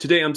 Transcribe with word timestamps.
Today 0.00 0.24
I'm 0.24 0.32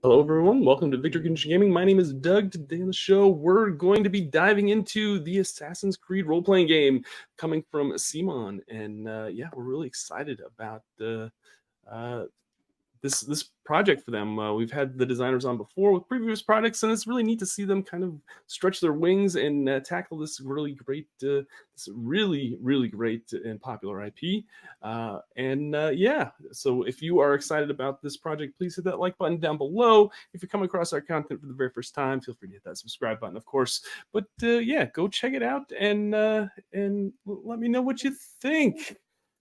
Hello, 0.00 0.20
everyone. 0.20 0.64
Welcome 0.64 0.92
to 0.92 0.98
Victory 0.98 1.22
Condition 1.22 1.50
Gaming. 1.50 1.72
My 1.72 1.84
name 1.84 1.98
is 1.98 2.12
Doug. 2.12 2.52
Today 2.52 2.80
on 2.80 2.86
the 2.86 2.92
show, 2.92 3.26
we're 3.26 3.70
going 3.70 4.04
to 4.04 4.08
be 4.08 4.20
diving 4.20 4.68
into 4.68 5.18
the 5.24 5.40
Assassin's 5.40 5.96
Creed 5.96 6.26
role 6.26 6.44
playing 6.44 6.68
game 6.68 7.02
coming 7.38 7.64
from 7.72 7.90
CMON. 7.94 8.60
And 8.68 9.08
uh, 9.08 9.26
yeah, 9.32 9.48
we're 9.52 9.64
really 9.64 9.88
excited 9.88 10.42
about 10.46 10.84
uh, 11.00 11.28
uh, 11.90 12.26
this 13.04 13.20
this 13.20 13.50
project 13.64 14.02
for 14.02 14.10
them. 14.12 14.38
Uh, 14.38 14.54
we've 14.54 14.72
had 14.72 14.96
the 14.96 15.04
designers 15.04 15.44
on 15.44 15.58
before 15.58 15.92
with 15.92 16.08
previous 16.08 16.40
products, 16.40 16.82
and 16.82 16.90
it's 16.90 17.06
really 17.06 17.22
neat 17.22 17.38
to 17.38 17.44
see 17.44 17.64
them 17.64 17.82
kind 17.82 18.02
of 18.02 18.14
stretch 18.46 18.80
their 18.80 18.94
wings 18.94 19.36
and 19.36 19.68
uh, 19.68 19.78
tackle 19.80 20.16
this 20.16 20.40
really 20.40 20.72
great, 20.72 21.06
uh, 21.22 21.44
this 21.76 21.90
really 21.92 22.56
really 22.62 22.88
great 22.88 23.30
and 23.32 23.60
popular 23.60 24.06
IP. 24.06 24.44
Uh, 24.82 25.18
and 25.36 25.76
uh, 25.76 25.90
yeah, 25.94 26.30
so 26.50 26.84
if 26.84 27.02
you 27.02 27.18
are 27.18 27.34
excited 27.34 27.70
about 27.70 28.00
this 28.00 28.16
project, 28.16 28.56
please 28.56 28.74
hit 28.74 28.86
that 28.86 28.98
like 28.98 29.18
button 29.18 29.38
down 29.38 29.58
below. 29.58 30.10
If 30.32 30.42
you 30.42 30.48
come 30.48 30.62
across 30.62 30.94
our 30.94 31.02
content 31.02 31.42
for 31.42 31.46
the 31.46 31.52
very 31.52 31.70
first 31.70 31.94
time, 31.94 32.22
feel 32.22 32.34
free 32.34 32.48
to 32.48 32.54
hit 32.54 32.64
that 32.64 32.78
subscribe 32.78 33.20
button, 33.20 33.36
of 33.36 33.44
course. 33.44 33.82
But 34.14 34.24
uh, 34.42 34.60
yeah, 34.72 34.86
go 34.86 35.08
check 35.08 35.34
it 35.34 35.42
out 35.42 35.70
and 35.78 36.14
and 36.72 37.12
let 37.26 37.58
me 37.58 37.68
know 37.68 37.82
what 37.82 38.02
you 38.02 38.14
think. 38.40 38.96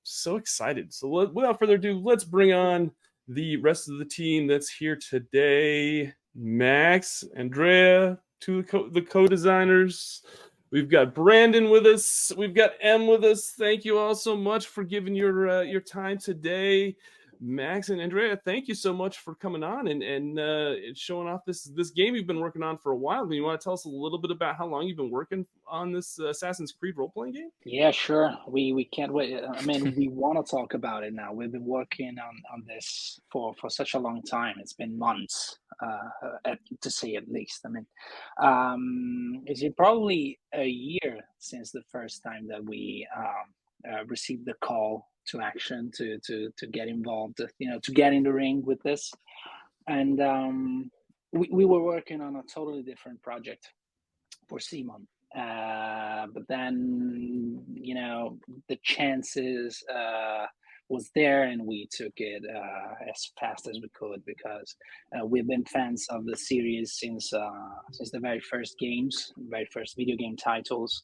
So 0.05 0.35
excited! 0.35 0.93
So 0.93 1.09
let, 1.09 1.33
without 1.33 1.59
further 1.59 1.75
ado, 1.75 1.97
let's 1.97 2.25
bring 2.25 2.51
on 2.51 2.91
the 3.27 3.57
rest 3.57 3.89
of 3.89 3.97
the 3.97 4.05
team 4.05 4.47
that's 4.47 4.69
here 4.69 4.97
today 4.97 6.13
Max, 6.35 7.23
Andrea, 7.35 8.19
two 8.39 8.59
of 8.59 8.65
the 8.65 8.71
co- 8.71 8.89
the 8.89 9.01
co-designers. 9.01 10.23
We've 10.71 10.89
got 10.89 11.13
Brandon 11.13 11.69
with 11.69 11.85
us. 11.85 12.31
We've 12.35 12.53
got 12.53 12.71
M 12.81 13.05
with 13.05 13.23
us. 13.23 13.51
Thank 13.51 13.85
you 13.85 13.99
all 13.99 14.15
so 14.15 14.35
much 14.35 14.67
for 14.67 14.83
giving 14.83 15.15
your 15.15 15.47
uh, 15.47 15.61
your 15.61 15.81
time 15.81 16.17
today. 16.17 16.95
Max 17.45 17.89
and 17.89 17.99
Andrea, 17.99 18.39
thank 18.45 18.69
you 18.69 18.73
so 18.73 18.93
much 18.93 19.19
for 19.19 19.35
coming 19.35 19.63
on 19.63 19.89
and 19.89 20.01
and 20.01 20.39
uh, 20.39 20.75
showing 20.95 21.27
off 21.27 21.41
this 21.45 21.65
this 21.75 21.91
game 21.91 22.15
you've 22.15 22.25
been 22.25 22.39
working 22.39 22.63
on 22.63 22.77
for 22.77 22.93
a 22.93 22.95
while. 22.95 23.25
Do 23.25 23.35
you 23.35 23.43
want 23.43 23.59
to 23.59 23.63
tell 23.63 23.73
us 23.73 23.83
a 23.83 23.89
little 23.89 24.17
bit 24.17 24.31
about 24.31 24.55
how 24.55 24.65
long 24.65 24.87
you've 24.87 24.95
been 24.95 25.11
working 25.11 25.45
on 25.67 25.91
this 25.91 26.17
uh, 26.21 26.29
Assassin's 26.29 26.71
Creed 26.71 26.95
role 26.95 27.09
playing 27.09 27.33
game? 27.33 27.49
Yeah, 27.65 27.91
sure. 27.91 28.33
We 28.47 28.71
we 28.71 28.85
can't 28.85 29.11
wait. 29.11 29.35
I 29.43 29.61
mean, 29.65 29.93
we 29.97 30.07
want 30.07 30.43
to 30.43 30.49
talk 30.49 30.73
about 30.73 31.03
it 31.03 31.13
now. 31.13 31.33
We've 31.33 31.51
been 31.51 31.65
working 31.65 32.15
on 32.17 32.41
on 32.53 32.63
this 32.65 33.19
for 33.29 33.53
for 33.55 33.69
such 33.69 33.93
a 33.93 33.99
long 33.99 34.21
time. 34.21 34.55
It's 34.59 34.73
been 34.73 34.97
months, 34.97 35.57
uh, 35.85 36.37
at, 36.45 36.59
to 36.79 36.89
say 36.89 37.15
at 37.15 37.27
least. 37.27 37.59
I 37.65 37.69
mean, 37.69 37.85
um, 38.41 39.43
it's 39.45 39.63
probably 39.75 40.39
a 40.53 40.65
year 40.65 41.19
since 41.39 41.71
the 41.71 41.83
first 41.91 42.23
time 42.23 42.47
that 42.47 42.63
we 42.63 43.05
um, 43.17 43.93
uh, 43.93 44.05
received 44.05 44.45
the 44.45 44.53
call 44.61 45.09
to 45.27 45.41
action 45.41 45.91
to 45.95 46.19
to 46.25 46.49
to 46.57 46.67
get 46.67 46.87
involved 46.87 47.39
you 47.59 47.69
know 47.69 47.79
to 47.83 47.91
get 47.91 48.13
in 48.13 48.23
the 48.23 48.33
ring 48.33 48.63
with 48.65 48.81
this. 48.83 49.11
And 49.87 50.21
um, 50.21 50.91
we, 51.33 51.49
we 51.51 51.65
were 51.65 51.83
working 51.83 52.21
on 52.21 52.35
a 52.35 52.43
totally 52.43 52.83
different 52.83 53.21
project 53.21 53.67
for 54.47 54.59
CMON. 54.59 55.05
Uh, 55.35 56.27
but 56.33 56.43
then 56.47 57.63
you 57.73 57.95
know 57.95 58.37
the 58.69 58.77
chances 58.83 59.83
uh, 59.93 60.45
was 60.89 61.09
there 61.15 61.43
and 61.45 61.65
we 61.65 61.87
took 61.91 62.13
it 62.17 62.43
uh, 62.55 63.09
as 63.09 63.31
fast 63.39 63.67
as 63.67 63.79
we 63.81 63.89
could 63.97 64.23
because 64.25 64.75
uh, 65.15 65.25
we've 65.25 65.47
been 65.47 65.65
fans 65.65 66.05
of 66.11 66.25
the 66.25 66.37
series 66.37 66.97
since 66.99 67.33
uh, 67.33 67.49
since 67.91 68.11
the 68.11 68.19
very 68.19 68.39
first 68.39 68.77
games 68.79 69.33
very 69.49 69.67
first 69.73 69.95
video 69.97 70.15
game 70.15 70.37
titles. 70.37 71.03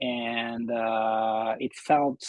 And 0.00 0.70
uh, 0.70 1.54
it 1.58 1.74
felt 1.74 2.22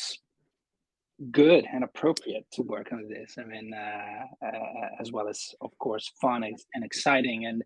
good 1.32 1.66
and 1.72 1.84
appropriate 1.84 2.46
to 2.54 2.62
work 2.62 2.92
on 2.92 3.08
this. 3.08 3.36
I 3.38 3.44
mean, 3.44 3.72
uh, 3.74 4.46
uh, 4.46 4.90
as 5.00 5.12
well 5.12 5.28
as, 5.28 5.56
of 5.62 5.78
course, 5.80 6.12
fun 6.22 6.44
and 6.44 6.84
exciting. 6.84 7.46
And 7.46 7.64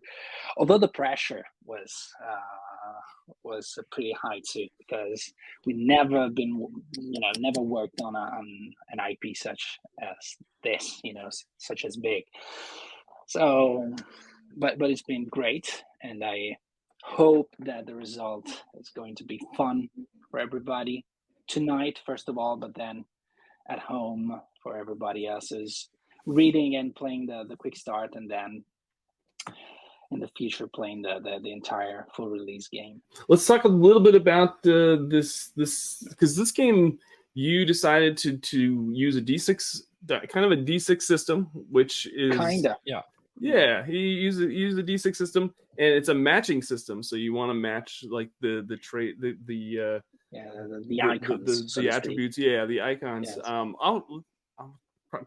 although 0.56 0.78
the 0.78 0.88
pressure 0.88 1.44
was 1.64 1.92
uh, 2.22 3.32
was 3.44 3.78
pretty 3.90 4.14
high 4.20 4.40
too, 4.48 4.66
because 4.78 5.32
we 5.66 5.74
never 5.74 6.28
been, 6.28 6.66
you 6.98 7.20
know, 7.20 7.30
never 7.38 7.60
worked 7.60 8.00
on, 8.00 8.14
a, 8.14 8.18
on 8.18 8.72
an 8.90 8.98
IP 9.10 9.36
such 9.36 9.78
as 10.00 10.36
this, 10.64 11.00
you 11.04 11.14
know, 11.14 11.28
such 11.58 11.84
as 11.84 11.96
big. 11.96 12.24
So, 13.26 13.94
but 14.56 14.78
but 14.78 14.90
it's 14.90 15.02
been 15.02 15.26
great, 15.26 15.82
and 16.02 16.24
I 16.24 16.56
hope 17.02 17.54
that 17.60 17.86
the 17.86 17.94
result 17.94 18.46
is 18.78 18.90
going 18.90 19.16
to 19.16 19.24
be 19.24 19.40
fun 19.56 19.88
for 20.30 20.38
everybody 20.40 21.04
tonight, 21.48 22.00
first 22.04 22.28
of 22.28 22.38
all, 22.38 22.56
but 22.56 22.74
then 22.74 23.04
at 23.68 23.78
home 23.78 24.40
for 24.62 24.76
everybody 24.76 25.26
else 25.26 25.52
is 25.52 25.88
reading 26.26 26.76
and 26.76 26.94
playing 26.94 27.26
the, 27.26 27.44
the 27.48 27.56
quick 27.56 27.76
start 27.76 28.14
and 28.14 28.30
then 28.30 28.64
in 30.12 30.20
the 30.20 30.28
future 30.36 30.66
playing 30.66 31.02
the, 31.02 31.18
the, 31.22 31.40
the 31.42 31.52
entire 31.52 32.06
full 32.14 32.28
release 32.28 32.68
game. 32.68 33.00
Let's 33.28 33.46
talk 33.46 33.64
a 33.64 33.68
little 33.68 34.02
bit 34.02 34.14
about 34.14 34.66
uh, 34.66 34.98
this 35.08 35.50
this 35.56 36.04
because 36.08 36.36
this 36.36 36.52
game 36.52 36.98
you 37.34 37.64
decided 37.64 38.16
to 38.18 38.36
to 38.36 38.90
use 38.92 39.16
a 39.16 39.22
d6 39.22 39.80
kind 40.28 40.44
of 40.44 40.52
a 40.52 40.56
d6 40.56 41.02
system 41.02 41.48
which 41.70 42.06
is 42.14 42.36
kind 42.36 42.66
of 42.66 42.76
yeah. 42.84 43.00
Yeah 43.40 43.86
he 43.86 43.98
used 43.98 44.42
a, 44.42 44.52
used 44.52 44.78
a 44.78 44.82
d6 44.82 45.16
system 45.16 45.54
and 45.78 45.88
it's 45.88 46.10
a 46.10 46.14
matching 46.14 46.60
system 46.60 47.02
so 47.02 47.16
you 47.16 47.32
want 47.32 47.48
to 47.48 47.54
match 47.54 48.04
like 48.10 48.28
the 48.40 48.64
the 48.68 48.76
trade 48.76 49.16
the 49.20 49.36
the 49.46 49.80
uh 49.80 50.00
yeah, 50.32 50.44
the, 50.68 50.84
the 50.88 51.02
icons, 51.02 51.44
the, 51.44 51.62
the, 51.62 51.68
so 51.68 51.80
the 51.82 51.90
attributes, 51.90 52.38
yeah, 52.38 52.64
the 52.66 52.80
icons. 52.80 53.28
Yes. 53.28 53.38
Um, 53.44 53.76
I'll 53.80 54.24
I'll 54.58 54.74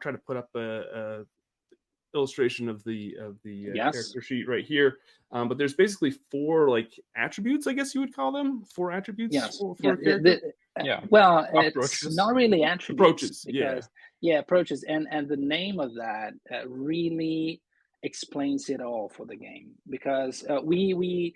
try 0.02 0.12
to 0.12 0.18
put 0.18 0.36
up 0.38 0.50
a, 0.56 0.60
a 0.62 2.18
illustration 2.18 2.70
of 2.70 2.84
the 2.84 3.16
of 3.20 3.38
the 3.44 3.70
uh, 3.70 3.74
Yes. 3.76 3.94
character 3.94 4.22
sheet 4.22 4.48
right 4.48 4.66
here. 4.66 4.98
Um, 5.32 5.48
but 5.50 5.58
there's 5.58 5.74
basically 5.74 6.12
four 6.32 6.70
like 6.70 6.98
attributes, 7.16 7.68
I 7.68 7.74
guess 7.74 7.94
you 7.94 8.02
would 8.02 8.16
call 8.16 8.32
them, 8.32 8.64
four 8.74 8.92
attributes. 8.92 9.34
Yes. 9.36 9.58
For, 9.58 9.76
for 9.76 9.84
Yeah, 9.84 9.92
a 9.92 9.96
the- 9.96 10.24
character? 10.24 10.52
Yeah. 10.84 11.00
Well, 11.10 11.48
Approaches. 11.54 12.04
it's 12.04 12.16
not 12.18 12.36
really 12.36 12.64
attributes. 12.64 13.24
Approaches, 13.24 13.46
yeah. 13.48 13.80
yeah, 14.20 14.40
approaches, 14.40 14.84
and 14.84 15.08
and 15.10 15.26
the 15.30 15.38
name 15.38 15.80
of 15.80 15.94
that 15.96 16.34
uh, 16.54 16.68
really 16.68 17.62
explains 18.04 18.70
it 18.70 18.82
all 18.82 19.08
for 19.08 19.26
the 19.26 19.38
game 19.38 19.72
because 19.90 20.44
uh, 20.50 20.60
we 20.62 20.94
we 20.94 21.34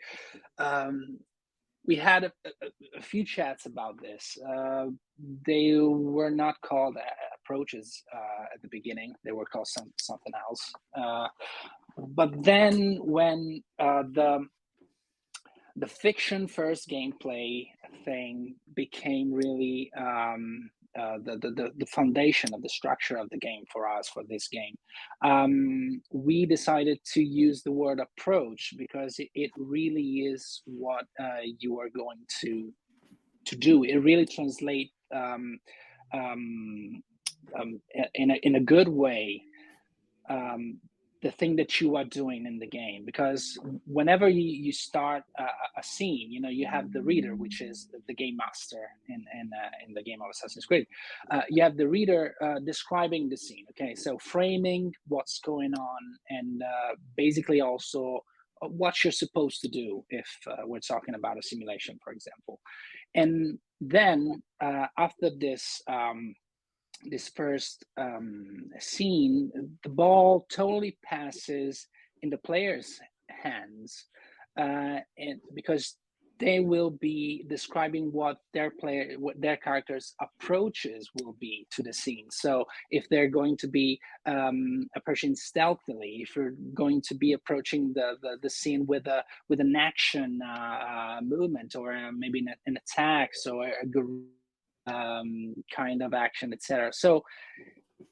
um, 0.58 1.18
we 1.90 1.98
had 1.98 2.26
a, 2.26 2.34
a, 2.46 3.00
a 3.00 3.02
few 3.02 3.26
chats 3.26 3.66
about 3.66 3.96
this. 4.02 4.38
Uh, 4.48 4.88
they 5.48 5.74
were 5.82 6.30
not 6.30 6.62
called 6.62 6.98
uh, 6.98 7.02
approaches 7.44 8.04
uh, 8.16 8.46
at 8.54 8.62
the 8.62 8.70
beginning; 8.70 9.16
they 9.26 9.34
were 9.34 9.48
called 9.48 9.68
some, 9.68 9.92
something 10.00 10.34
else. 10.48 10.72
Uh, 10.96 11.28
but 11.98 12.32
then, 12.44 13.00
when 13.02 13.64
uh, 13.80 14.04
the 14.14 14.46
the 15.78 15.88
fiction 15.88 16.48
first 16.48 16.90
gameplay 16.90 17.68
thing 18.06 18.56
became 18.76 19.34
really 19.34 19.92
um, 19.98 20.70
uh, 21.00 21.18
the, 21.24 21.38
the 21.38 21.72
the 21.78 21.86
foundation 21.86 22.54
of 22.54 22.62
the 22.62 22.70
structure 22.70 23.18
of 23.18 23.30
the 23.30 23.38
game 23.38 23.64
for 23.72 23.88
us 23.88 24.10
for 24.10 24.24
this 24.28 24.48
game. 24.48 24.76
Um, 25.24 26.02
we 26.12 26.46
decided 26.46 27.00
to 27.14 27.22
use 27.24 27.64
the 27.64 27.72
word 27.72 28.00
approach 28.00 28.74
because 28.78 29.18
it, 29.20 29.30
it 29.34 29.52
really 29.58 30.10
is 30.34 30.62
what 30.66 31.06
uh, 31.20 31.44
you 31.60 31.80
are 31.80 31.90
going 31.90 32.20
to 32.42 32.74
to 33.46 33.56
do. 33.56 33.84
It 33.84 33.98
really 33.98 34.26
translates 34.26 34.92
um, 35.16 35.60
um, 36.14 37.02
um, 37.60 37.82
in 38.16 38.32
a 38.32 38.36
in 38.44 38.56
a 38.56 38.60
good 38.60 38.90
way 38.90 39.44
um, 40.30 40.80
the 41.22 41.32
thing 41.32 41.56
that 41.58 41.82
you 41.82 41.96
are 41.98 42.06
doing 42.06 42.46
in 42.46 42.60
the 42.60 42.68
game 42.68 43.04
because 43.06 43.58
whenever 43.86 44.30
you, 44.30 44.42
you 44.42 44.72
start 44.72 45.24
a, 45.38 45.44
a 45.78 45.84
scene 45.84 46.32
you 46.32 46.40
know 46.40 46.50
you 46.50 46.66
have 46.66 46.92
the 46.94 47.02
reader 47.02 47.36
which 47.36 47.62
is 47.62 47.90
the 48.08 48.14
game 48.14 48.38
master 48.38 48.88
in 49.10 49.26
in, 49.40 49.50
uh, 49.54 49.70
in 49.86 49.94
the 49.94 50.04
game 50.04 50.22
of 50.22 50.28
assassin's 50.32 50.66
creed. 50.66 50.88
Uh, 51.30 51.42
you 51.50 51.62
have 51.62 51.76
the 51.76 51.88
reader 51.88 52.36
uh, 52.42 52.60
describing 52.60 53.30
the 53.30 53.38
scene 53.38 53.66
okay? 53.72 53.96
So 53.96 54.18
framing 54.18 54.94
what's 55.08 55.40
going 55.40 55.74
on 55.74 56.02
and 56.30 56.64
uh, 56.64 56.96
basically 57.18 57.62
also 57.62 58.22
uh, 58.62 58.68
what 58.68 59.04
you're 59.04 59.12
supposed 59.12 59.62
to 59.62 59.68
do 59.68 60.06
if 60.10 60.30
uh, 60.48 60.66
we're 60.66 60.80
talking 60.80 61.16
about 61.16 61.38
a 61.38 61.44
simulation 61.44 62.00
for 62.04 62.14
example. 62.14 62.60
And 63.16 63.58
then 63.82 64.44
after 64.62 65.32
this 65.38 65.82
um, 65.88 66.36
this 67.04 67.30
first 67.30 67.86
um, 67.98 68.70
scene, 68.80 69.52
the 69.84 69.90
ball 69.90 70.46
totally 70.52 70.98
passes 71.04 71.88
in 72.22 72.30
the 72.30 72.38
player's 72.38 73.00
hands, 73.30 74.06
uh, 74.60 75.00
and 75.18 75.40
because 75.54 75.96
they 76.40 76.62
will 76.62 76.90
be 76.90 77.46
describing 77.48 78.12
what 78.12 78.38
their 78.54 78.72
player 78.72 79.16
what 79.20 79.40
their 79.40 79.58
characters 79.58 80.16
approaches 80.22 81.10
will 81.22 81.36
be 81.40 81.68
to 81.72 81.84
the 81.84 81.94
scene. 81.94 82.28
So 82.32 82.66
if 82.92 83.08
they're 83.10 83.28
going 83.28 83.58
to 83.58 83.68
be 83.68 84.00
um, 84.26 84.88
approaching 84.96 85.36
stealthily 85.36 86.20
if 86.22 86.36
you're 86.36 86.56
going 86.74 87.02
to 87.08 87.16
be 87.16 87.34
approaching 87.34 87.92
the 87.94 88.16
the, 88.22 88.38
the 88.42 88.50
scene 88.50 88.86
with 88.88 89.08
a 89.08 89.24
with 89.50 89.60
an 89.60 89.76
action 89.76 90.40
uh, 90.42 91.20
movement 91.22 91.76
or 91.76 91.94
uh, 91.94 92.12
maybe 92.12 92.40
an, 92.40 92.56
an 92.66 92.78
attack 92.78 93.32
so 93.34 93.62
a, 93.62 93.68
a 93.68 93.86
um, 94.88 95.56
kind 95.76 96.02
of 96.02 96.14
action 96.14 96.54
etc 96.54 96.92
so 96.92 97.24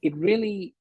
it 0.01 0.15
really 0.15 0.73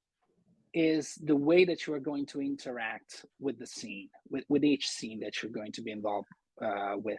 is 0.77 1.15
the 1.25 1.35
way 1.35 1.65
that 1.65 1.87
you 1.87 1.95
are 1.95 2.01
going 2.01 2.27
to 2.27 2.41
interact 2.41 3.25
with 3.41 3.59
the 3.59 3.67
scene 3.67 4.11
with, 4.29 4.45
with 4.51 4.63
each 4.63 4.87
scene 4.89 5.19
that 5.21 5.43
you're 5.43 5.51
going 5.51 5.73
to 5.73 5.81
be 5.81 5.91
involved 5.91 6.29
uh, 6.63 6.95
with. 6.97 7.19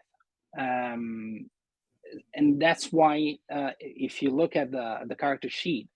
Um, 0.58 1.50
and 2.36 2.62
that's 2.62 2.94
why 2.94 3.40
uh, 3.52 3.72
if 3.80 4.22
you 4.22 4.30
look 4.30 4.56
at 4.56 4.72
the 4.72 5.00
the 5.08 5.16
character 5.16 5.50
sheet 5.50 5.90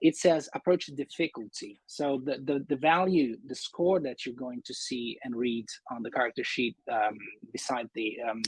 it 0.00 0.16
says 0.16 0.48
approach 0.54 0.86
difficulty 0.86 1.80
so 1.86 2.20
the, 2.24 2.38
the 2.44 2.64
the 2.68 2.76
value 2.76 3.36
the 3.46 3.54
score 3.54 4.00
that 4.00 4.24
you're 4.24 4.34
going 4.34 4.62
to 4.64 4.74
see 4.74 5.18
and 5.24 5.34
read 5.34 5.66
on 5.90 6.02
the 6.02 6.10
character 6.10 6.42
sheet 6.42 6.76
um, 6.92 7.16
beside 7.52 7.88
the 7.94 8.16
um, 8.28 8.42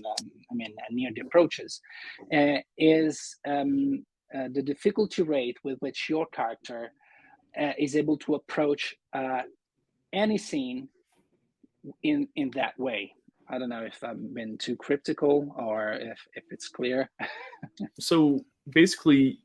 i 0.50 0.54
mean 0.54 0.72
uh, 0.78 0.86
near 0.90 1.10
the 1.14 1.20
approaches 1.20 1.80
uh, 2.34 2.58
is 2.76 3.36
um, 3.46 4.04
uh, 4.34 4.48
the 4.52 4.62
difficulty 4.62 5.22
rate 5.22 5.56
with 5.64 5.78
which 5.78 6.08
your 6.08 6.26
character 6.26 6.92
uh, 7.60 7.72
is 7.78 7.96
able 7.96 8.16
to 8.16 8.34
approach 8.34 8.94
any 10.12 10.38
scene 10.38 10.88
in 12.02 12.28
in 12.36 12.50
that 12.54 12.78
way 12.78 13.12
I 13.50 13.58
don't 13.58 13.70
know 13.70 13.82
if 13.82 14.04
I've 14.04 14.34
been 14.34 14.58
too 14.58 14.76
cryptical 14.76 15.54
or 15.56 15.92
if, 15.92 16.18
if 16.34 16.44
it's 16.50 16.68
clear. 16.68 17.10
so 17.98 18.44
basically, 18.68 19.38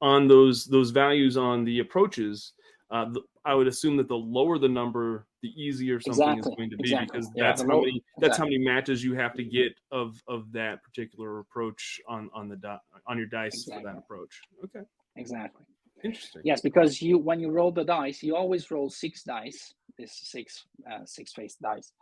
on 0.00 0.28
those 0.28 0.66
those 0.66 0.90
values 0.90 1.36
on 1.36 1.64
the 1.64 1.80
approaches, 1.80 2.52
uh, 2.90 3.06
the, 3.10 3.22
I 3.44 3.54
would 3.54 3.66
assume 3.66 3.96
that 3.96 4.08
the 4.08 4.16
lower 4.16 4.58
the 4.58 4.68
number, 4.68 5.26
the 5.42 5.48
easier 5.48 6.00
something 6.00 6.38
exactly. 6.38 6.52
is 6.52 6.56
going 6.56 6.70
to 6.70 6.76
be 6.76 6.90
exactly. 6.90 7.06
because 7.06 7.30
yeah, 7.34 7.44
that's 7.44 7.62
how 7.62 7.80
many 7.80 8.02
that's 8.18 8.38
exactly. 8.38 8.38
how 8.38 8.44
many 8.44 8.58
matches 8.58 9.04
you 9.04 9.14
have 9.14 9.34
to 9.34 9.44
get 9.44 9.72
of 9.90 10.20
of 10.28 10.50
that 10.52 10.82
particular 10.82 11.40
approach 11.40 12.00
on 12.08 12.30
on 12.34 12.48
the 12.48 12.56
di- 12.56 12.78
on 13.06 13.18
your 13.18 13.26
dice 13.26 13.64
for 13.64 13.82
that 13.82 13.96
approach. 13.98 14.40
Okay. 14.64 14.84
Exactly. 15.16 15.64
Interesting. 16.04 16.42
Yes, 16.44 16.60
because 16.60 17.00
you 17.00 17.18
when 17.18 17.40
you 17.40 17.50
roll 17.50 17.72
the 17.72 17.84
dice, 17.84 18.22
you 18.22 18.36
always 18.36 18.70
roll 18.70 18.90
six 18.90 19.22
dice. 19.22 19.74
This 19.98 20.12
six 20.24 20.66
uh, 20.90 21.06
six 21.06 21.32
faced 21.32 21.60
dice, 21.62 21.92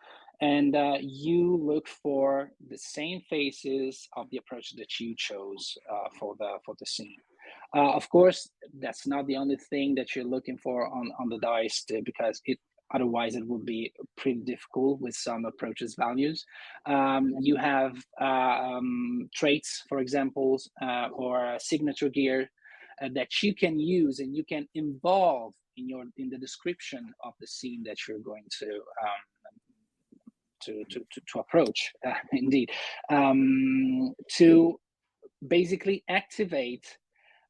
and 0.41 0.75
uh, 0.75 0.97
you 1.01 1.57
look 1.57 1.87
for 1.87 2.51
the 2.69 2.77
same 2.77 3.21
faces 3.31 4.09
of 4.17 4.29
the 4.31 4.39
approach 4.39 4.75
that 4.77 4.99
you 4.99 5.15
chose 5.17 5.79
uh, 5.89 6.09
for 6.19 6.35
the 6.39 6.57
for 6.67 6.75
the 6.81 6.87
scene. 6.87 7.17
Uh, 7.75 7.91
of 7.93 8.09
course, 8.09 8.49
that's 8.79 9.07
not 9.07 9.27
the 9.27 9.37
only 9.37 9.57
thing 9.57 9.95
that 9.97 10.15
you're 10.15 10.25
looking 10.25 10.57
for 10.57 10.87
on 10.87 11.11
on 11.19 11.29
the 11.29 11.39
dice 11.39 11.85
to, 11.85 12.03
because 12.03 12.41
it 12.47 12.59
otherwise 12.95 13.35
it 13.35 13.47
would 13.47 13.65
be 13.65 13.93
pretty 14.17 14.41
difficult 14.41 15.01
with 15.01 15.15
some 15.15 15.45
approaches 15.45 15.97
values. 15.99 16.45
Um, 16.87 17.35
you 17.41 17.57
have 17.57 17.97
uh, 18.21 18.25
um, 18.25 19.29
traits, 19.35 19.83
for 19.89 19.99
example, 19.99 20.61
uh, 20.81 21.09
or 21.13 21.57
signature 21.59 22.09
gear 22.09 22.51
uh, 23.03 23.09
that 23.15 23.43
you 23.43 23.55
can 23.55 23.81
use 23.81 24.21
and 24.21 24.37
you 24.37 24.45
can 24.45 24.69
involve 24.75 25.55
in 25.77 25.89
your 25.89 26.05
in 26.17 26.31
the 26.31 26.39
description 26.39 27.13
of 27.25 27.33
the 27.41 27.47
scene 27.47 27.83
that 27.85 27.97
you're 28.07 28.21
going 28.21 28.47
to 28.61 28.69
um, 29.03 29.23
to, 30.65 30.85
to, 30.91 31.01
to, 31.13 31.21
to 31.33 31.41
approach, 31.41 31.93
uh, 32.07 32.13
indeed, 32.33 32.71
um, 33.11 34.15
to 34.37 34.79
basically 35.47 36.03
activate 36.09 36.97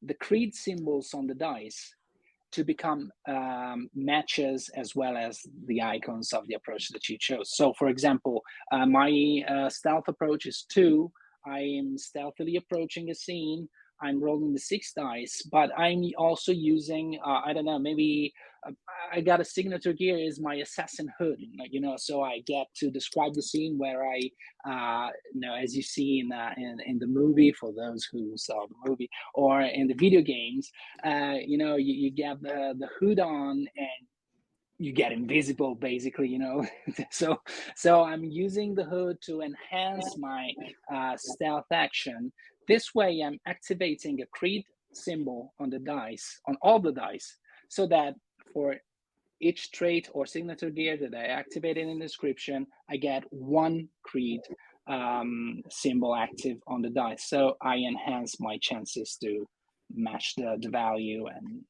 the 0.05 0.13
creed 0.15 0.55
symbols 0.55 1.13
on 1.13 1.27
the 1.27 1.33
dice 1.33 1.95
to 2.51 2.63
become 2.63 3.11
um, 3.27 3.89
matches 3.93 4.69
as 4.75 4.95
well 4.95 5.17
as 5.17 5.41
the 5.67 5.81
icons 5.81 6.31
of 6.31 6.47
the 6.47 6.53
approach 6.53 6.89
that 6.89 7.09
you 7.09 7.17
chose. 7.19 7.55
So, 7.55 7.73
for 7.73 7.89
example, 7.89 8.41
uh, 8.71 8.85
my 8.85 9.43
uh, 9.49 9.69
stealth 9.69 10.07
approach 10.07 10.45
is 10.45 10.65
two. 10.69 11.11
I 11.45 11.59
am 11.59 11.97
stealthily 11.97 12.55
approaching 12.55 13.09
a 13.09 13.15
scene 13.15 13.67
I'm 14.05 14.21
rolling 14.23 14.53
the 14.53 14.59
six 14.59 14.93
dice, 14.93 15.41
but 15.51 15.69
I'm 15.77 16.03
also 16.17 16.51
using 16.51 17.19
uh, 17.25 17.41
I 17.45 17.53
don't 17.53 17.65
know 17.65 17.79
maybe 17.79 18.33
uh, 18.67 18.71
I 19.13 19.21
got 19.21 19.39
a 19.39 19.45
signature 19.45 19.93
gear 19.93 20.17
is 20.17 20.39
my 20.39 20.55
assassin 20.55 21.07
hood, 21.17 21.39
like 21.59 21.71
you 21.73 21.81
know, 21.81 21.95
so 21.97 22.21
I 22.21 22.41
get 22.45 22.67
to 22.77 22.89
describe 22.89 23.33
the 23.33 23.41
scene 23.41 23.77
where 23.77 24.01
I 24.03 24.19
uh, 24.69 25.09
you 25.33 25.41
know 25.41 25.55
as 25.55 25.75
you 25.75 25.83
see 25.83 26.19
in, 26.19 26.31
uh, 26.31 26.53
in 26.57 26.77
in 26.85 26.99
the 26.99 27.07
movie 27.07 27.53
for 27.59 27.71
those 27.73 28.07
who 28.11 28.33
saw 28.35 28.65
the 28.67 28.89
movie 28.89 29.09
or 29.33 29.61
in 29.61 29.87
the 29.87 29.93
video 29.95 30.21
games, 30.21 30.71
uh, 31.03 31.37
you 31.51 31.57
know 31.57 31.75
you, 31.75 31.93
you 31.93 32.11
get 32.11 32.41
the 32.41 32.75
the 32.77 32.89
hood 32.99 33.19
on 33.19 33.65
and 33.77 34.01
you 34.77 34.91
get 34.91 35.11
invisible 35.11 35.73
basically 35.75 36.27
you 36.27 36.39
know 36.39 36.65
so 37.11 37.37
so 37.75 38.03
i'm 38.03 38.23
using 38.23 38.75
the 38.75 38.83
hood 38.83 39.17
to 39.21 39.41
enhance 39.41 40.17
my 40.17 40.51
uh, 40.93 41.15
stealth 41.17 41.71
action 41.71 42.31
this 42.67 42.93
way, 42.95 43.21
I'm 43.21 43.39
activating 43.45 44.21
a 44.21 44.25
creed 44.27 44.63
symbol 44.93 45.53
on 45.59 45.69
the 45.69 45.79
dice, 45.79 46.39
on 46.47 46.57
all 46.61 46.79
the 46.79 46.91
dice, 46.91 47.37
so 47.69 47.87
that 47.87 48.15
for 48.53 48.75
each 49.41 49.71
trait 49.71 50.09
or 50.13 50.25
signature 50.25 50.69
gear 50.69 50.97
that 50.97 51.13
I 51.13 51.25
activated 51.25 51.87
in 51.87 51.99
the 51.99 52.05
description, 52.05 52.67
I 52.89 52.97
get 52.97 53.23
one 53.31 53.89
creed 54.03 54.41
um, 54.87 55.61
symbol 55.69 56.15
active 56.15 56.57
on 56.67 56.81
the 56.81 56.89
dice. 56.89 57.27
So 57.27 57.57
I 57.61 57.77
enhance 57.77 58.39
my 58.39 58.57
chances 58.61 59.17
to 59.23 59.45
match 59.93 60.33
the, 60.37 60.57
the 60.61 60.69
value. 60.69 61.27
And 61.27 61.61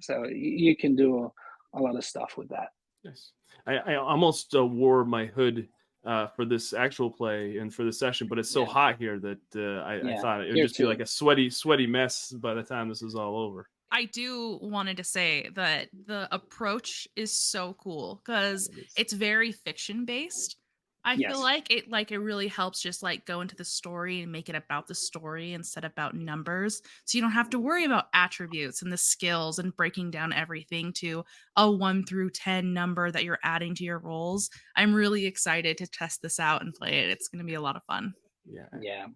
so 0.00 0.24
you 0.28 0.76
can 0.76 0.94
do 0.94 1.32
a 1.74 1.80
lot 1.80 1.96
of 1.96 2.04
stuff 2.04 2.34
with 2.36 2.48
that. 2.50 2.68
Yes. 3.02 3.32
I, 3.66 3.76
I 3.76 3.94
almost 3.96 4.54
uh, 4.54 4.64
wore 4.64 5.04
my 5.04 5.26
hood 5.26 5.68
uh, 6.04 6.26
for 6.28 6.44
this 6.44 6.72
actual 6.72 7.10
play 7.10 7.58
and 7.58 7.72
for 7.72 7.84
the 7.84 7.92
session, 7.92 8.26
but 8.28 8.38
it's 8.38 8.50
so 8.50 8.60
yeah. 8.60 8.66
hot 8.66 8.98
here 8.98 9.18
that 9.18 9.38
uh, 9.56 9.82
I, 9.82 9.96
yeah. 9.96 10.16
I, 10.16 10.20
thought 10.20 10.40
it 10.42 10.48
would 10.48 10.56
here 10.56 10.64
just 10.64 10.76
too. 10.76 10.84
be 10.84 10.88
like 10.88 11.00
a 11.00 11.06
sweaty, 11.06 11.50
sweaty 11.50 11.86
mess 11.86 12.30
by 12.30 12.54
the 12.54 12.62
time 12.62 12.88
this 12.88 13.02
is 13.02 13.14
all 13.14 13.38
over. 13.38 13.68
I 13.90 14.06
do 14.06 14.58
wanted 14.60 14.96
to 14.96 15.04
say 15.04 15.50
that 15.54 15.88
the 16.06 16.28
approach 16.32 17.06
is 17.14 17.32
so 17.32 17.76
cool 17.78 18.20
because 18.24 18.68
it's 18.96 19.12
very 19.12 19.52
fiction 19.52 20.04
based. 20.04 20.56
I 21.04 21.14
yes. 21.14 21.32
feel 21.32 21.42
like 21.42 21.70
it 21.70 21.90
like 21.90 22.12
it 22.12 22.18
really 22.18 22.48
helps 22.48 22.80
just 22.80 23.02
like 23.02 23.26
go 23.26 23.42
into 23.42 23.54
the 23.54 23.64
story 23.64 24.22
and 24.22 24.32
make 24.32 24.48
it 24.48 24.54
about 24.54 24.86
the 24.86 24.94
story 24.94 25.52
instead 25.52 25.84
of 25.84 25.92
about 25.92 26.14
numbers. 26.14 26.80
So 27.04 27.16
you 27.16 27.22
don't 27.22 27.30
have 27.32 27.50
to 27.50 27.58
worry 27.58 27.84
about 27.84 28.06
attributes 28.14 28.82
and 28.82 28.90
the 28.90 28.96
skills 28.96 29.58
and 29.58 29.76
breaking 29.76 30.10
down 30.10 30.32
everything 30.32 30.92
to 30.94 31.24
a 31.56 31.70
1 31.70 32.06
through 32.06 32.30
10 32.30 32.72
number 32.72 33.10
that 33.10 33.24
you're 33.24 33.38
adding 33.42 33.74
to 33.74 33.84
your 33.84 33.98
rolls. 33.98 34.48
I'm 34.76 34.94
really 34.94 35.26
excited 35.26 35.76
to 35.78 35.86
test 35.86 36.22
this 36.22 36.40
out 36.40 36.62
and 36.62 36.72
play 36.72 37.00
it. 37.00 37.10
It's 37.10 37.28
going 37.28 37.38
to 37.40 37.44
be 37.44 37.54
a 37.54 37.60
lot 37.60 37.76
of 37.76 37.84
fun. 37.84 38.14
Yeah. 38.50 38.66
Yeah. 38.80 39.06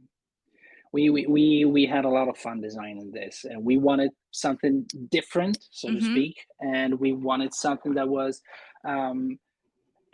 We, 0.92 1.10
we 1.10 1.26
we 1.26 1.64
we 1.66 1.84
had 1.84 2.06
a 2.06 2.08
lot 2.08 2.28
of 2.28 2.38
fun 2.38 2.62
designing 2.62 3.10
this 3.12 3.44
and 3.44 3.62
we 3.62 3.76
wanted 3.76 4.10
something 4.30 4.86
different 5.10 5.58
so 5.70 5.88
mm-hmm. 5.88 5.98
to 5.98 6.04
speak 6.04 6.46
and 6.60 6.98
we 6.98 7.12
wanted 7.12 7.52
something 7.52 7.92
that 7.94 8.08
was 8.08 8.40
um 8.86 9.38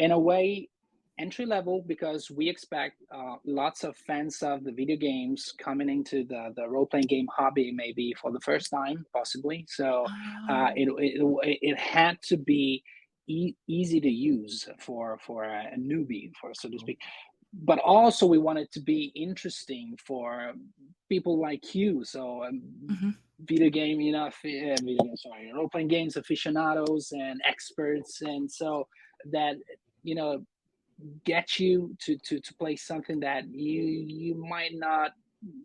in 0.01 0.11
a 0.11 0.19
way 0.19 0.69
entry 1.19 1.47
level 1.47 1.85
because 1.87 2.31
we 2.31 2.49
expect 2.49 3.03
uh, 3.15 3.37
lots 3.45 3.85
of 3.85 3.97
fans 3.97 4.43
of 4.43 4.65
the 4.65 4.73
video 4.73 4.97
games 4.97 5.53
coming 5.59 5.89
into 5.89 6.25
the, 6.25 6.53
the 6.57 6.69
role 6.69 6.87
playing 6.87 7.07
game 7.07 7.29
hobby 7.37 7.73
maybe 7.73 8.15
for 8.21 8.33
the 8.33 8.41
first 8.41 8.71
time, 8.71 9.05
possibly. 9.13 9.65
So 9.69 10.05
uh, 10.51 10.71
it, 10.75 10.89
it, 10.99 11.59
it 11.63 11.79
had 11.79 12.21
to 12.29 12.37
be 12.37 12.83
e- 13.29 13.55
easy 13.69 14.01
to 14.01 14.11
use 14.11 14.69
for 14.79 15.19
for 15.25 15.45
a, 15.45 15.71
a 15.75 15.79
newbie, 15.79 16.33
for 16.41 16.53
so 16.55 16.69
to 16.69 16.79
speak. 16.79 16.99
But 17.53 17.79
also, 17.79 18.27
we 18.27 18.39
want 18.39 18.59
it 18.59 18.73
to 18.73 18.81
be 18.81 19.13
interesting 19.15 19.97
for 20.05 20.53
people 21.09 21.41
like 21.41 21.75
you. 21.75 22.05
So, 22.05 22.45
um, 22.45 22.63
mm-hmm 22.87 23.11
video 23.41 23.71
game, 23.71 24.01
you 24.01 24.13
know, 24.13 24.27
uh, 24.27 24.31
video 24.43 24.77
game, 25.03 25.17
sorry, 25.17 25.53
role 25.55 25.69
playing 25.69 25.89
games 25.89 26.17
aficionados 26.17 27.13
and 27.13 27.41
experts, 27.45 28.23
and 28.23 28.51
so 28.51 28.87
that 29.33 29.57
you 30.03 30.15
know 30.15 30.45
get 31.25 31.59
you 31.59 31.97
to 32.01 32.17
to 32.19 32.41
to 32.41 32.55
play 32.55 32.77
something 32.77 33.21
that 33.21 33.45
you 33.51 33.83
you 33.83 34.35
might 34.35 34.75
not 34.75 35.13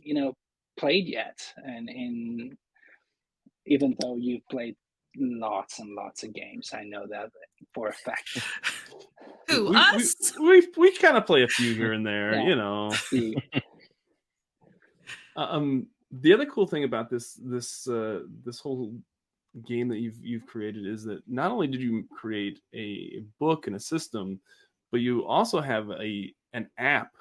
you 0.02 0.14
know 0.14 0.34
played 0.78 1.08
yet. 1.08 1.40
And 1.58 1.90
in 1.90 2.58
even 3.66 3.96
though 4.00 4.16
you've 4.16 4.48
played 4.50 4.76
lots 5.18 5.80
and 5.80 5.96
lots 5.96 6.24
of 6.24 6.34
games 6.34 6.70
i 6.74 6.84
know 6.84 7.06
that 7.10 7.30
for 7.74 7.90
a 7.90 7.94
fact. 7.94 8.40
Who 9.50 9.70
we, 9.70 9.76
us 9.76 10.16
we, 10.40 10.60
we, 10.60 10.68
we 10.78 10.96
kind 10.98 11.18
of 11.18 11.26
play 11.26 11.44
a 11.44 11.48
few 11.48 11.74
here 11.74 11.94
and 11.94 12.06
there 12.06 12.36
yeah. 12.36 12.48
you 12.48 12.56
know. 12.56 12.94
Um 15.36 15.88
the 16.12 16.34
other 16.34 16.46
cool 16.46 16.68
thing 16.68 16.84
about 16.84 17.10
this 17.10 17.40
this 17.42 17.88
uh 17.88 18.22
this 18.44 18.60
whole 18.60 18.94
game 19.66 19.88
that 19.88 20.00
you've 20.00 20.18
you've 20.22 20.46
created 20.46 20.86
is 20.86 21.04
that 21.06 21.22
not 21.28 21.52
only 21.52 21.68
did 21.68 21.82
you 21.82 22.04
create 22.12 22.60
a 22.76 23.24
book 23.40 23.68
and 23.68 23.76
a 23.76 23.80
system 23.80 24.40
but 24.92 25.02
you 25.02 25.26
also 25.26 25.62
have 25.62 25.90
a 25.92 26.34
an 26.54 26.70
app 26.78 27.12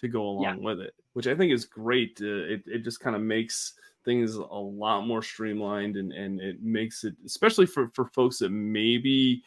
to 0.00 0.08
go 0.08 0.22
along 0.22 0.42
yeah. 0.42 0.64
with 0.64 0.80
it, 0.80 0.94
which 1.14 1.26
I 1.26 1.34
think 1.34 1.52
is 1.52 1.64
great. 1.64 2.18
Uh, 2.20 2.44
it 2.44 2.62
it 2.66 2.84
just 2.84 3.00
kind 3.00 3.16
of 3.16 3.22
makes 3.22 3.74
things 4.04 4.34
a 4.34 4.42
lot 4.42 5.06
more 5.06 5.22
streamlined 5.22 5.96
and 5.96 6.12
and 6.12 6.40
it 6.40 6.62
makes 6.62 7.04
it 7.04 7.14
especially 7.24 7.66
for 7.66 7.88
for 7.88 8.06
folks 8.06 8.38
that 8.38 8.50
maybe 8.50 9.42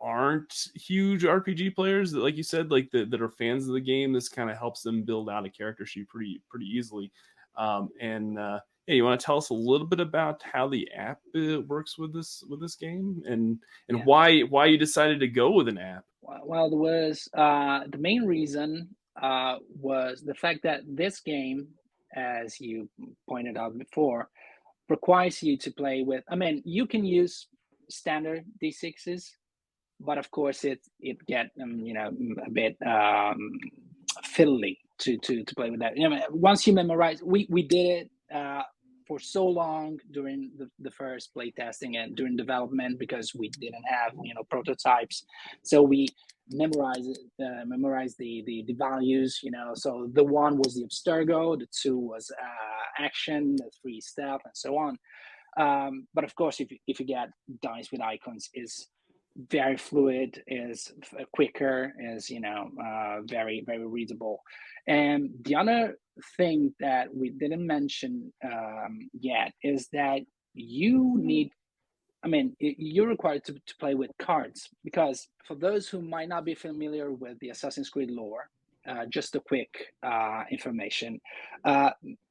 aren't 0.00 0.68
huge 0.74 1.24
RPG 1.24 1.74
players 1.74 2.12
that 2.12 2.20
like 2.20 2.36
you 2.36 2.42
said 2.42 2.70
like 2.70 2.90
the, 2.90 3.04
that 3.06 3.20
are 3.20 3.30
fans 3.30 3.66
of 3.66 3.74
the 3.74 3.80
game 3.80 4.12
this 4.12 4.28
kind 4.28 4.50
of 4.50 4.56
helps 4.56 4.82
them 4.82 5.02
build 5.02 5.28
out 5.28 5.46
a 5.46 5.50
character 5.50 5.86
sheet 5.86 6.08
pretty 6.08 6.42
pretty 6.48 6.66
easily 6.66 7.10
um, 7.56 7.88
and 8.00 8.38
uh, 8.38 8.60
yeah 8.86 8.94
you 8.94 9.04
want 9.04 9.18
to 9.18 9.24
tell 9.24 9.38
us 9.38 9.50
a 9.50 9.54
little 9.54 9.86
bit 9.86 10.00
about 10.00 10.42
how 10.42 10.68
the 10.68 10.88
app 10.94 11.20
uh, 11.36 11.60
works 11.62 11.98
with 11.98 12.12
this 12.12 12.44
with 12.48 12.60
this 12.60 12.76
game 12.76 13.22
and 13.26 13.58
and 13.88 13.98
yeah. 13.98 14.04
why 14.04 14.40
why 14.40 14.66
you 14.66 14.78
decided 14.78 15.20
to 15.20 15.28
go 15.28 15.50
with 15.50 15.68
an 15.68 15.78
app 15.78 16.04
well 16.22 16.70
there 16.70 16.78
was 16.78 17.28
uh, 17.36 17.80
the 17.90 17.98
main 17.98 18.24
reason 18.24 18.88
uh, 19.20 19.56
was 19.80 20.22
the 20.22 20.34
fact 20.34 20.60
that 20.62 20.80
this 20.86 21.20
game 21.20 21.68
as 22.14 22.60
you 22.60 22.88
pointed 23.28 23.56
out 23.56 23.76
before, 23.78 24.28
requires 24.88 25.42
you 25.42 25.56
to 25.58 25.70
play 25.72 26.02
with. 26.02 26.24
I 26.28 26.34
mean, 26.36 26.62
you 26.64 26.86
can 26.86 27.04
use 27.04 27.46
standard 27.88 28.44
d6s, 28.62 29.30
but 30.00 30.18
of 30.18 30.30
course 30.30 30.64
it 30.64 30.80
it 31.00 31.24
get 31.26 31.50
um, 31.62 31.80
you 31.80 31.94
know 31.94 32.10
a 32.44 32.50
bit 32.50 32.76
um, 32.86 33.50
fiddly 34.24 34.78
to 34.98 35.16
to 35.18 35.44
to 35.44 35.54
play 35.54 35.70
with 35.70 35.80
that. 35.80 35.96
You 35.96 36.08
know, 36.08 36.20
once 36.30 36.66
you 36.66 36.72
memorize, 36.72 37.22
we 37.22 37.46
we 37.50 37.62
did 37.62 37.86
it. 37.86 38.10
Uh, 38.34 38.62
for 39.10 39.18
so 39.18 39.44
long 39.44 39.98
during 40.12 40.52
the, 40.56 40.70
the 40.78 40.90
first 40.92 41.34
play 41.34 41.50
testing 41.50 41.96
and 41.96 42.14
during 42.14 42.36
development 42.36 42.96
because 42.96 43.34
we 43.34 43.48
didn't 43.48 43.82
have 43.90 44.12
you 44.22 44.32
know 44.32 44.44
prototypes. 44.44 45.24
So 45.64 45.82
we 45.82 46.06
memorize 46.52 47.08
uh, 47.44 47.64
the, 48.20 48.44
the 48.46 48.64
the 48.68 48.76
values 48.78 49.40
you 49.42 49.50
know. 49.50 49.72
So 49.74 50.08
the 50.12 50.22
one 50.22 50.58
was 50.58 50.76
the 50.76 50.84
abstergo 50.84 51.58
the 51.58 51.66
two 51.82 51.98
was 51.98 52.30
uh, 52.40 53.02
action 53.04 53.56
the 53.56 53.68
three 53.82 54.00
stealth 54.00 54.42
and 54.44 54.56
so 54.64 54.78
on. 54.78 54.96
Um, 55.56 56.06
but 56.14 56.22
of 56.22 56.32
course 56.36 56.60
if, 56.60 56.68
if 56.86 57.00
you 57.00 57.06
get 57.06 57.30
dice 57.62 57.88
with 57.90 58.00
icons 58.00 58.48
is 58.54 58.86
very 59.36 59.76
fluid 59.76 60.42
is 60.46 60.92
quicker 61.32 61.94
is 61.98 62.28
you 62.28 62.40
know 62.40 62.70
uh, 62.84 63.20
very 63.22 63.62
very 63.66 63.86
readable 63.86 64.42
and 64.86 65.30
the 65.42 65.54
other 65.54 65.96
thing 66.36 66.74
that 66.80 67.14
we 67.14 67.30
didn't 67.30 67.66
mention 67.66 68.32
um, 68.44 69.08
yet 69.18 69.52
is 69.62 69.88
that 69.92 70.20
you 70.54 71.16
need 71.18 71.50
I 72.22 72.28
mean, 72.28 72.54
you're 72.58 73.08
required 73.08 73.44
to, 73.46 73.54
to 73.54 73.76
play 73.78 73.94
with 73.94 74.10
cards 74.18 74.68
because 74.84 75.28
for 75.46 75.54
those 75.54 75.88
who 75.88 76.02
might 76.02 76.28
not 76.28 76.44
be 76.44 76.54
familiar 76.54 77.12
with 77.12 77.38
the 77.38 77.48
Assassin's 77.48 77.88
Creed 77.88 78.10
lore, 78.10 78.50
uh, 78.86 79.06
just 79.06 79.34
a 79.36 79.40
quick 79.40 79.94
uh, 80.02 80.44
information. 80.50 81.20
Uh, 81.64 81.90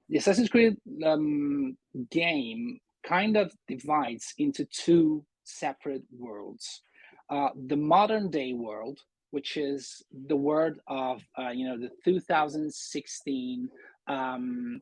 the 0.09 0.17
Assassin's 0.17 0.49
Creed 0.49 0.77
um, 1.03 1.75
game 2.11 2.79
kind 3.03 3.37
of 3.37 3.51
divides 3.67 4.33
into 4.37 4.65
two 4.65 5.25
separate 5.43 6.03
worlds. 6.15 6.81
Uh, 7.29 7.49
the 7.67 7.75
modern 7.75 8.29
day 8.29 8.53
world, 8.53 8.99
which 9.31 9.57
is 9.57 10.01
the 10.27 10.35
world 10.35 10.79
of 10.87 11.21
uh, 11.37 11.49
you 11.49 11.67
know 11.67 11.77
the 11.77 11.91
2016 12.03 13.69
um, 14.07 14.81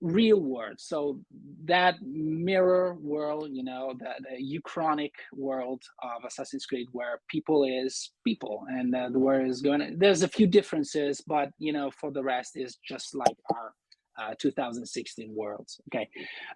real 0.00 0.40
world. 0.40 0.76
So 0.78 1.20
that 1.64 1.94
mirror 2.02 2.94
world 3.00 3.50
you 3.52 3.62
know 3.62 3.94
the, 3.98 4.12
the 4.28 4.58
uchronic 4.58 5.12
world 5.32 5.82
of 6.02 6.24
assassin's 6.24 6.66
creed 6.66 6.88
where 6.92 7.20
people 7.28 7.64
is 7.64 8.10
people 8.24 8.64
and 8.68 8.94
uh, 8.94 9.08
the 9.10 9.18
world 9.18 9.48
is 9.48 9.62
going 9.62 9.80
to, 9.80 9.92
there's 9.96 10.22
a 10.22 10.28
few 10.28 10.46
differences 10.46 11.22
but 11.26 11.50
you 11.58 11.72
know 11.72 11.90
for 11.90 12.10
the 12.10 12.22
rest 12.22 12.56
is 12.56 12.78
just 12.84 13.14
like 13.14 13.36
our 13.54 13.74
uh, 14.18 14.34
2016 14.38 15.34
worlds 15.34 15.80
okay 15.88 16.08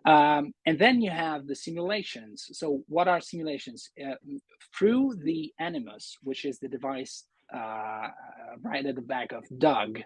um, 0.05 0.53
and 0.67 0.79
then 0.79 1.01
you 1.01 1.11
have 1.11 1.47
the 1.47 1.55
simulations 1.55 2.49
so 2.53 2.83
what 2.89 3.09
are 3.09 3.21
simulations 3.21 3.91
uh, 4.05 4.15
through 4.77 5.15
the 5.25 5.53
animus 5.59 6.17
which 6.23 6.45
is 6.45 6.59
the 6.59 6.69
device 6.69 7.25
uh, 7.55 8.09
right 8.63 8.87
at 8.87 8.95
the 8.95 9.03
back 9.03 9.33
of 9.33 9.45
doug 9.59 10.01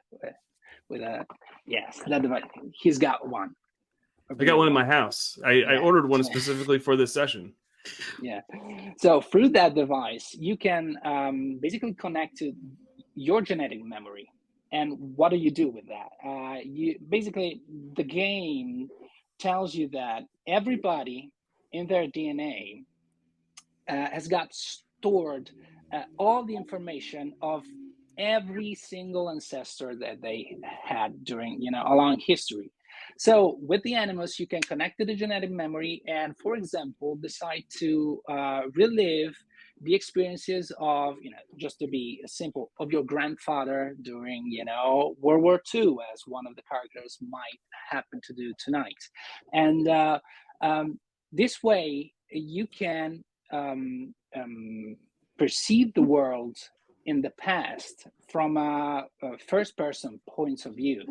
with 0.90 1.00
a 1.00 1.24
yes, 1.66 2.00
that 2.06 2.22
device. 2.22 2.42
He's 2.72 2.98
got 2.98 3.26
one. 3.26 3.54
I 4.28 4.44
got 4.44 4.58
one 4.58 4.66
in 4.66 4.74
my 4.74 4.84
house. 4.84 5.38
I, 5.44 5.52
yeah. 5.52 5.70
I 5.70 5.76
ordered 5.78 6.08
one 6.08 6.22
specifically 6.32 6.78
for 6.78 6.96
this 6.96 7.14
session. 7.14 7.54
Yeah. 8.20 8.40
So 8.98 9.22
through 9.22 9.50
that 9.50 9.74
device, 9.74 10.36
you 10.38 10.56
can 10.56 10.96
um, 11.04 11.58
basically 11.62 11.94
connect 11.94 12.36
to 12.38 12.52
your 13.14 13.40
genetic 13.40 13.82
memory. 13.82 14.28
And 14.72 14.96
what 15.16 15.30
do 15.30 15.36
you 15.36 15.50
do 15.50 15.68
with 15.68 15.86
that? 15.88 16.10
Uh, 16.24 16.58
you 16.64 16.98
basically 17.08 17.62
the 17.96 18.04
game 18.04 18.88
tells 19.38 19.74
you 19.74 19.88
that 19.88 20.22
everybody 20.46 21.30
in 21.72 21.86
their 21.86 22.06
DNA 22.06 22.84
uh, 23.88 24.06
has 24.12 24.28
got 24.28 24.54
stored 24.54 25.50
uh, 25.92 26.02
all 26.18 26.44
the 26.44 26.54
information 26.54 27.32
of 27.42 27.64
every 28.18 28.74
single 28.74 29.30
ancestor 29.30 29.94
that 29.96 30.20
they 30.20 30.56
had 30.84 31.24
during, 31.24 31.60
you 31.60 31.70
know, 31.70 31.82
along 31.86 32.20
history. 32.24 32.70
So 33.18 33.58
with 33.60 33.82
the 33.82 33.94
Animus, 33.94 34.38
you 34.38 34.46
can 34.46 34.60
connect 34.60 34.98
to 34.98 35.04
the 35.04 35.14
genetic 35.14 35.50
memory 35.50 36.02
and, 36.06 36.36
for 36.38 36.54
example, 36.54 37.16
decide 37.16 37.64
to 37.78 38.20
uh, 38.28 38.62
relive 38.74 39.34
the 39.82 39.94
experiences 39.94 40.72
of, 40.78 41.16
you 41.22 41.30
know, 41.30 41.38
just 41.56 41.78
to 41.78 41.86
be 41.86 42.20
simple, 42.26 42.70
of 42.78 42.92
your 42.92 43.04
grandfather 43.04 43.96
during, 44.02 44.44
you 44.46 44.64
know, 44.64 45.14
World 45.20 45.42
War 45.42 45.60
II, 45.74 45.96
as 46.12 46.22
one 46.26 46.46
of 46.46 46.54
the 46.56 46.62
characters 46.70 47.18
might 47.28 47.60
happen 47.90 48.20
to 48.24 48.34
do 48.34 48.52
tonight. 48.58 49.02
And 49.52 49.88
uh, 49.88 50.18
um, 50.60 50.98
this 51.32 51.62
way, 51.62 52.12
you 52.30 52.66
can 52.66 53.24
um, 53.52 54.14
um, 54.36 54.96
perceive 55.38 55.94
the 55.94 56.02
world 56.02 56.56
in 57.06 57.22
the 57.22 57.30
past 57.30 58.06
from 58.30 58.56
a, 58.56 59.06
a 59.22 59.38
first 59.48 59.76
person 59.76 60.20
points 60.28 60.66
of 60.66 60.76
view. 60.76 61.02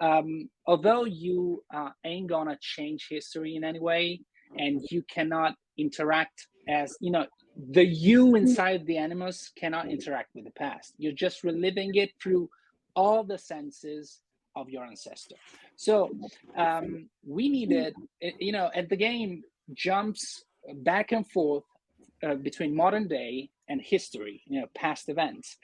Um, 0.00 0.48
although 0.66 1.04
you 1.04 1.62
uh, 1.74 1.90
ain't 2.04 2.28
gonna 2.28 2.58
change 2.60 3.08
history 3.10 3.56
in 3.56 3.64
any 3.64 3.80
way, 3.80 4.20
and 4.56 4.80
you 4.90 5.02
cannot 5.10 5.54
interact 5.76 6.46
as 6.68 6.96
you 7.00 7.10
know, 7.10 7.26
the 7.56 7.84
you 7.84 8.34
inside 8.34 8.86
the 8.86 8.96
animus 8.96 9.52
cannot 9.56 9.88
interact 9.88 10.34
with 10.34 10.44
the 10.44 10.50
past. 10.50 10.94
You're 10.98 11.12
just 11.12 11.44
reliving 11.44 11.94
it 11.94 12.10
through 12.20 12.50
all 12.96 13.24
the 13.24 13.38
senses 13.38 14.20
of 14.56 14.68
your 14.68 14.84
ancestor. 14.84 15.36
So 15.76 16.10
um, 16.56 17.08
we 17.26 17.48
needed, 17.48 17.94
you 18.20 18.52
know, 18.52 18.70
at 18.74 18.88
the 18.88 18.96
game 18.96 19.42
jumps 19.72 20.44
back 20.76 21.12
and 21.12 21.28
forth 21.30 21.64
uh, 22.22 22.34
between 22.36 22.74
modern 22.74 23.08
day 23.08 23.50
and 23.68 23.80
history, 23.80 24.42
you 24.46 24.60
know, 24.60 24.66
past 24.74 25.08
events. 25.08 25.56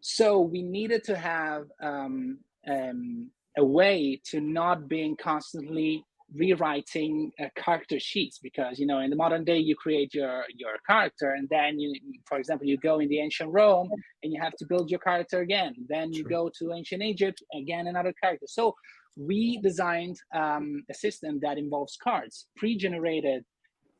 So 0.00 0.40
we 0.40 0.62
needed 0.62 1.04
to 1.04 1.16
have 1.16 1.66
um, 1.80 2.38
um, 2.68 3.30
a 3.56 3.64
way 3.64 4.20
to 4.26 4.40
not 4.40 4.88
being 4.88 5.16
constantly 5.16 6.04
rewriting 6.34 7.30
uh, 7.40 7.46
character 7.56 8.00
sheets 8.00 8.38
because 8.42 8.78
you 8.78 8.86
know 8.86 8.98
in 8.98 9.10
the 9.10 9.16
modern 9.16 9.44
day 9.44 9.58
you 9.58 9.76
create 9.76 10.12
your 10.12 10.44
your 10.54 10.72
character 10.88 11.30
and 11.30 11.48
then 11.48 11.78
you 11.78 11.94
for 12.26 12.38
example 12.38 12.66
you 12.66 12.76
go 12.78 12.98
in 12.98 13.08
the 13.08 13.20
ancient 13.20 13.50
rome 13.52 13.88
and 14.22 14.32
you 14.32 14.40
have 14.40 14.54
to 14.56 14.66
build 14.66 14.90
your 14.90 15.00
character 15.00 15.40
again. 15.40 15.74
Then 15.88 16.12
you 16.12 16.24
go 16.24 16.50
to 16.58 16.72
ancient 16.72 17.02
egypt 17.02 17.42
again 17.54 17.86
another 17.86 18.12
character. 18.20 18.46
So 18.48 18.74
we 19.16 19.58
designed 19.62 20.16
um, 20.34 20.82
a 20.90 20.94
system 20.94 21.40
that 21.42 21.58
involves 21.58 21.96
cards 22.02 22.46
pre-generated 22.56 23.44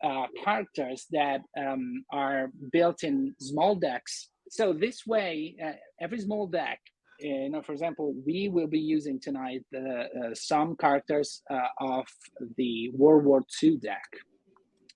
uh, 0.04 0.26
characters 0.44 1.06
that 1.10 1.40
um, 1.58 2.04
are 2.12 2.50
built 2.72 3.02
in 3.02 3.34
small 3.40 3.74
decks. 3.74 4.28
So 4.50 4.72
this 4.72 5.06
way, 5.06 5.56
uh, 5.64 5.72
every 6.00 6.20
small 6.20 6.46
deck, 6.46 6.80
you 7.18 7.50
know, 7.50 7.62
for 7.62 7.72
example, 7.72 8.14
we 8.26 8.48
will 8.48 8.66
be 8.66 8.78
using 8.78 9.20
tonight 9.20 9.64
the, 9.72 10.04
uh, 10.04 10.34
some 10.34 10.76
characters 10.76 11.42
uh, 11.50 11.68
of 11.80 12.06
the 12.56 12.90
World 12.94 13.24
War 13.24 13.42
II 13.62 13.78
deck. 13.78 14.08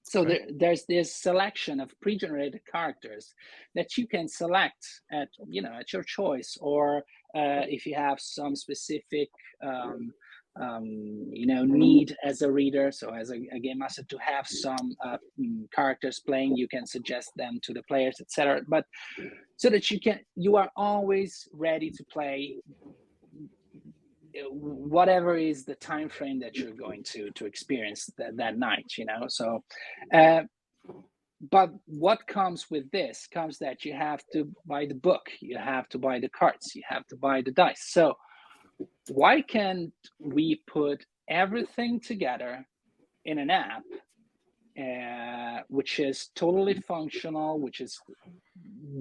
So 0.02 0.24
right. 0.24 0.28
there, 0.28 0.46
there's 0.58 0.84
this 0.86 1.14
selection 1.14 1.78
of 1.78 1.92
pre-generated 2.00 2.62
characters 2.70 3.32
that 3.74 3.96
you 3.96 4.08
can 4.08 4.28
select 4.28 4.84
at, 5.12 5.28
you 5.48 5.62
know, 5.62 5.72
at 5.78 5.92
your 5.92 6.02
choice, 6.02 6.58
or 6.60 6.98
uh, 7.36 7.64
if 7.68 7.86
you 7.86 7.94
have 7.94 8.18
some 8.18 8.56
specific 8.56 9.28
um, 9.62 10.12
um, 10.60 10.84
you 11.32 11.46
know 11.46 11.64
need 11.64 12.16
as 12.24 12.42
a 12.42 12.50
reader. 12.50 12.90
So 12.90 13.14
as 13.14 13.30
a, 13.30 13.36
a 13.52 13.58
game 13.58 13.78
master 13.78 14.02
to 14.04 14.18
have 14.18 14.46
some 14.46 14.96
uh, 15.04 15.16
mm, 15.38 15.70
characters 15.72 16.20
playing 16.20 16.56
you 16.56 16.68
can 16.68 16.86
suggest 16.86 17.30
them 17.36 17.58
to 17.62 17.72
the 17.72 17.82
players 17.84 18.16
etc 18.20 18.60
but 18.68 18.84
so 19.56 19.68
that 19.70 19.90
you 19.90 20.00
can 20.00 20.18
you 20.36 20.56
are 20.56 20.70
always 20.76 21.48
ready 21.52 21.90
to 21.90 22.04
play 22.04 22.56
whatever 24.50 25.36
is 25.36 25.64
the 25.64 25.74
time 25.76 26.08
frame 26.08 26.38
that 26.40 26.56
you're 26.56 26.72
going 26.72 27.02
to 27.02 27.30
to 27.32 27.46
experience 27.46 28.08
that, 28.18 28.36
that 28.36 28.58
night 28.58 28.92
you 28.96 29.04
know? 29.04 29.26
So 29.28 29.62
uh, 30.12 30.42
but 31.50 31.70
what 31.86 32.26
comes 32.26 32.70
with 32.70 32.90
this 32.90 33.26
comes 33.32 33.58
that 33.58 33.84
you 33.84 33.94
have 33.94 34.22
to 34.32 34.48
buy 34.66 34.86
the 34.86 34.94
book 34.94 35.30
you 35.40 35.56
have 35.58 35.88
to 35.88 35.98
buy 35.98 36.20
the 36.20 36.28
cards 36.28 36.74
you 36.74 36.82
have 36.88 37.06
to 37.08 37.16
buy 37.16 37.42
the 37.42 37.52
dice. 37.52 37.86
So 37.88 38.14
why 39.08 39.42
can't 39.42 39.92
we 40.18 40.62
put 40.66 41.04
everything 41.28 42.00
together 42.00 42.66
in 43.24 43.38
an 43.38 43.50
app 43.50 43.82
uh, 44.78 45.62
which 45.68 45.98
is 46.00 46.30
totally 46.34 46.74
functional, 46.74 47.58
which 47.58 47.80
is 47.80 48.00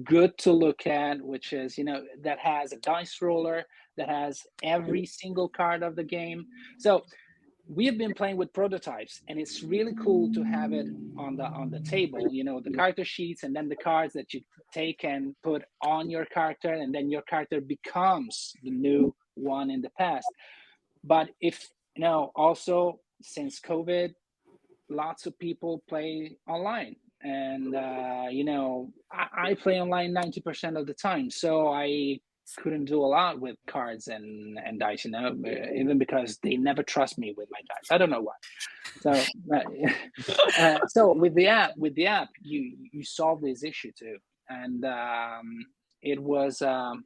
good 0.04 0.36
to 0.38 0.52
look 0.52 0.86
at, 0.86 1.20
which 1.22 1.52
is, 1.52 1.78
you 1.78 1.84
know, 1.84 2.02
that 2.22 2.38
has 2.38 2.72
a 2.72 2.76
dice 2.78 3.16
roller, 3.22 3.64
that 3.96 4.08
has 4.08 4.42
every 4.62 5.06
single 5.06 5.48
card 5.48 5.82
of 5.82 5.96
the 5.96 6.04
game. 6.04 6.44
So 6.78 7.04
we 7.68 7.86
have 7.86 7.96
been 7.96 8.12
playing 8.12 8.36
with 8.36 8.52
prototypes 8.52 9.22
and 9.28 9.38
it's 9.38 9.62
really 9.62 9.94
cool 10.02 10.32
to 10.32 10.42
have 10.42 10.72
it 10.72 10.86
on 11.16 11.36
the 11.36 11.44
on 11.44 11.70
the 11.70 11.78
table 11.80 12.26
you 12.28 12.42
know 12.42 12.60
the 12.60 12.70
character 12.70 13.04
sheets 13.04 13.44
and 13.44 13.54
then 13.54 13.68
the 13.68 13.76
cards 13.76 14.12
that 14.12 14.34
you 14.34 14.40
take 14.72 15.04
and 15.04 15.36
put 15.44 15.62
on 15.80 16.10
your 16.10 16.24
character 16.24 16.72
and 16.72 16.92
then 16.92 17.08
your 17.08 17.22
character 17.22 17.60
becomes 17.60 18.52
the 18.64 18.70
new 18.70 19.14
one 19.40 19.70
in 19.70 19.80
the 19.82 19.90
past. 19.90 20.26
But 21.02 21.30
if 21.40 21.68
you 21.96 22.02
know 22.02 22.32
also 22.34 23.00
since 23.22 23.60
covid 23.60 24.14
lots 24.88 25.26
of 25.26 25.38
people 25.38 25.82
play 25.88 26.36
online 26.48 26.96
and 27.22 27.74
uh, 27.74 28.26
you 28.30 28.44
know 28.44 28.90
I, 29.12 29.50
I, 29.50 29.54
play 29.54 29.80
online 29.80 30.14
90% 30.14 30.78
of 30.78 30.86
the 30.86 30.94
time. 30.94 31.30
So 31.30 31.68
i 31.68 32.18
couldn't 32.56 32.86
do 32.86 33.00
a 33.00 33.06
lot 33.06 33.38
with 33.38 33.54
cards 33.68 34.08
and 34.08 34.58
and 34.64 34.80
dice 34.80 35.04
you 35.04 35.12
know 35.12 35.36
even 35.76 35.98
because 35.98 36.38
they 36.42 36.56
never 36.56 36.82
trust 36.82 37.16
me 37.16 37.32
with 37.36 37.48
my 37.52 37.60
dice. 37.60 37.90
I 37.92 37.98
don't 37.98 38.10
know 38.10 38.22
why. 38.22 38.34
So 39.02 39.10
uh, 40.58 40.78
so 40.88 41.12
with 41.12 41.34
the 41.34 41.46
app 41.46 41.76
with 41.76 41.94
the 41.94 42.06
app 42.06 42.28
you 42.42 42.76
you 42.90 43.04
solve 43.04 43.40
this 43.40 43.62
issue 43.62 43.92
too. 43.96 44.16
And 44.48 44.84
um, 44.84 45.64
it 46.02 46.20
was 46.20 46.60
um, 46.60 47.04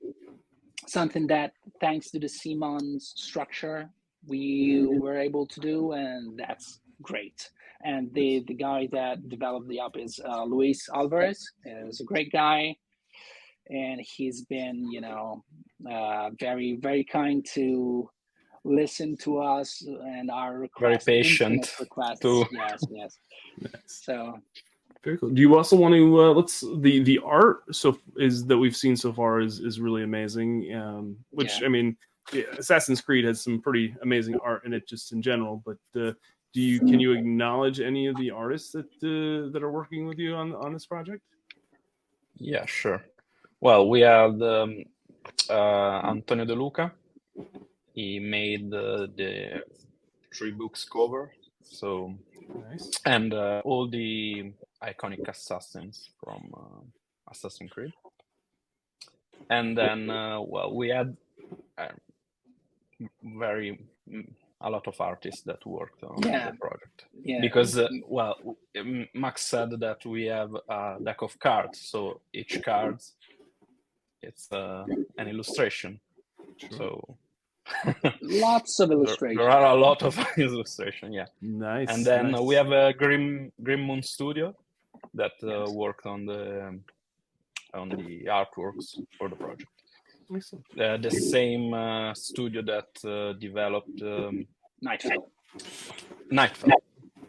something 0.86 1.26
that 1.26 1.52
thanks 1.80 2.10
to 2.10 2.18
the 2.18 2.26
CMON 2.26 3.00
structure 3.00 3.90
we 4.26 4.86
were 4.86 5.18
able 5.18 5.46
to 5.46 5.60
do 5.60 5.92
and 5.92 6.38
that's 6.38 6.80
great 7.02 7.50
and 7.84 8.12
the 8.14 8.42
the 8.48 8.54
guy 8.54 8.88
that 8.92 9.28
developed 9.28 9.68
the 9.68 9.78
app 9.78 9.96
is 9.96 10.18
uh, 10.26 10.44
Luis 10.44 10.88
Alvarez. 10.92 11.52
is 11.64 12.00
a 12.00 12.04
great 12.04 12.32
guy, 12.32 12.74
and 13.68 14.00
he's 14.00 14.42
been 14.46 14.90
you 14.90 15.00
know 15.00 15.44
uh, 15.90 16.30
very 16.40 16.78
very 16.80 17.04
kind 17.04 17.46
to 17.54 18.08
listen 18.64 19.16
to 19.18 19.38
us 19.38 19.82
and 19.86 20.30
our 20.30 20.58
requests. 20.58 21.04
Very 21.04 21.22
patient. 21.22 21.74
Requests. 21.78 22.20
Too. 22.20 22.44
Yes, 22.50 22.82
yes. 22.90 23.18
So. 23.86 24.38
Very 25.04 25.18
cool. 25.18 25.28
Do 25.30 25.40
you 25.40 25.54
also 25.56 25.76
want 25.76 25.94
to 25.94 26.20
uh, 26.20 26.32
let's 26.32 26.64
the 26.78 27.02
the 27.02 27.20
art 27.23 27.62
so 27.75 27.99
is 28.16 28.46
that 28.46 28.56
we've 28.56 28.76
seen 28.76 28.96
so 28.96 29.12
far 29.12 29.40
is 29.40 29.61
is 29.61 29.78
really 29.78 30.02
amazing. 30.02 30.75
Um, 30.75 31.16
which 31.30 31.61
yeah. 31.61 31.66
I 31.66 31.68
mean, 31.68 31.96
yeah, 32.32 32.44
Assassin's 32.58 33.02
Creed 33.02 33.26
has 33.26 33.42
some 33.42 33.61
pretty 33.61 33.94
amazing 34.02 34.38
art 34.42 34.64
in 34.64 34.73
it 34.73 34.88
just 34.88 35.12
in 35.12 35.20
general, 35.20 35.62
but 35.64 35.76
uh, 36.00 36.12
do 36.54 36.61
you 36.61 36.78
can 36.80 36.99
you 37.00 37.12
acknowledge 37.12 37.80
any 37.80 38.06
of 38.06 38.16
the 38.16 38.30
artists 38.30 38.73
that 38.73 38.87
uh, 39.02 39.52
that 39.52 39.62
are 39.62 39.70
working 39.70 40.06
with 40.06 40.18
you 40.18 40.34
on 40.34 40.54
on 40.54 40.73
this 40.73 40.87
project? 40.87 41.23
Yeah, 42.37 42.64
sure. 42.64 43.04
Well, 43.61 43.88
we 43.88 44.00
have 44.00 44.40
um, 44.40 44.85
uh, 45.50 46.00
Antonio 46.09 46.46
De 46.46 46.55
Luca. 46.55 46.92
He 47.92 48.18
made 48.18 48.72
uh, 48.72 49.07
the 49.16 49.62
three 50.35 50.50
books 50.50 50.85
cover, 50.90 51.31
so 51.62 52.14
nice. 52.70 52.90
and 53.05 53.35
uh, 53.35 53.61
all 53.64 53.88
the 53.88 54.52
iconic 54.85 55.29
assassins 55.29 56.11
from 56.23 56.53
uh, 56.57 57.31
Assassin's 57.31 57.70
Creed. 57.70 57.92
And 59.51 59.77
then, 59.77 60.11
uh, 60.11 60.40
well, 60.40 60.75
we 60.75 60.88
had 60.88 61.16
very 63.23 63.79
a 64.61 64.70
lot 64.70 64.87
of 64.87 64.99
artists 65.01 65.42
that 65.42 65.64
worked 65.66 66.03
on 66.05 66.23
yeah. 66.23 66.51
the 66.51 66.57
project. 66.57 67.05
Yeah. 67.23 67.40
Because, 67.40 67.77
uh, 67.77 67.88
well, 68.07 68.37
Max 69.12 69.42
said 69.42 69.70
that 69.81 70.07
we 70.07 70.25
have 70.25 70.55
a 70.68 70.97
deck 71.03 71.20
of 71.23 71.38
cards, 71.38 71.81
so 71.90 72.20
each 72.33 72.62
card 72.62 73.01
it's 74.23 74.51
uh, 74.53 74.85
an 75.18 75.29
illustration. 75.29 76.01
So 76.79 77.16
lots 78.23 78.81
of 78.81 78.90
illustration. 78.90 79.37
There, 79.37 79.51
are 79.51 79.77
a 79.77 79.81
lot 79.81 80.03
of 80.03 80.18
illustration, 80.38 81.12
yeah. 81.12 81.27
Nice. 81.42 81.88
And 81.90 82.05
then 82.05 82.31
nice. 82.31 82.40
we 82.40 82.55
have 82.55 82.73
a 82.73 82.92
Grim 82.94 83.53
Grim 83.62 83.83
Moon 83.83 84.03
Studio 84.03 84.55
that 85.14 85.33
uh, 85.42 85.70
worked 85.70 86.07
on 86.07 86.27
the 86.27 86.79
on 87.72 87.88
the 87.88 88.27
artworks 88.27 88.98
for 89.18 89.29
the 89.29 89.37
project. 89.37 89.70
Uh, 90.81 90.96
the 90.96 91.11
same 91.11 91.74
uh, 91.74 92.14
studio 92.14 92.62
that 92.62 92.88
uh, 93.05 93.33
developed 93.38 94.00
um, 94.03 94.46
Nightfall. 94.81 95.31
Nightfall. 96.31 96.83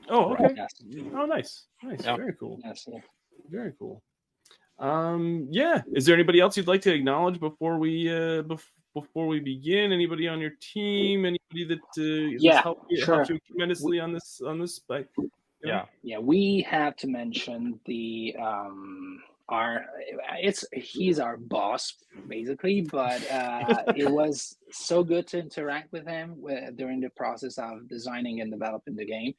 Oh, 0.10 0.34
okay. 0.34 0.54
Yes. 0.56 0.72
Oh, 1.14 1.26
nice, 1.26 1.66
nice, 1.84 2.04
yeah. 2.04 2.16
very 2.16 2.34
cool. 2.34 2.60
Yes, 2.64 2.88
yeah. 2.92 3.00
Very 3.50 3.74
cool. 3.80 4.02
Um, 4.80 5.48
yeah. 5.50 5.82
Is 5.94 6.06
there 6.06 6.16
anybody 6.16 6.40
else 6.40 6.58
you'd 6.58 6.68
like 6.68 6.82
to 6.82 6.94
acknowledge 6.94 7.40
before 7.40 7.78
we 7.78 8.10
uh 8.10 8.44
bef- 8.44 8.72
before 8.94 9.28
we 9.28 9.40
begin? 9.40 9.92
Anybody 9.92 10.28
on 10.28 10.40
your 10.40 10.52
team? 10.60 11.26
Anybody 11.26 11.66
that 11.66 11.88
uh, 11.98 12.38
yeah, 12.40 12.62
helped 12.62 12.92
you, 12.92 12.98
sure. 13.04 13.16
helped 13.16 13.30
you 13.30 13.40
tremendously 13.48 14.00
on 14.00 14.14
this 14.14 14.42
on 14.46 14.60
this? 14.60 14.80
But 14.80 15.08
yeah, 15.66 15.86
yeah, 16.04 16.20
we 16.20 16.66
have 16.70 16.96
to 16.98 17.08
mention 17.08 17.80
the 17.86 18.36
um 18.42 19.22
our 19.50 19.86
it's 20.40 20.66
he's 20.74 21.20
our 21.20 21.38
boss 21.38 21.94
basically 22.28 22.82
but 22.82 23.22
uh, 23.32 23.84
it 23.96 24.10
was 24.10 24.58
so 24.72 25.04
good 25.04 25.28
to 25.28 25.38
interact 25.38 25.92
with 25.92 26.08
him 26.08 26.36
during 26.76 27.00
the 27.00 27.10
process 27.12 27.58
of 27.60 27.88
designing 27.88 28.42
and 28.42 28.52
developing 28.52 28.96
the 28.96 29.06
game. 29.06 29.34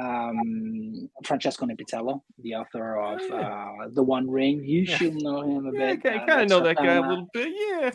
Um, 0.00 1.10
francesco 1.24 1.66
nepitello 1.66 2.22
the 2.42 2.54
author 2.54 3.00
of 3.00 3.20
oh, 3.32 3.36
uh, 3.36 3.88
the 3.92 4.02
one 4.02 4.30
ring 4.30 4.62
you 4.64 4.82
yeah. 4.82 4.96
should 4.96 5.14
know 5.22 5.42
him 5.42 5.66
a 5.66 5.72
yeah, 5.72 5.94
bit 5.94 6.14
i 6.14 6.18
kind 6.18 6.30
of 6.30 6.38
uh, 6.38 6.44
know 6.44 6.60
that 6.60 6.76
guy 6.76 6.94
a 6.94 7.00
little 7.00 7.28
bit 7.32 7.48
yeah 7.68 7.90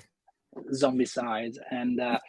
Zombicide 0.72 1.56
and 1.72 2.00
uh, 2.00 2.20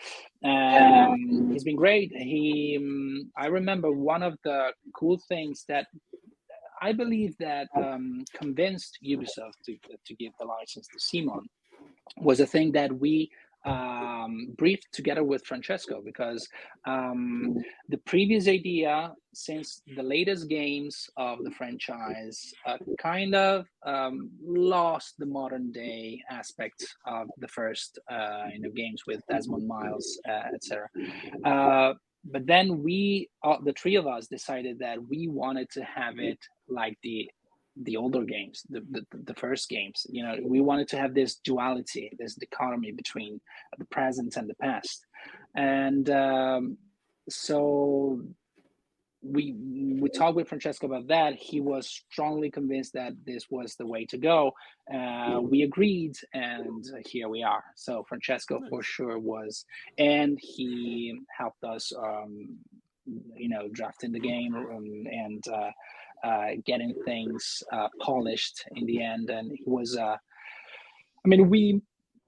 um, 0.45 1.51
he's 1.53 1.65
been 1.65 1.77
great. 1.77 2.13
He 2.15 2.77
um, 2.81 3.31
i 3.37 3.47
remember 3.47 3.91
one 3.93 4.23
of 4.23 4.39
the 4.45 4.73
cool 4.95 5.19
things 5.29 5.65
that 5.69 5.87
I 6.83 6.93
believe 6.93 7.37
that 7.39 7.69
um, 7.77 8.25
convinced 8.35 8.99
Ubisoft 9.03 9.59
to, 9.67 9.77
to 10.07 10.15
give 10.15 10.33
the 10.39 10.45
license 10.45 10.87
to 10.89 10.99
CMON 10.99 11.45
was 12.19 12.41
a 12.41 12.47
thing 12.47 12.73
that 12.73 12.93
we 12.93 13.31
um, 13.65 14.55
briefed 14.57 14.89
together 14.93 15.25
with 15.25 15.45
Francesco 15.45 16.03
because 16.05 16.49
um, 16.87 17.57
the 17.89 17.99
previous 17.99 18.49
idea, 18.49 19.13
since 19.33 19.83
the 19.97 20.03
latest 20.03 20.49
games 20.49 21.09
of 21.17 21.43
the 21.45 21.51
franchise, 21.51 22.53
uh, 22.67 22.77
kind 22.99 23.35
of 23.35 23.67
um, 23.85 24.31
lost 24.43 25.15
the 25.19 25.27
modern 25.27 25.73
day 25.73 26.21
aspect 26.31 26.85
of 27.07 27.29
the 27.39 27.49
first 27.49 27.99
uh, 28.11 28.45
you 28.53 28.61
know 28.61 28.71
games 28.71 29.03
with 29.07 29.23
Desmond 29.31 29.67
Miles, 29.67 30.19
uh, 30.29 30.43
etc. 30.55 30.89
Uh, 31.45 31.95
but 32.25 32.47
then 32.47 32.83
we, 32.83 33.29
uh, 33.43 33.57
the 33.65 33.75
three 33.75 33.97
of 33.97 34.07
us, 34.07 34.27
decided 34.27 34.79
that 34.79 34.99
we 35.09 35.29
wanted 35.29 35.69
to 35.71 35.85
have 35.85 36.19
it 36.19 36.39
like 36.69 36.97
the 37.03 37.31
the 37.77 37.97
older 37.97 38.23
games, 38.23 38.63
the, 38.69 38.81
the, 38.91 39.05
the 39.25 39.35
first 39.35 39.69
games. 39.69 40.07
You 40.09 40.23
know, 40.25 40.37
we 40.43 40.61
wanted 40.61 40.89
to 40.89 40.99
have 40.99 41.15
this 41.15 41.37
duality, 41.37 42.11
this 42.19 42.35
dichotomy 42.35 42.93
between 42.93 43.41
the 43.79 43.85
present 43.87 44.37
and 44.37 44.49
the 44.49 44.55
past, 44.55 45.05
and 45.55 46.09
um, 46.11 46.79
so 47.29 48.21
we 49.25 49.55
we 50.01 50.09
talked 50.11 50.37
with 50.37 50.49
Francesco 50.49 50.87
about 50.87 51.09
that. 51.09 51.35
He 51.35 51.61
was 51.61 51.89
strongly 51.89 52.51
convinced 52.51 52.93
that 52.93 53.13
this 53.25 53.47
was 53.51 53.75
the 53.75 53.87
way 53.87 54.05
to 54.07 54.19
go. 54.19 54.53
Uh, 54.93 55.41
we 55.41 55.63
agreed, 55.63 56.15
and 56.33 56.85
here 57.07 57.29
we 57.29 57.43
are. 57.43 57.65
So 57.75 58.05
Francesco 58.09 58.61
for 58.69 58.83
sure 58.83 59.19
was, 59.19 59.65
and 59.99 60.39
he 60.41 61.19
helped 61.37 61.65
us, 61.65 61.93
um, 61.97 62.59
you 63.35 63.49
know, 63.49 63.69
drafting 63.73 64.13
the 64.13 64.21
game 64.21 64.55
and 64.55 65.43
uh, 65.49 65.71
getting 66.65 66.95
things 67.05 67.63
uh, 67.73 67.89
polished 68.01 68.65
in 68.77 68.87
the 68.87 69.03
end. 69.03 69.31
And 69.31 69.53
he 69.53 69.65
was, 69.67 69.97
uh, 69.97 70.17
I 71.25 71.29
mean, 71.29 71.49
we 71.49 71.81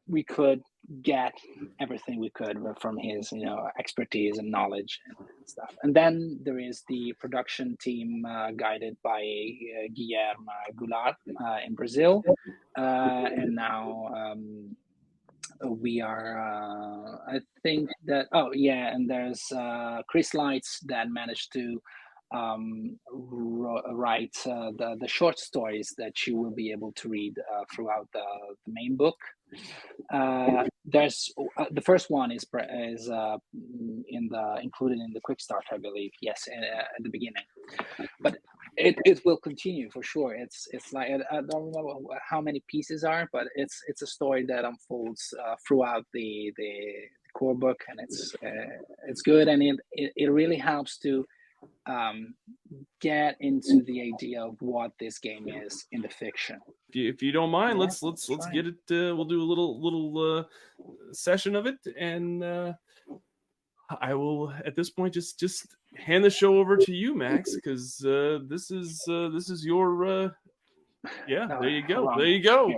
we 0.08 0.22
could 0.22 0.62
get 1.02 1.32
everything 1.80 2.20
we 2.20 2.30
could 2.30 2.58
from 2.80 2.96
his 2.96 3.32
you 3.32 3.44
know 3.44 3.68
expertise 3.78 4.38
and 4.38 4.50
knowledge 4.50 5.00
and 5.08 5.48
stuff 5.48 5.74
and 5.82 5.94
then 5.94 6.38
there 6.44 6.60
is 6.60 6.84
the 6.88 7.12
production 7.18 7.76
team 7.80 8.24
uh, 8.24 8.52
guided 8.52 8.96
by 9.02 9.20
uh, 9.20 9.88
guilherme 9.96 10.46
goulart 10.76 11.16
uh, 11.44 11.58
in 11.66 11.74
brazil 11.74 12.22
uh, 12.78 13.24
and 13.36 13.54
now 13.54 14.08
um, 14.14 14.76
we 15.64 16.00
are 16.00 16.38
uh, 16.38 17.32
i 17.34 17.40
think 17.62 17.90
that 18.04 18.26
oh 18.32 18.50
yeah 18.52 18.94
and 18.94 19.10
there's 19.10 19.50
uh, 19.52 20.02
chris 20.08 20.34
lights 20.34 20.78
that 20.86 21.10
managed 21.10 21.52
to 21.52 21.82
um, 22.34 22.98
write 23.92 24.36
uh, 24.46 24.70
the, 24.76 24.96
the 25.00 25.08
short 25.08 25.38
stories 25.38 25.94
that 25.98 26.26
you 26.26 26.36
will 26.36 26.50
be 26.50 26.72
able 26.72 26.92
to 26.92 27.08
read 27.08 27.38
uh, 27.38 27.64
throughout 27.74 28.08
the, 28.12 28.24
the 28.66 28.72
main 28.72 28.96
book 28.96 29.16
Uh, 30.12 30.64
there's 30.84 31.32
uh, 31.56 31.64
the 31.70 31.80
first 31.80 32.10
one 32.10 32.30
is 32.30 32.44
is 32.92 33.08
uh, 33.10 33.38
in 34.08 34.28
the 34.28 34.58
included 34.62 34.98
in 34.98 35.12
the 35.12 35.20
quick 35.20 35.40
start, 35.40 35.64
I 35.72 35.78
believe. 35.78 36.12
Yes, 36.20 36.48
uh, 36.48 36.94
at 36.96 37.02
the 37.02 37.08
beginning, 37.08 37.46
but 38.20 38.38
it, 38.76 38.96
it 39.04 39.24
will 39.24 39.38
continue 39.38 39.90
for 39.90 40.02
sure. 40.02 40.34
It's 40.34 40.68
it's 40.72 40.92
like 40.92 41.08
I 41.30 41.40
don't 41.50 41.72
know 41.72 42.08
how 42.30 42.40
many 42.40 42.62
pieces 42.68 43.04
are, 43.04 43.28
but 43.32 43.46
it's 43.54 43.82
it's 43.88 44.02
a 44.02 44.06
story 44.06 44.44
that 44.46 44.64
unfolds 44.64 45.34
throughout 45.66 46.04
the 46.12 46.52
the 46.56 46.72
core 47.32 47.56
book, 47.56 47.80
and 47.88 47.98
it's 48.00 48.34
it's 49.08 49.22
good, 49.22 49.48
and 49.48 49.62
it, 49.62 49.76
it 49.92 50.12
it 50.16 50.28
really 50.30 50.56
helps 50.56 50.98
to 50.98 51.24
um, 51.86 52.34
get 53.00 53.36
into 53.40 53.82
the 53.84 54.12
idea 54.14 54.42
of 54.42 54.60
what 54.60 54.92
this 54.98 55.18
game 55.18 55.48
is 55.48 55.86
in 55.92 56.02
the 56.02 56.08
fiction. 56.08 56.58
If 56.88 56.96
you, 56.96 57.08
if 57.08 57.22
you 57.22 57.32
don't 57.32 57.50
mind, 57.50 57.78
yeah, 57.78 57.84
let's 57.84 58.02
let's 58.02 58.28
let's 58.28 58.46
get 58.46 58.66
it. 58.66 58.74
Uh, 58.90 59.14
we'll 59.14 59.24
do 59.24 59.42
a 59.42 59.44
little 59.44 59.80
little 59.80 60.38
uh, 60.38 60.44
session 61.12 61.56
of 61.56 61.66
it, 61.66 61.78
and 61.98 62.42
uh, 62.42 62.72
I 64.00 64.14
will 64.14 64.52
at 64.64 64.74
this 64.74 64.90
point 64.90 65.14
just 65.14 65.38
just 65.38 65.76
hand 65.96 66.24
the 66.24 66.30
show 66.30 66.58
over 66.58 66.76
to 66.76 66.92
you, 66.92 67.14
Max, 67.14 67.54
because 67.54 68.04
uh, 68.04 68.40
this 68.48 68.70
is 68.70 69.02
uh, 69.08 69.28
this 69.28 69.50
is 69.50 69.64
your 69.64 70.06
uh, 70.06 70.28
yeah. 71.28 71.46
there 71.60 71.68
you 71.68 71.86
go. 71.86 72.12
There 72.16 72.26
you 72.26 72.42
go. 72.42 72.72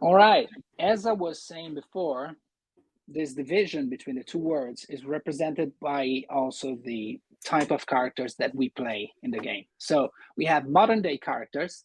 All 0.00 0.14
right. 0.14 0.48
As 0.78 1.06
I 1.06 1.12
was 1.12 1.42
saying 1.42 1.74
before, 1.74 2.36
this 3.08 3.32
division 3.34 3.88
between 3.88 4.16
the 4.16 4.24
two 4.24 4.38
words 4.38 4.84
is 4.88 5.04
represented 5.04 5.72
by 5.80 6.22
also 6.30 6.76
the 6.84 7.18
type 7.44 7.70
of 7.70 7.86
characters 7.86 8.34
that 8.38 8.54
we 8.54 8.68
play 8.70 9.10
in 9.22 9.30
the 9.30 9.38
game. 9.38 9.64
So 9.78 10.10
we 10.36 10.44
have 10.44 10.68
modern 10.68 11.02
day 11.02 11.16
characters 11.18 11.84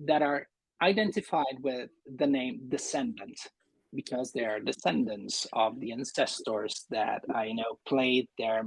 that 0.00 0.22
are 0.22 0.48
identified 0.82 1.58
with 1.60 1.90
the 2.16 2.26
name 2.26 2.60
descendant 2.68 3.38
because 3.94 4.32
they 4.32 4.44
are 4.44 4.58
descendants 4.58 5.46
of 5.52 5.78
the 5.80 5.92
ancestors 5.92 6.86
that 6.90 7.22
I 7.32 7.52
know 7.52 7.78
played 7.86 8.28
their 8.38 8.62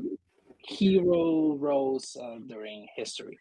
hero 0.60 1.56
roles 1.56 2.16
uh, 2.22 2.38
during 2.48 2.88
history. 2.96 3.38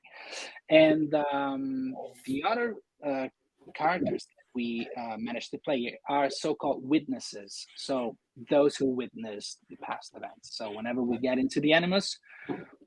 And 0.71 1.15
um, 1.33 1.95
the 2.25 2.43
other 2.45 2.75
uh, 3.07 3.29
characters 3.75 4.27
we 4.55 4.89
uh, 4.97 5.17
managed 5.19 5.51
to 5.51 5.59
play 5.59 5.99
are 6.09 6.31
so-called 6.31 6.81
witnesses. 6.83 7.67
So 7.77 8.17
those 8.51 8.77
who 8.77 8.87
witnessed 8.87 9.61
the 9.69 9.77
past 9.77 10.13
events. 10.15 10.57
So 10.57 10.71
whenever 10.71 11.03
we 11.03 11.19
get 11.19 11.39
into 11.39 11.61
the 11.61 11.73
Animus, 11.73 12.19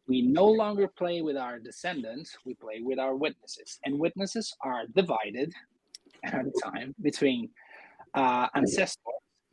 we 0.07 0.21
no 0.21 0.45
longer 0.45 0.87
play 0.87 1.21
with 1.21 1.37
our 1.37 1.59
descendants, 1.59 2.35
we 2.45 2.53
play 2.55 2.81
with 2.81 2.99
our 2.99 3.15
witnesses. 3.15 3.79
And 3.85 3.99
witnesses 3.99 4.55
are 4.61 4.83
divided 4.95 5.53
at 6.23 6.45
a 6.45 6.51
time 6.63 6.95
between 7.01 7.49
uh, 8.13 8.47
ancestors 8.55 9.03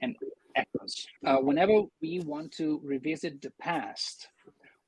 and 0.01 0.17
echoes. 0.55 1.07
Uh, 1.25 1.37
whenever 1.37 1.83
we 2.01 2.21
want 2.21 2.53
to 2.53 2.81
revisit 2.83 3.41
the 3.43 3.53
past, 3.61 4.29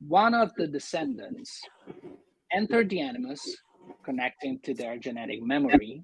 one 0.06 0.34
of 0.34 0.52
the 0.56 0.66
descendants 0.66 1.62
enter 2.52 2.84
the 2.84 3.00
animus, 3.00 3.56
connecting 4.04 4.58
to 4.60 4.74
their 4.74 4.98
genetic 4.98 5.42
memory, 5.42 6.02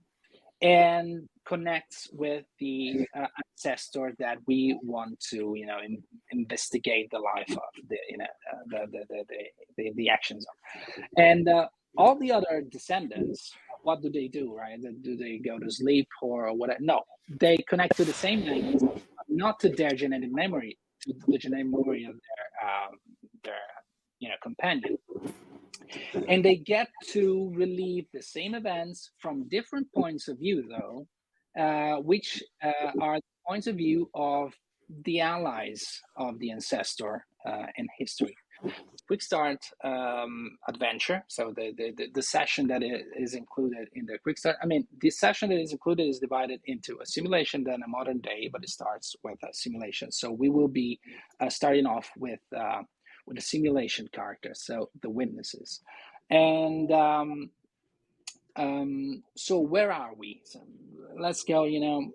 and 0.64 1.28
connects 1.46 2.08
with 2.12 2.44
the 2.58 3.06
uh, 3.14 3.26
ancestor 3.46 4.14
that 4.18 4.38
we 4.46 4.78
want 4.82 5.20
to 5.20 5.52
you 5.56 5.66
know 5.66 5.78
in, 5.84 6.02
investigate 6.32 7.08
the 7.10 7.18
life 7.18 7.50
of 7.50 7.88
the 7.88 7.98
you 8.08 8.16
know 8.16 8.24
uh, 8.24 8.56
the, 8.70 8.86
the, 8.92 9.24
the, 9.28 9.44
the, 9.76 9.92
the 9.94 10.08
actions 10.08 10.46
of. 10.46 11.04
And 11.18 11.48
uh, 11.48 11.68
all 11.98 12.18
the 12.18 12.32
other 12.32 12.62
descendants 12.68 13.52
what 13.82 14.00
do 14.00 14.10
they 14.10 14.28
do 14.28 14.56
right? 14.56 14.80
Do 15.02 15.16
they 15.16 15.38
go 15.38 15.58
to 15.58 15.70
sleep 15.70 16.08
or 16.22 16.54
what 16.56 16.70
no 16.80 17.02
they 17.28 17.58
connect 17.68 17.96
to 17.98 18.04
the 18.04 18.14
same 18.14 18.40
names 18.40 18.82
not 19.28 19.60
to 19.60 19.68
their 19.68 19.90
genetic 19.90 20.32
memory 20.32 20.78
to 21.02 21.12
the 21.28 21.38
genetic 21.38 21.66
memory 21.66 22.04
of 22.04 22.14
their 22.14 22.70
um, 22.70 22.92
their 23.44 23.66
you 24.18 24.28
know 24.30 24.36
companion 24.42 24.96
and 26.28 26.44
they 26.44 26.56
get 26.56 26.88
to 27.12 27.52
relieve 27.54 28.06
the 28.12 28.22
same 28.22 28.54
events 28.54 29.10
from 29.18 29.48
different 29.48 29.86
points 29.92 30.28
of 30.28 30.38
view, 30.38 30.64
though, 30.68 31.06
uh, 31.60 32.00
which 32.00 32.42
uh, 32.62 32.90
are 33.00 33.18
points 33.46 33.66
of 33.66 33.76
view 33.76 34.10
of 34.14 34.54
the 35.04 35.20
allies 35.20 36.00
of 36.16 36.38
the 36.38 36.50
ancestor 36.50 37.26
uh, 37.46 37.66
in 37.76 37.86
history. 37.98 38.36
Quick 39.06 39.20
start 39.20 39.58
um, 39.82 40.56
adventure. 40.68 41.22
So 41.28 41.52
the, 41.54 41.74
the 41.76 42.08
the 42.14 42.22
session 42.22 42.66
that 42.68 42.82
is 43.16 43.34
included 43.34 43.88
in 43.94 44.06
the 44.06 44.16
quick 44.22 44.38
start. 44.38 44.56
I 44.62 44.66
mean, 44.66 44.86
the 45.00 45.10
session 45.10 45.50
that 45.50 45.60
is 45.60 45.72
included 45.72 46.08
is 46.08 46.18
divided 46.18 46.60
into 46.64 46.98
a 47.02 47.06
simulation, 47.06 47.64
then 47.64 47.82
a 47.84 47.88
modern 47.88 48.20
day, 48.20 48.48
but 48.50 48.62
it 48.62 48.70
starts 48.70 49.14
with 49.22 49.38
a 49.42 49.52
simulation. 49.52 50.10
So 50.10 50.30
we 50.30 50.48
will 50.48 50.68
be 50.68 50.98
uh, 51.40 51.50
starting 51.50 51.84
off 51.84 52.10
with 52.16 52.40
uh, 52.56 52.82
with 53.26 53.38
a 53.38 53.42
simulation 53.42 54.08
character, 54.12 54.52
so 54.54 54.90
the 55.02 55.10
witnesses. 55.10 55.80
And 56.30 56.90
um, 56.92 57.50
um, 58.56 59.22
so 59.36 59.58
where 59.58 59.92
are 59.92 60.14
we? 60.16 60.40
So 60.44 60.60
let's 61.18 61.42
go, 61.42 61.64
you 61.64 61.80
know, 61.80 62.12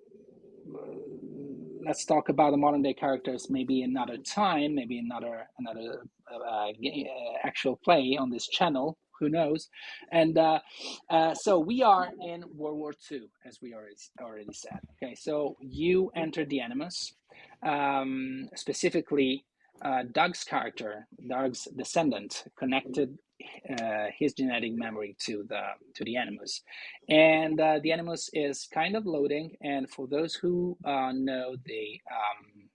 let's 1.85 2.05
talk 2.05 2.29
about 2.29 2.51
the 2.51 2.57
modern 2.57 2.81
day 2.81 2.93
characters 2.93 3.49
maybe 3.49 3.81
another 3.81 4.17
time, 4.17 4.75
maybe 4.75 4.99
another 4.99 5.47
another 5.57 6.03
uh, 6.31 6.69
uh, 6.69 6.71
actual 7.43 7.75
play 7.83 8.17
on 8.19 8.29
this 8.29 8.47
channel. 8.47 8.97
Who 9.19 9.27
knows? 9.27 9.67
And 10.13 10.37
uh, 10.37 10.59
uh, 11.09 11.33
so 11.33 11.59
we 11.59 11.83
are 11.83 12.09
in 12.25 12.43
World 12.55 12.77
War 12.77 12.93
II, 13.11 13.23
as 13.45 13.59
we 13.61 13.73
already 13.73 13.95
already 14.21 14.53
said. 14.53 14.79
Okay, 14.93 15.13
so 15.15 15.57
you 15.59 16.09
entered 16.15 16.49
the 16.49 16.61
Animus, 16.61 17.15
um, 17.61 18.49
specifically 18.55 19.43
uh, 19.81 20.03
Doug's 20.11 20.43
character, 20.43 21.07
Doug's 21.27 21.67
descendant, 21.75 22.45
connected 22.57 23.17
uh, 23.77 24.07
his 24.17 24.33
genetic 24.33 24.73
memory 24.73 25.15
to 25.19 25.45
the 25.47 25.61
to 25.95 26.03
the 26.03 26.17
Animus, 26.17 26.61
and 27.07 27.59
uh, 27.59 27.79
the 27.81 27.91
Animus 27.91 28.29
is 28.33 28.67
kind 28.73 28.95
of 28.95 29.05
loading. 29.05 29.55
And 29.61 29.89
for 29.89 30.07
those 30.07 30.35
who 30.35 30.77
uh, 30.83 31.11
know 31.13 31.55
the 31.65 32.01
um, 32.11 32.69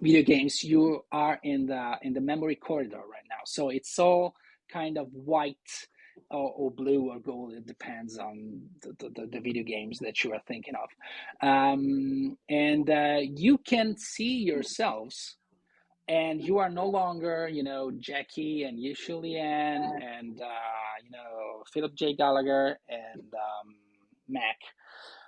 video 0.00 0.22
games, 0.22 0.64
you 0.64 1.04
are 1.12 1.38
in 1.42 1.66
the 1.66 1.96
in 2.02 2.14
the 2.14 2.20
memory 2.20 2.56
corridor 2.56 3.02
right 3.10 3.26
now. 3.28 3.42
So 3.44 3.68
it's 3.68 3.98
all 3.98 4.34
kind 4.72 4.98
of 4.98 5.08
white 5.12 5.56
or, 6.30 6.52
or, 6.52 6.70
blue 6.70 7.10
or 7.10 7.18
gold. 7.18 7.54
It 7.54 7.66
depends 7.66 8.18
on 8.18 8.60
the, 8.82 8.94
the, 8.98 9.26
the, 9.26 9.40
video 9.40 9.64
games 9.64 9.98
that 9.98 10.22
you 10.22 10.32
are 10.32 10.42
thinking 10.46 10.74
of. 10.74 10.88
Um, 11.46 12.36
and 12.48 12.88
uh, 12.88 13.18
you 13.22 13.58
can 13.58 13.96
see 13.96 14.36
yourselves 14.36 15.36
and 16.08 16.40
you 16.40 16.58
are 16.58 16.70
no 16.70 16.86
longer, 16.86 17.48
you 17.48 17.62
know, 17.62 17.90
Jackie 17.98 18.64
and 18.64 18.78
Yishu 18.78 19.22
and 19.38 20.40
uh, 20.40 20.94
you 21.04 21.10
know 21.10 21.62
Philip 21.72 21.94
J. 21.94 22.14
Gallagher 22.14 22.78
and 22.88 23.22
um, 23.34 23.74
Mac, 24.28 24.56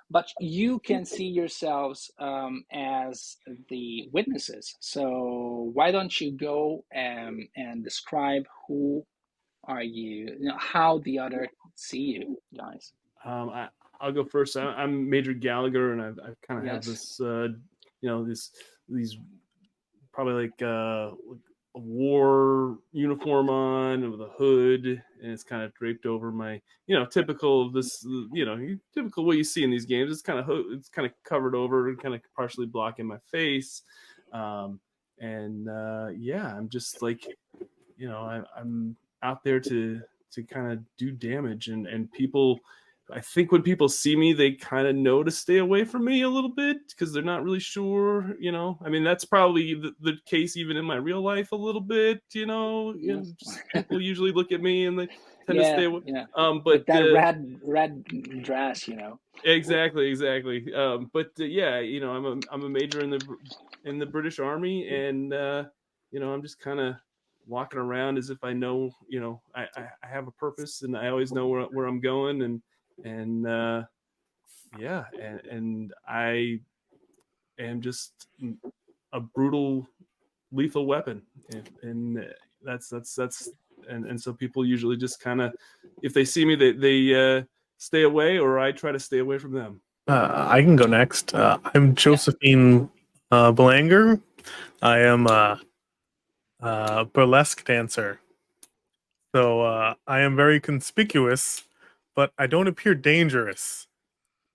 but 0.09 0.27
you 0.39 0.79
can 0.79 1.05
see 1.05 1.25
yourselves 1.25 2.11
um, 2.19 2.63
as 2.71 3.37
the 3.69 4.09
witnesses. 4.11 4.75
So 4.79 5.71
why 5.73 5.91
don't 5.91 6.19
you 6.19 6.31
go 6.31 6.85
um, 6.95 7.47
and 7.55 7.83
describe 7.83 8.43
who 8.67 9.05
are 9.65 9.83
you, 9.83 10.35
you 10.39 10.47
know, 10.49 10.57
how 10.57 10.99
the 10.99 11.19
other 11.19 11.47
see 11.75 11.99
you 11.99 12.37
guys? 12.55 12.91
Um, 13.25 13.49
I, 13.49 13.69
I'll 14.01 14.11
go 14.11 14.25
first. 14.25 14.57
I, 14.57 14.83
am 14.83 15.09
Major 15.09 15.33
Gallagher, 15.33 15.93
and 15.93 16.01
I've, 16.01 16.19
I've 16.19 16.41
kind 16.41 16.59
of 16.59 16.65
yes. 16.65 16.73
have 16.73 16.85
this, 16.85 17.21
uh, 17.21 17.47
you 18.01 18.09
know, 18.09 18.25
this 18.25 18.51
these 18.89 19.17
probably 20.13 20.43
like 20.43 20.61
uh, 20.61 21.11
a 21.75 21.79
war 21.79 22.77
uniform 22.91 23.49
on 23.49 24.11
with 24.11 24.21
a 24.21 24.29
hood, 24.37 24.85
and 24.85 25.31
it's 25.31 25.43
kind 25.43 25.63
of 25.63 25.73
draped 25.73 26.05
over 26.05 26.31
my, 26.31 26.61
you 26.87 26.97
know, 26.97 27.05
typical 27.05 27.65
of 27.65 27.73
this, 27.73 28.05
you 28.31 28.45
know, 28.45 28.77
typical 28.93 29.25
what 29.25 29.37
you 29.37 29.43
see 29.43 29.63
in 29.63 29.71
these 29.71 29.85
games. 29.85 30.11
It's 30.11 30.21
kind 30.21 30.39
of 30.39 30.47
it's 30.71 30.89
kind 30.89 31.05
of 31.05 31.13
covered 31.23 31.55
over 31.55 31.89
and 31.89 31.99
kind 31.99 32.13
of 32.13 32.21
partially 32.35 32.67
blocking 32.67 33.07
my 33.07 33.17
face, 33.31 33.81
um, 34.31 34.79
and 35.19 35.67
uh, 35.67 36.09
yeah, 36.15 36.55
I'm 36.55 36.69
just 36.69 37.01
like, 37.01 37.25
you 37.97 38.07
know, 38.07 38.19
I, 38.19 38.43
I'm 38.57 38.95
out 39.23 39.43
there 39.43 39.59
to 39.61 40.01
to 40.31 40.43
kind 40.43 40.71
of 40.71 40.79
do 40.97 41.11
damage, 41.11 41.69
and 41.69 41.87
and 41.87 42.11
people 42.11 42.59
I 43.11 43.19
think 43.19 43.51
when 43.51 43.61
people 43.61 43.89
see 43.89 44.15
me, 44.15 44.33
they 44.33 44.53
kind 44.53 44.87
of 44.87 44.95
know 44.95 45.23
to 45.23 45.31
stay 45.31 45.57
away 45.57 45.83
from 45.83 46.05
me 46.05 46.21
a 46.21 46.29
little 46.29 46.49
bit 46.49 46.77
because 46.89 47.11
they're 47.11 47.21
not 47.21 47.43
really 47.43 47.59
sure. 47.59 48.35
You 48.39 48.51
know, 48.51 48.79
I 48.83 48.89
mean, 48.89 49.03
that's 49.03 49.25
probably 49.25 49.73
the, 49.73 49.93
the 49.99 50.13
case 50.25 50.55
even 50.55 50.77
in 50.77 50.85
my 50.85 50.95
real 50.95 51.21
life 51.21 51.51
a 51.51 51.55
little 51.57 51.81
bit. 51.81 52.21
You 52.31 52.45
know, 52.45 52.93
you 52.97 53.17
know 53.17 53.23
people 53.73 54.01
usually 54.01 54.31
look 54.31 54.51
at 54.51 54.61
me 54.61 54.85
and 54.85 54.97
they 54.97 55.07
tend 55.45 55.59
yeah, 55.59 55.61
to 55.61 55.73
stay 55.73 55.83
away. 55.85 56.01
Yeah. 56.05 56.25
Um, 56.35 56.61
but 56.63 56.79
With 56.79 56.85
that 56.87 57.03
uh, 57.03 57.13
red 57.13 57.59
red 57.63 58.03
dress, 58.43 58.87
you 58.87 58.95
know. 58.95 59.19
Exactly, 59.43 60.09
exactly. 60.09 60.73
Um, 60.73 61.09
but 61.13 61.31
uh, 61.39 61.43
yeah, 61.45 61.79
you 61.79 61.99
know, 61.99 62.11
I'm 62.11 62.25
a 62.25 62.39
I'm 62.51 62.63
a 62.63 62.69
major 62.69 63.01
in 63.01 63.09
the 63.09 63.21
in 63.83 63.99
the 63.99 64.05
British 64.05 64.39
Army, 64.39 64.87
and 64.87 65.33
uh, 65.33 65.65
you 66.11 66.19
know, 66.21 66.33
I'm 66.33 66.41
just 66.41 66.59
kind 66.59 66.79
of 66.79 66.95
walking 67.47 67.79
around 67.79 68.17
as 68.17 68.29
if 68.29 68.43
I 68.43 68.53
know, 68.53 68.91
you 69.07 69.19
know, 69.19 69.41
I, 69.53 69.63
I, 69.75 69.87
I 70.03 70.07
have 70.07 70.27
a 70.27 70.31
purpose 70.31 70.81
and 70.81 70.95
I 70.95 71.09
always 71.09 71.33
know 71.33 71.47
where, 71.47 71.63
where 71.63 71.87
I'm 71.87 71.99
going 71.99 72.43
and 72.43 72.61
and 73.03 73.47
uh, 73.47 73.83
yeah, 74.79 75.05
and, 75.21 75.39
and 75.45 75.93
I 76.07 76.59
am 77.59 77.81
just 77.81 78.27
a 79.13 79.19
brutal, 79.19 79.87
lethal 80.51 80.85
weapon, 80.85 81.21
and, 81.51 81.69
and 81.83 82.25
that's 82.63 82.89
that's 82.89 83.13
that's 83.15 83.49
and 83.89 84.05
and 84.05 84.19
so 84.19 84.33
people 84.33 84.65
usually 84.65 84.97
just 84.97 85.19
kind 85.19 85.41
of, 85.41 85.53
if 86.01 86.13
they 86.13 86.25
see 86.25 86.45
me, 86.45 86.55
they 86.55 86.71
they 86.71 87.37
uh, 87.37 87.43
stay 87.77 88.03
away, 88.03 88.39
or 88.39 88.59
I 88.59 88.71
try 88.71 88.91
to 88.91 88.99
stay 88.99 89.19
away 89.19 89.37
from 89.37 89.51
them. 89.53 89.81
Uh, 90.07 90.47
I 90.49 90.61
can 90.61 90.75
go 90.75 90.85
next. 90.85 91.33
Uh, 91.33 91.57
I'm 91.73 91.95
Josephine 91.95 92.89
uh, 93.31 93.51
Belanger. 93.51 94.19
I 94.81 94.99
am 94.99 95.27
a, 95.27 95.61
a 96.59 97.05
burlesque 97.05 97.63
dancer. 97.63 98.19
So 99.33 99.61
uh, 99.61 99.95
I 100.05 100.19
am 100.19 100.35
very 100.35 100.59
conspicuous, 100.59 101.63
but 102.15 102.31
I 102.37 102.47
don't 102.47 102.67
appear 102.67 102.95
dangerous. 102.95 103.87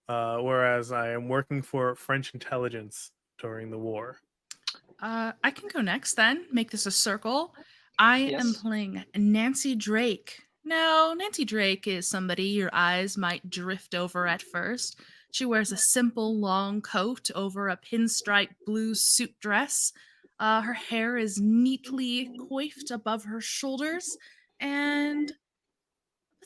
Uh, 0.08 0.38
whereas 0.38 0.90
I 0.90 1.10
am 1.10 1.28
working 1.28 1.60
for 1.60 1.94
French 1.94 2.32
intelligence 2.32 3.10
during 3.38 3.70
the 3.70 3.78
war. 3.78 4.16
Uh, 5.00 5.32
I 5.44 5.50
can 5.50 5.68
go 5.68 5.80
next 5.80 6.14
then. 6.14 6.46
Make 6.50 6.70
this 6.70 6.86
a 6.86 6.90
circle. 6.90 7.54
I 7.98 8.18
am 8.18 8.54
playing 8.54 9.04
Nancy 9.14 9.74
Drake. 9.74 10.40
Now, 10.64 11.14
Nancy 11.16 11.44
Drake 11.44 11.86
is 11.86 12.08
somebody 12.08 12.44
your 12.44 12.70
eyes 12.72 13.16
might 13.16 13.50
drift 13.50 13.94
over 13.94 14.26
at 14.26 14.42
first. 14.42 14.98
She 15.30 15.44
wears 15.44 15.72
a 15.72 15.76
simple 15.76 16.38
long 16.38 16.80
coat 16.80 17.30
over 17.34 17.68
a 17.68 17.76
pinstripe 17.76 18.50
blue 18.66 18.94
suit 18.94 19.34
dress. 19.40 19.92
Uh, 20.40 20.62
her 20.62 20.74
hair 20.74 21.16
is 21.16 21.40
neatly 21.40 22.30
coiffed 22.48 22.90
above 22.90 23.24
her 23.24 23.40
shoulders, 23.40 24.16
and 24.60 25.28
but 25.28 25.36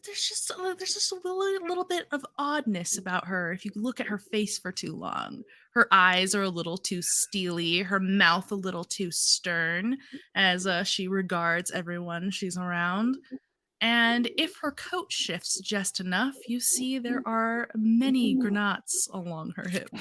there's 0.04 0.28
just 0.28 0.50
a, 0.50 0.74
there's 0.76 0.94
just 0.94 1.12
a 1.12 1.16
little, 1.16 1.68
little 1.68 1.84
bit 1.84 2.06
of 2.12 2.24
oddness 2.38 2.98
about 2.98 3.26
her 3.26 3.52
if 3.52 3.64
you 3.64 3.70
look 3.74 4.00
at 4.00 4.06
her 4.06 4.18
face 4.18 4.58
for 4.58 4.72
too 4.72 4.94
long. 4.94 5.42
Her 5.74 5.88
eyes 5.90 6.34
are 6.34 6.42
a 6.42 6.48
little 6.48 6.76
too 6.76 7.00
steely, 7.02 7.78
her 7.78 8.00
mouth 8.00 8.50
a 8.52 8.56
little 8.56 8.84
too 8.84 9.10
stern 9.10 9.96
as 10.34 10.66
uh, 10.66 10.84
she 10.84 11.08
regards 11.08 11.70
everyone 11.70 12.30
she's 12.30 12.58
around. 12.58 13.16
And 13.80 14.30
if 14.36 14.54
her 14.62 14.72
coat 14.72 15.10
shifts 15.10 15.60
just 15.60 15.98
enough, 15.98 16.34
you 16.46 16.60
see 16.60 16.98
there 16.98 17.22
are 17.26 17.68
many 17.74 18.34
grenades 18.34 19.08
along 19.12 19.54
her 19.56 19.68
hip. 19.68 19.88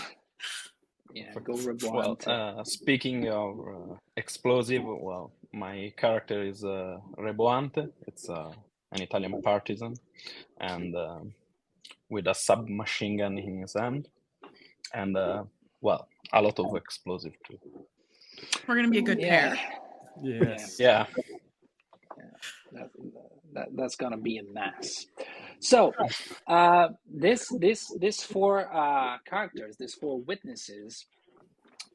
Yeah, 1.14 1.34
go 1.44 1.60
Well, 1.92 2.18
uh, 2.26 2.64
speaking 2.64 3.28
of 3.28 3.60
uh, 3.60 3.96
explosive, 4.16 4.84
well, 4.86 5.34
my 5.52 5.92
character 5.98 6.42
is 6.42 6.64
uh, 6.64 7.00
Reboante. 7.18 7.90
It's 8.08 8.30
uh, 8.30 8.52
an 8.92 9.02
Italian 9.02 9.42
partisan, 9.42 9.96
and 10.60 10.96
um 10.96 11.34
with 12.10 12.28
a 12.28 12.36
submachine 12.36 13.18
gun 13.18 13.38
in 13.38 13.62
his 13.62 13.74
hand, 13.74 14.10
and 14.94 15.16
uh, 15.16 15.44
well, 15.80 16.08
a 16.34 16.42
lot 16.42 16.60
of 16.60 16.76
explosive 16.76 17.34
too. 17.48 17.58
We're 18.68 18.76
gonna 18.76 18.90
be 18.90 19.00
a 19.00 19.02
good 19.02 19.20
yeah, 19.20 19.56
pair. 19.56 19.60
Yes. 20.22 20.80
Yeah, 20.80 21.06
that, 22.74 22.90
that, 23.54 23.68
that's 23.76 23.96
gonna 23.96 24.18
be 24.18 24.38
a 24.40 24.44
mess. 24.44 25.06
So, 25.60 25.94
uh, 26.48 26.90
this 27.10 27.48
this 27.60 27.94
this 28.00 28.24
four 28.24 28.74
uh, 28.74 29.18
characters, 29.26 29.78
these 29.78 29.94
four 29.94 30.20
witnesses, 30.22 31.06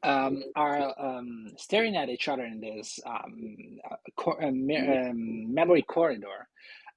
um, 0.03 0.43
are 0.55 0.93
um, 0.99 1.49
staring 1.57 1.95
at 1.95 2.09
each 2.09 2.27
other 2.27 2.43
in 2.43 2.59
this 2.59 2.99
um, 3.05 3.79
uh, 3.89 3.95
cor- 4.15 4.43
uh, 4.43 4.51
me- 4.51 4.77
um, 4.77 5.53
memory 5.53 5.81
corridor. 5.83 6.47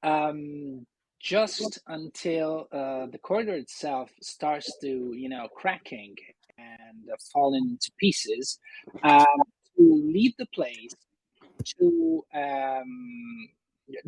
Um, 0.02 0.86
just 1.20 1.80
until 1.86 2.66
uh, 2.72 3.06
the 3.12 3.18
corridor 3.18 3.54
itself 3.54 4.10
starts 4.22 4.78
to, 4.80 5.12
you 5.14 5.28
know, 5.28 5.48
cracking 5.54 6.14
and 6.58 7.10
uh, 7.12 7.16
falling 7.32 7.76
to 7.80 7.92
pieces, 7.98 8.58
um, 9.02 9.26
to 9.76 10.10
leave 10.14 10.32
the 10.38 10.46
place 10.54 10.94
to 11.78 12.24
um, 12.34 13.48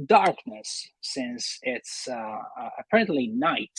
darkness, 0.07 0.89
since 1.03 1.59
it's 1.63 2.09
uh, 2.09 2.15
uh, 2.15 2.71
apparently 2.79 3.27
night. 3.27 3.79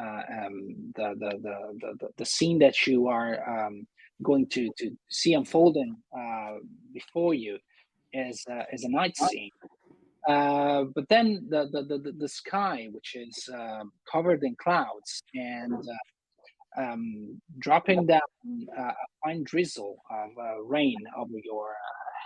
Uh, 0.00 0.22
um, 0.46 0.92
the, 0.96 1.14
the, 1.18 1.30
the, 1.42 1.96
the, 1.98 2.08
the- 2.16 2.24
scene 2.24 2.58
that 2.58 2.86
you 2.86 3.08
are 3.08 3.66
um, 3.66 3.86
going 4.22 4.46
to, 4.46 4.70
to 4.78 4.90
see 5.10 5.34
unfolding 5.34 5.94
uh, 6.16 6.54
before 6.94 7.34
you 7.34 7.58
is, 8.14 8.42
uh, 8.50 8.62
is 8.72 8.84
a 8.84 8.88
night 8.88 9.14
scene. 9.16 9.50
Uh, 10.28 10.84
but 10.94 11.08
then 11.08 11.46
the, 11.48 11.68
the, 11.72 11.82
the, 11.98 12.12
the- 12.12 12.28
sky, 12.28 12.88
which 12.92 13.16
is 13.16 13.48
uh, 13.54 13.82
covered 14.10 14.42
in 14.44 14.54
clouds 14.56 15.22
and 15.34 15.72
uh, 15.74 16.80
um, 16.80 17.40
dropping 17.58 18.06
down 18.06 18.20
uh, 18.78 18.82
a 18.82 18.94
fine 19.24 19.42
drizzle 19.44 19.96
of 20.10 20.30
uh, 20.38 20.62
rain 20.62 20.96
over 21.16 21.38
your 21.42 21.70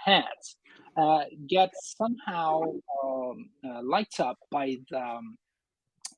uh, 0.06 1.24
gets 1.48 1.96
somehow 1.96 2.60
um, 3.04 3.48
lights 3.82 4.20
up 4.20 4.38
by 4.50 4.76
the 4.90 5.00
um, 5.00 5.36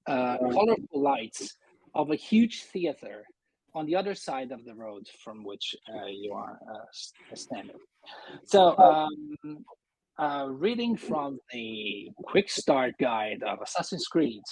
colorful 0.07 1.01
lights 1.01 1.57
of 1.95 2.11
a 2.11 2.17
huge 2.17 2.65
theater 2.65 3.23
on 3.75 3.87
the 3.87 3.95
other 3.95 4.15
side 4.15 4.51
of 4.51 4.65
the 4.65 4.75
road 4.75 5.07
from 5.23 5.45
which 5.45 5.77
you 6.11 6.33
are 6.33 6.59
standing. 7.35 7.77
So, 8.45 8.77
um, 8.79 9.65
uh, 10.19 10.47
reading 10.49 10.97
from 10.97 11.39
the 11.53 12.11
quick 12.25 12.51
start 12.51 12.95
guide 12.99 13.43
of 13.43 13.61
Assassin's 13.63 14.07
Creed, 14.07 14.43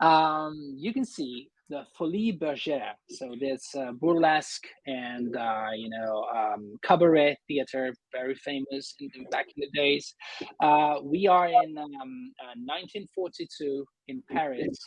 um, 0.00 0.74
you 0.76 0.92
can 0.92 1.04
see 1.04 1.48
the 1.70 1.82
Folies 1.98 2.38
Bergère. 2.38 2.92
So 3.10 3.34
this 3.38 3.74
uh, 3.74 3.92
burlesque 3.92 4.66
and 4.86 5.36
uh, 5.36 5.68
you 5.76 5.90
know 5.90 6.24
um, 6.34 6.74
cabaret 6.82 7.36
theater, 7.46 7.94
very 8.12 8.34
famous 8.34 8.94
in, 9.00 9.24
back 9.30 9.46
in 9.56 9.62
the 9.62 9.70
days. 9.78 10.14
Uh, 10.60 10.96
we 11.02 11.26
are 11.26 11.48
in 11.48 11.76
um, 11.78 12.32
uh, 12.40 12.56
1942 12.56 13.84
in 14.08 14.22
Paris, 14.30 14.78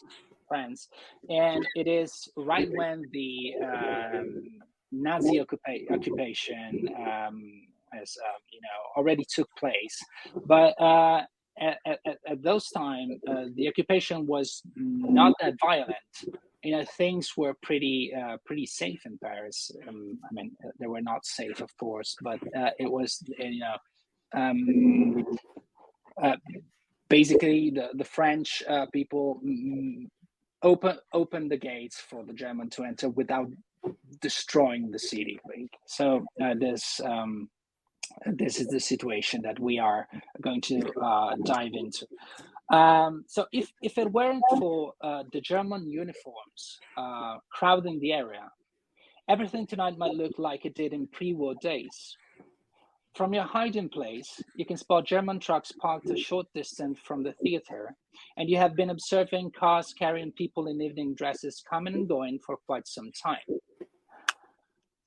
France, 0.47 0.87
and 1.29 1.65
it 1.75 1.87
is 1.87 2.29
right 2.35 2.69
when 2.75 3.03
the 3.11 3.53
um, 3.63 4.43
Nazi 4.91 5.39
occupa- 5.39 5.91
occupation 5.91 6.89
um, 7.93 7.99
has 7.99 8.15
uh, 8.25 8.37
you 8.51 8.59
know 8.61 9.01
already 9.01 9.25
took 9.33 9.49
place, 9.57 9.99
but. 10.45 10.79
Uh, 10.81 11.23
at, 11.59 11.77
at, 11.85 11.99
at- 12.27 12.41
those 12.41 12.69
time, 12.69 13.19
uh, 13.29 13.43
the 13.55 13.67
occupation 13.67 14.25
was 14.25 14.61
not 14.75 15.33
that 15.41 15.53
violent. 15.59 15.95
You 16.63 16.77
know, 16.77 16.85
things 16.97 17.33
were 17.35 17.53
pretty 17.61 18.13
uh, 18.15 18.37
pretty 18.45 18.65
safe 18.65 19.05
in 19.05 19.17
Paris. 19.21 19.69
Um, 19.87 20.17
I 20.23 20.33
mean, 20.33 20.51
they 20.79 20.87
were 20.87 21.01
not 21.01 21.25
safe, 21.25 21.59
of 21.61 21.69
course, 21.77 22.15
but 22.21 22.39
uh, 22.55 22.69
it 22.79 22.89
was 22.89 23.21
you 23.37 23.59
know 23.59 23.75
um, 24.33 25.25
uh, 26.23 26.37
basically 27.09 27.71
the 27.71 27.89
the 27.95 28.05
French 28.05 28.63
uh, 28.69 28.85
people 28.93 29.41
mm, 29.45 30.07
open 30.63 30.97
open 31.13 31.49
the 31.49 31.57
gates 31.57 31.99
for 31.99 32.23
the 32.23 32.33
German 32.33 32.69
to 32.71 32.83
enter 32.83 33.09
without 33.09 33.49
destroying 34.21 34.91
the 34.91 34.99
city. 34.99 35.39
So 35.85 36.23
uh, 36.41 36.53
this 36.59 37.01
um, 37.03 37.49
this 38.25 38.59
is 38.59 38.67
the 38.67 38.79
situation 38.79 39.41
that 39.43 39.59
we 39.59 39.79
are 39.79 40.07
going 40.41 40.61
to 40.61 40.91
uh, 41.01 41.35
dive 41.45 41.73
into. 41.73 42.07
Um, 42.71 43.25
so 43.27 43.45
if 43.51 43.73
if 43.81 43.97
it 43.97 44.11
weren't 44.11 44.43
for 44.57 44.93
uh, 45.01 45.23
the 45.33 45.41
German 45.41 45.89
uniforms 45.89 46.79
uh, 46.97 47.37
crowding 47.51 47.99
the 47.99 48.13
area, 48.13 48.49
everything 49.27 49.67
tonight 49.67 49.97
might 49.97 50.13
look 50.13 50.37
like 50.37 50.65
it 50.65 50.75
did 50.75 50.93
in 50.93 51.07
pre-war 51.07 51.55
days. 51.61 52.15
From 53.13 53.33
your 53.33 53.43
hiding 53.43 53.89
place, 53.89 54.41
you 54.55 54.65
can 54.65 54.77
spot 54.77 55.05
German 55.05 55.41
trucks 55.41 55.73
parked 55.73 56.09
a 56.09 56.15
short 56.15 56.47
distance 56.55 56.97
from 57.03 57.23
the 57.23 57.33
theater, 57.43 57.93
and 58.37 58.49
you 58.49 58.55
have 58.55 58.73
been 58.73 58.89
observing 58.89 59.51
cars 59.51 59.93
carrying 59.93 60.31
people 60.31 60.67
in 60.67 60.81
evening 60.81 61.13
dresses 61.15 61.61
coming 61.69 61.93
and 61.93 62.07
going 62.07 62.39
for 62.39 62.55
quite 62.65 62.87
some 62.87 63.11
time. 63.11 63.59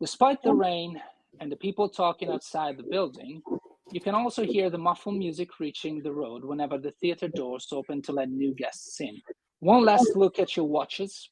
Despite 0.01 0.43
the 0.43 0.53
rain 0.53 1.01
and 1.41 1.51
the 1.51 1.57
people 1.57 1.89
talking 1.89 2.31
outside 2.31 2.77
the 2.77 2.85
building, 2.91 3.43
you 3.93 4.01
can 4.01 4.15
also 4.15 4.45
hear 4.45 4.71
the 4.71 4.79
muffled 4.79 5.17
music 5.17 5.61
reaching 5.61 6.03
the 6.03 6.13
road 6.13 6.45
whenever 6.45 6.79
the 6.79 6.91
theater 6.93 7.29
doors 7.29 7.69
open 7.73 8.03
to 8.03 8.13
let 8.13 8.31
new 8.31 8.55
guests 8.55 9.01
in. 9.01 9.21
One 9.61 9.85
last 9.85 10.17
look 10.17 10.39
at 10.39 10.57
your 10.57 10.67
watches, 10.67 11.31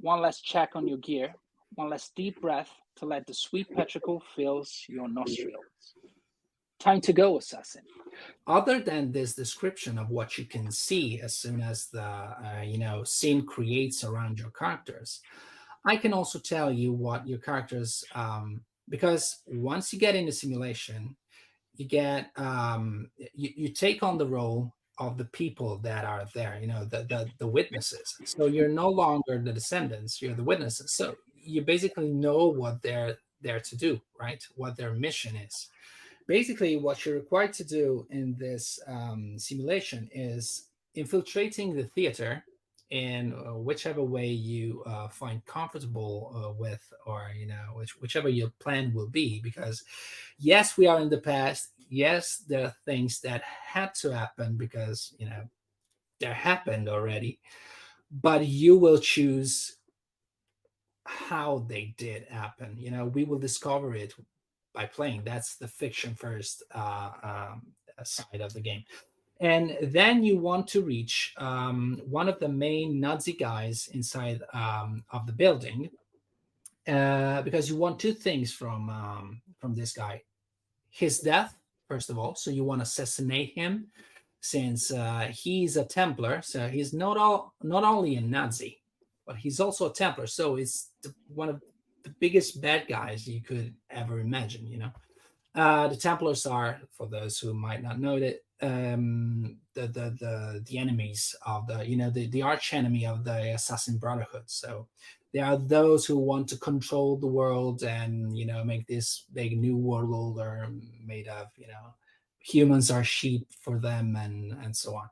one 0.00 0.20
last 0.20 0.44
check 0.44 0.70
on 0.74 0.88
your 0.88 0.98
gear, 0.98 1.34
one 1.74 1.90
last 1.90 2.12
deep 2.16 2.40
breath 2.40 2.70
to 2.96 3.06
let 3.06 3.26
the 3.26 3.34
sweet 3.34 3.66
petrichor 3.76 4.20
fills 4.34 4.84
your 4.88 5.08
nostrils. 5.08 5.94
Time 6.80 7.00
to 7.02 7.12
go, 7.12 7.38
assassin. 7.38 7.82
other 8.46 8.80
than 8.80 9.12
this 9.12 9.34
description 9.34 9.98
of 9.98 10.10
what 10.10 10.36
you 10.36 10.44
can 10.44 10.70
see 10.70 11.20
as 11.20 11.34
soon 11.34 11.60
as 11.60 11.86
the 11.86 12.02
uh, 12.02 12.62
you 12.64 12.78
know 12.78 13.04
scene 13.04 13.46
creates 13.46 14.04
around 14.04 14.38
your 14.38 14.50
characters 14.50 15.20
i 15.86 15.96
can 15.96 16.12
also 16.12 16.38
tell 16.38 16.70
you 16.70 16.92
what 16.92 17.26
your 17.26 17.38
characters 17.38 18.04
um, 18.14 18.60
because 18.92 19.38
once 19.46 19.90
you 19.90 19.98
get 19.98 20.14
into 20.14 20.30
simulation 20.30 21.16
you 21.76 21.88
get 21.88 22.30
um, 22.36 23.10
you, 23.34 23.50
you 23.56 23.68
take 23.70 24.02
on 24.02 24.18
the 24.18 24.26
role 24.26 24.70
of 24.98 25.16
the 25.16 25.24
people 25.24 25.78
that 25.78 26.04
are 26.04 26.26
there 26.34 26.58
you 26.60 26.66
know 26.68 26.84
the, 26.84 26.98
the 27.08 27.26
the 27.38 27.46
witnesses. 27.46 28.14
So 28.24 28.44
you're 28.46 28.68
no 28.68 28.88
longer 28.90 29.38
the 29.38 29.52
descendants 29.52 30.20
you're 30.20 30.34
the 30.34 30.44
witnesses. 30.44 30.92
So 30.92 31.16
you 31.34 31.62
basically 31.62 32.10
know 32.10 32.46
what 32.46 32.82
they're 32.82 33.16
there 33.40 33.60
to 33.60 33.76
do 33.76 34.00
right? 34.20 34.46
What 34.54 34.76
their 34.76 34.92
mission 34.92 35.34
is. 35.36 35.68
Basically 36.28 36.76
what 36.76 37.04
you're 37.04 37.16
required 37.16 37.54
to 37.54 37.64
do 37.64 38.06
in 38.10 38.36
this 38.38 38.78
um, 38.86 39.38
simulation 39.38 40.08
is 40.12 40.68
infiltrating 40.94 41.74
the 41.74 41.84
theater 41.96 42.44
in 42.92 43.32
uh, 43.32 43.54
whichever 43.56 44.02
way 44.04 44.26
you 44.28 44.82
uh, 44.84 45.08
find 45.08 45.42
comfortable 45.46 46.30
uh, 46.36 46.52
with 46.52 46.92
or 47.06 47.32
you 47.34 47.46
know 47.46 47.64
which, 47.74 47.98
whichever 48.02 48.28
your 48.28 48.50
plan 48.58 48.92
will 48.92 49.08
be 49.08 49.40
because 49.40 49.82
yes 50.38 50.76
we 50.76 50.86
are 50.86 51.00
in 51.00 51.08
the 51.08 51.18
past. 51.18 51.70
Yes 51.88 52.44
there 52.48 52.64
are 52.66 52.74
things 52.84 53.20
that 53.20 53.42
had 53.42 53.94
to 53.96 54.14
happen 54.14 54.58
because 54.58 55.14
you 55.18 55.26
know 55.26 55.44
there 56.20 56.34
happened 56.34 56.88
already. 56.88 57.40
But 58.10 58.46
you 58.46 58.76
will 58.76 58.98
choose 58.98 59.78
how 61.06 61.64
they 61.66 61.94
did 61.96 62.24
happen. 62.24 62.76
You 62.78 62.90
know 62.90 63.06
we 63.06 63.24
will 63.24 63.38
discover 63.38 63.94
it 63.94 64.12
by 64.74 64.84
playing. 64.84 65.22
That's 65.24 65.56
the 65.56 65.68
fiction 65.68 66.14
first 66.14 66.62
uh, 66.74 67.10
um, 67.22 67.62
side 68.04 68.42
of 68.42 68.52
the 68.52 68.60
game 68.60 68.84
and 69.40 69.76
then 69.82 70.22
you 70.22 70.38
want 70.38 70.68
to 70.68 70.82
reach 70.82 71.34
um, 71.38 72.00
one 72.08 72.28
of 72.28 72.38
the 72.38 72.48
main 72.48 73.00
Nazi 73.00 73.32
guys 73.32 73.88
inside 73.92 74.40
um, 74.52 75.04
of 75.10 75.26
the 75.26 75.32
building 75.32 75.90
uh, 76.86 77.42
because 77.42 77.68
you 77.68 77.76
want 77.76 77.98
two 77.98 78.12
things 78.12 78.52
from 78.52 78.88
um, 78.88 79.42
from 79.60 79.74
this 79.74 79.92
guy: 79.92 80.22
his 80.90 81.20
death, 81.20 81.56
first 81.88 82.10
of 82.10 82.18
all. 82.18 82.34
So 82.34 82.50
you 82.50 82.64
want 82.64 82.80
to 82.80 82.84
assassinate 82.84 83.54
him, 83.54 83.88
since 84.40 84.92
uh, 84.92 85.28
he's 85.32 85.76
a 85.76 85.84
Templar. 85.84 86.42
So 86.42 86.68
he's 86.68 86.92
not 86.92 87.16
all 87.16 87.54
not 87.62 87.84
only 87.84 88.16
a 88.16 88.20
Nazi, 88.20 88.80
but 89.26 89.36
he's 89.36 89.60
also 89.60 89.88
a 89.88 89.94
Templar. 89.94 90.26
So 90.26 90.56
it's 90.56 90.90
the, 91.02 91.14
one 91.32 91.48
of 91.48 91.60
the 92.02 92.10
biggest 92.20 92.60
bad 92.60 92.86
guys 92.88 93.26
you 93.26 93.40
could 93.40 93.72
ever 93.90 94.20
imagine. 94.20 94.66
You 94.66 94.78
know, 94.78 94.90
uh, 95.54 95.88
the 95.88 95.96
Templars 95.96 96.44
are, 96.46 96.80
for 96.90 97.06
those 97.06 97.38
who 97.38 97.54
might 97.54 97.82
not 97.82 98.00
know 98.00 98.16
it, 98.16 98.44
um, 98.62 99.56
the, 99.74 99.82
the 99.82 100.16
the 100.18 100.64
the 100.66 100.78
enemies 100.78 101.34
of 101.44 101.66
the 101.66 101.86
you 101.86 101.96
know 101.96 102.10
the 102.10 102.28
the 102.28 102.42
arch 102.42 102.72
enemy 102.72 103.06
of 103.06 103.24
the 103.24 103.54
assassin 103.54 103.98
brotherhood. 103.98 104.44
So 104.46 104.86
there 105.34 105.44
are 105.44 105.56
those 105.56 106.06
who 106.06 106.18
want 106.18 106.48
to 106.50 106.56
control 106.58 107.16
the 107.16 107.26
world 107.26 107.82
and 107.82 108.36
you 108.36 108.46
know 108.46 108.64
make 108.64 108.86
this 108.86 109.24
big 109.32 109.58
new 109.58 109.76
world 109.76 110.38
order 110.38 110.68
made 111.04 111.28
of 111.28 111.48
you 111.56 111.66
know 111.66 111.94
humans 112.38 112.90
are 112.90 113.04
sheep 113.04 113.46
for 113.60 113.78
them 113.78 114.16
and 114.16 114.52
and 114.62 114.76
so 114.76 114.96
on. 114.96 115.08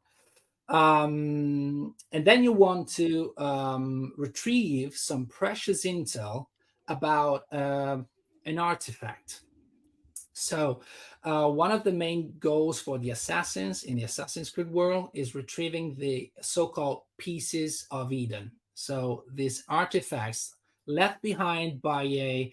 Um, 0.68 1.96
and 2.12 2.24
then 2.24 2.44
you 2.44 2.52
want 2.52 2.88
to 2.90 3.34
um, 3.38 4.12
retrieve 4.16 4.94
some 4.94 5.26
precious 5.26 5.84
intel 5.84 6.46
about 6.86 7.52
uh, 7.52 7.98
an 8.46 8.58
artifact 8.58 9.40
so 10.40 10.80
uh, 11.22 11.48
one 11.48 11.70
of 11.70 11.84
the 11.84 11.92
main 11.92 12.34
goals 12.40 12.80
for 12.80 12.98
the 12.98 13.10
assassins 13.10 13.82
in 13.84 13.96
the 13.96 14.04
Assassin's 14.04 14.50
Creed 14.50 14.70
world 14.70 15.10
is 15.12 15.34
retrieving 15.34 15.94
the 15.96 16.30
so-called 16.40 17.02
pieces 17.18 17.86
of 17.90 18.12
Eden. 18.12 18.50
So 18.74 19.24
these 19.34 19.62
artifacts 19.68 20.54
left 20.86 21.20
behind 21.20 21.82
by 21.82 22.04
a 22.04 22.52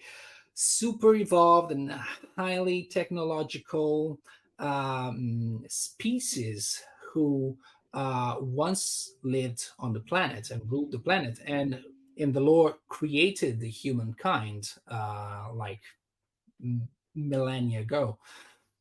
super 0.52 1.14
evolved 1.14 1.72
and 1.72 1.92
highly 2.36 2.84
technological 2.84 4.18
um, 4.58 5.64
species 5.68 6.82
who 7.12 7.56
uh, 7.94 8.36
once 8.40 9.12
lived 9.22 9.70
on 9.78 9.94
the 9.94 10.00
planet 10.00 10.50
and 10.50 10.60
ruled 10.70 10.92
the 10.92 10.98
planet 10.98 11.38
and 11.46 11.80
in 12.18 12.32
the 12.32 12.40
lore 12.40 12.76
created 12.88 13.60
the 13.60 13.70
humankind 13.70 14.74
uh, 14.88 15.46
like 15.54 15.80
millennia 17.18 17.80
ago. 17.80 18.18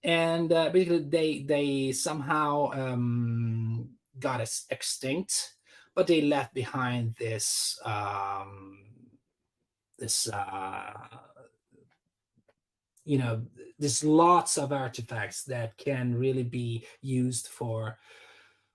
And 0.04 0.52
uh, 0.54 0.70
basically 0.70 1.04
they 1.10 1.44
they 1.44 1.92
somehow 1.92 2.72
um, 2.72 3.90
got 4.20 4.42
extinct, 4.70 5.56
but 5.96 6.08
they 6.08 6.22
left 6.22 6.54
behind 6.54 7.16
this 7.20 7.80
um, 7.84 8.80
this 9.98 10.30
uh, 10.30 10.94
you 13.04 13.18
know 13.18 13.44
there's 13.80 14.04
lots 14.04 14.58
of 14.58 14.72
artifacts 14.72 15.44
that 15.44 15.78
can 15.78 16.16
really 16.16 16.44
be 16.44 16.86
used 17.02 17.48
for 17.48 17.98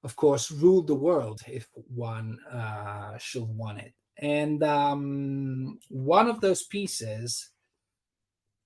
of 0.05 0.17
course 0.17 0.51
rule 0.51 0.83
the 0.83 0.95
world 0.95 1.41
if 1.47 1.69
one 1.95 2.39
uh, 2.51 3.17
should 3.19 3.45
want 3.45 3.79
it. 3.79 3.95
And 4.19 4.63
um, 4.63 5.79
one 5.89 6.29
of 6.29 6.41
those 6.41 6.65
pieces 6.65 7.51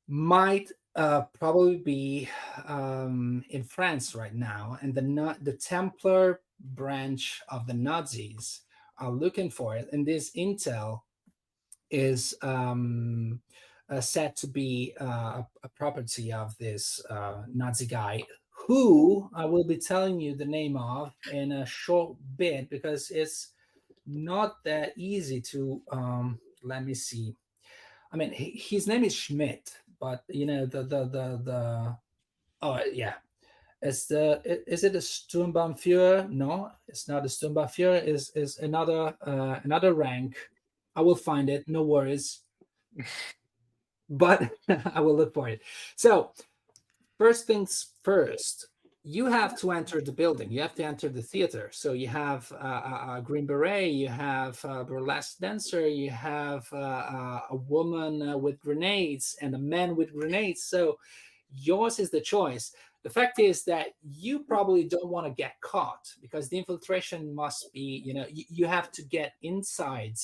might 0.09 0.70
uh, 0.96 1.22
probably 1.38 1.76
be 1.76 2.28
um, 2.66 3.44
in 3.50 3.62
France 3.62 4.14
right 4.14 4.35
now, 4.35 4.78
and 4.80 4.94
the 4.94 5.37
the 5.42 5.52
Templar 5.52 6.40
branch 6.59 7.42
of 7.50 7.66
the 7.66 7.74
Nazis 7.74 8.62
are 8.98 9.11
looking 9.11 9.50
for 9.50 9.76
it, 9.76 9.88
and 9.92 10.06
this 10.06 10.30
intel 10.32 11.02
is 11.90 12.35
um, 12.40 13.40
uh, 13.90 14.00
said 14.00 14.37
to 14.37 14.46
be 14.46 14.94
uh, 14.98 15.42
a 15.62 15.68
property 15.76 16.32
of 16.32 16.56
this 16.59 17.04
uh, 17.11 17.42
Nazi 17.54 17.87
guy, 17.87 18.22
who 18.66 19.28
I 19.35 19.44
will 19.44 19.64
be 19.64 19.76
telling 19.76 20.18
you 20.18 20.35
the 20.35 20.46
name 20.46 20.78
of 20.78 21.12
in 21.30 21.52
a 21.52 21.66
short 21.66 22.16
bit 22.37 22.70
because 22.70 23.11
it's 23.11 23.50
not 24.06 24.64
that 24.64 24.96
easy 24.96 25.42
to. 25.42 25.82
Um, 25.92 26.40
let 26.62 26.85
me 26.85 26.94
see. 26.94 27.37
I 28.11 28.16
mean, 28.16 28.32
his 28.32 28.87
name 28.87 29.04
is 29.04 29.14
Schmidt 29.14 29.72
but 30.00 30.24
you 30.28 30.46
know 30.46 30.66
the 30.66 30.82
the 30.82 31.04
the 31.04 31.40
the 31.44 31.96
oh 32.62 32.80
yeah 32.92 33.14
is 33.82 34.06
the 34.06 34.40
is 34.66 34.85
it 34.85 34.94
a 34.94 34.98
Sturmbannführer? 34.98 36.30
No, 36.30 36.70
it's 36.88 37.09
not 37.09 37.24
a 37.24 37.28
Sturmbannführer. 37.28 38.04
Is 38.04 38.30
is 38.35 38.59
another 38.59 39.14
uh, 39.20 39.61
another 39.64 39.94
rank. 39.94 40.37
I 40.94 41.02
will 41.02 41.14
find 41.14 41.50
it. 41.50 41.68
No 41.68 41.82
worries. 41.82 42.40
but 44.11 44.50
I 44.94 45.00
will 45.00 45.16
look 45.16 45.35
for 45.35 45.48
it. 45.48 45.61
So 45.94 46.32
first 47.18 47.46
things 47.46 47.92
first 48.02 48.68
you 49.08 49.26
have 49.26 49.56
to 49.56 49.70
enter 49.70 50.00
the 50.00 50.10
building. 50.10 50.50
You 50.50 50.60
have 50.62 50.74
to 50.74 50.84
enter 50.84 51.08
the 51.08 51.22
theater. 51.22 51.70
So 51.72 51.92
you 51.92 52.08
have 52.08 52.50
uh, 52.60 52.66
a, 52.66 53.14
a, 53.18 53.22
green 53.24 53.46
beret, 53.46 53.92
you 53.92 54.08
have 54.08 54.58
a 54.64 54.82
burlesque 54.82 55.38
dancer, 55.38 55.86
you 55.86 56.10
have 56.10 56.66
uh, 56.72 56.76
uh 56.76 57.40
a 57.50 57.56
woman 57.56 58.30
uh, 58.30 58.36
with 58.36 58.58
grenades, 58.58 59.36
and 59.40 59.54
a 59.54 59.58
man 59.58 59.94
with 59.94 60.12
grenades. 60.12 60.64
So 60.64 60.98
yours 61.54 62.00
is 62.00 62.10
the 62.10 62.20
choice. 62.20 62.72
The 63.04 63.10
fact 63.10 63.38
is 63.38 63.62
that 63.66 63.90
you 64.02 64.40
probably 64.40 64.82
don't 64.82 65.08
want 65.08 65.28
to 65.28 65.32
get 65.32 65.60
caught 65.60 66.12
because 66.20 66.48
the 66.48 66.58
infiltration 66.58 67.32
must 67.32 67.72
be, 67.72 68.02
you 68.04 68.12
know, 68.12 68.26
you, 68.28 68.42
you 68.48 68.66
have 68.66 68.90
to 68.90 69.02
get 69.04 69.34
inside. 69.42 70.16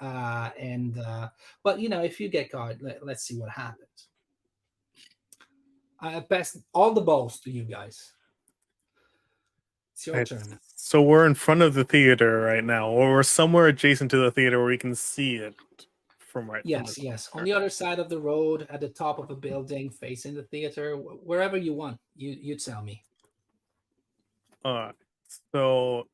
Uh, 0.00 0.50
and 0.56 0.96
uh, 1.00 1.28
but 1.64 1.80
you 1.80 1.88
know, 1.88 2.02
if 2.02 2.20
you 2.20 2.28
get 2.28 2.52
caught, 2.52 2.80
let, 2.80 3.04
let's 3.04 3.24
see 3.24 3.36
what 3.36 3.50
happens. 3.50 4.10
I 6.00 6.20
pass 6.20 6.56
all 6.72 6.94
the 6.94 7.00
balls 7.00 7.40
to 7.40 7.50
you 7.50 7.64
guys. 7.64 8.12
It's 9.98 10.06
your 10.06 10.14
Right. 10.14 10.26
turn. 10.28 10.60
So 10.76 11.02
we're 11.02 11.26
in 11.26 11.34
front 11.34 11.60
of 11.60 11.74
the 11.74 11.82
theater 11.82 12.42
right 12.42 12.62
now, 12.62 12.88
or 12.88 13.14
we're 13.14 13.24
somewhere 13.24 13.66
adjacent 13.66 14.12
to 14.12 14.16
the 14.18 14.30
theater 14.30 14.58
where 14.58 14.68
we 14.68 14.78
can 14.78 14.94
see 14.94 15.34
it 15.34 15.56
from 16.18 16.48
right. 16.48 16.62
from 16.62 16.70
Yes, 16.70 16.94
the- 16.94 17.02
yes. 17.02 17.28
On 17.32 17.42
the 17.42 17.52
other 17.52 17.68
side 17.68 17.98
of 17.98 18.08
the 18.08 18.20
road, 18.20 18.64
at 18.70 18.80
the 18.80 18.88
top 18.90 19.18
of 19.18 19.28
a 19.30 19.34
building, 19.34 19.90
facing 19.90 20.34
the 20.34 20.44
theater, 20.44 20.96
wherever 20.96 21.56
you 21.56 21.74
want. 21.74 21.98
You 22.14 22.30
you 22.30 22.54
tell 22.54 22.80
me. 22.80 23.04
Uh, 24.64 24.92
so 25.50 26.06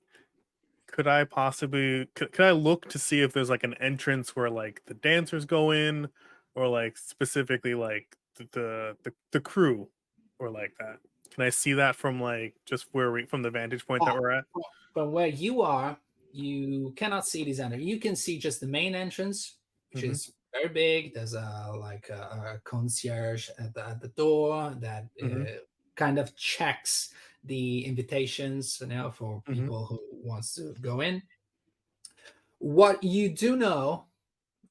could 0.87 1.07
I 1.07 1.25
possibly 1.25 2.07
could, 2.15 2.33
could 2.33 2.47
I 2.47 2.53
look 2.53 2.89
to 2.89 2.99
see 2.99 3.21
if 3.21 3.35
there's 3.35 3.51
like 3.51 3.65
an 3.65 3.75
entrance 3.75 4.35
where 4.35 4.49
like 4.49 4.81
the 4.87 4.95
dancers 4.95 5.45
go 5.45 5.73
in, 5.73 6.09
or 6.55 6.69
like 6.69 6.97
specifically 6.97 7.75
like 7.75 8.17
the 8.37 8.97
the, 9.03 9.13
the 9.33 9.41
crew, 9.41 9.91
or 10.39 10.49
like 10.49 10.73
that? 10.79 11.01
Can 11.35 11.43
I 11.43 11.51
see 11.51 11.73
that 11.73 11.97
from 11.97 12.21
like 12.21 12.55
just 12.65 12.87
where 12.93 13.11
we 13.11 13.27
from 13.27 13.43
the 13.43 13.51
vantage 13.51 13.85
point 13.87 14.05
that 14.05 14.15
Oh. 14.15 14.21
we're 14.21 14.31
at? 14.31 14.45
From 14.93 15.11
where 15.11 15.27
you 15.27 15.63
are, 15.63 15.99
you 16.31 16.93
cannot 16.97 17.27
see 17.27 17.43
this 17.45 17.59
enter. 17.59 17.77
You 17.77 17.99
can 17.99 18.15
see 18.15 18.39
just 18.39 18.61
the 18.61 18.69
main 18.69 18.95
entrance, 18.95 19.59
which 19.93 20.05
Mhm. 20.05 20.11
is 20.11 20.33
very 20.53 20.69
big. 20.69 21.15
There's 21.15 21.35
a 21.35 21.73
like 21.77 22.09
a, 22.09 22.55
a 22.55 22.61
concierge 22.63 23.51
at 23.59 23.75
the, 23.75 23.85
at 23.85 24.01
the 24.01 24.09
door 24.11 24.77
that 24.79 25.09
Mhm. 25.21 25.57
uh, 25.57 25.61
kind 25.97 26.21
of 26.21 26.37
checks 26.37 27.13
the 27.43 27.85
invitations, 27.85 28.79
you 28.81 28.87
know, 28.87 29.11
for 29.11 29.43
Mhm. 29.49 29.55
people 29.57 29.87
who 29.87 30.01
wants 30.13 30.55
to 30.55 30.73
go 30.81 31.01
in. 31.01 31.21
What 32.59 33.03
you 33.03 33.29
do 33.35 33.57
know, 33.57 34.07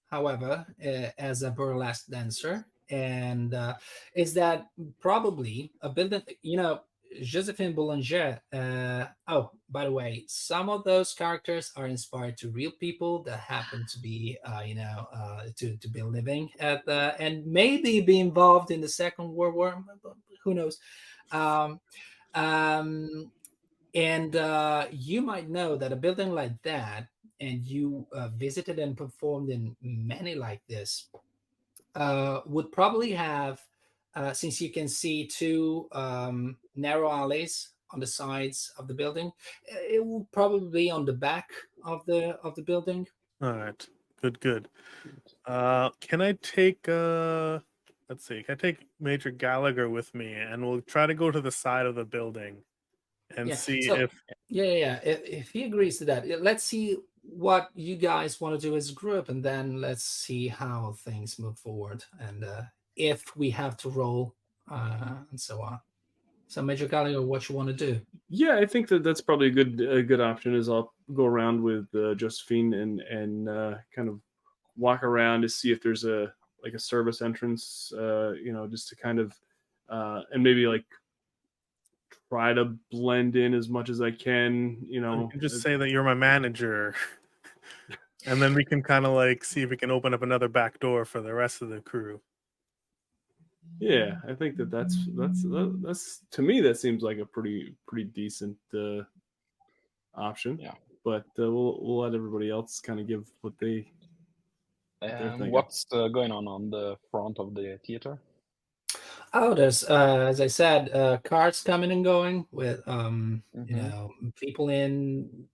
however, 0.07 0.65
uh, 0.81 1.09
as 1.17 1.43
a 1.43 1.51
burlesque 1.51 2.07
dancer, 2.07 2.65
and 2.89 3.53
uh, 3.53 3.75
is 4.15 4.33
that 4.35 4.67
probably 4.99 5.71
a 5.81 5.89
building, 5.89 6.21
you 6.41 6.57
know, 6.57 6.81
Josephine 7.21 7.73
Boulanger. 7.73 8.41
Uh, 8.51 9.05
oh, 9.27 9.51
by 9.69 9.85
the 9.85 9.91
way, 9.91 10.23
some 10.27 10.69
of 10.69 10.83
those 10.83 11.13
characters 11.13 11.71
are 11.75 11.87
inspired 11.87 12.37
to 12.37 12.49
real 12.49 12.71
people 12.79 13.23
that 13.23 13.39
happen 13.39 13.85
to 13.91 13.99
be, 13.99 14.37
uh, 14.45 14.61
you 14.65 14.75
know, 14.75 15.07
uh, 15.13 15.43
to 15.57 15.77
to 15.77 15.89
be 15.89 16.01
living 16.01 16.49
at 16.59 16.85
the 16.85 17.15
and 17.19 17.45
maybe 17.45 18.01
be 18.01 18.19
involved 18.19 18.71
in 18.71 18.81
the 18.81 18.89
Second 18.89 19.33
World 19.33 19.55
War. 19.55 19.83
Who 20.43 20.53
knows? 20.53 20.79
Um, 21.31 21.79
um, 22.33 23.31
and 23.95 24.35
uh, 24.35 24.87
you 24.91 25.21
might 25.21 25.49
know 25.49 25.75
that 25.75 25.91
a 25.91 25.95
building 25.95 26.31
like 26.31 26.61
that, 26.63 27.07
and 27.39 27.65
you 27.65 28.07
uh, 28.11 28.29
visited 28.29 28.79
and 28.79 28.97
performed 28.97 29.49
in 29.49 29.75
many 29.81 30.35
like 30.35 30.61
this, 30.67 31.09
uh, 31.95 32.41
would 32.45 32.71
probably 32.71 33.11
have 33.11 33.61
uh, 34.15 34.33
since 34.33 34.61
you 34.61 34.69
can 34.71 34.87
see 34.87 35.25
two 35.25 35.87
um, 35.91 36.57
narrow 36.75 37.11
alleys 37.11 37.69
on 37.91 37.99
the 37.99 38.07
sides 38.07 38.71
of 38.77 38.87
the 38.87 38.93
building. 38.93 39.31
It 39.67 40.03
will 40.03 40.27
probably 40.31 40.69
be 40.69 40.91
on 40.91 41.05
the 41.05 41.13
back 41.13 41.49
of 41.83 42.05
the 42.05 42.37
of 42.43 42.55
the 42.55 42.61
building. 42.61 43.07
All 43.41 43.53
right. 43.53 43.87
Good, 44.21 44.39
good. 44.39 44.69
Uh, 45.45 45.89
can 45.99 46.21
I 46.21 46.33
take 46.41 46.87
uh 46.87 47.59
let's 48.09 48.25
see, 48.25 48.43
can 48.43 48.53
I 48.53 48.55
take 48.55 48.87
Major 48.99 49.31
Gallagher 49.31 49.89
with 49.89 50.13
me 50.13 50.33
and 50.33 50.61
we'll 50.65 50.81
try 50.81 51.05
to 51.07 51.13
go 51.13 51.31
to 51.31 51.41
the 51.41 51.51
side 51.51 51.85
of 51.85 51.95
the 51.95 52.05
building 52.05 52.57
and 53.37 53.49
Yeah, 53.49 53.55
see 53.55 53.81
so- 53.83 53.95
if 53.95 54.13
Yeah, 54.49 54.63
yeah. 54.63 54.73
yeah. 54.77 54.99
If, 55.03 55.21
if 55.25 55.49
he 55.49 55.63
agrees 55.63 55.97
to 55.99 56.05
that, 56.05 56.41
let's 56.41 56.63
see 56.63 56.97
what 57.23 57.69
you 57.73 57.95
guys 57.95 58.39
want 58.39 58.59
to 58.59 58.67
do 58.67 58.75
as 58.75 58.89
a 58.89 58.93
group, 58.93 59.29
and 59.29 59.43
then 59.43 59.81
let's 59.81 60.03
see 60.03 60.47
how 60.47 60.95
things 60.99 61.39
move 61.39 61.57
forward, 61.57 62.03
and 62.19 62.43
uh, 62.43 62.63
if 62.95 63.35
we 63.35 63.49
have 63.49 63.77
to 63.77 63.89
roll 63.89 64.35
uh, 64.71 65.15
and 65.31 65.39
so 65.39 65.61
on. 65.61 65.79
So, 66.47 66.61
Major 66.61 66.87
Gallagher, 66.87 67.21
what 67.21 67.49
you 67.49 67.55
want 67.55 67.69
to 67.69 67.73
do? 67.73 67.99
Yeah, 68.29 68.57
I 68.57 68.65
think 68.65 68.87
that 68.89 69.03
that's 69.03 69.21
probably 69.21 69.47
a 69.47 69.51
good 69.51 69.81
a 69.81 70.03
good 70.03 70.21
option. 70.21 70.53
Is 70.53 70.69
I'll 70.69 70.93
go 71.13 71.25
around 71.25 71.61
with 71.61 71.87
uh, 71.95 72.13
Josephine 72.15 72.73
and 72.75 73.01
and 73.01 73.49
uh, 73.49 73.75
kind 73.95 74.07
of 74.07 74.19
walk 74.77 75.03
around 75.03 75.41
to 75.41 75.49
see 75.49 75.71
if 75.71 75.81
there's 75.81 76.05
a 76.05 76.31
like 76.63 76.73
a 76.73 76.79
service 76.79 77.21
entrance. 77.21 77.91
Uh, 77.97 78.33
you 78.33 78.53
know, 78.53 78.67
just 78.67 78.87
to 78.89 78.95
kind 78.95 79.19
of 79.19 79.33
uh, 79.89 80.21
and 80.31 80.43
maybe 80.43 80.67
like 80.67 80.85
try 82.33 82.51
to 82.51 82.65
blend 82.89 83.35
in 83.35 83.53
as 83.53 83.69
much 83.69 83.89
as 83.89 84.01
I 84.01 84.09
can. 84.09 84.77
You 84.81 84.95
you 84.95 85.01
know, 85.01 85.27
can 85.31 85.39
just 85.39 85.61
say 85.61 85.77
that 85.77 85.89
you're 85.89 86.03
my 86.03 86.15
manager. 86.15 86.95
and 88.25 88.41
then 88.41 88.55
we 88.55 88.65
can 88.65 88.81
kind 88.81 89.05
of 89.05 89.13
like 89.13 89.43
see 89.43 89.61
if 89.61 89.69
we 89.69 89.77
can 89.77 89.91
open 89.91 90.15
up 90.15 90.23
another 90.23 90.47
back 90.47 90.79
door 90.79 91.05
for 91.05 91.21
the 91.21 91.33
rest 91.33 91.61
of 91.61 91.69
the 91.69 91.79
crew. 91.79 92.19
Yeah, 93.79 94.15
I 94.27 94.33
think 94.33 94.57
that 94.57 94.71
that's 94.71 94.97
that's 95.15 95.45
that's 95.83 96.21
to 96.31 96.41
me 96.41 96.59
that 96.61 96.79
seems 96.79 97.03
like 97.03 97.19
a 97.19 97.25
pretty 97.25 97.75
pretty 97.87 98.05
decent 98.05 98.57
uh, 98.73 99.03
option. 100.15 100.57
Yeah. 100.59 100.73
But 101.05 101.25
uh, 101.37 101.51
we'll 101.51 101.77
we'll 101.81 101.99
let 101.99 102.15
everybody 102.15 102.49
else 102.49 102.79
kind 102.79 102.99
of 102.99 103.07
give 103.07 103.29
what 103.41 103.53
they. 103.59 103.85
they're 105.01 105.15
And 105.17 105.51
what's 105.51 105.85
uh, 105.91 106.07
going 106.07 106.31
on 106.31 106.47
on 106.47 106.71
the 106.71 106.97
front 107.11 107.37
of 107.37 107.53
the 107.53 107.77
theater? 107.85 108.17
Oh, 109.35 109.55
there's 109.55 109.83
uh, 109.83 110.27
as 110.29 110.39
I 110.39 110.47
said, 110.47 110.89
uh, 110.91 111.17
cars 111.23 111.63
coming 111.63 111.91
and 111.91 112.03
going 112.03 112.47
with 112.51 112.87
um, 112.87 113.43
you 113.65 113.73
Mhm. 113.73 113.73
know, 113.75 114.13
people 114.35 114.69
in 114.69 115.47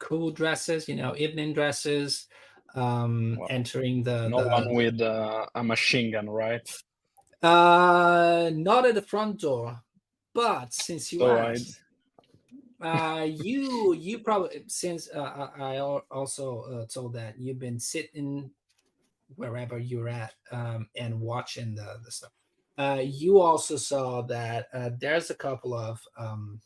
cool 0.00 0.30
dresses, 0.32 0.88
you 0.88 0.96
know, 0.96 1.16
evening 1.16 1.54
dresses, 1.54 2.28
um, 2.74 3.40
Wow. 3.40 3.48
entering 3.48 4.02
the, 4.04 4.32
No 4.32 4.38
the 4.38 4.50
one 4.50 4.74
with 4.74 5.00
uh, 5.00 5.46
a 5.54 5.64
machine 5.64 6.12
gun, 6.12 6.30
right? 6.30 6.68
Uh, 7.42 8.50
not 8.54 8.86
at 8.86 8.94
the 8.94 9.02
front 9.02 9.40
door, 9.40 9.82
but 10.34 10.72
since 10.72 11.12
you 11.12 11.22
So 11.22 11.38
I- 11.40 11.58
asked, 11.58 11.82
uh, 12.82 13.26
you 13.30 13.94
you 13.94 14.20
probably 14.20 14.64
since 14.68 15.08
uh, 15.10 15.50
I 15.56 15.76
I 15.76 15.78
also 15.78 16.62
uh, 16.62 16.86
told 16.86 17.14
that 17.14 17.38
you've 17.38 17.58
been 17.60 17.80
sitting 17.80 18.52
wherever 19.36 19.78
you're 19.78 20.08
at 20.10 20.34
um, 20.52 20.90
and 20.96 21.20
watching 21.20 21.74
the 21.76 22.00
the 22.04 22.12
stuff. 22.12 22.32
Uh, 22.76 23.02
you 23.04 23.40
also 23.40 23.76
saw 23.76 24.22
that 24.22 24.68
uh, 24.72 24.90
there's 24.98 25.30
a 25.30 25.34
couple 25.34 25.74
of 25.74 26.06
um, 26.16 26.60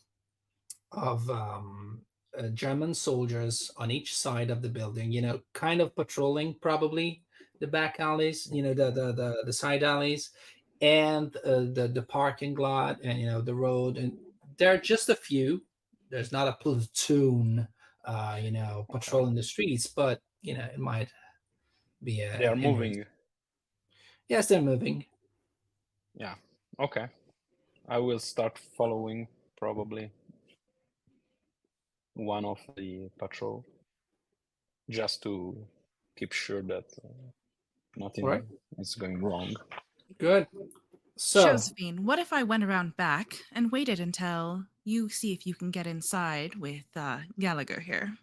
of 0.92 1.28
um, 1.30 2.04
uh, 2.36 2.48
German 2.48 2.94
soldiers 2.94 3.70
on 3.76 3.90
each 3.90 4.16
side 4.16 4.50
of 4.50 4.62
the 4.62 4.68
building. 4.68 5.12
You 5.12 5.22
know, 5.22 5.42
kind 5.52 5.80
of 5.80 5.94
patrolling 5.94 6.59
probably 6.61 7.24
the 7.61 7.66
back 7.66 8.00
alleys. 8.00 8.50
You 8.52 8.62
know, 8.62 8.74
the 8.74 8.90
the 8.90 9.12
the, 9.12 9.42
the 9.46 9.52
side 9.52 9.82
alleys 9.82 10.30
and 10.80 11.36
uh, 11.38 11.61
the 11.72 11.90
the 11.92 12.02
parking 12.02 12.54
lot 12.54 13.00
and 13.02 13.18
you 13.20 13.26
know 13.26 13.40
the 13.40 13.54
road 13.54 13.96
and 13.96 14.16
there 14.59 14.72
are 14.72 14.78
just 14.78 15.09
a 15.09 15.16
few 15.16 15.64
there's 16.11 16.30
not 16.30 16.46
a 16.48 16.52
platoon 16.52 17.66
uh 18.04 18.38
you 18.40 18.50
know 18.52 18.86
patrolling 18.92 19.34
the 19.34 19.42
streets 19.42 19.88
but 19.88 20.22
you 20.40 20.54
know 20.56 20.64
it 20.64 20.78
might 20.78 21.12
be 22.02 22.22
a 22.22 22.38
They 22.38 22.46
are 22.46 22.56
moving. 22.56 23.04
yes 24.28 24.48
they're 24.48 24.62
moving 24.62 25.04
Yeah. 26.18 26.34
Okay. 26.80 27.06
I 27.88 27.98
will 27.98 28.18
start 28.18 28.58
following 28.76 29.28
probably 29.56 30.10
one 32.14 32.44
of 32.44 32.58
the 32.76 33.08
patrol 33.18 33.64
just 34.90 35.22
to 35.22 35.56
keep 36.16 36.32
sure 36.32 36.62
that 36.62 36.84
uh, 37.04 37.08
nothing 37.96 38.24
Alright. 38.24 38.44
is 38.78 38.96
going 38.96 39.22
wrong. 39.22 39.54
good 40.18 40.46
so 41.16 41.44
Josephine, 41.44 42.04
what 42.04 42.18
if 42.18 42.32
I 42.32 42.44
went 42.44 42.62
around 42.62 42.96
back 42.96 43.34
and 43.52 43.72
waited 43.72 43.98
until 43.98 44.64
you 44.84 45.08
see 45.08 45.32
if 45.32 45.46
you 45.46 45.54
can 45.54 45.70
get 45.70 45.86
inside 45.86 46.54
with 46.56 46.84
uh, 46.94 47.18
Gallagher 47.38 47.80
here? 47.80 48.14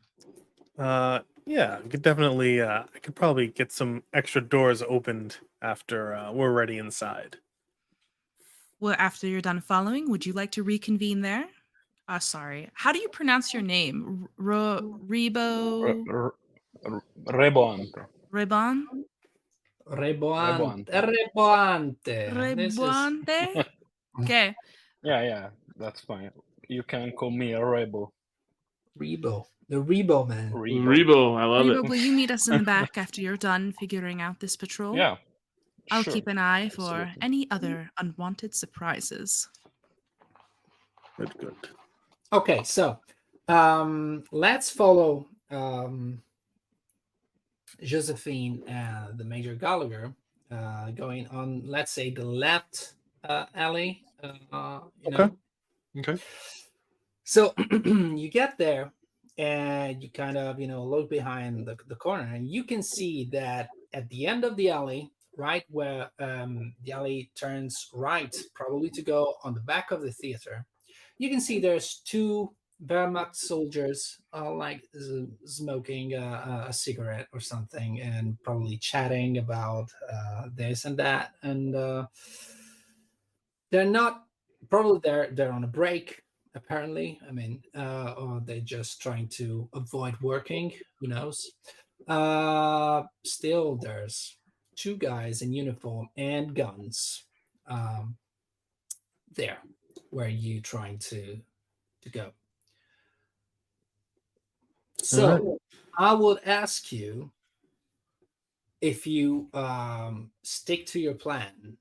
Uh 0.77 1.19
yeah, 1.45 1.79
we 1.81 1.89
could 1.89 2.01
definitely 2.01 2.61
uh 2.61 2.83
I 2.93 2.99
could 2.99 3.15
probably 3.15 3.47
get 3.47 3.71
some 3.71 4.03
extra 4.13 4.41
doors 4.41 4.81
opened 4.81 5.37
after 5.61 6.13
uh, 6.13 6.31
we're 6.33 6.51
ready 6.51 6.77
inside. 6.77 7.37
Well, 8.79 8.95
after 8.99 9.27
you're 9.27 9.41
done 9.41 9.61
following, 9.61 10.09
would 10.11 10.25
you 10.25 10.33
like 10.33 10.51
to 10.51 10.63
reconvene 10.63 11.21
there? 11.21 11.45
Uh, 12.07 12.19
sorry. 12.19 12.69
How 12.73 12.91
do 12.91 12.99
you 12.99 13.07
pronounce 13.09 13.53
your 13.53 13.63
name? 13.63 14.27
Ro- 14.37 14.99
Rebo 15.07 16.05
R- 16.07 16.33
r- 16.85 17.03
Reboante. 17.27 18.05
Rebon? 18.31 18.85
reboante 19.87 20.89
Reboante. 20.89 22.33
reboante 22.33 23.55
is- 23.55 23.65
okay. 24.21 24.55
Yeah, 25.03 25.21
yeah, 25.21 25.49
that's 25.77 26.01
fine. 26.01 26.31
You 26.67 26.83
can 26.83 27.11
call 27.11 27.29
me 27.31 27.53
a 27.53 27.59
Rebo. 27.59 28.09
rebo 28.99 29.45
the 29.69 29.77
rebo 29.77 30.27
man 30.27 30.51
Rebo. 30.51 30.83
Rebo, 30.83 31.37
I 31.37 31.45
love 31.45 31.65
Rebo, 31.67 31.83
it. 31.85 31.89
will 31.89 31.95
you 31.95 32.11
meet 32.11 32.31
us 32.31 32.47
in 32.47 32.57
the 32.59 32.63
back 32.63 32.97
after 33.03 33.21
you're 33.21 33.37
done 33.37 33.71
figuring 33.79 34.21
out 34.21 34.39
this 34.39 34.55
patrol? 34.57 34.95
Yeah. 34.97 35.17
I'll 35.91 36.03
sure. 36.03 36.13
keep 36.13 36.27
an 36.27 36.37
eye 36.37 36.69
for 36.69 36.83
Absolutely. 36.83 37.13
any 37.21 37.51
other 37.51 37.91
unwanted 37.99 38.55
surprises. 38.55 39.47
Good, 41.17 41.37
good. 41.37 41.55
Okay, 42.33 42.63
so 42.63 42.99
um, 43.47 44.23
let's 44.31 44.69
follow 44.69 45.27
um, 45.51 46.21
Josephine 47.81 48.63
and 48.67 49.17
the 49.17 49.23
Major 49.23 49.55
Gallagher 49.55 50.13
uh, 50.51 50.91
going 50.91 51.27
on, 51.27 51.63
let's 51.65 51.91
say, 51.91 52.09
the 52.09 52.25
left 52.25 52.93
uh, 53.23 53.45
alley. 53.53 54.03
Uh, 54.51 54.79
you 55.01 55.11
Okay. 55.13 55.23
know. 55.23 55.37
Okay. 55.99 56.17
So 57.23 57.53
you 57.85 58.29
get 58.29 58.57
there 58.57 58.91
and 59.37 60.01
you 60.01 60.09
kind 60.09 60.37
of, 60.37 60.59
you 60.59 60.67
know, 60.67 60.83
look 60.83 61.09
behind 61.09 61.65
the, 61.67 61.77
the 61.87 61.95
corner 61.95 62.29
and 62.33 62.47
you 62.47 62.63
can 62.63 62.81
see 62.83 63.25
that 63.31 63.69
at 63.93 64.09
the 64.09 64.27
end 64.27 64.43
of 64.43 64.55
the 64.55 64.69
alley, 64.69 65.11
right 65.37 65.63
where 65.69 66.09
um, 66.19 66.73
the 66.83 66.91
alley 66.91 67.31
turns 67.35 67.89
right, 67.93 68.35
probably 68.53 68.89
to 68.91 69.01
go 69.01 69.35
on 69.43 69.53
the 69.53 69.61
back 69.61 69.91
of 69.91 70.01
the 70.01 70.11
theater, 70.11 70.65
you 71.17 71.29
can 71.29 71.41
see 71.41 71.59
there's 71.59 72.01
two 72.05 72.53
Wehrmacht 72.85 73.35
soldiers 73.35 74.17
uh, 74.33 74.53
like 74.53 74.83
s- 74.93 75.09
smoking 75.45 76.13
uh, 76.15 76.65
a 76.67 76.73
cigarette 76.73 77.27
or 77.31 77.39
something 77.39 78.01
and 78.01 78.37
probably 78.43 78.77
chatting 78.77 79.37
about 79.37 79.89
uh, 80.11 80.47
this 80.53 80.83
and 80.83 80.97
that. 80.97 81.35
And 81.41 81.73
uh, 81.75 82.07
they're 83.71 83.85
not 83.85 84.25
probably 84.69 84.99
they're 85.03 85.29
they're 85.31 85.51
on 85.51 85.63
a 85.63 85.67
break 85.67 86.21
apparently. 86.55 87.19
I 87.27 87.31
mean 87.31 87.61
uh 87.75 88.13
or 88.17 88.41
they're 88.43 88.61
just 88.61 89.01
trying 89.01 89.27
to 89.39 89.69
avoid 89.73 90.15
working. 90.21 90.71
Who 90.99 91.07
knows? 91.07 91.51
Uh 92.07 93.03
still 93.25 93.75
there's 93.75 94.37
two 94.75 94.95
guys 94.97 95.41
in 95.41 95.53
uniform 95.53 96.09
and 96.17 96.55
guns 96.55 97.23
um 97.67 98.15
there 99.33 99.57
where 100.09 100.29
you 100.29 100.61
trying 100.61 100.97
to 100.97 101.39
to 102.01 102.09
go. 102.09 102.31
So 105.01 105.59
i 105.97 106.13
would 106.13 106.39
ask 106.45 106.91
you 106.91 107.31
if 108.81 109.07
you 109.07 109.49
um 109.53 110.31
stick 110.43 110.85
to 110.85 110.99
your 110.99 111.13
plan 111.13 111.77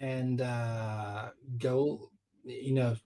and 0.00 0.40
uh 0.40 1.30
go 1.58 2.10
you 2.44 2.72
know 2.72 2.96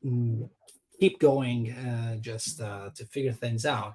keep 1.02 1.18
going 1.18 1.72
uh, 1.72 2.14
just 2.20 2.60
uh, 2.60 2.88
to 2.94 3.04
figure 3.06 3.32
things 3.32 3.66
out. 3.66 3.94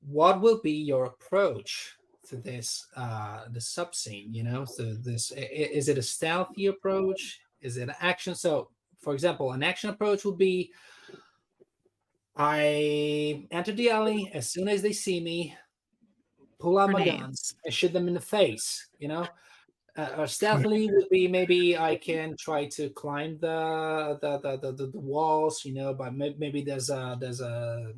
What 0.00 0.40
will 0.40 0.58
be 0.62 0.72
your 0.72 1.04
approach 1.04 1.96
to 2.30 2.36
this 2.36 2.86
uh 2.96 3.44
the 3.50 3.60
sub 3.60 3.94
scene 3.94 4.32
you 4.32 4.44
know? 4.44 4.64
So 4.64 4.94
this 4.94 5.32
is 5.36 5.88
it 5.88 5.98
a 5.98 6.02
stealthy 6.02 6.66
approach? 6.66 7.40
Is 7.60 7.76
it 7.76 7.88
an 7.88 7.94
action? 8.00 8.34
So 8.34 8.70
for 9.00 9.12
example 9.12 9.52
an 9.52 9.62
action 9.62 9.90
approach 9.90 10.24
would 10.24 10.38
be 10.38 10.72
i 12.36 13.44
enter 13.50 13.72
the 13.72 13.90
alley 13.90 14.30
as 14.32 14.48
soon 14.48 14.68
as 14.68 14.82
they 14.82 14.92
see 14.92 15.20
me 15.20 15.54
pull 16.60 16.78
out 16.78 16.90
my 16.90 17.04
guns 17.04 17.54
and 17.64 17.74
shoot 17.74 17.92
them 17.92 18.06
in 18.06 18.14
the 18.14 18.20
face 18.20 18.88
you 18.98 19.08
know? 19.08 19.26
Uh, 19.96 20.10
or 20.18 20.26
stealthily 20.38 20.88
would 20.92 21.08
be 21.10 21.26
maybe 21.26 21.76
I 21.76 21.96
can 21.96 22.36
try 22.38 22.66
to 22.68 22.90
climb 22.90 23.38
the 23.40 24.18
the 24.20 24.38
the, 24.38 24.72
the, 24.72 24.86
the 24.86 24.98
walls, 24.98 25.64
you 25.64 25.74
know, 25.74 25.92
but 25.92 26.14
maybe 26.14 26.62
there's 26.62 26.90
a 26.90 27.16
there's 27.20 27.40
a 27.40 27.92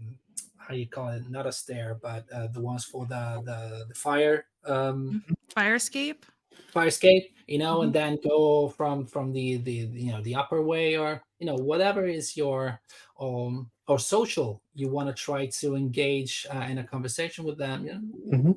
how 0.66 0.74
you 0.74 0.86
call 0.86 1.08
it 1.08 1.28
not 1.30 1.46
a 1.46 1.52
stair 1.52 1.98
but 2.02 2.24
uh, 2.32 2.46
the 2.48 2.60
ones 2.60 2.84
for 2.84 3.06
the 3.06 3.42
the, 3.44 3.84
the 3.88 3.94
fire 3.94 4.46
um 4.66 5.22
mm-hmm. 5.26 5.32
fire 5.48 5.74
escape 5.74 6.24
fire 6.72 6.86
escape 6.86 7.34
you 7.46 7.58
know 7.58 7.76
mm-hmm. 7.76 7.84
and 7.84 7.92
then 7.92 8.18
go 8.26 8.68
from 8.68 9.06
from 9.06 9.32
the 9.32 9.56
the 9.58 9.72
you 9.72 10.12
know 10.12 10.22
the 10.22 10.34
upper 10.34 10.62
way 10.62 10.96
or 10.96 11.22
you 11.38 11.46
know 11.46 11.54
whatever 11.54 12.06
is 12.06 12.36
your 12.36 12.80
um 13.20 13.70
or 13.88 13.98
social 13.98 14.62
you 14.74 14.88
want 14.88 15.08
to 15.08 15.14
try 15.14 15.46
to 15.46 15.74
engage 15.74 16.46
uh, 16.54 16.66
in 16.70 16.78
a 16.78 16.84
conversation 16.84 17.44
with 17.44 17.58
them 17.58 17.84
you 17.84 17.92
know? 17.92 18.36
mm-hmm. 18.36 18.52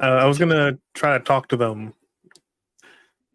uh, 0.00 0.18
i 0.22 0.26
was 0.26 0.38
gonna 0.38 0.78
try 0.94 1.16
to 1.16 1.24
talk 1.24 1.48
to 1.48 1.56
them 1.56 1.92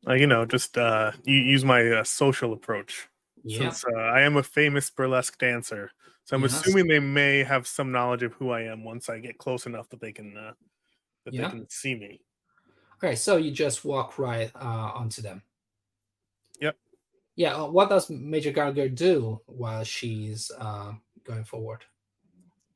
uh, 0.07 0.13
you 0.13 0.27
know 0.27 0.45
just 0.45 0.77
uh 0.77 1.11
use 1.23 1.65
my 1.65 1.85
uh, 1.89 2.03
social 2.03 2.53
approach 2.53 3.09
yeah. 3.43 3.59
since 3.59 3.83
uh, 3.85 3.99
i 3.99 4.21
am 4.21 4.37
a 4.37 4.43
famous 4.43 4.89
burlesque 4.89 5.37
dancer 5.39 5.91
so 6.25 6.35
I'm 6.35 6.41
yes. 6.43 6.59
assuming 6.59 6.87
they 6.87 6.99
may 6.99 7.43
have 7.43 7.67
some 7.67 7.91
knowledge 7.91 8.23
of 8.23 8.33
who 8.33 8.51
I 8.51 8.61
am 8.61 8.83
once 8.83 9.09
I 9.09 9.19
get 9.19 9.37
close 9.37 9.65
enough 9.65 9.89
that 9.89 9.99
they 9.99 10.11
can 10.11 10.37
uh, 10.37 10.53
that 11.25 11.33
yeah. 11.33 11.43
they 11.43 11.49
can 11.49 11.69
see 11.69 11.95
me. 11.95 12.21
Okay, 13.03 13.15
so 13.15 13.37
you 13.37 13.51
just 13.51 13.83
walk 13.83 14.17
right 14.17 14.49
uh, 14.55 14.91
onto 14.95 15.21
them. 15.21 15.41
Yep. 16.61 16.77
Yeah. 17.35 17.55
Uh, 17.55 17.67
what 17.67 17.89
does 17.89 18.09
Major 18.09 18.51
Gallagher 18.51 18.87
do 18.87 19.41
while 19.45 19.83
she's 19.83 20.49
uh, 20.57 20.93
going 21.25 21.43
forward? 21.43 21.83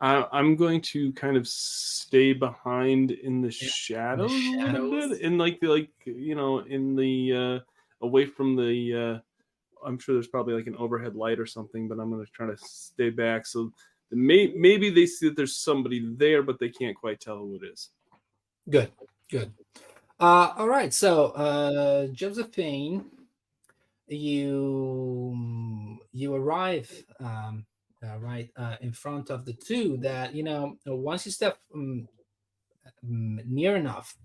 I, 0.02 0.26
I'm 0.32 0.56
going 0.56 0.82
to 0.82 1.12
kind 1.14 1.38
of 1.38 1.48
stay 1.48 2.34
behind 2.34 3.12
in 3.12 3.42
the 3.42 3.48
yeah. 3.48 3.70
shadows, 3.70 4.32
in 4.32 4.58
the 4.58 4.66
shadows. 4.66 5.18
in 5.20 5.38
like 5.38 5.60
the 5.60 5.68
like 5.68 5.90
you 6.06 6.36
know 6.36 6.60
in 6.60 6.96
the 6.96 7.34
uh, 7.34 8.06
away 8.06 8.26
from 8.26 8.56
the 8.56 9.16
uh, 9.16 9.20
I'm 9.86 10.00
sure 10.00 10.16
there's 10.16 10.28
probably 10.28 10.54
like 10.54 10.68
an 10.68 10.76
overhead 10.78 11.16
light 11.16 11.40
or 11.40 11.46
something, 11.46 11.88
but 11.88 12.00
I'm 12.00 12.12
going 12.12 12.26
to 12.26 12.32
try 12.32 12.48
to 12.48 12.58
stay 12.58 13.10
back. 13.10 13.46
So 13.46 13.72
may, 14.12 14.54
maybe 14.56 14.90
they 14.90 15.06
see 15.06 15.30
that 15.30 15.38
there's 15.38 15.56
somebody 15.56 16.14
there, 16.16 16.44
but 16.44 16.60
they 16.60 16.70
can't 16.70 16.96
quite 16.96 17.20
tell 17.20 17.38
who 17.38 17.56
it 17.56 17.68
is. 17.72 17.90
Good, 18.70 18.92
good. 19.30 19.54
Uh, 20.20 20.54
all 20.58 20.68
right. 20.68 20.94
So, 20.94 21.28
uh, 21.28 22.08
Josephine, 22.08 23.06
you 24.08 26.00
you 26.14 26.34
arrive 26.34 26.90
um, 27.20 27.66
uh, 28.04 28.18
right 28.20 28.50
uh, 28.56 28.76
in 28.82 28.92
front 28.92 29.30
of 29.30 29.46
the 29.46 29.54
two 29.54 29.98
that 29.98 30.34
you 30.34 30.44
know 30.44 30.78
once 30.86 31.26
you 31.26 31.32
step 31.32 31.58
um, 31.74 32.08
near 33.04 33.76
enough 33.76 34.16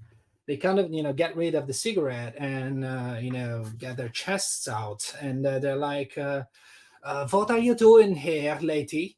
they 0.47 0.57
kind 0.57 0.79
of 0.79 0.93
you 0.93 1.03
know 1.03 1.13
get 1.13 1.37
rid 1.37 1.55
of 1.55 1.67
the 1.67 1.73
cigarette 1.73 2.35
and 2.39 2.85
uh, 2.85 3.17
you 3.21 3.31
know 3.31 3.65
get 3.79 3.97
their 3.97 4.09
chests 4.09 4.69
out. 4.69 5.15
And 5.21 5.47
uh, 5.47 5.59
they're 5.59 5.77
like 5.77 6.17
uh, 6.19 6.45
uh, 7.03 7.29
what 7.29 7.51
are 7.51 7.59
you 7.59 7.75
doing 7.75 8.15
here 8.15 8.59
lady? 8.61 9.17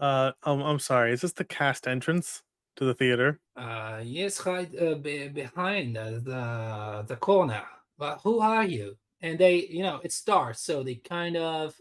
Uh 0.00 0.30
um, 0.44 0.62
i'm 0.62 0.78
sorry 0.78 1.12
is 1.12 1.22
this 1.22 1.32
the 1.32 1.44
cast 1.44 1.88
entrance 1.88 2.44
to 2.76 2.84
the 2.84 2.94
theater? 2.94 3.40
Uh 3.56 4.00
yes 4.04 4.44
right 4.46 4.70
uh, 4.80 4.94
be- 4.94 5.28
behind 5.28 5.96
the 5.96 7.04
the 7.08 7.16
corner. 7.16 7.62
But 7.96 8.20
who 8.22 8.38
are 8.40 8.64
you? 8.64 8.96
And 9.22 9.36
they 9.38 9.66
you 9.66 9.82
know 9.82 10.00
it's 10.04 10.22
dark 10.22 10.54
so 10.56 10.84
they 10.84 10.96
kind 10.96 11.36
of 11.36 11.74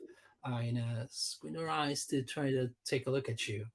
uh, 0.44 0.60
you 0.60 0.74
know 0.74 1.06
squint 1.10 1.56
their 1.56 1.70
eyes 1.70 2.06
to 2.08 2.24
try 2.24 2.50
to 2.50 2.70
take 2.86 3.06
a 3.06 3.12
look 3.12 3.30
at 3.30 3.48
you. 3.48 3.66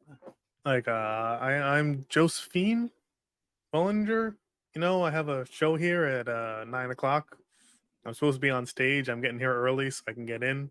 Like 0.64 0.88
uh 0.88 1.38
i 1.40 1.78
i'm 1.78 2.04
josephine 2.08 2.90
Boulanger 3.72 4.36
you 4.74 4.80
know, 4.80 5.02
I 5.02 5.10
have 5.10 5.28
a 5.28 5.44
show 5.46 5.76
here 5.76 6.04
at 6.04 6.28
uh, 6.28 6.64
nine 6.66 6.90
o'clock. 6.90 7.36
I'm 8.04 8.14
supposed 8.14 8.36
to 8.36 8.40
be 8.40 8.50
on 8.50 8.66
stage. 8.66 9.08
I'm 9.08 9.20
getting 9.20 9.38
here 9.38 9.54
early 9.54 9.90
so 9.90 10.02
I 10.08 10.12
can 10.12 10.26
get 10.26 10.42
in. 10.42 10.70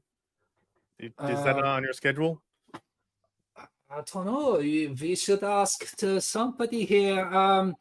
Is 0.99 1.12
uh, 1.18 1.43
that 1.43 1.64
on 1.64 1.84
your 1.84 1.93
schedule? 1.93 2.41
I 3.89 4.02
don't 4.12 4.26
know. 4.26 4.58
We 4.58 5.16
should 5.16 5.43
ask 5.43 5.95
to 5.97 6.22
somebody 6.22 6.86
here. 6.86 7.26
Um, 7.26 7.76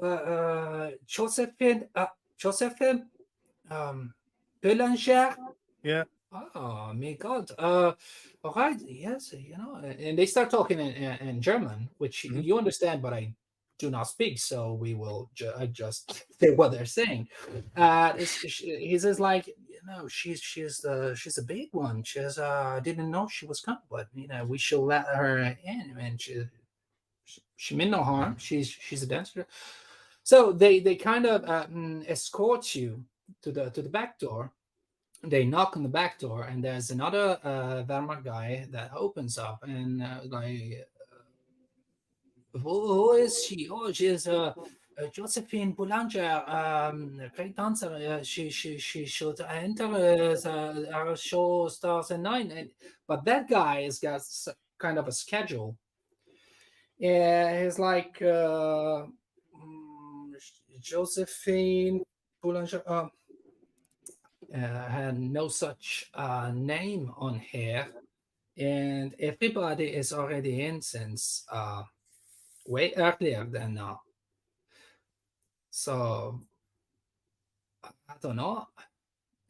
uh, 0.00 0.06
uh 0.06 0.90
Josephine, 1.06 1.88
uh, 1.94 2.06
Josephine, 2.36 3.06
um, 3.70 4.14
Belanger. 4.60 5.36
Yeah. 5.82 6.04
Oh 6.32 6.92
my 6.94 7.12
God. 7.12 7.50
Uh, 7.58 7.92
all 8.44 8.52
right. 8.54 8.78
Yes. 8.86 9.32
You 9.32 9.56
know, 9.56 9.76
and 9.76 10.18
they 10.18 10.26
start 10.26 10.50
talking 10.50 10.78
in, 10.78 10.92
in 11.28 11.40
German, 11.40 11.88
which 11.98 12.24
mm-hmm. 12.24 12.40
you 12.40 12.58
understand, 12.58 13.02
but 13.02 13.12
I 13.14 13.34
do 13.78 13.90
not 13.90 14.08
speak, 14.08 14.38
so 14.38 14.74
we 14.74 14.94
will 14.94 15.30
ju- 15.34 15.52
just 15.72 16.24
say 16.40 16.50
what 16.50 16.72
they're 16.72 16.84
saying. 16.84 17.28
Uh, 17.76 18.12
he 18.14 18.98
says 18.98 19.20
like, 19.20 19.46
you 19.46 19.80
know, 19.86 20.08
she's 20.08 20.40
she's 20.40 20.84
uh, 20.84 21.14
she's 21.14 21.38
a 21.38 21.42
big 21.42 21.68
one. 21.72 22.02
She's 22.02 22.38
uh, 22.38 22.80
didn't 22.82 23.10
know 23.10 23.28
she 23.28 23.46
was 23.46 23.60
coming, 23.60 23.80
but 23.90 24.08
you 24.14 24.28
know, 24.28 24.44
we 24.44 24.58
should 24.58 24.80
let 24.80 25.06
her 25.06 25.38
in, 25.64 25.96
and 25.98 26.20
she 26.20 26.44
she, 27.56 27.76
meant 27.76 27.90
no 27.90 28.02
harm. 28.02 28.36
She's 28.38 28.68
she's 28.68 29.02
a 29.02 29.06
dancer. 29.06 29.46
So 30.22 30.52
they 30.52 30.80
they 30.80 30.96
kind 30.96 31.26
of 31.26 31.44
uh, 31.44 31.66
mm, 31.66 32.08
escort 32.08 32.74
you 32.74 33.04
to 33.42 33.52
the 33.52 33.70
to 33.70 33.82
the 33.82 33.88
back 33.88 34.18
door. 34.18 34.52
They 35.22 35.44
knock 35.44 35.76
on 35.76 35.82
the 35.82 35.88
back 35.88 36.18
door, 36.18 36.44
and 36.44 36.62
there's 36.62 36.90
another 36.90 37.38
uh, 37.42 37.82
Wehrmacht 37.88 38.24
guy 38.24 38.68
that 38.70 38.92
opens 38.94 39.36
up, 39.36 39.64
and 39.64 40.02
uh, 40.02 40.20
like 40.26 40.86
who 42.62 43.12
is 43.12 43.44
she? 43.44 43.68
Oh, 43.70 43.92
she's 43.92 44.26
uh, 44.26 44.52
uh, 44.98 45.06
Josephine 45.12 45.72
Boulanger, 45.72 46.42
um, 46.48 47.20
great 47.36 47.56
dancer. 47.56 47.92
Uh, 47.92 48.22
she 48.22 48.50
she 48.50 48.78
she 48.78 49.06
should 49.06 49.40
enter 49.40 49.86
uh, 49.86 50.92
our 50.92 51.16
show 51.16 51.68
stars 51.68 52.10
at 52.10 52.20
nine. 52.20 52.50
And, 52.50 52.70
but 53.06 53.24
that 53.24 53.48
guy 53.48 53.82
has 53.82 53.98
got 53.98 54.22
kind 54.78 54.98
of 54.98 55.08
a 55.08 55.12
schedule. 55.12 55.76
Yeah, 56.98 57.62
he's 57.62 57.78
like 57.78 58.20
uh, 58.20 59.06
mm, 59.56 60.32
Josephine 60.80 62.02
Boulanger. 62.42 62.82
Uh, 62.86 63.08
uh, 64.54 64.88
had 64.88 65.18
no 65.18 65.48
such 65.48 66.10
uh, 66.14 66.50
name 66.54 67.12
on 67.18 67.38
here, 67.38 67.88
and 68.56 69.14
everybody 69.20 69.84
is 69.84 70.12
already 70.12 70.62
in 70.62 70.80
since 70.80 71.44
uh, 71.52 71.82
way 72.68 72.92
earlier 72.96 73.44
than 73.44 73.74
now. 73.74 74.02
So 75.70 76.40
I 77.84 78.14
don't 78.20 78.36
know. 78.36 78.66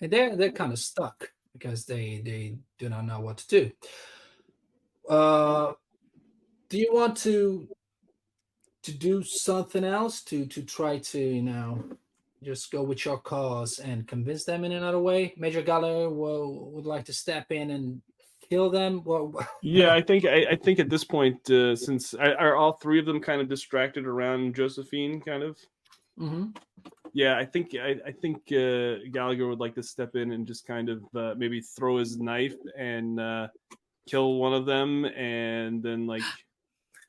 They're 0.01 0.37
they're 0.37 0.53
kind 0.53 0.73
of 0.73 0.79
stuck 0.79 1.31
because 1.53 1.85
they 1.85 2.23
they 2.25 2.59
do 2.79 2.89
not 2.89 3.05
know 3.05 3.21
what 3.21 3.39
to 3.39 3.49
do. 3.49 3.71
Uh, 5.09 5.73
do 6.69 6.79
you 6.79 6.91
want 6.93 7.17
to 7.19 7.69
to 8.83 8.93
do 8.93 9.23
something 9.23 9.85
else 9.85 10.23
to 10.25 10.47
to 10.47 10.63
try 10.63 10.99
to 10.99 11.19
you 11.19 11.43
know 11.43 11.83
just 12.43 12.71
go 12.71 12.83
with 12.83 13.05
your 13.05 13.19
cause 13.19 13.81
and 13.81 14.07
convince 14.07 14.45
them 14.45 14.65
in 14.65 14.73
another 14.73 15.01
way? 15.01 15.35
Major 15.37 15.63
Gallagher 15.63 16.09
will, 16.09 16.71
would 16.71 16.87
like 16.87 17.05
to 17.07 17.13
step 17.13 17.51
in 17.51 17.71
and 17.71 18.01
kill 18.51 18.71
them? 18.71 19.03
Well, 19.05 19.35
yeah, 19.63 19.95
I 19.95 20.01
think 20.01 20.25
I, 20.25 20.47
I, 20.51 20.57
think 20.63 20.79
at 20.79 20.91
this 20.91 21.05
point, 21.05 21.51
uh, 21.51 21.77
since 21.77 22.15
are 22.15 22.57
all 22.57 22.73
three 22.73 22.99
of 22.99 23.07
them 23.07 23.21
kind 23.21 23.41
of 23.41 23.49
distracted 23.49 24.07
around 24.07 24.55
Josephine, 24.55 25.21
kind 25.21 25.43
of. 25.43 25.59
Mm-hmm. 26.19 26.47
Yeah, 27.15 27.39
I 27.39 27.45
think 27.45 27.75
I, 27.75 27.97
I 28.07 28.13
think 28.13 28.37
uh, 28.53 29.05
Gallagher 29.13 29.49
would 29.49 29.61
like 29.61 29.75
to 29.77 29.83
step 29.83 30.15
in 30.15 30.33
and 30.33 30.47
just 30.47 30.67
kind 30.67 30.89
of 30.89 31.03
uh, 31.15 31.35
maybe 31.37 31.61
throw 31.61 31.99
his 31.99 32.19
knife 32.19 32.57
and 32.77 33.19
uh, 33.19 33.49
kill 34.09 34.35
one 34.35 34.53
of 34.53 34.67
them, 34.67 35.05
and 35.05 35.83
then 35.83 36.07
like 36.07 36.23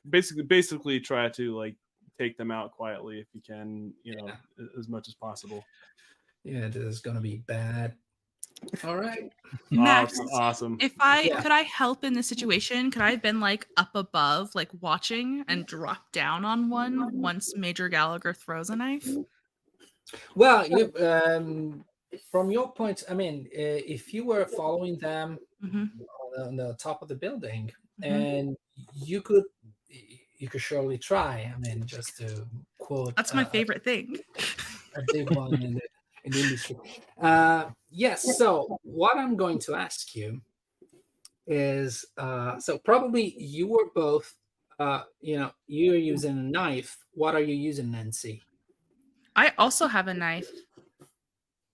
basically 0.08 0.44
basically 0.44 1.00
try 1.00 1.28
to 1.30 1.56
like 1.56 1.74
take 2.18 2.36
them 2.36 2.50
out 2.50 2.72
quietly 2.72 3.18
if 3.18 3.26
you 3.32 3.40
can, 3.46 3.92
you 4.02 4.14
know, 4.16 4.26
yeah. 4.26 4.66
as 4.78 4.88
much 4.88 5.08
as 5.08 5.14
possible. 5.14 5.64
Yeah, 6.44 6.68
this 6.68 6.76
is 6.76 7.00
going 7.00 7.16
to 7.16 7.22
be 7.22 7.36
bad. 7.46 7.94
All 8.84 8.96
right. 8.96 9.32
Max, 9.70 10.18
awesome. 10.18 10.28
awesome. 10.32 10.76
If 10.80 10.94
I 11.00 11.22
yeah. 11.22 11.42
could 11.42 11.52
I 11.52 11.62
help 11.62 12.04
in 12.04 12.12
this 12.12 12.28
situation, 12.28 12.90
could 12.90 13.02
I 13.02 13.10
have 13.10 13.22
been 13.22 13.40
like 13.40 13.66
up 13.76 13.90
above, 13.94 14.54
like 14.54 14.70
watching 14.80 15.44
and 15.48 15.66
drop 15.66 16.12
down 16.12 16.44
on 16.44 16.70
one 16.70 17.20
once 17.20 17.56
Major 17.56 17.88
Gallagher 17.88 18.32
throws 18.32 18.70
a 18.70 18.76
knife? 18.76 19.08
Well, 20.34 20.66
you, 20.66 20.92
um, 20.98 21.84
from 22.30 22.50
your 22.50 22.72
point, 22.72 23.04
I 23.08 23.14
mean, 23.14 23.48
uh, 23.52 23.82
if 23.86 24.12
you 24.14 24.24
were 24.24 24.46
following 24.46 24.98
them 24.98 25.38
Mhm. 25.62 25.90
on, 25.90 26.30
the, 26.32 26.46
on 26.46 26.56
the 26.56 26.74
top 26.74 27.02
of 27.02 27.08
the 27.08 27.14
building, 27.14 27.72
Mhm. 28.00 28.06
and 28.06 28.56
you 28.94 29.22
could 29.22 29.44
you 30.38 30.48
could 30.48 30.62
surely 30.62 30.96
try. 30.96 31.52
I 31.54 31.58
mean, 31.58 31.84
just 31.84 32.16
to 32.16 32.46
quote. 32.78 33.14
That's 33.14 33.34
my 33.34 33.42
uh, 33.42 33.50
favorite 33.50 33.84
thing. 33.84 34.18
a 34.96 35.02
big 35.12 35.28
one 35.30 35.52
in 35.62 35.74
the, 35.74 35.80
in 36.24 36.32
the 36.32 36.40
industry. 36.40 36.76
Uh, 37.20 37.70
yes. 37.90 38.36
So 38.38 38.78
what 38.82 39.16
I'm 39.16 39.36
going 39.36 39.58
to 39.60 39.74
ask 39.74 40.14
you 40.14 40.40
is, 41.46 42.04
uh, 42.16 42.58
so 42.58 42.78
probably 42.78 43.34
you 43.38 43.66
were 43.68 43.86
both, 43.94 44.34
uh, 44.78 45.02
you 45.20 45.38
know, 45.38 45.50
you're 45.66 45.96
using 45.96 46.38
a 46.38 46.42
knife. 46.42 46.98
What 47.12 47.34
are 47.34 47.40
you 47.42 47.54
using, 47.54 47.90
Nancy? 47.90 48.42
I 49.36 49.52
also 49.58 49.86
have 49.86 50.08
a 50.08 50.14
knife. 50.14 50.48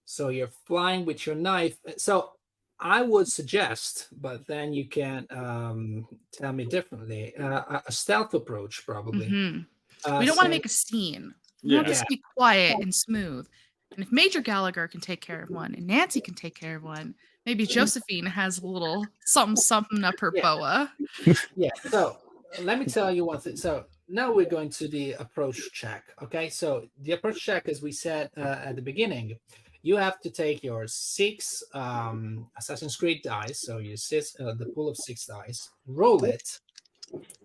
So 0.04 0.28
you're 0.28 0.48
flying 0.66 1.04
with 1.04 1.26
your 1.26 1.34
knife. 1.36 1.78
So 1.96 2.32
I 2.78 3.02
would 3.02 3.26
suggest, 3.28 4.08
but 4.20 4.46
then 4.46 4.72
you 4.72 4.86
can 4.88 5.26
um, 5.30 6.06
tell 6.32 6.52
me 6.52 6.64
differently. 6.64 7.34
Uh, 7.36 7.62
a- 7.68 7.82
a 7.86 7.92
stealth 7.92 8.34
approach, 8.34 8.84
probably. 8.84 9.26
Mhm. 9.28 9.66
Uh, 10.04 10.16
we 10.20 10.26
don't 10.26 10.36
want 10.36 10.46
to 10.46 10.50
make 10.50 10.66
a 10.66 10.68
scene. 10.68 11.34
We 11.62 11.70
Yeah. 11.70 11.76
want 11.78 11.88
this 11.88 12.00
to 12.00 12.06
be 12.08 12.22
quiet 12.36 12.76
and 12.80 12.94
smooth. 12.94 13.48
And 13.94 14.04
if 14.04 14.12
Major 14.12 14.40
Gallagher 14.40 14.88
can 14.88 15.00
take 15.00 15.20
care 15.20 15.40
of 15.40 15.50
one 15.50 15.74
and 15.74 15.86
Nancy 15.86 16.20
can 16.20 16.34
take 16.34 16.58
care 16.58 16.76
of 16.76 16.82
one, 16.82 17.14
maybe 17.46 17.66
Josephine 17.66 18.26
has 18.26 18.58
a 18.58 18.66
little 18.66 19.06
something 19.24 19.56
something 19.56 20.04
up 20.04 20.18
her 20.20 20.32
Yeah. 20.34 20.42
boa. 20.42 20.92
yeah 21.56 21.70
so 21.88 22.18
let 22.62 22.78
me 22.78 22.84
tell 22.86 23.10
you 23.10 23.24
one 23.24 23.38
thing 23.38 23.56
so 23.56 23.84
now 24.08 24.32
we're 24.32 24.48
going 24.48 24.70
to 24.70 24.88
the 24.88 25.12
approach 25.14 25.72
check 25.72 26.04
okay 26.22 26.48
so 26.48 26.86
the 27.02 27.12
approach 27.12 27.42
check 27.42 27.68
as 27.68 27.82
we 27.82 27.92
said 27.92 28.30
uh, 28.36 28.58
at 28.64 28.76
the 28.76 28.82
beginning 28.82 29.36
you 29.82 29.96
have 29.96 30.20
to 30.20 30.30
take 30.30 30.62
your 30.62 30.86
six 30.86 31.62
um, 31.74 32.46
assassin's 32.58 32.96
creed 32.96 33.20
dice 33.22 33.60
so 33.60 33.78
you 33.78 33.96
six 33.96 34.36
uh, 34.40 34.54
the 34.54 34.66
pool 34.66 34.88
of 34.88 34.96
six 34.96 35.26
dice 35.26 35.70
roll 35.86 36.24
it 36.24 36.60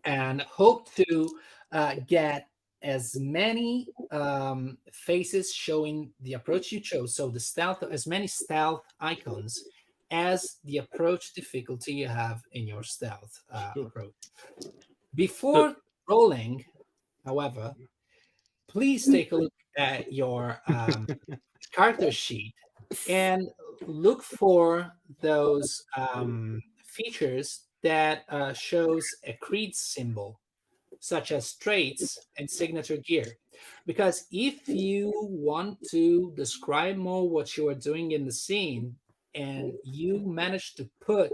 and 0.06 0.42
hope 0.44 0.94
to 0.96 1.30
uh, 1.72 1.96
get 2.08 2.48
as 2.84 3.16
many 3.20 3.88
um, 4.12 4.78
faces 4.92 5.54
showing 5.54 6.12
the 6.22 6.34
approach 6.34 6.72
you 6.72 6.80
chose 6.80 7.16
so 7.16 7.30
the 7.30 7.40
stealth 7.40 7.84
as 7.84 8.06
many 8.08 8.28
stealth 8.28 8.82
icons 9.00 9.64
as 10.12 10.58
the 10.66 10.78
approach 10.78 11.34
difficulty 11.34 11.94
you 11.94 12.08
have 12.08 12.42
in 12.52 12.68
your 12.68 12.84
stealth 12.84 13.42
uh, 13.52 13.72
Sure. 13.74 13.88
approach. 13.88 14.14
Before 15.16 15.76
rolling, 16.10 16.66
however, 17.26 17.74
please 18.68 19.06
take 19.10 19.32
a 19.32 19.38
look 19.38 19.54
at 19.78 20.12
your 20.12 20.60
um, 20.68 21.08
character 21.72 22.12
sheet 22.12 22.54
and 23.10 23.48
look 23.88 24.22
for 24.22 24.92
those 25.22 25.86
um, 25.96 26.62
features 26.84 27.68
that 27.84 28.24
uh, 28.30 28.52
shows 28.54 29.08
a 29.26 29.34
creed 29.42 29.74
symbol, 29.76 30.41
such 31.00 31.32
as 31.32 31.56
traits 31.56 32.28
and 32.38 32.50
signature 32.50 32.98
gear. 32.98 33.38
Because 33.86 34.26
if 34.32 34.68
you 34.68 35.12
want 35.30 35.84
to 35.92 36.32
describe 36.36 36.98
more 36.98 37.30
what 37.30 37.58
you 37.58 37.68
are 37.70 37.76
doing 37.76 38.12
in 38.12 38.26
the 38.26 38.32
scene, 38.32 38.96
and 39.34 39.74
you 39.84 40.20
manage 40.20 40.76
to 40.76 40.90
put 41.00 41.34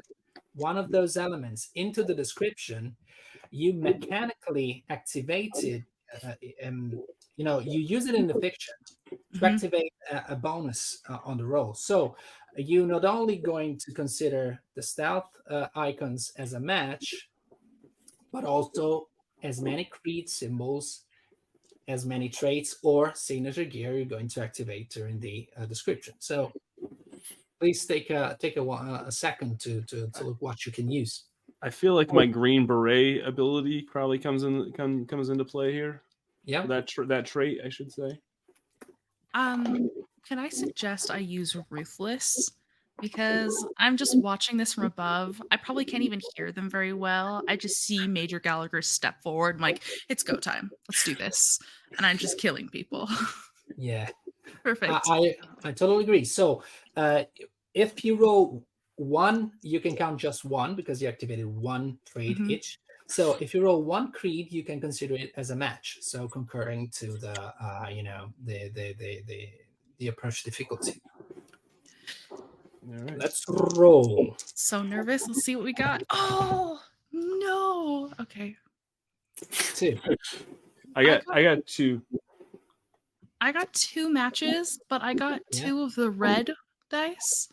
one 0.54 0.78
of 0.78 0.92
those 0.92 1.18
elements 1.18 1.70
into 1.76 2.04
the 2.04 2.14
description, 2.14 2.96
you 3.52 3.74
mechanically 3.74 4.86
activate 4.90 5.64
it. 5.64 5.84
Uh, 6.24 6.34
um, 6.66 7.02
you 7.36 7.44
know, 7.46 7.60
you 7.60 7.80
use 7.80 8.06
it 8.08 8.16
in 8.16 8.28
the 8.28 8.36
fiction 8.36 8.74
to 9.34 9.46
Mhm. 9.46 9.46
activate 9.46 9.94
a, 10.12 10.24
a 10.30 10.36
bonus 10.36 11.02
uh, 11.10 11.20
on 11.24 11.38
the 11.38 11.46
roll. 11.46 11.74
So 11.74 12.16
you're 12.56 12.88
not 12.88 13.06
only 13.06 13.38
going 13.38 13.78
to 13.80 13.92
consider 13.94 14.62
the 14.76 14.82
stealth 14.82 15.30
uh, 15.50 15.68
icons 15.76 16.32
as 16.38 16.54
a 16.54 16.60
match, 16.60 17.30
but 18.32 18.46
also 18.46 19.10
as 19.48 19.62
many 19.62 19.86
creed 19.86 20.30
symbols, 20.30 21.06
as 21.88 22.06
many 22.06 22.28
traits 22.28 22.78
or 22.84 23.14
signature 23.16 23.64
gear 23.64 23.96
you're 23.96 24.06
going 24.06 24.28
to 24.28 24.44
activate 24.44 24.90
during 24.90 25.20
the 25.20 25.48
uh, 25.58 25.66
description. 25.66 26.14
So 26.20 26.52
please 27.60 27.86
take 27.86 28.10
a 28.10 28.38
take 28.40 28.58
a, 28.58 28.62
a 28.62 29.12
second 29.12 29.60
to, 29.62 29.82
to 29.84 30.08
to 30.16 30.24
look 30.26 30.42
what 30.42 30.66
you 30.66 30.72
can 30.72 30.92
use. 30.92 31.24
I 31.62 31.70
feel 31.70 31.96
like 31.96 32.14
my 32.14 32.26
green 32.26 32.68
beret 32.68 33.26
ability 33.26 33.84
probably 33.84 34.20
comes 34.20 34.44
in 34.44 34.72
come, 34.74 35.06
comes 35.06 35.30
into 35.30 35.46
play 35.46 35.72
here. 35.72 36.04
Yeah. 36.44 36.66
That 36.68 36.88
tra- 36.88 37.08
that 37.08 37.26
trait, 37.26 37.60
I 37.66 37.70
should 37.70 37.92
say. 37.92 38.20
Um, 39.34 39.90
can 40.28 40.40
I 40.40 40.50
suggest 40.50 41.10
I 41.10 41.18
use 41.18 41.56
ruthless? 41.70 42.52
Because 43.00 43.64
I'm 43.78 43.96
just 43.96 44.18
watching 44.22 44.58
this 44.58 44.74
from 44.74 44.84
above. 44.86 45.42
I 45.52 45.58
probably 45.58 45.86
can't 45.86 46.04
even 46.04 46.20
hear 46.36 46.52
them 46.52 46.70
very 46.70 46.94
well. 46.94 47.44
I 47.48 47.56
just 47.56 47.78
see 47.84 48.08
Major 48.08 48.40
Gallagher 48.40 48.82
step 48.82 49.22
forward. 49.22 49.56
I'm 49.56 49.62
like, 49.62 49.84
it's 50.10 50.24
go 50.24 50.36
time. 50.38 50.72
Let's 50.90 51.04
do 51.04 51.14
this. 51.16 51.60
And 51.98 52.06
I'm 52.06 52.18
just 52.18 52.38
killing 52.40 52.70
people. 52.70 53.08
Yeah. 53.78 54.10
Perfect. 54.64 54.94
I, 55.08 55.36
I 55.64 55.70
I 55.70 55.72
totally 55.72 56.04
agree. 56.04 56.26
So 56.26 56.64
uh, 56.96 57.26
if 57.74 58.04
you 58.04 58.16
roll 58.16 58.66
one, 58.96 59.52
you 59.62 59.80
can 59.80 59.96
count 59.96 60.20
just 60.20 60.46
one 60.46 60.76
because 60.76 61.02
you 61.02 61.08
activated 61.08 61.46
one 61.46 62.00
trait 62.06 62.38
Mhm. 62.40 62.52
each. 62.52 62.80
So 63.08 63.34
if 63.40 63.54
you 63.54 63.62
roll 63.64 63.84
one 63.84 64.12
creed, 64.12 64.52
you 64.52 64.64
can 64.64 64.82
consider 64.82 65.16
it 65.16 65.32
as 65.36 65.50
a 65.52 65.56
match. 65.56 65.98
So 66.02 66.28
concurring 66.28 66.90
to 67.00 67.18
the 67.18 67.36
uh, 67.64 67.90
you 67.90 68.04
know 68.04 68.34
the 68.44 68.70
the 68.70 68.94
the 68.94 69.22
the, 69.28 69.50
the 70.00 70.08
approach 70.08 70.44
difficulty. 70.44 71.02
All 72.88 72.94
right. 73.04 73.18
Let's 73.18 73.44
roll. 73.50 74.36
so 74.46 74.82
nervous. 74.82 75.28
Let's 75.28 75.44
see 75.44 75.56
what 75.56 75.66
we 75.66 75.74
got. 75.74 76.04
Oh 76.10 76.80
no. 77.12 78.12
Okay. 78.22 78.56
Two. 79.52 79.98
I 80.96 81.04
got 81.04 81.26
got- 81.26 81.38
I 81.38 81.44
got 81.44 81.66
two. 81.66 82.02
I 83.40 83.52
got 83.52 83.72
two 83.74 84.12
matches, 84.12 84.80
but 84.90 85.02
I 85.04 85.14
got 85.14 85.42
Yeah. 85.52 85.66
two 85.66 85.82
of 85.84 85.96
the 85.96 86.10
red 86.10 86.52
dice. 86.90 87.50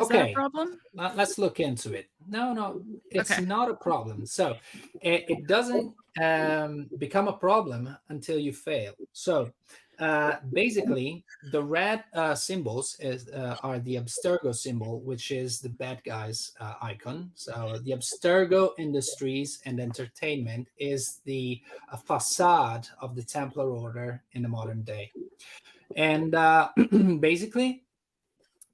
Is 0.00 0.08
that 0.08 0.16
Okay. 0.16 0.30
a 0.32 0.34
problem? 0.34 0.80
Let- 0.94 1.16
let's 1.16 1.38
look 1.38 1.60
into 1.60 1.92
it. 1.92 2.08
No, 2.28 2.52
no, 2.52 2.82
it's 3.10 3.30
Okay. 3.30 3.44
not 3.44 3.70
a 3.70 3.74
problem. 3.74 4.26
So 4.26 4.56
it, 5.02 5.24
it 5.28 5.46
doesn't 5.46 5.94
um, 6.20 6.88
become 6.98 7.28
a 7.28 7.32
problem 7.32 7.96
until 8.08 8.38
you 8.38 8.52
fail. 8.52 8.94
So 9.12 9.52
uh, 9.98 10.36
basically, 10.52 11.24
the 11.52 11.62
red 11.62 12.04
uh, 12.14 12.34
symbols 12.34 12.96
is, 13.00 13.28
uh, 13.28 13.56
are 13.62 13.78
the 13.80 13.96
Abstergo 13.96 14.54
symbol, 14.54 15.00
which 15.00 15.30
is 15.30 15.60
the 15.60 15.68
bad 15.68 16.02
guys 16.04 16.52
uh, 16.60 16.74
icon. 16.82 17.30
So 17.34 17.78
the 17.82 17.92
Abstergo 17.92 18.70
Industries 18.78 19.60
and 19.64 19.80
Entertainment 19.80 20.68
is 20.78 21.20
the 21.24 21.60
uh, 21.92 21.96
facade 21.96 22.88
of 23.00 23.14
the 23.14 23.22
Templar 23.22 23.70
Order 23.70 24.22
in 24.32 24.42
the 24.42 24.48
modern 24.48 24.82
day. 24.82 25.10
And 25.96 26.34
uh, 26.34 26.68
basically, 27.20 27.84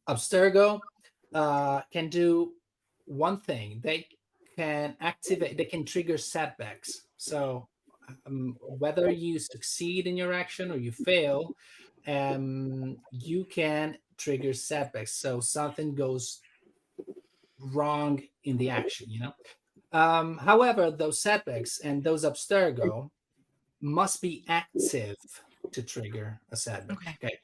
Abstergo 0.09 0.81
uh, 1.35 1.81
can 1.93 2.09
do 2.09 2.53
one 3.07 3.39
thing. 3.41 3.81
They 3.83 4.07
can 4.57 4.97
activate. 5.01 5.57
They 5.57 5.65
can 5.65 5.85
trigger 5.85 6.19
setbacks. 6.19 7.07
So 7.17 7.69
um, 8.27 8.57
whether 8.61 9.11
you 9.11 9.39
succeed 9.39 10.07
in 10.07 10.17
your 10.17 10.33
action 10.33 10.71
or 10.71 10.77
you 10.77 10.93
fail, 10.93 11.55
um, 12.07 12.97
you 13.11 13.45
can 13.45 13.97
trigger 14.17 14.53
setbacks. 14.53 15.13
So 15.15 15.41
something 15.41 15.95
goes 15.95 16.41
wrong 17.59 18.23
in 18.45 18.57
the 18.59 18.71
action. 18.71 19.11
You 19.11 19.21
know. 19.21 19.33
Um, 19.93 20.39
however, 20.39 20.91
those 20.91 21.21
setbacks 21.21 21.81
and 21.81 22.03
those 22.03 22.25
abstergo 22.25 23.11
must 23.81 24.21
be 24.21 24.45
active 24.49 25.17
to 25.73 25.83
trigger 25.83 26.41
a 26.51 26.57
setback. 26.57 26.97
Okay. 26.97 27.17
okay. 27.23 27.39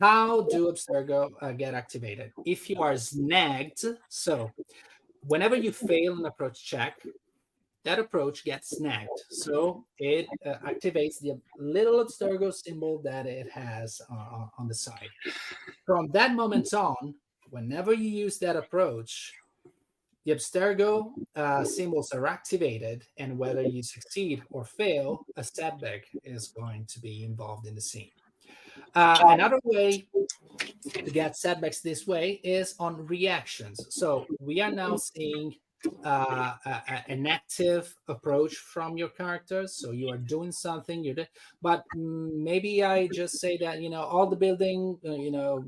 How 0.00 0.42
do 0.42 0.70
Abstergo 0.70 1.30
uh, 1.40 1.52
get 1.52 1.74
activated? 1.74 2.32
If 2.44 2.68
you 2.68 2.82
are 2.82 2.96
snagged, 2.96 3.84
so 4.08 4.50
whenever 5.26 5.56
you 5.56 5.72
fail 5.72 6.18
an 6.18 6.26
approach 6.26 6.64
check, 6.64 7.00
that 7.84 7.98
approach 7.98 8.44
gets 8.44 8.76
snagged. 8.76 9.20
So 9.30 9.84
it 9.98 10.26
uh, 10.44 10.54
activates 10.66 11.20
the 11.20 11.38
little 11.58 12.04
Abstergo 12.04 12.52
symbol 12.52 13.00
that 13.04 13.26
it 13.26 13.50
has 13.50 14.00
uh, 14.10 14.46
on 14.58 14.68
the 14.68 14.74
side. 14.74 15.10
From 15.84 16.10
that 16.12 16.34
moment 16.34 16.72
on, 16.72 17.14
whenever 17.50 17.92
you 17.92 18.08
use 18.08 18.38
that 18.38 18.56
approach, 18.56 19.34
the 20.24 20.32
Abstergo 20.32 21.12
uh, 21.36 21.64
symbols 21.64 22.12
are 22.12 22.26
activated, 22.26 23.04
and 23.18 23.38
whether 23.38 23.60
you 23.60 23.82
succeed 23.82 24.42
or 24.50 24.64
fail, 24.64 25.26
a 25.36 25.44
setback 25.44 26.06
is 26.24 26.48
going 26.48 26.86
to 26.86 26.98
be 27.00 27.24
involved 27.24 27.66
in 27.66 27.74
the 27.74 27.80
scene. 27.80 28.10
Uh, 28.94 29.18
another 29.26 29.58
way 29.64 30.06
to 30.92 31.10
get 31.10 31.36
setbacks 31.36 31.80
this 31.80 32.06
way 32.06 32.40
is 32.42 32.74
on 32.78 33.06
reactions. 33.06 33.86
So 33.90 34.26
we 34.40 34.60
are 34.60 34.70
now 34.70 34.96
seeing 34.96 35.54
uh, 36.04 36.54
a, 36.66 37.04
an 37.08 37.26
active 37.26 37.96
approach 38.08 38.56
from 38.56 38.96
your 38.96 39.08
characters. 39.08 39.74
So 39.74 39.90
you 39.92 40.08
are 40.10 40.18
doing 40.18 40.52
something, 40.52 41.04
you're, 41.04 41.14
do- 41.14 41.26
but 41.62 41.84
maybe 41.92 42.82
I 42.82 43.08
just 43.08 43.38
say 43.40 43.56
that 43.58 43.80
you 43.80 43.90
know 43.90 44.02
all 44.02 44.28
the 44.28 44.36
building, 44.36 44.98
uh, 45.06 45.12
you 45.12 45.30
know, 45.30 45.66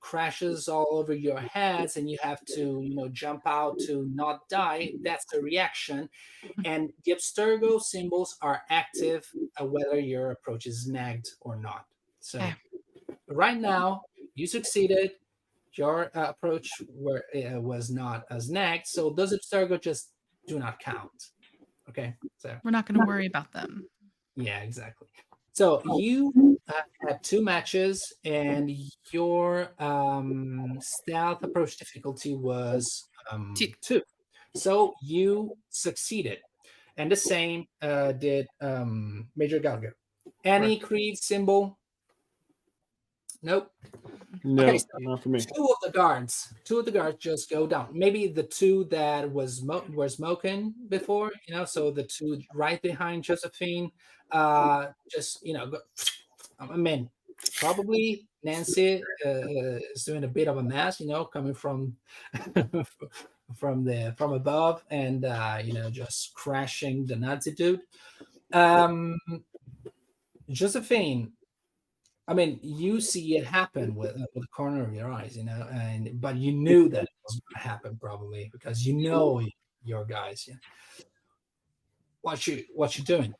crashes 0.00 0.68
all 0.68 0.88
over 0.92 1.14
your 1.14 1.40
heads 1.40 1.96
and 1.96 2.10
you 2.10 2.18
have 2.22 2.44
to 2.44 2.80
you 2.82 2.94
know 2.94 3.08
jump 3.08 3.42
out 3.46 3.78
to 3.80 4.06
not 4.14 4.48
die. 4.48 4.92
That's 5.02 5.24
the 5.26 5.40
reaction. 5.40 6.08
And 6.64 6.92
the 7.04 7.12
abstergo 7.12 7.80
symbols 7.80 8.36
are 8.42 8.62
active 8.70 9.34
uh, 9.60 9.66
whether 9.66 9.98
your 9.98 10.30
approach 10.32 10.66
is 10.66 10.84
snagged 10.84 11.30
or 11.40 11.56
not. 11.56 11.86
So 12.20 12.56
right 13.28 13.58
now 13.58 14.02
you 14.34 14.46
succeeded 14.46 15.12
your 15.76 16.10
uh, 16.16 16.28
approach 16.30 16.68
were, 16.88 17.24
uh, 17.34 17.60
was 17.60 17.90
not 17.90 18.24
as 18.30 18.46
snagged 18.46 18.86
so 18.86 19.10
those 19.10 19.32
abstergo 19.36 19.80
just 19.80 20.10
do 20.46 20.58
not 20.58 20.78
count 20.78 21.10
okay 21.88 22.14
so 22.38 22.56
We're 22.64 22.70
not 22.70 22.86
going 22.86 23.00
to 23.00 23.06
worry 23.06 23.26
about 23.26 23.52
them. 23.52 23.86
yeah, 24.36 24.60
exactly. 24.60 25.08
So 25.52 25.82
you 25.98 26.32
uh, 26.68 26.72
had 27.06 27.22
two 27.22 27.44
matches, 27.44 28.10
and 28.24 28.70
your 29.12 29.68
um, 29.78 30.78
stealth 30.80 31.42
approach 31.42 31.76
difficulty 31.76 32.34
was 32.34 33.06
um, 33.30 33.52
Two. 33.54 33.68
two. 33.82 34.00
So 34.56 34.94
you 35.02 35.54
succeeded, 35.68 36.38
and 36.96 37.12
the 37.12 37.16
same 37.16 37.66
uh, 37.82 38.12
did 38.12 38.46
um, 38.62 39.28
Major 39.36 39.58
Gallagher. 39.58 39.94
Any 40.44 40.78
creed 40.78 41.18
symbol? 41.18 41.78
Nope. 43.42 43.72
No, 44.44 44.64
Okay, 44.64 44.78
so 44.78 44.86
not 45.00 45.22
for 45.22 45.28
me. 45.28 45.40
Two 45.40 45.64
of 45.64 45.76
the 45.82 45.90
guards, 45.90 46.54
two 46.64 46.78
of 46.78 46.84
the 46.84 46.90
guards 46.90 47.18
just 47.18 47.50
go 47.50 47.66
down. 47.66 47.88
Maybe 47.92 48.28
the 48.28 48.42
two 48.42 48.84
that 48.84 49.30
was 49.30 49.62
mo- 49.62 49.84
were 49.92 50.08
smoking 50.08 50.74
before, 50.88 51.32
you 51.46 51.54
know, 51.54 51.64
so 51.64 51.90
the 51.90 52.04
two 52.04 52.40
right 52.54 52.80
behind 52.80 53.24
Josephine, 53.24 53.90
uh, 54.30 54.86
just 55.10 55.44
you 55.44 55.54
know, 55.54 55.66
go, 55.66 55.78
I 56.58 56.76
mean, 56.76 57.10
probably 57.56 58.26
Nancy 58.42 59.02
uh, 59.24 59.78
is 59.94 60.04
doing 60.04 60.24
a 60.24 60.28
bit 60.28 60.48
of 60.48 60.56
a 60.56 60.62
mess, 60.62 61.00
you 61.00 61.08
know, 61.08 61.24
coming 61.24 61.54
from 61.54 61.96
from 63.56 63.84
the 63.84 64.14
from 64.16 64.32
above 64.32 64.84
and 64.90 65.24
uh, 65.24 65.58
you 65.62 65.72
know 65.72 65.90
just 65.90 66.34
crashing 66.34 67.06
the 67.06 67.16
Nazi 67.16 67.52
dude. 67.52 67.80
Um, 68.52 69.18
Josephine, 70.48 71.32
I 72.28 72.34
mean, 72.34 72.60
you 72.62 73.00
see 73.00 73.36
it 73.36 73.44
happen 73.44 73.94
with 73.94 74.12
uh, 74.16 74.26
with 74.34 74.44
the 74.44 74.48
corner 74.48 74.84
of 74.84 74.94
your 74.94 75.10
eyes, 75.12 75.36
you 75.36 75.44
know, 75.44 75.68
and 75.72 76.20
but 76.20 76.36
you 76.36 76.52
knew 76.52 76.88
that 76.88 77.02
it 77.02 77.08
was 77.24 77.40
going 77.40 77.62
to 77.62 77.68
happen 77.68 77.98
probably 78.00 78.48
because 78.52 78.86
you 78.86 78.94
know 78.94 79.42
your 79.84 80.04
guys. 80.04 80.46
Yeah. 80.48 80.54
What 82.20 82.46
you 82.46 82.64
what 82.74 82.96
you 82.96 83.04
doing? 83.04 83.34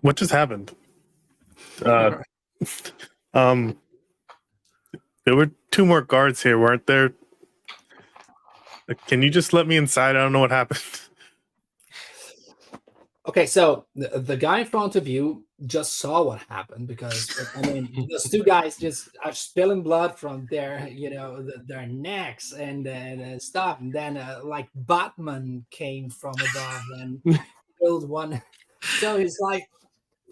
What 0.00 0.16
just 0.16 0.32
happened? 0.32 0.74
Uh, 1.84 2.18
um, 3.34 3.76
there 5.24 5.34
were 5.34 5.50
two 5.70 5.86
more 5.86 6.02
guards 6.02 6.42
here, 6.42 6.58
weren't 6.58 6.86
there? 6.86 7.14
Uh, 8.88 8.94
Can 9.06 9.22
you 9.22 9.30
just 9.30 9.52
let 9.52 9.66
me 9.66 9.76
inside? 9.76 10.16
I 10.16 10.20
don't 10.20 10.32
know 10.32 10.40
what 10.40 10.50
happened. 10.50 10.82
Okay, 13.28 13.46
so 13.46 13.86
the, 13.94 14.18
the 14.18 14.36
guy 14.36 14.60
in 14.60 14.66
front 14.66 14.96
of 14.96 15.06
you 15.06 15.44
just 15.66 15.98
saw 15.98 16.24
what 16.24 16.42
happened 16.48 16.88
because 16.88 17.30
I 17.54 17.62
mean 17.62 18.08
those 18.10 18.28
two 18.28 18.42
guys 18.42 18.76
just 18.76 19.10
are 19.24 19.32
spilling 19.32 19.82
blood 19.82 20.18
from 20.18 20.48
their 20.50 20.88
you 20.88 21.10
know 21.10 21.40
the, 21.40 21.62
their 21.64 21.86
necks 21.86 22.52
and, 22.52 22.86
and 22.86 23.36
uh, 23.36 23.38
stuff, 23.38 23.78
and 23.80 23.92
then 23.92 24.16
uh, 24.16 24.40
like 24.42 24.68
Batman 24.74 25.64
came 25.70 26.10
from 26.10 26.34
above 26.34 26.82
and 26.98 27.22
killed 27.80 28.08
one. 28.08 28.42
So 28.98 29.18
he's 29.18 29.38
like, 29.38 29.68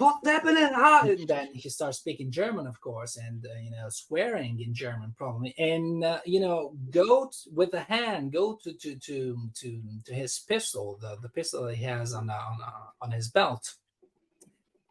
"What's 0.01 0.27
happening?" 0.27 0.71
And 0.75 1.29
then 1.29 1.55
he 1.55 1.69
starts 1.69 1.99
speaking 1.99 2.31
German, 2.31 2.67
of 2.67 2.81
course, 2.81 3.17
and 3.17 3.47
uh, 3.47 3.59
you 3.63 3.71
know 3.71 3.89
swearing 3.91 4.61
in 4.61 4.75
German 4.75 5.15
probably, 5.17 5.55
and 5.59 6.03
uh, 6.05 6.21
you 6.25 6.41
know 6.41 6.75
go 6.91 7.27
t- 7.27 7.51
with 7.53 7.71
the 7.71 7.81
hand, 7.81 8.33
go 8.33 8.59
to 8.63 8.73
to 8.73 8.97
to 8.97 9.51
to, 9.55 9.83
to 10.07 10.15
his 10.15 10.39
pistol, 10.41 10.99
the, 11.01 11.17
the 11.23 11.29
pistol 11.29 11.65
that 11.65 11.77
he 11.77 11.85
has 11.85 12.15
on 12.15 12.31
uh, 12.31 12.35
on 12.35 12.59
uh, 12.63 13.05
on 13.05 13.11
his 13.11 13.29
belt, 13.29 13.75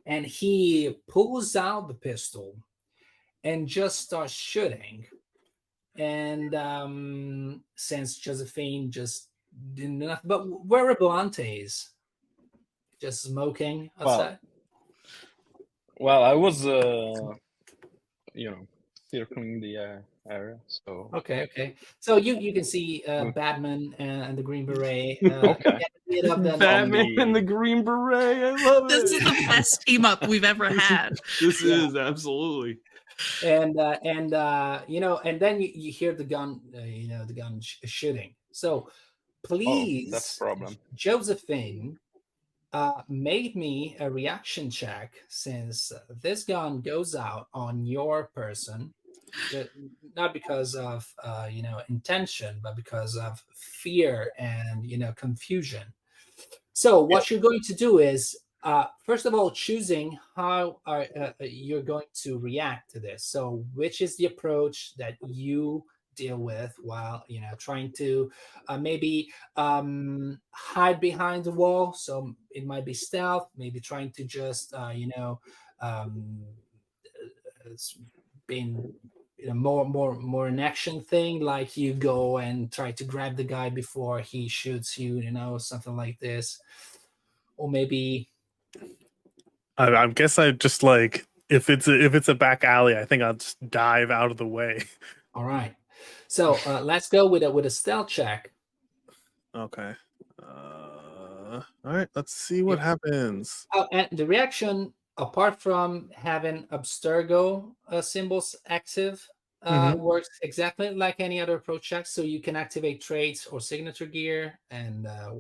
and 0.06 0.26
he 0.26 0.98
pulls 1.08 1.56
out 1.56 1.88
the 1.88 1.94
pistol 1.94 2.56
and 3.44 3.68
just 3.68 4.00
starts 4.00 4.34
shooting. 4.34 5.06
And 5.98 6.56
um, 6.56 7.64
since 7.76 8.18
Josephine 8.18 8.92
just 8.92 9.30
didn't 9.74 10.00
nothing, 10.00 10.28
but 10.28 10.66
where 10.66 10.90
are 10.90 10.96
Belantes? 10.96 11.90
Just 13.02 13.24
smoking 13.24 13.90
outside. 14.00 14.40
Well, 14.42 14.49
I 16.08 16.34
was, 16.34 16.66
uh, 16.66 17.34
you 18.34 18.52
know, 18.52 18.68
circling 19.12 19.60
the 19.60 19.78
uh, 19.78 19.98
area, 20.30 20.58
so 20.68 21.10
Okay, 21.14 21.44
okay. 21.44 21.76
So 22.00 22.18
you 22.18 22.38
you 22.38 22.54
can 22.54 22.64
see 22.64 23.04
uh, 23.08 23.26
Mm. 23.26 23.34
Batman 23.36 23.96
and 24.00 24.38
the 24.38 24.44
Green 24.44 24.66
Beret. 24.66 25.18
Uh, 25.24 25.28
Okay. 25.56 25.78
get 25.80 25.82
a 25.82 26.10
bit 26.10 26.26
of 26.32 26.44
the- 26.44 26.58
Batman 26.58 27.16
the- 27.16 27.22
and 27.22 27.36
the 27.36 27.42
Green 27.42 27.84
Beret. 27.84 28.38
I 28.38 28.66
love 28.66 28.86
it. 28.86 28.90
This 28.90 29.12
is 29.12 29.20
the 29.24 29.46
best 29.48 29.82
team 29.86 30.06
up 30.06 30.28
we've 30.28 30.44
ever 30.46 30.70
had. 30.70 31.18
This 31.42 31.62
Yeah. 31.64 31.88
is 31.88 31.96
absolutely. 31.96 32.78
and 33.44 33.78
uh, 33.78 33.98
and 34.06 34.34
uh, 34.34 34.82
you 34.88 35.00
know, 35.02 35.18
and 35.26 35.40
then 35.40 35.60
you, 35.62 35.70
you 35.74 35.92
hear 35.92 36.14
the 36.14 36.24
gun, 36.24 36.62
uh, 36.78 36.82
you 36.82 37.10
know, 37.10 37.26
the 37.26 37.34
gun 37.34 37.60
sh- 37.60 37.80
shooting. 37.86 38.34
So 38.54 38.88
oh, 38.88 38.92
please, 39.44 40.12
that's 40.12 40.38
the 40.38 40.46
problem. 40.46 40.78
Josephine, 40.96 41.98
uh, 42.74 43.02
made 43.08 43.56
me 43.56 43.96
a 44.00 44.10
reaction 44.10 44.70
check 44.70 45.14
since 45.28 45.92
uh, 45.92 46.00
this 46.22 46.44
gun 46.44 46.82
goes 46.82 47.16
out 47.16 47.48
on 47.54 47.86
your 47.86 48.26
person, 48.26 48.94
not 50.16 50.34
because 50.34 50.76
of 50.76 51.12
uh, 51.24 51.48
you 51.52 51.64
know 51.64 51.82
intention, 51.90 52.60
but 52.62 52.76
because 52.76 53.18
of 53.18 53.44
fear 53.54 54.32
and 54.38 54.86
you 54.86 54.98
know 54.98 55.12
confusion. 55.14 55.84
So 56.74 57.02
what 57.04 57.30
you're 57.30 57.42
going 57.42 57.62
to 57.64 57.74
do 57.74 58.00
is, 58.00 58.38
uh, 58.64 58.86
first 59.04 59.26
of 59.26 59.34
all, 59.34 59.52
choosing 59.52 60.18
how 60.36 60.80
are, 60.86 61.08
uh, 61.20 61.32
you're 61.42 61.82
going 61.82 62.06
to 62.22 62.38
react 62.38 62.92
to 62.92 63.00
this. 63.00 63.26
So 63.26 63.66
which 63.74 64.00
is 64.02 64.16
the 64.16 64.28
approach 64.28 64.96
that 64.96 65.18
you 65.26 65.84
deal 66.20 66.38
with 66.38 66.74
while 66.82 67.24
you 67.28 67.40
know 67.42 67.54
trying 67.58 67.92
to 67.94 68.30
uh, 68.68 68.78
maybe 68.78 69.32
um 69.56 70.40
hide 70.52 71.00
behind 71.00 71.44
the 71.44 71.52
wall. 71.52 71.94
So 71.94 72.36
it 72.52 72.66
might 72.66 72.86
be 72.86 72.94
stealth 72.94 73.48
maybe 73.56 73.80
trying 73.80 74.12
to 74.18 74.24
just 74.24 74.74
uh 74.74 74.92
you 74.94 75.08
know 75.16 75.40
um 75.82 76.44
it's 77.66 77.98
been 78.48 78.94
you 79.38 79.48
know 79.48 79.54
more 79.54 79.86
more 79.86 80.16
more 80.16 80.48
an 80.48 80.60
action 80.60 81.02
thing 81.02 81.40
like 81.40 81.78
you 81.78 81.94
go 81.94 82.38
and 82.38 82.72
try 82.72 82.92
to 82.92 83.04
grab 83.04 83.38
the 83.38 83.44
guy 83.44 83.70
before 83.70 84.20
he 84.20 84.48
shoots 84.48 84.98
you 84.98 85.18
you 85.18 85.32
know 85.32 85.58
something 85.58 85.96
like 85.96 86.20
this. 86.20 86.60
Or 87.58 87.70
maybe 87.70 88.30
I, 89.78 89.88
I 89.96 90.08
guess 90.08 90.38
I 90.40 90.52
just 90.52 90.84
like 90.84 91.26
if 91.50 91.70
it's 91.70 91.88
a, 91.88 92.06
if 92.06 92.14
it's 92.14 92.28
a 92.30 92.36
back 92.36 92.64
alley, 92.64 92.96
I 92.96 93.06
think 93.06 93.24
I'll 93.24 93.34
just 93.34 93.58
dive 93.70 94.12
out 94.12 94.32
of 94.32 94.38
the 94.38 94.48
way. 94.48 94.84
all 95.34 95.46
right 95.46 95.76
so 96.30 96.56
uh 96.68 96.80
let's 96.82 97.10
go 97.10 97.28
with 97.28 97.44
a 97.44 97.52
with 97.52 97.66
a 97.66 97.70
stealth 97.70 98.08
check 98.08 98.54
Okay. 99.56 99.96
Uh, 100.42 101.62
all 101.84 101.94
right. 101.94 102.08
Let's 102.16 102.34
see 102.34 102.62
what 102.62 102.80
happens. 102.80 103.68
Oh, 103.74 103.88
and 103.92 104.08
the 104.12 104.26
reaction, 104.26 104.94
apart 105.18 105.60
from 105.60 106.10
having 106.14 106.68
Abstergo 106.68 107.74
uh, 107.88 108.02
symbols 108.02 108.56
active, 108.68 109.28
uh, 109.64 109.96
works 109.98 110.30
exactly 110.42 110.92
like 110.92 111.20
any 111.20 111.42
other 111.42 111.56
approach 111.56 111.84
check. 111.84 112.06
So 112.06 112.22
you 112.22 112.40
can 112.42 112.56
activate 112.56 113.02
traits 113.02 113.48
or 113.48 113.60
signature 113.60 114.06
gear. 114.06 114.60
And 114.70 115.08
uh, 115.08 115.32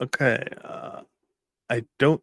Okay. 0.00 0.42
Uh, 0.64 1.02
I 1.68 1.84
don't. 1.98 2.22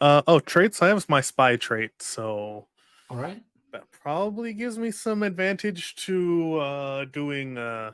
Uh, 0.00 0.22
oh, 0.26 0.40
traits. 0.40 0.80
I 0.82 0.88
have 0.88 1.08
my 1.08 1.20
spy 1.20 1.56
trait, 1.56 1.90
so 2.00 2.66
all 3.10 3.16
right, 3.16 3.42
probably 4.08 4.54
gives 4.54 4.78
me 4.78 4.90
some 4.90 5.22
advantage 5.22 5.94
to 5.94 6.56
uh 6.56 7.04
doing 7.12 7.58
uh 7.58 7.92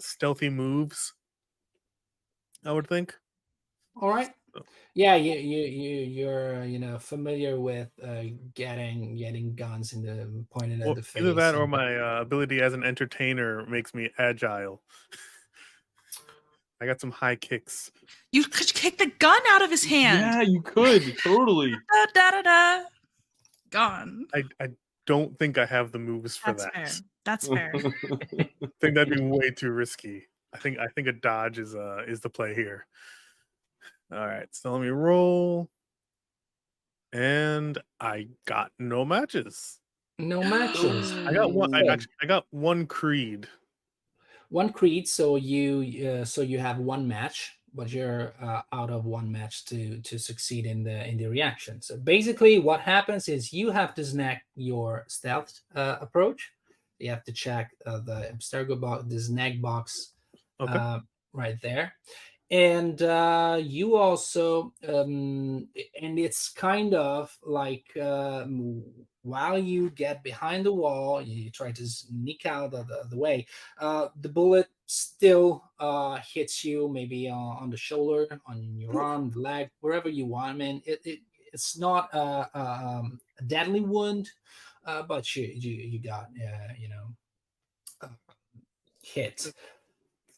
stealthy 0.00 0.48
moves. 0.48 1.12
I 2.64 2.72
would 2.72 2.86
think. 2.86 3.14
all 4.00 4.08
right. 4.08 4.30
Oh. 4.56 4.62
Yeah, 4.94 5.14
you 5.16 5.34
you 5.34 5.62
you 5.64 5.96
you're 6.06 6.62
uh, 6.62 6.64
you 6.64 6.78
know 6.78 6.98
familiar 6.98 7.60
with 7.60 7.90
uh, 8.02 8.32
getting 8.54 9.14
getting 9.14 9.54
guns 9.54 9.92
in 9.92 10.00
the 10.00 10.44
pointed 10.48 10.80
at 10.80 10.86
Well, 10.86 10.94
the 10.94 11.02
face. 11.02 11.22
either 11.22 11.34
that 11.34 11.54
or 11.54 11.66
my 11.66 11.98
uh, 11.98 12.22
ability 12.22 12.62
as 12.62 12.72
an 12.72 12.82
entertainer 12.82 13.66
makes 13.66 13.92
me 13.92 14.08
agile. 14.16 14.80
I 16.80 16.86
got 16.86 16.98
some 16.98 17.10
high 17.10 17.36
kicks. 17.36 17.92
You 18.32 18.44
could 18.44 18.72
kick 18.72 18.96
the 18.96 19.12
gun 19.18 19.42
out 19.50 19.60
of 19.60 19.70
his 19.70 19.84
hand. 19.84 20.24
Yeah, 20.24 20.40
you 20.48 20.62
could 20.62 21.02
totally. 21.22 21.74
Da, 21.92 22.06
da, 22.14 22.30
da, 22.30 22.42
da. 22.42 22.84
Gone. 23.70 24.26
I, 24.34 24.42
I 24.60 24.68
don't 25.06 25.38
think 25.38 25.58
I 25.58 25.66
have 25.66 25.92
the 25.92 25.98
moves 25.98 26.36
for 26.36 26.52
That's 26.52 26.64
that. 26.64 26.74
fair. 26.74 26.88
That's 27.24 27.48
fair. 27.48 27.72
I 27.74 28.48
think 28.80 28.94
that'd 28.94 29.10
be 29.10 29.20
way 29.20 29.50
too 29.50 29.70
risky. 29.70 30.28
I 30.52 30.58
think 30.58 30.78
I 30.78 30.86
think 30.88 31.08
a 31.08 31.12
dodge 31.12 31.58
is 31.58 31.74
uh 31.74 32.02
is 32.06 32.20
the 32.20 32.30
play 32.30 32.54
here. 32.54 32.86
All 34.12 34.26
right, 34.26 34.48
so 34.50 34.72
let 34.72 34.82
me 34.82 34.88
roll. 34.88 35.70
And 37.12 37.78
I 38.00 38.28
got 38.46 38.72
no 38.78 39.04
matches. 39.04 39.78
No 40.18 40.42
matches. 40.42 41.12
I 41.12 41.32
got 41.32 41.52
one. 41.52 41.74
I 41.74 41.82
actually 41.86 42.12
I 42.22 42.26
got 42.26 42.46
one 42.50 42.86
creed. 42.86 43.48
one 44.50 44.70
creed 44.70 45.08
so 45.08 45.36
you 45.36 46.06
uh, 46.06 46.24
so 46.24 46.42
you 46.42 46.58
have 46.58 46.78
one 46.78 47.08
match 47.08 47.58
but 47.74 47.90
you're 47.92 48.34
uh, 48.40 48.62
out 48.72 48.90
of 48.90 49.04
one 49.04 49.30
match 49.30 49.64
to 49.66 49.98
to 50.00 50.18
succeed 50.18 50.66
in 50.66 50.82
the 50.82 51.06
in 51.08 51.16
the 51.16 51.26
reaction. 51.26 51.80
So 51.82 51.96
basically 51.96 52.58
what 52.58 52.80
happens 52.80 53.28
is 53.28 53.52
you 53.52 53.70
have 53.70 53.94
to 53.94 54.04
snag 54.04 54.38
your 54.56 55.04
stealth 55.08 55.60
uh, 55.74 55.96
approach. 56.00 56.52
You 56.98 57.10
have 57.10 57.24
to 57.24 57.32
check 57.32 57.70
uh, 57.86 58.00
the 58.00 58.30
abstergo 58.32 58.78
box 58.80 59.04
the 59.08 59.18
snag 59.20 59.60
box 59.62 60.12
Okay. 60.60 60.72
uh, 60.72 61.00
right 61.32 61.60
there. 61.62 61.94
And 62.50 63.00
uh, 63.00 63.58
you 63.60 63.96
also 63.96 64.74
um, 64.86 65.68
and 66.00 66.18
it's 66.18 66.50
kind 66.50 66.92
of 66.94 67.36
like 67.42 67.96
um, 67.96 68.84
while 69.22 69.58
you 69.58 69.90
get 69.90 70.22
behind 70.22 70.66
the 70.66 70.72
wall 70.72 71.22
you 71.22 71.50
try 71.50 71.72
to 71.72 71.86
sneak 71.86 72.44
out 72.44 72.74
of 72.74 72.88
the, 72.88 73.04
the 73.08 73.16
way 73.16 73.46
uh, 73.80 74.08
the 74.20 74.28
bullet 74.28 74.68
still 74.92 75.64
uh, 75.80 76.18
hits 76.34 76.64
you 76.64 76.88
maybe 76.88 77.28
uh, 77.28 77.34
on 77.34 77.70
the 77.70 77.76
shoulder 77.76 78.26
on 78.46 78.62
your 78.76 79.00
arm 79.00 79.30
the 79.30 79.38
leg 79.40 79.70
wherever 79.80 80.08
you 80.08 80.26
want 80.26 80.50
i 80.50 80.52
mean 80.52 80.82
it, 80.84 81.00
it 81.04 81.20
it's 81.52 81.78
not 81.78 82.12
a, 82.14 82.48
a, 82.54 82.98
um, 83.00 83.18
a 83.40 83.42
deadly 83.44 83.80
wound 83.80 84.28
uh, 84.84 85.02
but 85.02 85.34
you 85.34 85.44
you, 85.46 85.72
you 85.92 85.98
got 85.98 86.26
uh, 86.36 86.72
you 86.78 86.88
know 86.88 87.06
uh, 88.02 88.08
hit 89.02 89.52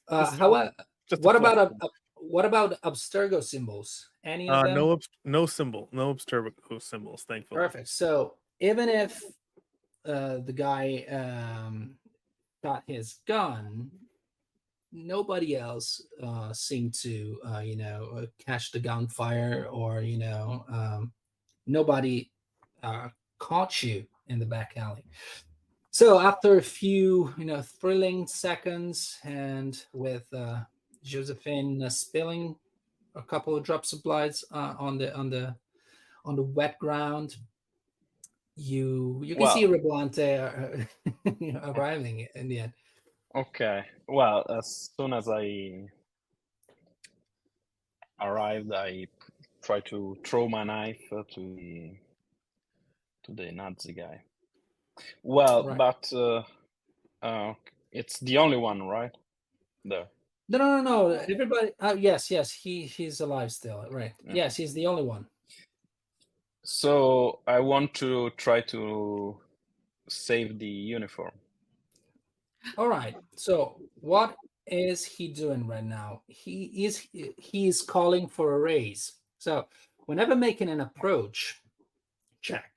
uh, 0.08 0.30
however 0.36 0.72
a 1.12 1.16
what 1.18 1.34
about 1.36 1.56
flex. 1.56 1.74
a, 1.82 1.88
what 2.16 2.44
about 2.44 2.80
abstergo 2.82 3.42
symbols 3.42 4.10
any 4.24 4.48
of 4.48 4.54
Uh, 4.54 4.62
them 4.62 4.74
no, 4.74 4.98
no 5.24 5.46
symbol, 5.46 5.88
no 5.92 6.14
Abstergo 6.14 6.80
symbols. 6.80 7.24
Thankfully. 7.28 7.58
Perfect. 7.58 7.88
So 7.88 8.34
even 8.60 8.88
if 8.88 9.22
uh, 10.06 10.38
the 10.38 10.52
guy 10.54 11.04
um, 11.10 11.96
got 12.62 12.82
his 12.86 13.18
gun, 13.26 13.90
nobody 14.94 15.56
else 15.56 16.00
uh, 16.22 16.52
seemed 16.52 16.94
to, 16.94 17.38
uh, 17.46 17.58
you 17.58 17.76
know, 17.76 18.10
uh, 18.16 18.26
catch 18.38 18.70
the 18.70 18.78
gunfire 18.78 19.68
or, 19.70 20.00
you 20.00 20.18
know, 20.18 20.64
um, 20.68 21.12
nobody 21.66 22.30
uh, 22.82 23.08
caught 23.38 23.82
you 23.82 24.06
in 24.28 24.38
the 24.38 24.46
back 24.46 24.74
alley. 24.76 25.04
So 25.90 26.18
after 26.18 26.58
a 26.58 26.62
few, 26.62 27.34
you 27.36 27.44
know, 27.44 27.62
thrilling 27.62 28.26
seconds, 28.26 29.18
and 29.22 29.80
with 29.92 30.24
uh, 30.32 30.60
Josephine 31.04 31.88
spilling 31.90 32.56
a 33.14 33.22
couple 33.22 33.54
of 33.54 33.62
drops 33.62 33.92
of 33.92 34.02
blood 34.02 34.34
uh, 34.50 34.74
on 34.78 34.98
the 34.98 35.14
on 35.14 35.30
the 35.30 35.54
on 36.24 36.34
the 36.34 36.42
wet 36.42 36.78
ground, 36.80 37.36
you 38.56 39.20
you 39.22 39.36
can 39.36 39.46
see 39.48 39.66
Reblante 39.66 40.88
uh, 41.24 41.70
arriving 41.70 42.26
in 42.34 42.48
the 42.48 42.60
end. 42.60 42.72
Okay. 43.34 43.84
Well, 44.06 44.44
as 44.48 44.90
soon 44.96 45.12
as 45.12 45.28
I 45.28 45.88
arrived, 48.20 48.72
I 48.72 49.06
tried 49.62 49.86
to 49.86 50.16
throw 50.24 50.48
my 50.48 50.62
knife 50.64 51.00
uh, 51.12 51.22
to 51.34 51.54
the 51.56 51.92
to 53.24 53.32
the 53.32 53.50
Nazi 53.52 53.92
guy. 53.92 54.22
Well, 55.22 55.66
Right. 55.66 55.78
but 55.78 56.12
uh, 56.12 56.42
uh, 57.22 57.54
it's 57.90 58.20
the 58.20 58.38
only 58.38 58.56
one, 58.58 58.82
right? 58.82 59.10
There. 59.84 60.06
No, 60.48 60.58
no, 60.58 60.80
no, 60.80 60.82
no. 60.82 61.10
Everybody. 61.12 61.72
Uh, 61.80 61.96
yes, 61.98 62.30
yes. 62.30 62.52
He 62.52 62.82
he's 62.82 63.20
alive 63.20 63.50
still. 63.50 63.86
Right. 63.90 64.12
Yeah. 64.24 64.34
Yes, 64.34 64.56
he's 64.56 64.74
the 64.74 64.86
only 64.86 65.02
one. 65.02 65.26
So 66.62 67.40
I 67.46 67.60
want 67.60 67.94
to 67.94 68.30
try 68.36 68.60
to 68.60 69.36
save 70.08 70.58
the 70.58 70.66
uniform. 70.66 71.32
All 72.76 72.88
right. 72.88 73.16
So 73.36 73.76
what 74.00 74.36
is 74.66 75.04
he 75.04 75.28
doing 75.28 75.66
right 75.66 75.84
now? 75.84 76.22
He 76.26 76.84
is 76.84 77.06
he 77.12 77.68
is 77.68 77.82
calling 77.82 78.28
for 78.28 78.54
a 78.54 78.60
raise. 78.60 79.12
So 79.38 79.66
whenever 80.06 80.34
making 80.34 80.68
an 80.68 80.80
approach 80.80 81.60
check, 82.40 82.70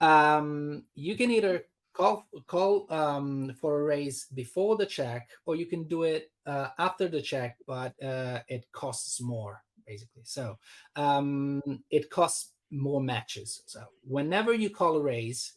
um, 0.00 0.84
you 0.94 1.16
can 1.16 1.30
either 1.30 1.64
call 1.92 2.26
call 2.46 2.86
um, 2.90 3.54
for 3.60 3.80
a 3.80 3.84
raise 3.84 4.26
before 4.34 4.76
the 4.76 4.86
check, 4.86 5.30
or 5.46 5.56
you 5.56 5.66
can 5.66 5.84
do 5.84 6.04
it 6.04 6.30
uh, 6.46 6.68
after 6.78 7.08
the 7.08 7.20
check, 7.20 7.56
but 7.66 8.00
uh, 8.02 8.40
it 8.48 8.66
costs 8.72 9.20
more 9.20 9.62
basically. 9.86 10.22
So 10.24 10.58
um, 10.96 11.62
it 11.90 12.10
costs 12.10 12.52
more 12.70 13.00
matches. 13.00 13.62
So 13.66 13.80
whenever 14.06 14.52
you 14.52 14.70
call 14.70 14.96
a 14.98 15.02
raise, 15.02 15.54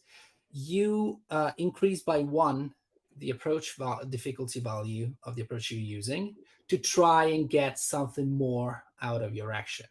you 0.50 1.20
uh, 1.30 1.52
increase 1.58 2.02
by 2.02 2.20
one 2.20 2.72
the 3.18 3.30
approach 3.30 3.76
difficulty 4.08 4.60
value 4.60 5.12
of 5.24 5.34
the 5.34 5.42
approach 5.42 5.70
you're 5.70 5.80
using 5.80 6.34
to 6.68 6.78
try 6.78 7.24
and 7.26 7.50
get 7.50 7.78
something 7.78 8.30
more 8.30 8.84
out 9.00 9.22
of 9.22 9.34
your 9.34 9.52
action. 9.52 9.86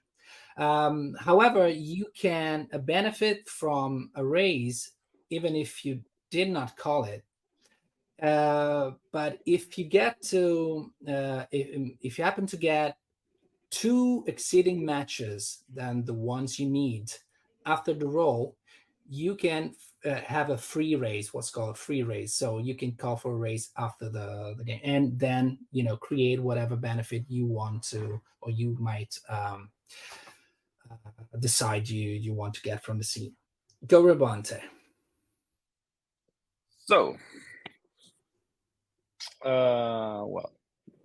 Um, 0.58 1.16
however, 1.20 1.68
you 1.68 2.08
can 2.16 2.68
uh, 2.74 2.78
benefit 2.78 3.48
from 3.48 4.12
a 4.16 4.26
raise 4.26 4.92
even 5.30 5.56
if 5.56 5.86
you 5.86 6.02
did 6.30 6.50
not 6.50 6.78
call 6.78 7.06
it. 7.06 7.24
Uh, 8.22 8.92
but 9.12 9.40
if 9.46 9.78
you 9.78 9.86
get 9.86 10.22
to, 10.22 10.92
uh, 11.08 11.46
if, 11.52 11.94
if 12.02 12.18
you 12.18 12.24
happen 12.24 12.46
to 12.46 12.58
get 12.58 12.98
two 13.72 14.24
exceeding 14.28 14.86
matches 14.86 15.64
than 15.74 16.06
the 16.06 16.14
ones 16.14 16.60
you 16.60 16.70
need 16.70 17.12
after 17.66 17.94
the 17.94 18.06
roll, 18.06 18.56
you 19.10 19.36
can 19.36 19.74
uh, 20.06 20.16
have 20.16 20.49
a 20.52 20.58
free 20.58 20.95
raise, 20.95 21.34
what's 21.34 21.52
called 21.52 21.72
a 21.72 21.80
free 21.80 22.04
raise. 22.04 22.34
So 22.36 22.60
you 22.60 22.76
can 22.76 22.93
call 22.93 23.18
for 23.18 23.34
a 23.34 23.38
raise 23.38 23.72
after 23.78 24.10
the, 24.10 24.56
the 24.58 24.64
game, 24.66 24.82
and 24.84 25.20
then 25.20 25.60
you 25.72 25.84
know 25.84 25.97
create 25.97 26.41
whatever 26.41 26.76
benefit 26.76 27.26
you 27.30 27.45
want 27.47 27.84
to, 27.86 28.22
or 28.41 28.52
you 28.52 28.78
might 28.80 29.18
um, 29.30 29.70
uh, 30.91 31.38
decide 31.39 31.89
you 31.89 32.12
you 32.12 32.34
want 32.34 32.56
to 32.56 32.62
get 32.62 32.84
from 32.84 32.97
the 32.99 33.06
scene. 33.06 33.34
Go 33.88 34.04
Rebonte. 34.04 34.62
So, 36.88 37.18
uh, 39.45 40.24
well, 40.26 40.52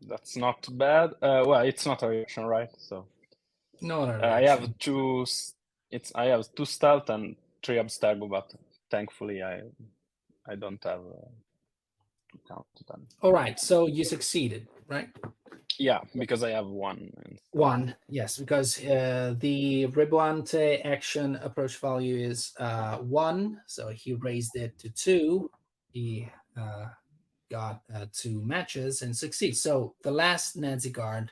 that's 0.09 0.37
not 0.37 0.67
bad. 0.79 1.11
Uh, 1.23 1.45
well, 1.47 1.61
it's 1.63 1.87
not 1.87 2.03
a 2.03 2.09
reaction, 2.09 2.45
right? 2.47 2.71
So 2.79 3.07
No, 3.81 4.07
no, 4.07 4.13
uh, 4.23 4.27
I 4.29 4.43
have 4.43 4.69
two. 4.79 5.27
It's 5.91 6.13
I 6.15 6.27
have 6.27 6.47
two 6.57 6.67
stealth 6.67 7.11
and 7.11 7.37
three 7.65 7.77
abstergo, 7.77 8.29
but 8.31 8.53
thankfully 8.91 9.43
I 9.43 9.63
I 10.49 10.55
don't 10.55 10.83
have 10.85 11.01
uh, 11.01 11.29
to 12.33 12.39
count 12.49 12.67
them. 12.89 13.07
All 13.23 13.33
right, 13.33 13.59
so 13.59 13.87
you 13.87 14.05
succeeded, 14.05 14.69
right? 14.89 15.09
Yeah, 15.79 16.01
because 16.15 16.43
I 16.43 16.51
have 16.51 16.67
one. 16.67 17.11
One, 17.51 17.95
yes, 18.09 18.39
because 18.39 18.83
uh, 18.85 19.35
the 19.39 19.87
Reblante 19.89 20.85
action 20.85 21.37
approach 21.37 21.77
value 21.79 22.17
is 22.17 22.53
uh, 22.59 22.99
one, 22.99 23.61
so 23.67 23.89
he 23.89 24.15
raised 24.15 24.57
it 24.57 24.79
to 24.79 24.89
two. 24.91 25.51
He 25.93 26.29
uh, 26.57 26.87
got 27.51 27.83
uh, 27.95 28.07
two 28.13 28.43
matches 28.43 29.03
and 29.03 29.15
succeeds. 29.15 29.61
So 29.61 29.95
the 30.03 30.11
last 30.11 30.57
Nazi 30.57 30.91
guard 30.91 31.31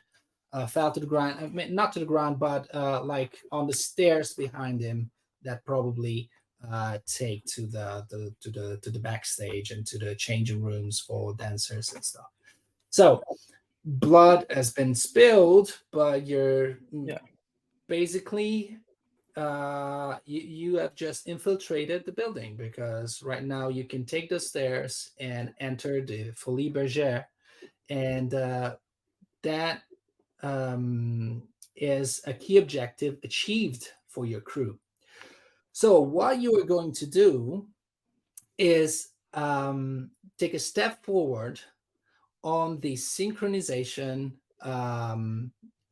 uh, 0.52 0.66
fell 0.66 0.92
to 0.92 1.00
the 1.00 1.06
ground, 1.06 1.38
I 1.40 1.46
mean, 1.48 1.74
not 1.74 1.92
to 1.94 2.00
the 2.00 2.06
ground, 2.06 2.38
but 2.38 2.72
uh, 2.74 3.02
like 3.02 3.38
on 3.50 3.66
the 3.66 3.72
stairs 3.72 4.34
behind 4.34 4.80
him 4.80 5.10
that 5.42 5.64
probably 5.64 6.28
uh, 6.70 6.98
take 7.06 7.44
to 7.46 7.66
the, 7.66 8.04
the 8.10 8.34
to 8.40 8.50
the 8.50 8.78
to 8.82 8.90
the 8.90 8.98
backstage 8.98 9.70
and 9.70 9.86
to 9.86 9.98
the 9.98 10.14
changing 10.14 10.62
rooms 10.62 11.00
for 11.00 11.34
dancers 11.34 11.92
and 11.92 12.04
stuff. 12.04 12.30
So 12.90 13.22
blood 13.84 14.46
has 14.50 14.72
been 14.72 14.94
spilled, 14.94 15.78
but 15.92 16.26
you're 16.26 16.78
mm, 16.92 17.08
Yeah. 17.08 17.18
basically 17.88 18.78
uh 19.36 20.18
you, 20.24 20.40
you 20.40 20.76
have 20.76 20.94
just 20.94 21.26
infiltrated 21.26 22.04
the 22.06 22.12
building 22.12 22.56
because 22.56 23.20
right 23.22 23.42
now 23.42 23.68
you 23.68 23.84
can 23.84 24.04
take 24.06 24.28
the 24.28 24.38
stairs 24.38 25.10
and 25.18 25.52
enter 25.58 26.00
the 26.00 26.30
Folies 26.36 26.72
Bergère 26.72 27.24
and 27.90 28.32
uh 28.34 28.76
that 29.42 29.82
um 30.42 31.42
is 31.74 32.22
a 32.26 32.32
key 32.32 32.58
objective 32.58 33.18
achieved 33.24 33.90
for 34.06 34.24
your 34.24 34.40
crew 34.40 34.78
so 35.74 36.00
what 36.00 36.40
you 36.40 36.58
are 36.58 36.64
going 36.64 36.92
to 36.92 37.06
do 37.06 37.66
is 38.56 39.08
um 39.34 40.10
take 40.38 40.54
a 40.54 40.58
step 40.58 41.04
forward 41.04 41.60
on 42.44 42.78
the 42.80 42.94
synchronization 42.94 44.32
um, 44.62 45.50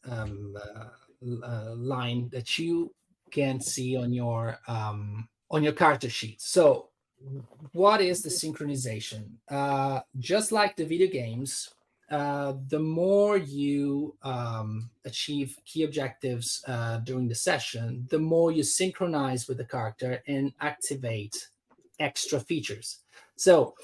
um, 0.08 0.56
uh, 0.56 1.44
uh, 1.44 1.74
line 1.74 2.28
that 2.30 2.58
you 2.58 2.94
can 3.30 3.60
see 3.60 3.96
on 3.96 4.12
your 4.12 4.58
um, 4.68 5.28
on 5.50 5.62
your 5.62 5.72
character 5.72 6.10
sheet. 6.10 6.40
So, 6.40 6.88
what 7.72 8.00
is 8.00 8.22
the 8.22 8.28
synchronization? 8.28 9.24
Uh, 9.48 10.00
just 10.18 10.52
like 10.52 10.76
the 10.76 10.84
video 10.84 11.08
games, 11.08 11.70
uh, 12.12 12.52
the 12.68 12.78
more 12.78 13.38
you 13.38 14.14
um, 14.22 14.90
achieve 15.06 15.56
key 15.64 15.84
objectives 15.84 16.62
uh, 16.68 16.98
during 16.98 17.26
the 17.26 17.34
session, 17.34 18.06
the 18.10 18.18
more 18.18 18.52
you 18.52 18.62
synchronize 18.62 19.48
with 19.48 19.56
the 19.56 19.64
character 19.64 20.22
and 20.26 20.52
activate 20.60 21.48
extra 22.00 22.38
features. 22.38 22.98
So 23.36 23.74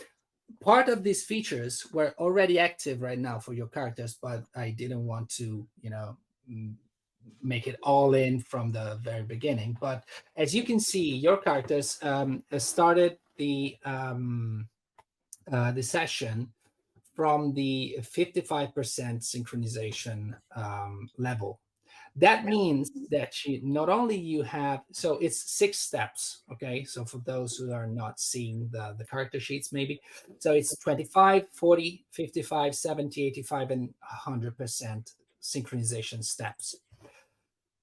part 0.60 0.90
of 0.90 1.02
these 1.02 1.24
features 1.24 1.86
were 1.90 2.14
already 2.18 2.58
active 2.58 3.00
right 3.00 3.18
now 3.18 3.38
for 3.38 3.54
your 3.54 3.68
characters, 3.68 4.18
but 4.20 4.44
I 4.54 4.70
didn't 4.72 5.06
want 5.06 5.30
to, 5.36 5.66
you 5.80 5.88
know, 5.88 6.18
make 7.42 7.66
it 7.66 7.76
all 7.82 8.12
in 8.12 8.40
from 8.40 8.72
the 8.72 9.00
very 9.02 9.22
beginning. 9.22 9.78
But 9.80 10.04
as 10.36 10.54
you 10.54 10.64
can 10.64 10.80
see, 10.80 11.16
your 11.16 11.38
characters 11.38 11.98
um, 12.02 12.42
started 12.58 13.16
the 13.38 13.78
um, 13.86 14.68
uh, 15.50 15.72
the 15.72 15.82
session 15.82 16.52
from 17.18 17.52
the 17.52 17.98
55% 18.00 18.72
synchronization 18.72 20.36
um, 20.54 21.10
level. 21.18 21.58
That 22.14 22.44
means 22.44 22.92
that 23.10 23.44
you 23.44 23.60
not 23.64 23.88
only 23.88 24.16
you 24.16 24.42
have 24.42 24.82
so 24.92 25.18
it's 25.18 25.50
six 25.50 25.80
steps 25.80 26.42
okay? 26.52 26.84
So 26.84 27.04
for 27.04 27.18
those 27.18 27.56
who 27.56 27.72
are 27.72 27.88
not 27.88 28.20
seeing 28.20 28.68
the 28.70 28.94
the 28.96 29.04
character 29.04 29.40
sheets 29.40 29.72
maybe. 29.72 30.00
So 30.38 30.52
it's 30.52 30.78
25 30.78 31.48
40 31.52 32.04
55 32.12 32.76
70 32.76 33.26
85 33.26 33.70
and 33.72 33.94
100% 34.24 35.14
synchronization 35.42 36.22
steps. 36.22 36.76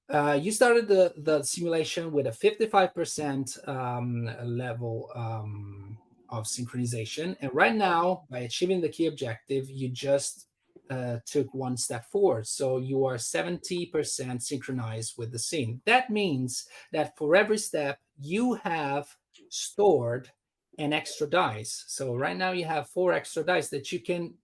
Uh, 0.10 0.40
you 0.42 0.52
started 0.54 0.88
the 0.88 1.14
the 1.18 1.44
simulation 1.44 2.14
with 2.14 2.28
a 2.28 2.32
55% 2.32 3.68
um, 3.68 4.30
level 4.46 5.10
um, 5.14 5.98
of 6.30 6.46
synchronization 6.46 7.36
and 7.42 7.54
right 7.54 7.76
now 7.76 8.24
by 8.30 8.40
achieving 8.40 8.82
the 8.82 8.90
key 8.90 9.08
objective 9.08 9.70
you 9.70 9.90
just 9.90 10.48
uh, 10.90 11.18
took 11.26 11.54
one 11.54 11.78
step 11.78 12.06
forward. 12.12 12.46
So 12.46 12.78
you 12.78 13.06
are 13.06 13.16
70% 13.16 14.42
synchronized 14.42 15.16
with 15.18 15.32
the 15.32 15.40
scene. 15.40 15.82
That 15.86 16.10
means 16.10 16.68
that 16.92 17.18
for 17.18 17.36
every 17.36 17.58
step, 17.58 18.00
you 18.20 18.54
have 18.56 19.08
stored 19.50 20.30
an 20.78 20.94
extra 20.94 21.28
dice. 21.28 21.86
So 21.88 22.16
right 22.16 22.38
now 22.38 22.52
you 22.52 22.66
have 22.66 22.90
four 22.90 23.14
extra 23.14 23.44
dice 23.44 23.70
that 23.70 23.92
you 23.92 24.00
can 24.00 24.36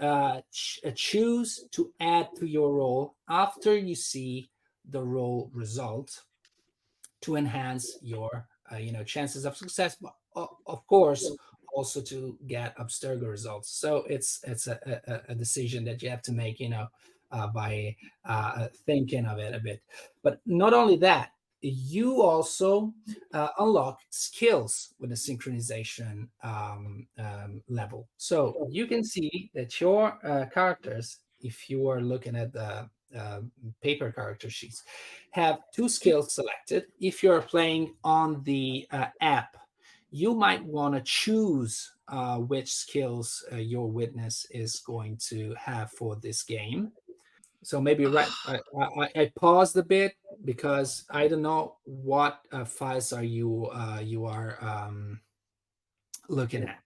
uh, 0.00 0.40
ch- 0.52 0.80
uh, 0.86 0.92
choose 0.94 1.64
to 1.72 1.92
add 2.00 2.28
to 2.36 2.46
your 2.46 2.74
roll 2.74 3.16
after 3.28 3.76
you 3.76 3.94
see 3.94 4.50
the 4.88 5.02
roll 5.02 5.50
result 5.52 6.22
to 7.20 7.36
enhance 7.36 7.98
your 8.00 8.46
uh, 8.72 8.76
you 8.76 8.92
know 8.92 9.02
chances 9.02 9.44
of 9.44 9.56
success. 9.56 9.96
Of 10.66 10.86
course, 10.86 11.30
also 11.74 12.00
to 12.02 12.36
get 12.46 12.76
Abstergo 12.76 13.28
results. 13.28 13.70
So 13.70 14.04
it's 14.08 14.40
it's 14.44 14.66
a, 14.66 14.78
a, 15.06 15.32
a 15.32 15.34
decision 15.34 15.84
that 15.84 16.02
you 16.02 16.10
have 16.10 16.22
to 16.22 16.32
make, 16.32 16.60
you 16.60 16.70
know, 16.70 16.86
uh, 17.30 17.48
by 17.48 17.96
uh, 18.24 18.68
thinking 18.86 19.26
of 19.26 19.38
it 19.38 19.54
a 19.54 19.60
bit. 19.60 19.82
But 20.22 20.40
not 20.46 20.74
only 20.74 20.96
that, 20.98 21.32
you 21.60 22.22
also 22.22 22.92
uh, 23.32 23.48
unlock 23.58 24.00
skills 24.10 24.94
with 25.00 25.10
the 25.10 25.16
synchronization 25.16 26.28
um, 26.42 27.06
um, 27.18 27.62
level. 27.68 28.08
So 28.16 28.68
you 28.70 28.86
can 28.86 29.02
see 29.04 29.50
that 29.54 29.80
your 29.80 30.18
uh, 30.24 30.46
characters, 30.46 31.18
if 31.40 31.68
you 31.68 31.88
are 31.88 32.00
looking 32.00 32.36
at 32.36 32.52
the 32.52 32.88
uh, 33.16 33.40
paper 33.82 34.12
character 34.12 34.50
sheets, 34.50 34.84
have 35.32 35.58
two 35.74 35.88
skills 35.88 36.34
selected. 36.34 36.86
If 37.00 37.22
you're 37.22 37.42
playing 37.42 37.94
on 38.04 38.42
the 38.44 38.86
uh, 38.92 39.06
app 39.20 39.56
you 40.10 40.34
might 40.34 40.64
want 40.64 40.94
to 40.94 41.00
choose 41.02 41.92
uh, 42.08 42.38
which 42.38 42.72
skills 42.72 43.44
uh, 43.52 43.56
your 43.56 43.90
witness 43.90 44.46
is 44.50 44.80
going 44.80 45.16
to 45.28 45.54
have 45.58 45.90
for 45.92 46.16
this 46.16 46.42
game. 46.42 46.92
So 47.62 47.80
maybe 47.80 48.06
right, 48.06 48.28
I, 48.46 48.58
I, 48.80 49.10
I, 49.14 49.32
paused 49.36 49.76
a 49.76 49.82
bit 49.82 50.14
because 50.44 51.04
I 51.10 51.28
don't 51.28 51.42
know 51.42 51.76
what 51.84 52.40
uh, 52.52 52.64
files 52.64 53.12
are 53.12 53.24
you 53.24 53.68
uh, 53.72 54.00
you 54.02 54.24
are 54.24 54.56
um, 54.62 55.20
looking 56.28 56.64
at. 56.64 56.78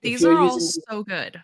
These 0.00 0.24
are 0.24 0.36
all 0.36 0.54
using... 0.54 0.82
so 0.88 1.02
good. 1.04 1.40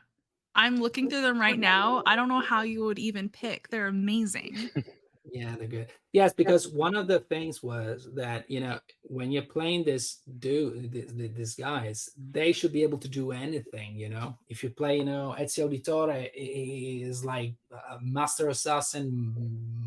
I'm 0.55 0.77
looking 0.77 1.11
through 1.11 1.23
them 1.23 1.39
right 1.39 1.59
now. 1.77 2.03
I 2.07 2.17
don't 2.17 2.29
know 2.29 2.41
how 2.41 2.63
you 2.63 2.85
would 2.85 2.99
even 2.99 3.29
pick. 3.29 3.69
They're 3.69 3.89
amazing. 3.89 4.71
Yeah, 5.33 5.57
they're 5.59 5.69
good. 5.69 5.89
Yes, 6.13 6.33
because 6.33 6.69
one 6.69 6.97
of 6.97 7.07
the 7.07 7.21
things 7.21 7.63
was 7.63 8.09
that 8.15 8.51
you 8.51 8.61
know 8.61 8.79
when 9.03 9.31
you're 9.31 9.43
playing 9.43 9.85
this 9.85 10.19
dude, 10.39 10.91
these 11.37 11.55
guys, 11.55 12.11
they 12.31 12.53
should 12.53 12.73
be 12.73 12.83
able 12.83 12.99
to 12.99 13.09
do 13.09 13.33
anything. 13.33 13.97
You 13.97 14.09
know, 14.09 14.39
if 14.49 14.63
you 14.63 14.71
play, 14.71 14.99
you 14.99 15.05
know, 15.05 15.35
Ezio 15.39 15.69
Auditore 15.69 16.31
is 16.35 17.25
like 17.25 17.55
a 17.71 17.99
master 18.01 18.49
assassin, 18.49 19.35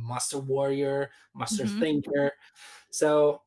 master 0.07 0.39
warrior, 0.39 1.09
master 1.35 1.63
mm-hmm. 1.63 1.79
thinker. 1.79 2.31
So 2.91 3.41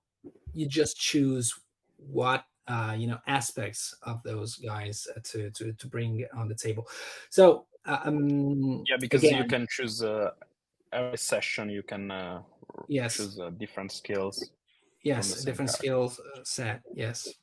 you 0.52 0.66
just 0.66 0.98
choose 0.98 1.54
what 1.96 2.44
uh, 2.66 2.94
you 2.96 3.06
know 3.06 3.18
aspects 3.26 3.94
of 4.02 4.22
those 4.24 4.56
guys 4.56 5.06
to 5.24 5.50
to 5.50 5.72
to 5.72 5.86
bring 5.86 6.26
on 6.34 6.48
the 6.48 6.54
table. 6.54 6.88
So 7.30 7.66
uh, 7.86 7.98
um, 8.04 8.82
yeah, 8.88 8.96
because 8.98 9.22
again, 9.22 9.42
you 9.42 9.48
can 9.48 9.66
choose. 9.70 10.02
Uh 10.02 10.30
every 10.94 11.18
session 11.18 11.68
you 11.68 11.82
can 11.82 12.10
uh, 12.10 12.40
yes 12.88 13.16
choose 13.16 13.38
uh, 13.38 13.50
different 13.58 13.90
skills 13.92 14.50
yes 15.02 15.44
different 15.44 15.70
card. 15.70 15.78
skills 15.78 16.20
uh, 16.20 16.40
set 16.44 16.82
yes 16.94 17.34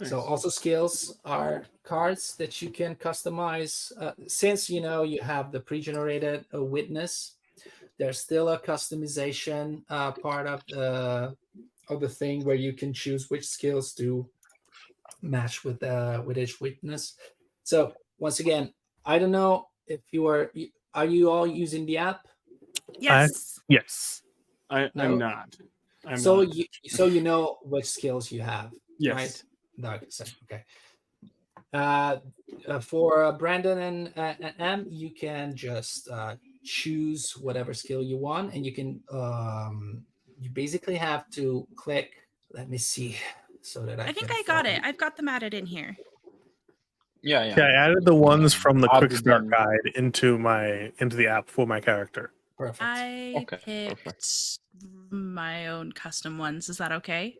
nice. 0.00 0.10
so 0.10 0.20
also 0.20 0.48
skills 0.48 1.18
are 1.24 1.64
cards 1.84 2.34
that 2.36 2.60
you 2.62 2.70
can 2.70 2.94
customize 2.94 3.92
uh, 4.00 4.12
since 4.26 4.70
you 4.70 4.80
know 4.80 5.02
you 5.02 5.20
have 5.20 5.52
the 5.52 5.60
pre-generated 5.60 6.44
uh, 6.54 6.62
witness 6.62 7.36
there's 7.98 8.18
still 8.18 8.48
a 8.48 8.58
customization 8.58 9.82
uh, 9.90 10.12
part 10.12 10.46
of 10.46 10.62
the 10.68 11.36
of 11.88 12.00
the 12.00 12.08
thing 12.08 12.44
where 12.44 12.56
you 12.56 12.72
can 12.72 12.92
choose 12.92 13.28
which 13.30 13.46
skills 13.46 13.92
to 13.92 14.28
match 15.22 15.64
with 15.64 15.82
uh 15.82 16.22
with 16.24 16.38
each 16.38 16.60
witness 16.60 17.14
so 17.62 17.92
once 18.18 18.40
again 18.40 18.72
i 19.04 19.18
don't 19.18 19.30
know 19.30 19.66
if 19.86 20.00
you 20.12 20.26
are 20.26 20.50
are 20.94 21.06
you 21.06 21.30
all 21.30 21.46
using 21.46 21.86
the 21.86 21.98
app 21.98 22.26
Yes. 22.98 23.58
I, 23.58 23.62
yes. 23.68 24.22
I, 24.68 24.90
am 24.96 25.18
not. 25.18 25.56
I'm 26.06 26.16
so 26.16 26.42
not. 26.42 26.54
you 26.54 26.64
so 26.86 27.06
you 27.06 27.20
know 27.20 27.58
which 27.62 27.86
skills 27.86 28.30
you 28.30 28.42
have. 28.42 28.70
Yes. 28.98 29.16
Right? 29.16 29.42
No, 29.76 29.98
okay. 30.44 30.64
Uh, 31.72 32.16
uh, 32.68 32.80
for 32.80 33.24
uh, 33.24 33.32
Brandon 33.32 33.78
and, 33.78 34.12
uh, 34.16 34.34
and 34.40 34.54
M, 34.58 34.86
you 34.88 35.10
can 35.10 35.54
just 35.54 36.08
uh, 36.10 36.36
choose 36.64 37.36
whatever 37.36 37.72
skill 37.72 38.02
you 38.02 38.18
want, 38.18 38.52
and 38.54 38.66
you 38.66 38.72
can 38.72 39.00
um, 39.12 40.04
you 40.38 40.50
basically 40.50 40.96
have 40.96 41.30
to 41.30 41.66
click. 41.76 42.12
Let 42.52 42.68
me 42.68 42.78
see, 42.78 43.16
so 43.62 43.86
that 43.86 44.00
I. 44.00 44.06
I 44.06 44.12
think 44.12 44.30
I 44.32 44.42
got 44.46 44.66
it. 44.66 44.80
I've 44.82 44.98
got 44.98 45.16
them 45.16 45.28
added 45.28 45.54
in 45.54 45.66
here. 45.66 45.96
Yeah, 47.22 47.44
yeah. 47.44 47.54
Yeah, 47.58 47.64
I 47.64 47.86
added 47.86 48.04
the 48.04 48.14
ones 48.14 48.54
from 48.54 48.80
the 48.80 48.88
quick 48.88 49.12
start 49.12 49.48
guide 49.48 49.92
into 49.96 50.38
my 50.38 50.92
into 50.98 51.16
the 51.16 51.26
app 51.26 51.48
for 51.48 51.66
my 51.66 51.80
character. 51.80 52.32
Perfect. 52.56 52.82
I 52.82 53.34
okay, 53.38 53.58
picked 53.64 54.04
perfect. 54.04 54.58
my 55.10 55.68
own 55.68 55.92
custom 55.92 56.38
ones. 56.38 56.68
Is 56.68 56.78
that 56.78 56.92
okay? 56.92 57.36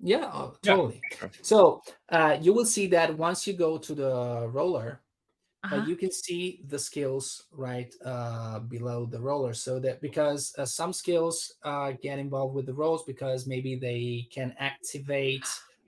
Yeah, 0.00 0.30
oh, 0.32 0.54
totally. 0.62 1.00
Yeah, 1.10 1.18
sure. 1.18 1.30
So 1.42 1.82
uh, 2.08 2.36
you 2.40 2.52
will 2.52 2.64
see 2.64 2.88
that 2.88 3.16
once 3.16 3.46
you 3.46 3.52
go 3.52 3.78
to 3.78 3.94
the 3.94 4.48
roller, 4.52 5.00
uh, 5.64 5.66
uh-huh. 5.66 5.76
uh, 5.76 5.86
you 5.86 5.94
can 5.94 6.10
see 6.10 6.60
the 6.66 6.78
skills 6.78 7.44
right 7.52 7.94
uh, 8.04 8.58
below 8.58 9.06
the 9.06 9.20
roller. 9.20 9.54
So 9.54 9.78
that 9.78 10.00
because 10.00 10.52
uh, 10.58 10.64
some 10.64 10.92
skills 10.92 11.54
uh, 11.62 11.92
get 12.02 12.18
involved 12.18 12.54
with 12.54 12.66
the 12.66 12.74
rolls 12.74 13.04
because 13.04 13.46
maybe 13.46 13.76
they 13.76 14.26
can 14.32 14.54
activate 14.58 15.46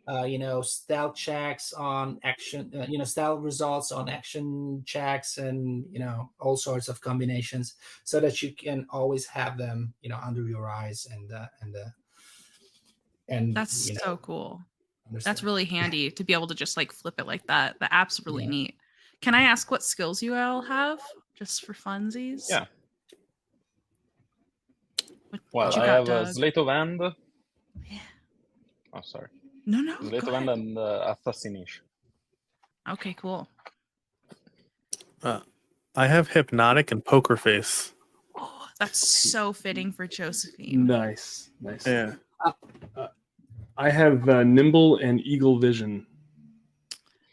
uh, 0.08 0.24
you 0.24 0.38
know, 0.38 0.60
style 0.60 1.12
checks 1.12 1.72
on 1.72 2.18
action, 2.24 2.70
uh, 2.78 2.86
you 2.88 2.98
know, 2.98 3.04
style 3.04 3.38
results 3.38 3.90
on 3.90 4.08
action 4.08 4.82
checks 4.84 5.38
and, 5.38 5.86
you 5.90 5.98
know, 5.98 6.30
all 6.40 6.56
sorts 6.56 6.88
of 6.88 7.00
combinations 7.00 7.74
so 8.04 8.20
that 8.20 8.42
you 8.42 8.52
can 8.52 8.86
always 8.90 9.26
have 9.26 9.56
them, 9.56 9.94
you 10.02 10.10
know, 10.10 10.18
under 10.22 10.46
your 10.46 10.68
eyes 10.68 11.06
and, 11.10 11.32
uh, 11.32 11.46
and, 11.62 11.74
uh, 11.74 11.88
and 13.28 13.54
that's 13.54 13.88
you 13.88 13.94
know, 13.94 14.00
so 14.04 14.16
cool. 14.18 14.60
Understand. 15.08 15.30
That's 15.30 15.42
really 15.42 15.64
handy 15.64 16.10
to 16.10 16.24
be 16.24 16.34
able 16.34 16.46
to 16.48 16.54
just 16.54 16.76
like 16.76 16.92
flip 16.92 17.14
it 17.18 17.26
like 17.26 17.46
that. 17.46 17.78
The 17.80 17.92
app's 17.92 18.20
really 18.26 18.44
yeah. 18.44 18.50
neat. 18.50 18.76
Can 19.22 19.34
I 19.34 19.42
ask 19.42 19.70
what 19.70 19.82
skills 19.82 20.22
you 20.22 20.34
all 20.34 20.60
have 20.60 21.00
just 21.34 21.64
for 21.64 21.72
funsies? 21.72 22.44
Yeah. 22.50 22.66
What, 25.30 25.40
well, 25.52 25.66
what 25.66 25.78
I 25.78 25.86
got, 25.86 25.96
have 25.96 26.06
Doug? 26.06 26.26
a 26.26 26.34
Sleight 26.34 26.56
of 26.58 26.66
Hand. 26.66 27.00
Yeah. 27.90 27.98
Oh, 28.92 29.00
sorry. 29.02 29.28
No, 29.66 29.80
no. 29.80 29.96
Later 30.00 30.34
and 30.34 30.78
uh, 30.78 31.14
Assassination. 31.16 31.84
Okay, 32.88 33.14
cool. 33.14 33.48
Uh, 35.22 35.40
I 35.96 36.06
have 36.06 36.28
Hypnotic 36.28 36.92
and 36.92 37.02
Poker 37.04 37.36
Face. 37.36 37.94
Oh, 38.36 38.66
that's 38.78 39.08
so 39.30 39.52
fitting 39.52 39.90
for 39.90 40.06
Josephine. 40.06 40.86
Nice, 40.86 41.50
nice. 41.60 41.86
Yeah. 41.86 42.14
Uh, 42.44 43.06
I 43.76 43.90
have 43.90 44.28
uh, 44.28 44.42
Nimble 44.44 44.96
and 44.98 45.20
Eagle 45.22 45.58
Vision. 45.58 46.06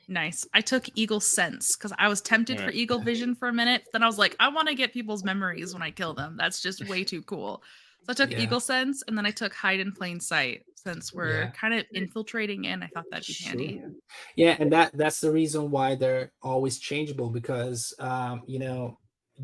Nice. 0.07 0.47
I 0.53 0.61
took 0.61 0.87
Eagle 0.95 1.19
Sense 1.19 1.75
because 1.75 1.93
I 1.97 2.07
was 2.07 2.21
tempted 2.21 2.59
right. 2.59 2.65
for 2.67 2.71
Eagle 2.71 2.99
Vision 2.99 3.35
for 3.35 3.47
a 3.47 3.53
minute. 3.53 3.85
Then 3.93 4.03
I 4.03 4.07
was 4.07 4.17
like, 4.17 4.35
I 4.39 4.49
want 4.49 4.67
to 4.67 4.75
get 4.75 4.93
people's 4.93 5.23
memories 5.23 5.73
when 5.73 5.81
I 5.81 5.91
kill 5.91 6.13
them. 6.13 6.35
That's 6.37 6.61
just 6.61 6.87
way 6.87 7.03
too 7.03 7.21
cool. 7.23 7.63
So 8.03 8.11
I 8.11 8.13
took 8.13 8.31
Yeah. 8.31 8.39
Eagle 8.39 8.59
Sense 8.59 9.03
and 9.07 9.17
then 9.17 9.25
I 9.25 9.31
took 9.31 9.53
Hide 9.53 9.79
in 9.79 9.91
Plain 9.93 10.19
Sight 10.19 10.65
since 10.75 11.13
we're 11.13 11.47
Yeah. 11.47 11.51
kind 11.53 11.73
of 11.73 11.85
infiltrating 11.93 12.65
in. 12.65 12.83
I 12.83 12.87
thought 12.87 13.09
that'd 13.11 13.27
be 13.27 13.37
handy. 13.39 13.81
Yeah, 14.35 14.55
and 14.59 14.71
that 14.73 14.91
that's 14.97 15.21
the 15.21 15.31
reason 15.31 15.71
why 15.71 15.95
they're 15.95 16.33
always 16.41 16.79
changeable 16.79 17.29
because 17.29 17.93
um, 17.99 18.43
you 18.47 18.59
know 18.59 18.97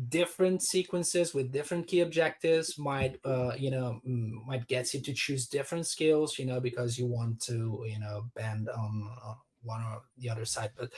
different 0.08 0.62
sequences 0.62 1.34
with 1.34 1.52
different 1.52 1.86
key 1.86 2.00
objectives 2.00 2.78
might 2.78 3.18
uh, 3.24 3.52
you 3.58 3.70
know 3.70 4.00
mm, 4.06 4.44
might 4.46 4.66
get 4.66 4.92
you 4.94 5.00
to 5.02 5.12
choose 5.12 5.46
different 5.48 5.86
skills 5.86 6.38
you 6.38 6.46
know 6.46 6.60
because 6.60 6.98
you 6.98 7.06
want 7.06 7.40
to 7.42 7.84
you 7.88 7.98
know 7.98 8.24
bend 8.34 8.68
on 8.68 9.10
uh, 9.24 9.34
one 9.62 9.82
or 9.82 10.02
the 10.18 10.30
other 10.30 10.44
side 10.44 10.70
but 10.76 10.92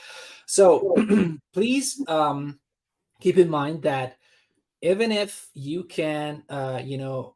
so 0.45 0.93
please 1.53 2.03
um, 2.07 2.59
keep 3.21 3.37
in 3.37 3.49
mind 3.49 3.83
that 3.83 4.17
even 4.81 5.11
if 5.11 5.49
you 5.53 5.83
can 5.83 6.43
uh, 6.49 6.81
you 6.83 6.97
know 6.97 7.35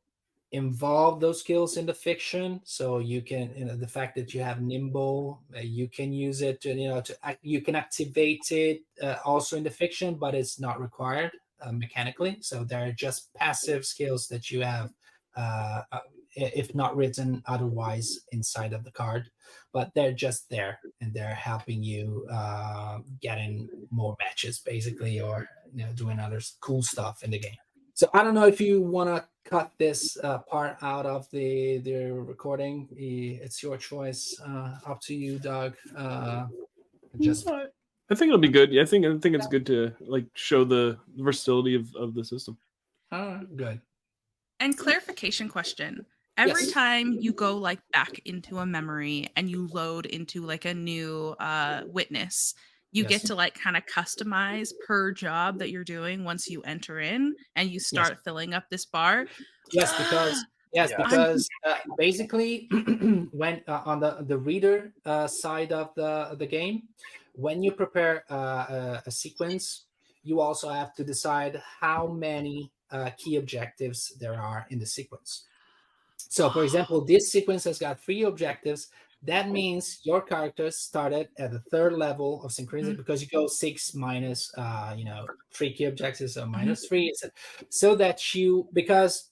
involve 0.56 1.20
those 1.20 1.40
skills 1.40 1.78
in 1.78 1.86
the 1.86 1.94
fiction. 1.94 2.62
So 2.64 3.00
you 3.00 3.22
can 3.22 3.54
you 3.56 3.66
know 3.66 3.76
the 3.76 3.88
fact 3.88 4.16
that 4.16 4.34
you 4.34 4.42
have 4.42 4.62
nimble 4.62 5.42
uh, 5.56 5.60
you 5.60 5.88
can 5.88 6.14
use 6.14 6.42
it 6.42 6.62
to 6.62 6.74
you 6.74 6.90
know 6.90 7.02
to 7.02 7.16
act, 7.24 7.40
you 7.42 7.62
can 7.62 7.76
activate 7.76 8.52
it 8.52 8.82
uh, 9.02 9.18
also 9.24 9.58
in 9.58 9.64
the 9.64 9.70
fiction 9.70 10.16
but 10.16 10.34
it's 10.34 10.60
not 10.60 10.82
required 10.82 11.32
uh, 11.62 11.72
mechanically. 11.72 12.38
So 12.42 12.64
they're 12.64 12.92
just 12.92 13.34
passive 13.34 13.86
skills 13.86 14.28
that 14.28 14.52
you 14.52 14.62
have 14.62 14.92
uh, 15.36 15.82
uh, 15.92 16.00
if 16.36 16.76
not 16.76 16.96
written 16.96 17.42
otherwise 17.48 18.20
inside 18.32 18.74
of 18.74 18.84
the 18.84 18.92
card 18.92 19.30
but 19.74 19.92
they're 19.96 20.12
just 20.12 20.50
there 20.50 20.80
and 21.02 21.14
they're 21.14 21.34
helping 21.34 21.82
you 21.82 22.26
uh, 22.32 23.00
get 23.22 23.38
in 23.38 23.70
more 23.90 24.16
matches 24.20 24.60
basically 24.60 25.20
or 25.20 25.48
you 25.74 25.86
know 25.86 25.92
doing 25.94 26.20
other 26.20 26.42
cool 26.60 26.82
stuff 26.82 27.24
in 27.24 27.32
the 27.32 27.40
game 27.40 27.56
so 27.96 28.10
I 28.14 28.24
don't 28.24 28.36
know 28.36 28.46
if 28.46 28.60
you 28.62 28.82
want 28.82 29.10
to 29.10 29.26
cut 29.50 29.72
this 29.78 30.18
uh, 30.24 30.40
part 30.40 30.78
out 30.82 31.06
of 31.06 31.30
the 31.32 31.80
the 31.80 32.12
recording. 32.12 32.88
It's 32.92 33.64
your 33.64 33.78
choice. 33.78 34.40
Uh, 34.46 34.78
up 34.86 35.02
to 35.02 35.16
you, 35.16 35.40
Doug. 35.40 35.76
Uh, 35.96 36.48
just 37.20 37.48
I 37.50 37.66
I 38.10 38.16
think 38.16 38.30
it'll 38.30 38.38
be 38.40 38.50
good. 38.50 38.72
Yeah, 38.72 38.84
I 38.84 38.86
think 38.86 39.06
I 39.06 39.18
think 39.18 39.36
it's 39.36 39.48
good 39.48 39.66
to 39.68 39.94
like 40.02 40.26
show 40.34 40.64
the 40.64 40.98
versatility 41.18 41.76
of, 41.76 41.94
of 41.96 42.14
the 42.14 42.24
system. 42.24 42.58
uh, 43.12 43.40
good. 43.56 43.82
And 44.60 44.78
clarification 44.78 45.50
question. 45.50 46.06
Every 46.38 46.64
Yes. 46.64 46.72
time 46.72 47.14
you 47.20 47.32
go 47.32 47.58
like 47.58 47.80
back 47.94 48.20
into 48.26 48.60
a 48.60 48.66
memory 48.66 49.30
and 49.38 49.50
you 49.50 49.68
load 49.72 50.06
into 50.06 50.42
like 50.46 50.66
a 50.66 50.74
new 50.74 51.36
uh 51.40 51.84
witness, 51.88 52.56
you 52.96 53.04
Yes. 53.04 53.10
get 53.10 53.22
to 53.28 53.36
like 53.36 53.54
kind 53.56 53.76
of 53.76 53.86
customize 53.86 54.70
per 54.88 55.12
job 55.12 55.60
that 55.60 55.70
you're 55.70 55.84
doing 55.84 56.24
once 56.24 56.50
you 56.50 56.62
enter 56.62 57.00
in 57.00 57.36
and 57.56 57.70
you 57.70 57.80
start 57.80 58.24
filling 58.24 58.54
up 58.54 58.70
this 58.70 58.86
bar. 58.86 59.28
Yes, 59.74 59.94
because 59.98 60.46
yes, 60.74 60.92
Yeah. 60.92 61.04
because 61.04 61.50
uh, 61.66 61.76
basically, 61.98 62.68
when 63.32 63.62
uh, 63.68 63.82
on 63.86 64.00
the 64.00 64.24
the 64.26 64.38
reader 64.38 64.94
uh, 65.06 65.28
side 65.28 65.74
of 65.74 65.94
the 65.96 66.36
the 66.40 66.48
game, 66.48 66.84
when 67.34 67.62
you 67.62 67.72
prepare 67.74 68.24
uh, 68.32 68.66
a, 68.70 69.04
a 69.06 69.12
sequence, 69.12 69.88
you 70.24 70.40
also 70.40 70.70
have 70.70 70.96
to 70.96 71.04
decide 71.04 71.62
how 71.82 72.08
many 72.08 72.72
uh, 72.92 73.10
key 73.18 73.36
objectives 73.36 74.16
there 74.20 74.40
are 74.40 74.68
in 74.70 74.80
the 74.80 74.86
sequence. 74.86 75.44
So, 76.18 76.50
for 76.50 76.64
example, 76.64 77.04
this 77.06 77.32
sequence 77.32 77.66
has 77.66 77.78
got 77.78 78.00
three 78.00 78.24
objectives. 78.24 78.88
That 79.26 79.50
means 79.50 80.00
your 80.04 80.22
character 80.22 80.70
started 80.72 81.30
at 81.38 81.52
the 81.52 81.60
third 81.72 81.94
level 81.94 82.44
of 82.44 82.52
synchronicity 82.52 82.90
mm-hmm. 82.90 82.98
because 82.98 83.22
you 83.22 83.28
go 83.28 83.48
six 83.48 83.94
minus, 83.96 84.52
uh, 84.58 84.94
you 84.96 85.06
know, 85.06 85.26
three 85.52 85.74
key 85.74 85.86
objectives, 85.86 86.36
so 86.36 86.42
uh, 86.42 86.44
mm-hmm. 86.44 86.52
minus 86.54 86.86
three, 86.88 87.14
so- 87.16 87.30
so 87.70 87.96
that 87.96 88.36
you 88.36 88.68
because 88.74 89.32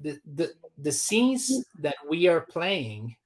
the 0.00 0.18
the 0.34 0.52
the 0.78 0.92
scenes 0.92 1.50
mm-hmm. 1.50 1.82
that 1.82 1.96
we 2.08 2.28
are 2.28 2.40
playing, 2.40 3.16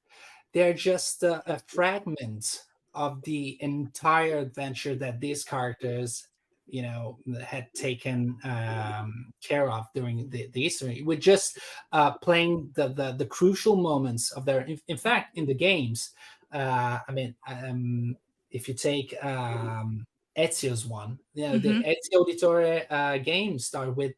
they're 0.52 0.74
just 0.74 1.22
a, 1.22 1.42
a 1.50 1.58
fragment 1.66 2.64
of 2.94 3.22
the 3.22 3.56
entire 3.60 4.38
adventure 4.38 4.94
that 4.94 5.20
these 5.20 5.44
characters 5.44 6.28
you 6.72 6.82
know 6.82 7.18
had 7.46 7.72
taken 7.74 8.36
um, 8.44 9.32
care 9.40 9.70
of 9.70 9.86
during 9.94 10.28
the, 10.30 10.48
the 10.52 10.62
history 10.62 11.02
we're 11.04 11.26
just 11.32 11.58
uh, 11.92 12.10
playing 12.10 12.70
the, 12.74 12.88
the 12.88 13.12
the 13.12 13.26
crucial 13.26 13.76
moments 13.76 14.32
of 14.32 14.44
their 14.44 14.62
in, 14.62 14.80
in 14.88 14.96
fact 14.96 15.36
in 15.36 15.46
the 15.46 15.54
games 15.54 16.10
uh, 16.52 16.98
i 17.08 17.12
mean 17.12 17.34
um, 17.46 18.16
if 18.50 18.66
you 18.68 18.74
take 18.74 19.14
um, 19.22 20.06
ezio's 20.36 20.86
one 20.86 21.18
you 21.34 21.46
know 21.46 21.58
the 21.58 21.74
ezio 21.92 22.24
auditore 22.24 22.84
uh, 22.90 23.18
game 23.18 23.58
start 23.58 23.94
with 23.94 24.14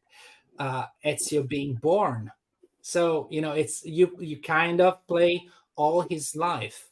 uh, 0.59 0.85
ezio 1.05 1.47
being 1.47 1.75
born. 1.75 2.31
So 2.81 3.27
you 3.31 3.41
know 3.41 3.53
it's 3.53 3.83
you 3.85 4.15
you 4.19 4.41
kind 4.41 4.81
of 4.81 5.05
play 5.07 5.47
all 5.75 6.01
his 6.01 6.35
life 6.35 6.89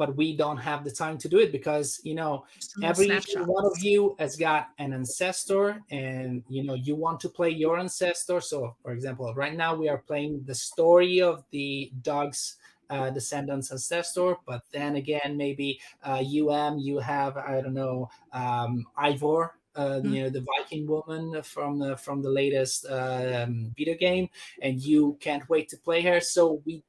but 0.00 0.16
we 0.16 0.34
don't 0.34 0.56
have 0.56 0.82
the 0.82 0.90
time 0.90 1.18
to 1.18 1.28
do 1.28 1.38
it 1.38 1.52
because 1.52 2.00
you 2.04 2.14
know 2.14 2.46
every 2.82 3.04
snapshots. 3.04 3.46
one 3.46 3.66
of 3.66 3.78
you 3.80 4.16
has 4.18 4.34
got 4.34 4.70
an 4.78 4.94
ancestor 4.94 5.78
and 5.90 6.42
you 6.48 6.64
know 6.64 6.72
you 6.72 6.94
want 6.96 7.20
to 7.20 7.28
play 7.28 7.50
your 7.50 7.78
ancestor 7.78 8.40
so 8.40 8.74
for 8.82 8.92
example 8.92 9.32
right 9.34 9.54
now 9.54 9.74
we 9.74 9.90
are 9.90 9.98
playing 9.98 10.42
the 10.46 10.54
story 10.54 11.20
of 11.20 11.44
the 11.50 11.92
Doug's 12.00 12.56
uh, 12.88 13.10
descendants 13.10 13.70
ancestor 13.70 14.36
but 14.46 14.62
then 14.72 14.96
again 14.96 15.36
maybe 15.36 15.78
uh, 16.02 16.22
um 16.50 16.78
you 16.78 16.98
have 16.98 17.36
i 17.36 17.60
don't 17.60 17.74
know 17.74 18.08
um 18.32 18.86
Eivor 18.98 19.50
uh, 19.76 20.00
Mm. 20.02 20.10
you 20.12 20.22
know 20.22 20.30
the 20.30 20.44
viking 20.52 20.84
woman 20.86 21.42
from 21.42 21.78
the 21.78 21.96
from 21.96 22.22
the 22.22 22.28
latest 22.40 22.86
um, 22.90 23.72
video 23.76 23.94
game 23.94 24.28
and 24.62 24.80
you 24.80 25.16
can't 25.20 25.48
wait 25.48 25.68
to 25.68 25.76
play 25.76 26.00
her 26.02 26.20
so 26.20 26.60
we 26.66 26.82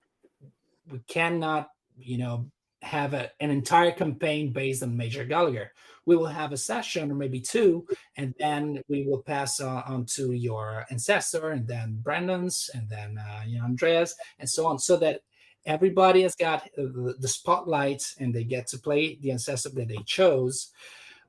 we 0.89 0.99
cannot 1.07 1.69
you 1.99 2.17
know 2.17 2.49
have 2.81 3.13
a, 3.13 3.29
an 3.39 3.51
entire 3.51 3.91
campaign 3.91 4.51
based 4.51 4.83
on 4.83 4.97
Major 4.97 5.23
Gallagher. 5.23 5.71
We 6.05 6.15
will 6.15 6.25
have 6.25 6.51
a 6.51 6.57
session 6.57 7.11
or 7.11 7.15
maybe 7.15 7.39
two, 7.39 7.85
and 8.17 8.33
then 8.39 8.81
we 8.87 9.05
will 9.05 9.21
pass 9.21 9.59
uh, 9.59 9.83
on 9.85 10.05
to 10.15 10.31
your 10.33 10.85
ancestor, 10.89 11.51
and 11.51 11.67
then 11.67 11.99
Brandon's, 12.01 12.69
and 12.73 12.89
then 12.89 13.17
uh, 13.17 13.41
you 13.45 13.59
know 13.59 13.65
Andreas, 13.65 14.15
and 14.39 14.49
so 14.49 14.65
on, 14.65 14.79
so 14.79 14.97
that 14.97 15.21
everybody 15.65 16.23
has 16.23 16.35
got 16.35 16.67
the, 16.75 17.15
the 17.19 17.27
spotlight 17.27 18.03
and 18.19 18.33
they 18.33 18.43
get 18.43 18.67
to 18.67 18.79
play 18.79 19.19
the 19.21 19.31
ancestor 19.31 19.69
that 19.69 19.87
they 19.87 20.01
chose. 20.05 20.71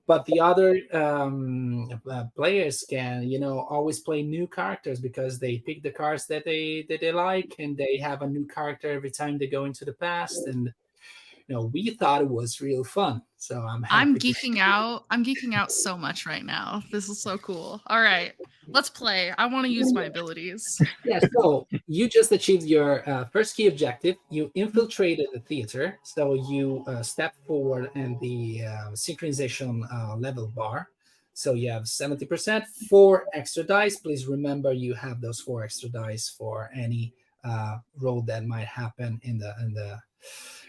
But 0.06 0.24
the 0.26 0.40
other 0.40 0.80
um, 0.92 1.88
uh, 2.10 2.24
players 2.34 2.84
can, 2.88 3.22
you 3.22 3.38
know, 3.38 3.60
always 3.60 4.00
play 4.00 4.22
new 4.22 4.48
characters 4.48 4.98
because 5.00 5.38
they 5.38 5.58
pick 5.58 5.82
the 5.82 5.92
cards 5.92 6.26
that 6.26 6.44
they 6.44 6.84
that 6.88 7.00
they 7.00 7.12
like, 7.12 7.54
and 7.60 7.76
they 7.76 7.98
have 7.98 8.22
a 8.22 8.26
new 8.26 8.46
character 8.46 8.90
every 8.90 9.10
time 9.12 9.38
they 9.38 9.46
go 9.46 9.64
into 9.64 9.84
the 9.84 9.92
past, 9.92 10.48
and 10.48 10.72
know 11.52 11.70
we 11.72 11.90
thought 11.90 12.22
it 12.22 12.28
was 12.28 12.60
real 12.60 12.82
fun 12.84 13.22
so 13.36 13.60
i'm 13.62 13.84
I'm 13.90 14.16
geeking 14.18 14.58
out. 14.58 15.04
I'm 15.10 15.24
geeking 15.24 15.52
out 15.54 15.72
so 15.72 15.96
much 15.96 16.26
right 16.26 16.44
now. 16.44 16.80
This 16.92 17.08
is 17.08 17.20
so 17.20 17.36
cool. 17.38 17.82
All 17.88 18.00
right, 18.00 18.34
let's 18.68 18.88
play. 18.88 19.32
I 19.36 19.46
want 19.46 19.66
to 19.66 19.72
use 19.72 19.92
my 19.92 20.04
abilities. 20.04 20.80
yeah 21.04 21.18
so 21.40 21.66
you 21.88 22.08
just 22.08 22.30
achieved 22.30 22.62
your 22.62 23.08
uh, 23.08 23.24
first 23.26 23.56
key 23.56 23.66
objective 23.66 24.16
you 24.30 24.50
infiltrated 24.54 25.26
the 25.32 25.40
theater 25.40 25.98
so 26.04 26.34
you 26.34 26.84
uh, 26.86 27.02
step 27.02 27.34
forward 27.46 27.90
in 27.96 28.16
the 28.20 28.62
uh, 28.64 28.90
synchronization 28.92 29.82
uh, 29.92 30.16
level 30.16 30.46
bar 30.54 30.88
so 31.34 31.54
you 31.54 31.70
have 31.70 31.84
70% 31.84 32.64
four 32.88 33.26
extra 33.32 33.64
dice 33.64 33.96
please 33.96 34.26
remember 34.26 34.72
you 34.72 34.94
have 34.94 35.20
those 35.20 35.40
four 35.40 35.64
extra 35.64 35.88
dice 35.88 36.28
for 36.28 36.70
any 36.74 37.12
uh, 37.44 37.78
roll 37.98 38.22
that 38.22 38.44
might 38.44 38.66
happen 38.66 39.20
in 39.24 39.38
the 39.38 39.52
in 39.62 39.74
the 39.74 39.98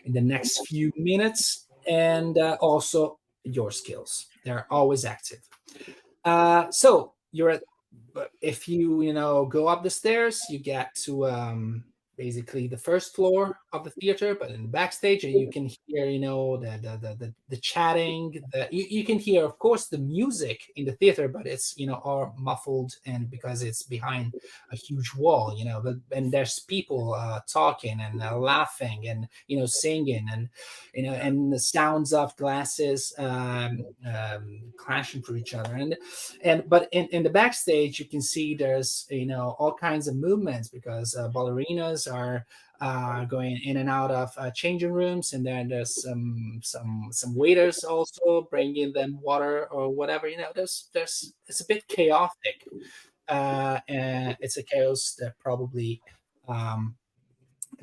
in 0.05 0.13
the 0.13 0.21
next 0.21 0.67
few 0.67 0.91
minutes 0.97 1.67
and 1.87 2.37
uh, 2.37 2.57
also 2.59 3.19
your 3.43 3.71
skills. 3.71 4.27
They're 4.43 4.67
always 4.69 5.05
active. 5.05 5.39
Uh, 6.23 6.71
so 6.71 7.13
you're 7.31 7.49
at 7.49 7.63
if 8.41 8.67
you 8.67 9.01
you 9.01 9.13
know 9.13 9.45
go 9.45 9.67
up 9.67 9.83
the 9.83 9.89
stairs 9.89 10.41
you 10.49 10.59
get 10.59 10.93
to 10.95 11.27
um 11.27 11.83
basically 12.17 12.67
the 12.67 12.77
first 12.77 13.15
floor 13.15 13.59
of 13.71 13.83
the 13.83 13.89
theater 13.91 14.35
but 14.35 14.51
in 14.51 14.61
the 14.63 14.67
backstage 14.67 15.23
and 15.23 15.33
you 15.33 15.49
can 15.49 15.69
hear 15.87 16.05
you 16.05 16.19
know 16.19 16.57
the 16.57 16.79
the 16.81 16.97
the, 16.97 17.15
the, 17.15 17.33
the 17.49 17.57
chatting 17.57 18.33
you, 18.71 18.85
you 18.89 19.03
can 19.03 19.17
hear 19.17 19.43
of 19.43 19.57
course 19.59 19.87
the 19.87 19.97
music 19.97 20.71
in 20.75 20.85
the 20.85 20.91
theater 20.93 21.27
but 21.27 21.47
it's 21.47 21.73
you 21.77 21.87
know 21.87 21.99
all 22.03 22.35
muffled 22.37 22.93
and 23.05 23.29
because 23.29 23.63
it's 23.63 23.83
behind 23.83 24.33
a 24.71 24.75
huge 24.75 25.11
wall 25.17 25.55
you 25.57 25.65
know 25.65 25.81
but 25.83 25.95
and 26.11 26.31
there's 26.31 26.59
people 26.59 27.13
uh 27.13 27.39
talking 27.47 27.99
and 27.99 28.21
uh, 28.21 28.37
laughing 28.37 29.07
and 29.07 29.27
you 29.47 29.57
know 29.57 29.65
singing 29.65 30.25
and 30.31 30.49
you 30.93 31.03
know 31.03 31.13
and 31.13 31.51
the 31.51 31.59
sounds 31.59 32.13
of 32.13 32.35
glasses 32.37 33.13
um, 33.17 33.85
um 34.05 34.61
clashing 34.77 35.21
for 35.21 35.35
each 35.35 35.53
other. 35.53 35.75
And 35.75 35.95
and 36.43 36.63
but 36.67 36.89
in, 36.91 37.07
in 37.07 37.23
the 37.23 37.29
backstage 37.29 37.99
you 37.99 38.05
can 38.05 38.21
see 38.21 38.55
there's 38.55 39.05
you 39.09 39.25
know 39.25 39.55
all 39.59 39.73
kinds 39.73 40.07
of 40.07 40.15
movements 40.15 40.69
because 40.69 41.15
uh, 41.15 41.29
ballerinas 41.29 42.02
are 42.07 42.45
uh, 42.81 43.25
going 43.25 43.59
in 43.63 43.77
and 43.77 43.89
out 43.89 44.11
of 44.11 44.31
uh, 44.37 44.51
changing 44.51 44.91
rooms. 44.91 45.33
And 45.33 45.45
then 45.45 45.69
there's 45.69 46.01
some 46.03 46.59
some 46.63 47.09
some 47.11 47.35
waiters 47.35 47.83
also 47.83 48.47
bringing 48.49 48.93
them 48.93 49.19
water 49.21 49.67
or 49.71 49.89
whatever 49.89 50.27
you 50.27 50.37
know 50.37 50.51
there's 50.53 50.89
there's 50.93 51.33
it's 51.47 51.61
a 51.61 51.65
bit 51.65 51.87
chaotic. 51.87 52.67
Uh, 53.27 53.79
and 53.87 54.35
it's 54.41 54.57
a 54.57 54.63
chaos 54.63 55.15
that 55.17 55.33
probably 55.39 56.01
um, 56.49 56.95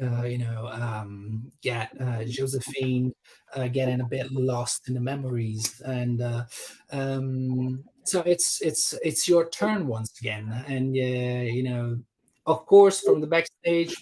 uh, 0.03 0.23
you 0.23 0.39
know, 0.39 0.69
um, 0.69 1.51
get 1.63 1.91
uh, 2.01 2.25
Josephine 2.25 3.13
uh, 3.55 3.69
getting 3.69 4.01
a 4.01 4.07
bit 4.07 4.31
lost 4.33 4.89
in 4.89 4.95
the 4.95 5.01
memories, 5.01 5.81
and 5.85 6.23
uh, 6.23 6.45
um, 6.93 7.85
so 8.05 8.21
it's 8.21 8.61
it's 8.63 8.95
it's 9.03 9.29
your 9.29 9.49
turn 9.51 9.87
once 9.87 10.13
again, 10.21 10.65
and 10.69 10.97
uh, 10.97 11.53
you 11.53 11.63
know, 11.63 11.99
of 12.47 12.65
course, 12.67 13.01
from 13.01 13.21
the 13.21 13.27
backstage, 13.27 13.95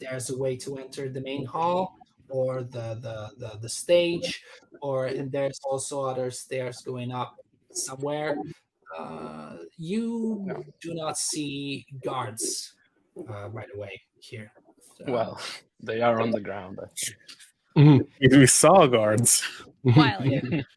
there's 0.00 0.30
a 0.30 0.38
way 0.38 0.56
to 0.56 0.76
enter 0.78 1.08
the 1.08 1.20
main 1.20 1.44
hall 1.44 1.96
or 2.28 2.62
the 2.62 2.98
the 3.00 3.30
the, 3.38 3.58
the 3.60 3.68
stage, 3.68 4.42
or 4.80 5.06
and 5.06 5.30
there's 5.30 5.60
also 5.64 6.02
other 6.02 6.30
stairs 6.30 6.80
going 6.82 7.12
up 7.12 7.36
somewhere. 7.72 8.36
Uh, 8.98 9.56
you 9.76 10.46
do 10.80 10.94
not 10.94 11.18
see 11.18 11.84
guards 12.04 12.74
uh, 13.28 13.48
right 13.50 13.68
away 13.74 14.00
here. 14.20 14.52
So- 14.96 15.12
Well, 15.12 15.40
they 15.82 16.00
are 16.00 16.20
on 16.20 16.30
the 16.30 16.40
ground. 16.40 16.78
I 16.80 16.86
think. 17.74 18.08
We 18.20 18.46
saw 18.46 18.86
guards. 18.86 19.42
While 19.82 20.24
Yeah. 20.24 20.62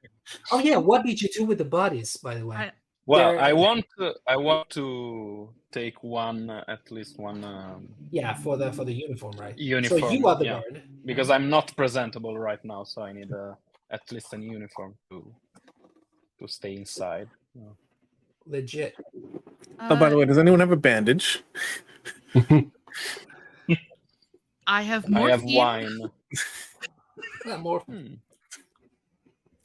Oh 0.51 0.59
yeah, 0.59 0.75
what 0.75 1.05
did 1.05 1.21
you 1.21 1.29
do 1.29 1.45
with 1.45 1.57
the 1.57 1.63
bodies, 1.79 2.17
by 2.17 2.35
the 2.35 2.45
way? 2.45 2.57
I- 2.57 2.71
Well, 3.05 3.31
There- 3.31 3.39
I 3.39 3.53
want 3.53 3.85
to, 3.97 4.13
I 4.27 4.35
want 4.35 4.69
to 4.71 5.53
take 5.71 6.03
one, 6.03 6.49
uh, 6.49 6.63
at 6.67 6.91
least 6.91 7.19
one 7.19 7.43
um, 7.43 7.87
yeah, 8.11 8.33
for 8.33 8.57
the 8.57 8.71
for 8.71 8.85
the 8.85 8.93
uniform, 8.93 9.33
right? 9.37 9.57
uniform. 9.57 10.01
so 10.01 10.09
you 10.11 10.27
are 10.27 10.35
the 10.35 10.45
yeah. 10.45 10.61
guard. 10.61 10.83
because 11.05 11.29
I'm 11.29 11.49
not 11.49 11.75
presentable 11.75 12.37
right 12.37 12.63
now, 12.63 12.83
so 12.83 13.01
I 13.01 13.13
need 13.13 13.31
uh, 13.31 13.53
at 13.91 14.01
least 14.11 14.33
an 14.33 14.43
uniform 14.43 14.95
to 15.09 15.33
to 16.39 16.47
stay 16.47 16.75
inside. 16.75 17.29
Yeah. 17.55 17.63
Legit. 18.45 18.95
Oh, 19.79 19.95
by 19.95 20.09
the 20.09 20.15
uh, 20.15 20.19
way, 20.19 20.25
does 20.25 20.37
anyone 20.37 20.59
have 20.59 20.71
a 20.71 20.77
bandage? 20.77 21.43
I 24.67 24.81
have 24.81 25.05
I 25.05 25.09
more. 25.09 25.29
have 25.29 25.43
wine. 25.43 25.99
Yeah, 27.45 27.57
more. 27.67 27.81
Hmm. 27.81 28.15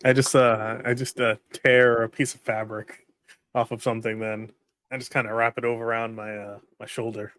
I 0.04 0.12
just 0.12 0.34
uh 0.34 0.78
I 0.84 0.94
just 0.94 1.20
uh 1.20 1.36
tear 1.52 2.02
a 2.02 2.08
piece 2.08 2.34
of 2.34 2.40
fabric 2.40 3.06
off 3.54 3.70
of 3.70 3.82
something 3.82 4.18
then 4.18 4.50
I 4.93 4.98
just 4.98 5.10
kind 5.10 5.27
of 5.27 5.32
wrap 5.35 5.56
it 5.59 5.64
over 5.64 5.82
around 5.85 6.14
my 6.14 6.36
uh 6.36 6.59
my 6.78 6.86
shoulder. 6.86 7.32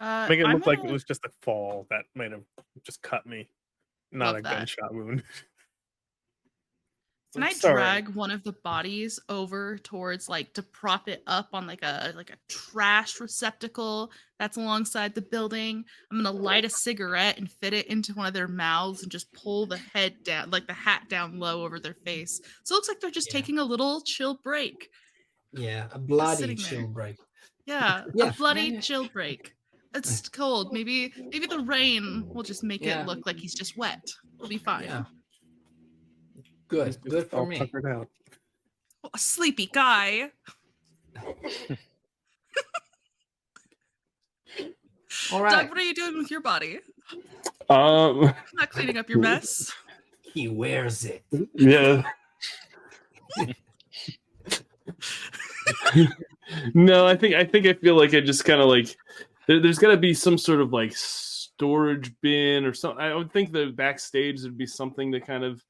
Uh, 0.00 0.26
Make 0.28 0.38
it 0.40 0.46
I'm 0.46 0.54
look 0.58 0.66
like 0.66 0.78
it 0.78 0.82
gonna- 0.82 0.92
was 0.92 1.04
just 1.04 1.24
a 1.24 1.30
fall 1.42 1.86
that 1.90 2.04
might 2.14 2.30
have 2.30 2.44
just 2.84 3.02
cut 3.02 3.26
me. 3.26 3.48
Not 4.12 4.26
Love 4.28 4.36
a 4.38 4.42
that. 4.42 4.56
gunshot 4.58 4.94
wound. 4.94 5.22
Can 7.34 7.42
I 7.42 7.52
Sorry. 7.52 7.74
drag 7.74 8.08
one 8.14 8.30
of 8.30 8.42
the 8.42 8.52
bodies 8.64 9.20
over 9.28 9.76
towards 9.76 10.30
like 10.30 10.54
to 10.54 10.62
prop 10.62 11.08
it 11.08 11.22
up 11.26 11.50
on 11.52 11.66
like 11.66 11.82
a 11.82 12.12
like 12.16 12.30
a 12.30 12.38
trash 12.48 13.20
receptacle 13.20 14.10
that's 14.38 14.56
alongside 14.56 15.14
the 15.14 15.20
building? 15.20 15.84
I'm 16.10 16.22
gonna 16.22 16.30
light 16.30 16.64
a 16.64 16.70
cigarette 16.70 17.36
and 17.36 17.50
fit 17.50 17.74
it 17.74 17.86
into 17.88 18.14
one 18.14 18.26
of 18.26 18.32
their 18.32 18.48
mouths 18.48 19.02
and 19.02 19.12
just 19.12 19.30
pull 19.34 19.66
the 19.66 19.76
head 19.76 20.22
down, 20.24 20.50
like 20.50 20.66
the 20.68 20.72
hat 20.72 21.08
down 21.10 21.38
low 21.38 21.64
over 21.64 21.78
their 21.78 21.96
face. 22.06 22.40
So 22.64 22.74
it 22.74 22.76
looks 22.76 22.88
like 22.88 23.00
they're 23.00 23.10
just 23.10 23.28
Yeah. 23.28 23.40
taking 23.40 23.58
a 23.58 23.64
little 23.64 24.00
chill 24.00 24.34
break. 24.42 24.88
Yeah, 25.58 25.86
a 25.92 25.98
bloody 25.98 26.36
sitting 26.40 26.56
chill 26.56 26.78
there. 26.78 26.86
break. 26.88 27.16
Yeah, 27.66 28.04
Yeah, 28.14 28.28
a 28.28 28.32
bloody 28.32 28.62
yeah, 28.62 28.72
yeah. 28.74 28.80
chill 28.80 29.08
break. 29.08 29.54
It's 29.94 30.28
cold. 30.40 30.72
Maybe 30.72 31.12
maybe 31.32 31.46
the 31.46 31.60
rain 31.60 32.24
will 32.32 32.42
just 32.42 32.62
make 32.62 32.82
Yeah. 32.84 33.02
it 33.02 33.06
look 33.06 33.26
like 33.26 33.36
he's 33.36 33.54
just 33.54 33.76
wet. 33.76 34.06
We'll 34.38 34.48
be 34.48 34.58
fine. 34.58 34.84
Yeah. 34.84 35.04
Good, 36.68 36.96
good 37.02 37.28
for 37.30 37.36
all 37.36 37.46
me. 37.46 37.58
puckered 37.58 37.86
out. 37.86 38.08
Oh, 39.02 39.10
a 39.14 39.18
sleepy 39.18 39.66
guy. 39.72 40.30
All 45.32 45.42
right. 45.42 45.50
Doug, 45.50 45.68
what 45.70 45.78
are 45.78 45.82
you 45.82 45.94
doing 45.94 46.16
with 46.18 46.30
your 46.30 46.40
body? 46.40 46.78
Um, 47.68 48.32
Not 48.54 48.70
cleaning 48.70 48.96
up 48.98 49.08
your 49.10 49.18
mess. 49.18 49.72
He 50.22 50.48
wears 50.48 51.04
it. 51.04 51.22
yeah. 51.54 52.02
no, 56.74 57.06
I 57.06 57.16
think 57.16 57.34
I 57.34 57.44
think 57.44 57.66
I 57.66 57.74
feel 57.74 57.96
like 57.96 58.14
I 58.14 58.20
just 58.20 58.44
kind 58.44 58.60
of 58.60 58.68
like 58.68 58.96
there, 59.46 59.60
there's 59.60 59.78
got 59.78 59.90
to 59.90 59.96
be 59.96 60.14
some 60.14 60.38
sort 60.38 60.60
of 60.60 60.72
like 60.72 60.92
storage 60.94 62.12
bin 62.20 62.64
or 62.64 62.74
something. 62.74 63.00
I 63.04 63.14
would 63.14 63.32
think 63.32 63.52
the 63.52 63.66
backstage 63.66 64.42
would 64.42 64.58
be 64.58 64.66
something 64.66 65.12
to 65.12 65.20
kind 65.20 65.44
of, 65.44 65.62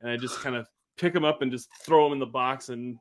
and 0.00 0.10
I 0.10 0.16
just 0.16 0.40
kind 0.40 0.56
of 0.56 0.66
pick 0.96 1.12
them 1.12 1.24
up 1.24 1.42
and 1.42 1.50
just 1.50 1.68
throw 1.84 2.04
them 2.04 2.14
in 2.14 2.18
the 2.18 2.26
box 2.26 2.68
and 2.68 2.96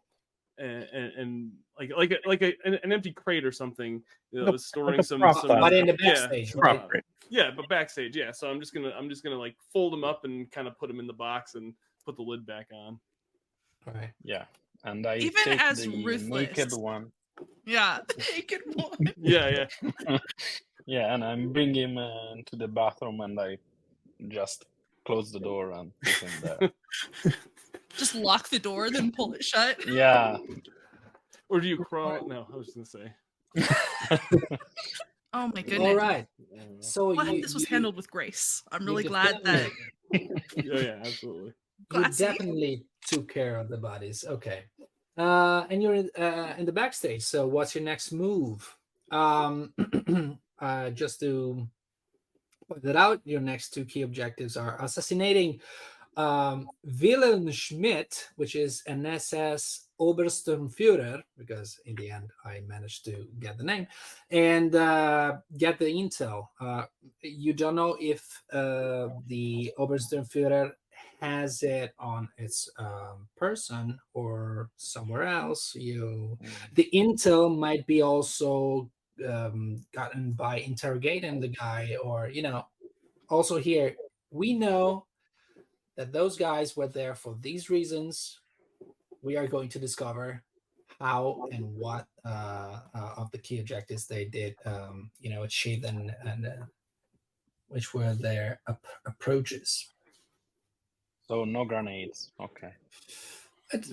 and, 0.57 0.83
and, 0.93 1.11
and 1.13 1.51
like 1.79 1.91
like 1.95 2.11
a, 2.11 2.17
like 2.27 2.41
a, 2.41 2.53
an, 2.65 2.79
an 2.83 2.91
empty 2.91 3.11
crate 3.11 3.45
or 3.45 3.51
something. 3.51 4.01
You 4.31 4.41
know, 4.43 4.51
Like 4.51 4.59
storing 4.59 4.97
like 4.97 5.05
some, 5.05 5.19
prop 5.19 5.37
some. 5.37 5.47
But 5.47 5.73
in 5.73 5.87
the 5.87 5.97
yeah, 5.99 6.13
backstage, 6.13 6.55
right? 6.55 6.87
Prop 6.87 7.03
yeah, 7.29 7.49
but 7.55 7.67
backstage, 7.67 8.15
yeah. 8.15 8.31
So 8.31 8.49
I'm 8.49 8.59
just 8.59 8.73
gonna 8.73 8.93
I'm 8.97 9.09
just 9.09 9.23
gonna 9.23 9.39
like 9.39 9.55
fold 9.71 9.93
them 9.93 10.03
up 10.03 10.25
and 10.25 10.51
kind 10.51 10.67
of 10.67 10.77
put 10.77 10.87
them 10.87 10.99
in 10.99 11.07
the 11.07 11.13
box 11.13 11.55
and 11.55 11.73
put 12.05 12.15
the 12.15 12.21
lid 12.21 12.45
back 12.45 12.67
on. 12.73 12.99
Right. 13.85 14.11
Yeah, 14.23 14.45
and 14.83 15.05
I 15.07 15.17
Even 15.17 15.43
take 15.43 15.61
as 15.61 15.79
the 15.81 15.87
naked 15.87 16.05
ruthless. 16.05 16.73
one. 16.75 17.11
Yeah, 17.65 17.99
the 18.07 18.15
naked 18.35 18.61
one. 18.73 19.13
Yeah, 19.17 19.65
yeah. 20.09 20.17
Yeah, 20.85 21.13
and 21.13 21.23
I'm 21.23 21.53
bring 21.53 21.73
him 21.73 21.97
uh, 21.97 22.33
into 22.33 22.57
the 22.57 22.67
bathroom, 22.67 23.21
and 23.21 23.39
I 23.39 23.57
just 24.27 24.65
close 25.05 25.31
the 25.31 25.39
door 25.39 25.71
and 25.71 25.91
put 26.03 26.13
him 26.29 26.31
there. 26.43 27.33
Just 27.95 28.15
lock 28.15 28.49
the 28.49 28.59
door, 28.59 28.89
then 28.89 29.09
pull 29.13 29.31
it 29.33 29.45
shut. 29.45 29.77
yeah, 29.87 30.35
Or 31.47 31.61
do 31.61 31.69
you 31.69 31.77
crawl? 31.77 32.27
No, 32.27 32.45
I 32.51 32.57
was 32.57 32.71
gonna 32.73 32.85
say. 32.85 33.13
Oh 35.35 35.51
my 35.55 35.61
goodness. 35.61 35.79
All 35.79 35.95
right. 35.95 36.27
So 36.81 37.13
Glad 37.13 37.35
you, 37.35 37.41
this 37.41 37.53
was 37.53 37.63
you- 37.63 37.69
handled 37.69 37.95
with 37.95 38.11
grace. 38.11 38.61
I'm 38.71 38.85
really 38.85 39.03
glad 39.03 39.39
that 39.45 39.69
definitely- 40.11 40.71
Oh 40.73 40.79
yeah, 40.81 40.99
absolutely. 40.99 41.53
you 41.93 42.03
definitely 42.11 42.83
took 43.07 43.33
care 43.33 43.55
of 43.57 43.69
the 43.69 43.77
bodies. 43.77 44.25
Okay. 44.27 44.65
Uh, 45.17 45.65
and 45.69 45.83
you're 45.83 46.03
uh, 46.17 46.53
in 46.57 46.65
the 46.65 46.71
backstage. 46.71 47.21
So 47.23 47.45
what's 47.47 47.75
your 47.75 47.83
next 47.83 48.11
move? 48.11 48.75
Um, 49.11 49.73
uh, 50.59 50.89
just 50.89 51.19
to 51.19 51.67
point 52.67 52.85
it 52.85 52.95
out, 52.95 53.21
your 53.23 53.41
next 53.41 53.71
two 53.71 53.85
key 53.85 54.01
objectives 54.01 54.57
are 54.57 54.81
assassinating 54.81 55.61
um, 56.17 56.69
Wilhelm 57.01 57.51
Schmidt, 57.51 58.29
which 58.35 58.55
is 58.55 58.83
an 58.87 59.05
SS 59.05 59.87
Obersturmführer, 59.99 61.23
because 61.37 61.79
in 61.85 61.95
the 61.95 62.11
end 62.11 62.29
I 62.45 62.61
managed 62.67 63.05
to 63.05 63.25
get 63.39 63.57
the 63.57 63.63
name, 63.63 63.87
and 64.29 64.75
uh, 64.75 65.37
get 65.57 65.79
the 65.79 65.85
intel. 65.85 66.47
Uh, 66.59 66.83
you 67.21 67.53
don't 67.53 67.75
know 67.75 67.97
if 67.99 68.43
uh, 68.51 69.09
the 69.27 69.73
Obersturmführer 69.79 70.71
has 71.23 71.63
it 71.63 71.93
on 71.99 72.27
its 72.37 72.69
um, 72.77 73.29
person 73.37 73.97
or 74.13 74.69
somewhere 74.75 75.23
else. 75.23 75.73
You 75.73 76.37
the 76.73 76.89
intel 76.93 77.57
might 77.57 77.87
be 77.87 78.01
also 78.01 78.89
um, 79.25 79.85
gotten 79.93 80.33
by 80.33 80.59
interrogating 80.59 81.39
the 81.39 81.47
guy, 81.47 81.95
or 82.03 82.27
you 82.27 82.41
know, 82.41 82.67
also 83.29 83.57
here 83.57 83.95
we 84.31 84.53
know 84.53 85.05
that 85.95 86.11
those 86.11 86.35
guys 86.37 86.75
were 86.75 86.89
there 86.89 87.15
for 87.15 87.37
these 87.39 87.69
reasons. 87.69 88.41
We 89.21 89.37
are 89.37 89.47
going 89.47 89.69
to 89.69 89.79
discover 89.79 90.43
how 90.99 91.47
and 91.53 91.63
what 91.73 92.05
uh, 92.25 92.79
uh, 92.93 93.13
of 93.15 93.31
the 93.31 93.37
key 93.37 93.59
objectives 93.59 94.07
they 94.07 94.25
did, 94.25 94.55
um, 94.65 95.09
you 95.21 95.29
know, 95.29 95.43
achieve 95.43 95.85
and 95.85 96.13
and 96.25 96.47
uh, 96.47 96.65
which 97.67 97.93
were 97.93 98.13
their 98.13 98.59
ap- 98.67 98.85
approaches. 99.05 99.92
So 101.27 101.45
no 101.45 101.65
grenades. 101.65 102.31
Okay, 102.39 102.73
It's- 103.73 103.91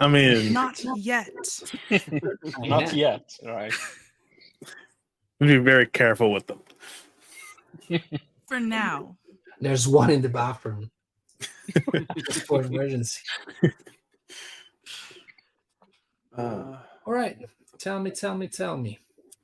I 0.00 0.06
mean, 0.06 0.52
not 0.52 0.80
yet. 0.96 1.28
not 2.58 2.92
yet. 2.94 3.32
Right. 3.44 3.72
be 5.40 5.56
very 5.58 5.86
careful 5.86 6.32
with 6.32 6.46
them. 6.46 6.60
For 8.48 8.60
now. 8.60 9.16
There's 9.60 9.88
one 9.88 10.10
in 10.10 10.22
the 10.22 10.28
bathroom 10.28 10.88
just 12.16 12.46
for 12.46 12.62
emergency. 12.62 13.20
Uh, 16.36 16.76
All 17.04 17.12
right, 17.12 17.36
tell 17.78 17.98
me, 18.00 18.12
tell 18.12 18.36
me, 18.36 18.46
tell 18.46 18.76
me. 18.76 18.98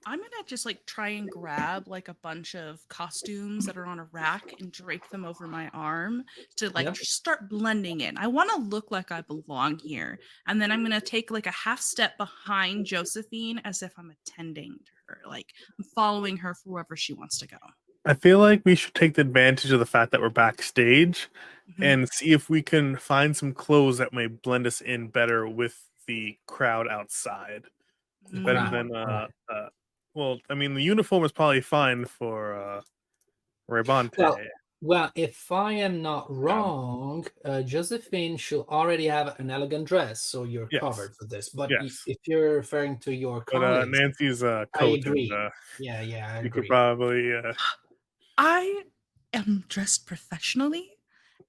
I'm 0.07 0.19
gonna 0.19 0.45
just 0.47 0.67
like 0.67 0.85
try 0.87 1.09
and 1.11 1.31
grab 1.31 1.89
like 1.89 2.09
a 2.09 2.15
bunch 2.15 2.55
of 2.55 2.87
costumes 2.89 3.65
that 3.67 3.77
are 3.77 3.87
on 3.87 3.99
a 3.99 4.05
rack 4.13 4.53
and 4.59 4.71
drape 4.71 5.09
them 5.09 5.25
over 5.25 5.49
my 5.49 5.69
arm 5.69 6.25
to 6.57 6.71
like 6.71 6.87
Yep. 6.87 6.95
just 6.95 7.13
start 7.13 7.49
blending 7.49 8.01
in. 8.01 8.19
I 8.19 8.27
want 8.27 8.51
to 8.51 8.57
look 8.59 8.91
like 8.91 9.11
I 9.13 9.23
belong 9.23 9.79
here, 9.79 10.21
and 10.47 10.61
then 10.61 10.71
I'm 10.71 10.83
gonna 10.83 11.01
take 11.01 11.31
like 11.31 11.47
a 11.47 11.51
half 11.53 11.81
step 11.81 12.17
behind 12.19 12.87
Josephine 12.87 13.61
as 13.65 13.83
if 13.83 13.99
I'm 13.99 14.11
attending 14.11 14.79
to 14.85 14.93
her, 15.07 15.21
like 15.27 15.55
I'm 15.79 15.85
following 15.85 16.37
her 16.39 16.55
for 16.55 16.71
wherever 16.71 16.97
she 16.97 17.15
wants 17.15 17.39
to 17.39 17.47
go. 17.49 17.59
I 18.05 18.15
feel 18.15 18.39
like 18.39 18.63
we 18.65 18.75
should 18.75 18.95
take 18.95 19.15
the 19.15 19.23
advantage 19.23 19.73
of 19.73 19.79
the 19.81 19.87
fact 19.87 20.13
that 20.13 20.21
we're 20.21 20.29
backstage 20.29 21.29
Mhm. 21.67 21.85
and 21.85 22.09
see 22.09 22.33
if 22.33 22.51
we 22.51 22.63
can 22.63 22.97
find 22.97 23.37
some 23.37 23.55
clothes 23.55 23.99
that 23.99 24.13
may 24.13 24.27
blend 24.27 24.67
us 24.67 24.81
in 24.81 25.09
better 25.09 25.49
with 25.49 25.89
the 26.07 26.39
crowd 26.47 26.87
outside 26.89 27.65
better 28.45 28.61
Wow, 28.63 28.71
than 28.71 28.95
uh, 28.95 29.29
uh 29.53 29.69
well 30.15 30.41
i 30.51 30.55
mean 30.55 30.75
the 30.75 30.83
uniform 30.83 31.25
is 31.25 31.33
probably 31.33 31.61
fine 31.61 32.05
for 32.05 32.55
uh 32.55 32.81
Rebante. 33.71 34.11
Well, 34.19 34.39
Well, 34.83 35.11
if 35.15 35.51
I 35.51 35.73
am 35.73 36.03
not 36.03 36.31
wrong, 36.31 37.27
uh, 37.47 37.63
Josephine 37.63 38.37
should 38.37 38.67
already 38.69 39.07
have 39.07 39.41
an 39.41 39.51
elegant 39.51 39.89
dress, 39.89 40.21
so 40.21 40.45
you're 40.45 40.69
Yes. 40.71 40.83
covered 40.83 41.17
for 41.17 41.25
this. 41.27 41.49
But 41.49 41.71
Yes. 41.71 42.03
if 42.07 42.19
you're 42.27 42.57
referring 42.57 42.99
to 42.99 43.15
your 43.15 43.43
but 43.51 43.63
uh, 43.63 43.87
nancy's 43.87 44.43
uh 44.43 44.67
I 44.75 44.85
agree. 44.85 45.31
and, 45.31 45.33
uh, 45.33 45.51
yeah, 45.81 46.03
yeah, 46.03 46.29
I 46.35 46.39
you 46.41 46.49
agree. 46.49 46.61
could 46.61 46.69
probably 46.69 47.35
uh 47.35 47.55
I 48.37 48.83
am 49.33 49.65
dressed 49.69 50.07
professionally, 50.07 50.91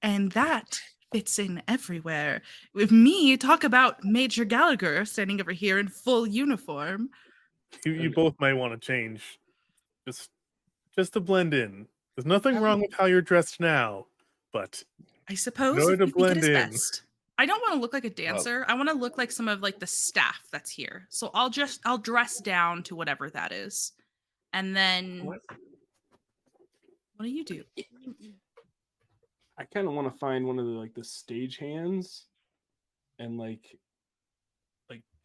and 0.00 0.32
that 0.32 0.80
fits 1.12 1.38
in 1.38 1.62
everywhere. 1.68 2.40
With 2.74 2.90
me, 2.90 3.36
talk 3.36 3.64
about 3.64 4.02
Major 4.04 4.46
Gallagher 4.46 5.04
standing 5.04 5.40
over 5.40 5.52
here 5.52 5.78
in 5.78 5.88
full 5.88 6.26
uniform. 6.26 7.10
You, 7.84 7.92
you 7.92 8.10
both 8.10 8.34
might 8.40 8.54
want 8.54 8.72
to 8.72 8.78
change 8.78 9.38
just 10.06 10.30
just 10.94 11.12
to 11.12 11.20
blend 11.20 11.54
in 11.54 11.86
there's 12.16 12.26
nothing 12.26 12.56
wrong 12.56 12.80
with 12.80 12.92
how 12.94 13.06
you're 13.06 13.22
dressed 13.22 13.60
now 13.60 14.06
but 14.52 14.82
I 15.28 15.34
suppose 15.34 15.82
order 15.82 16.06
to 16.06 16.12
blend 16.12 16.38
it 16.38 16.44
is 16.44 16.48
in. 16.48 16.54
best. 16.54 17.02
I 17.38 17.44
don't 17.44 17.60
want 17.60 17.74
to 17.74 17.80
look 17.80 17.92
like 17.92 18.04
a 18.04 18.10
dancer. 18.10 18.64
I 18.68 18.74
want 18.74 18.88
to 18.88 18.94
look 18.94 19.18
like 19.18 19.30
some 19.30 19.48
of 19.48 19.60
like 19.60 19.78
the 19.78 19.86
staff 19.86 20.40
that's 20.50 20.70
here. 20.70 21.06
So 21.10 21.30
I'll 21.34 21.50
just 21.50 21.80
I'll 21.84 21.98
dress 21.98 22.40
down 22.40 22.82
to 22.84 22.96
whatever 22.96 23.28
that 23.30 23.52
is, 23.52 23.92
and 24.52 24.74
then 24.74 25.24
What? 25.24 25.40
what 27.16 27.24
do 27.24 27.28
you 27.28 27.44
do? 27.44 27.64
I 29.58 29.64
kind 29.64 29.86
of 29.86 29.94
want 29.94 30.10
to 30.10 30.18
find 30.18 30.46
one 30.46 30.58
of 30.58 30.66
the 30.66 30.72
like 30.72 30.94
the 30.94 31.04
stage 31.04 31.58
hands, 31.58 32.24
and 33.18 33.36
like, 33.36 33.48
like 33.48 33.78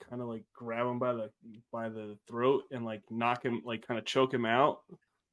kind 0.09 0.21
of 0.21 0.27
like 0.27 0.43
grab 0.53 0.85
him 0.87 0.99
by 0.99 1.13
the 1.13 1.29
by 1.71 1.89
the 1.89 2.17
throat 2.27 2.63
and 2.71 2.85
like 2.85 3.01
knock 3.09 3.43
him, 3.43 3.61
like 3.65 3.85
kind 3.87 3.97
of 3.99 4.05
choke 4.05 4.33
him 4.33 4.45
out. 4.45 4.81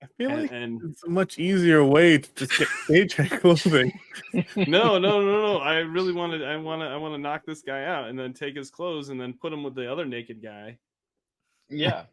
i 0.03 0.07
feel 0.17 0.31
And, 0.31 0.43
like 0.43 0.53
and 0.53 0.81
it's 0.91 1.05
a 1.05 1.11
much 1.11 1.39
easier 1.39 1.85
way 1.85 2.19
to 2.19 2.47
just 2.47 2.59
get 2.59 2.69
stagehand 2.89 3.41
clothing 3.41 3.99
no, 4.57 4.99
no, 4.99 5.21
no, 5.21 5.43
no! 5.43 5.57
I 5.59 5.77
really 5.79 6.13
wanted, 6.13 6.43
I 6.45 6.57
want 6.57 6.83
to, 6.83 6.87
I 6.87 6.97
want 6.97 7.15
to 7.15 7.19
knock 7.19 7.43
this 7.47 7.63
guy 7.63 7.85
out 7.85 8.09
and 8.09 8.19
then 8.19 8.33
take 8.35 8.57
his 8.57 8.71
clothes 8.71 9.09
and 9.09 9.21
then 9.21 9.33
put 9.33 9.53
him 9.53 9.63
with 9.63 9.75
the 9.75 9.91
other 9.91 10.05
naked 10.05 10.43
guy. 10.43 10.79
Yeah. 11.69 12.05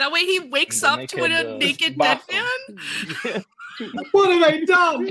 That 0.00 0.10
way 0.10 0.24
he 0.26 0.40
wakes 0.40 0.80
The 0.80 0.88
up 0.90 1.06
to 1.06 1.22
a 1.22 1.28
naked, 1.28 1.46
uh, 1.46 1.56
naked 1.58 1.98
dead 1.98 2.20
bathroom. 2.28 2.44
man. 3.24 3.44
What 4.10 4.32
have 4.32 4.42
I 4.42 4.64
done? 4.64 5.08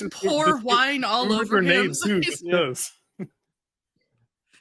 Just 0.00 0.12
pour 0.22 0.58
wine 0.62 1.04
all 1.04 1.32
over 1.32 1.58
him. 1.58 1.64
grenade 1.66 1.96
so 1.96 2.06
too 2.08 2.20
he's- 2.24 2.42
Yeah. 2.42 2.72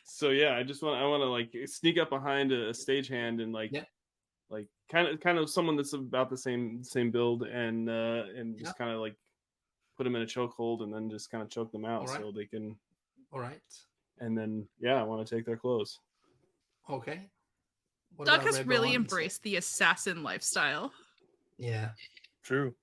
so 0.05 0.29
yeah, 0.29 0.55
I 0.57 0.63
just 0.63 0.83
want, 0.83 1.01
I 1.01 1.05
want 1.05 1.21
to 1.21 1.27
like 1.29 1.55
sneak 1.67 1.97
up 1.97 2.09
behind 2.09 2.51
a, 2.51 2.69
a 2.69 2.71
stagehand 2.71 3.41
and 3.41 3.53
like, 3.53 3.71
Yeah. 3.71 3.85
like 4.49 4.67
kind 4.91 5.07
of, 5.07 5.19
kind 5.21 5.37
of 5.37 5.49
someone 5.49 5.75
that's 5.77 5.93
about 5.93 6.29
the 6.29 6.37
same, 6.37 6.83
same 6.83 7.09
build 7.11 7.43
and 7.43 7.89
uh 7.89 8.23
and 8.35 8.57
just 8.57 8.77
kind 8.77 8.91
of 8.91 8.99
like 8.99 9.15
put 9.97 10.03
them 10.03 10.15
in 10.15 10.21
a 10.21 10.25
chokehold 10.25 10.81
and 10.83 10.93
then 10.93 11.09
just 11.09 11.29
kind 11.31 11.41
of 11.43 11.49
choke 11.49 11.71
them 11.71 11.85
out 11.85 12.01
Alright. 12.01 12.21
so 12.21 12.31
they 12.31 12.45
can, 12.45 12.75
All 13.31 13.39
right. 13.39 13.61
and 14.19 14.37
then 14.37 14.67
yeah, 14.79 14.99
I 14.99 15.03
want 15.03 15.25
to 15.25 15.35
take 15.35 15.45
their 15.45 15.57
clothes. 15.57 15.99
Okay. 16.89 17.29
What 18.15 18.25
Doug 18.27 18.41
has 18.41 18.65
really 18.65 18.89
Bonds? 18.89 18.95
embraced 19.13 19.43
the 19.43 19.55
assassin 19.57 20.23
lifestyle. 20.23 20.91
Yeah. 21.57 21.89
true 22.43 22.73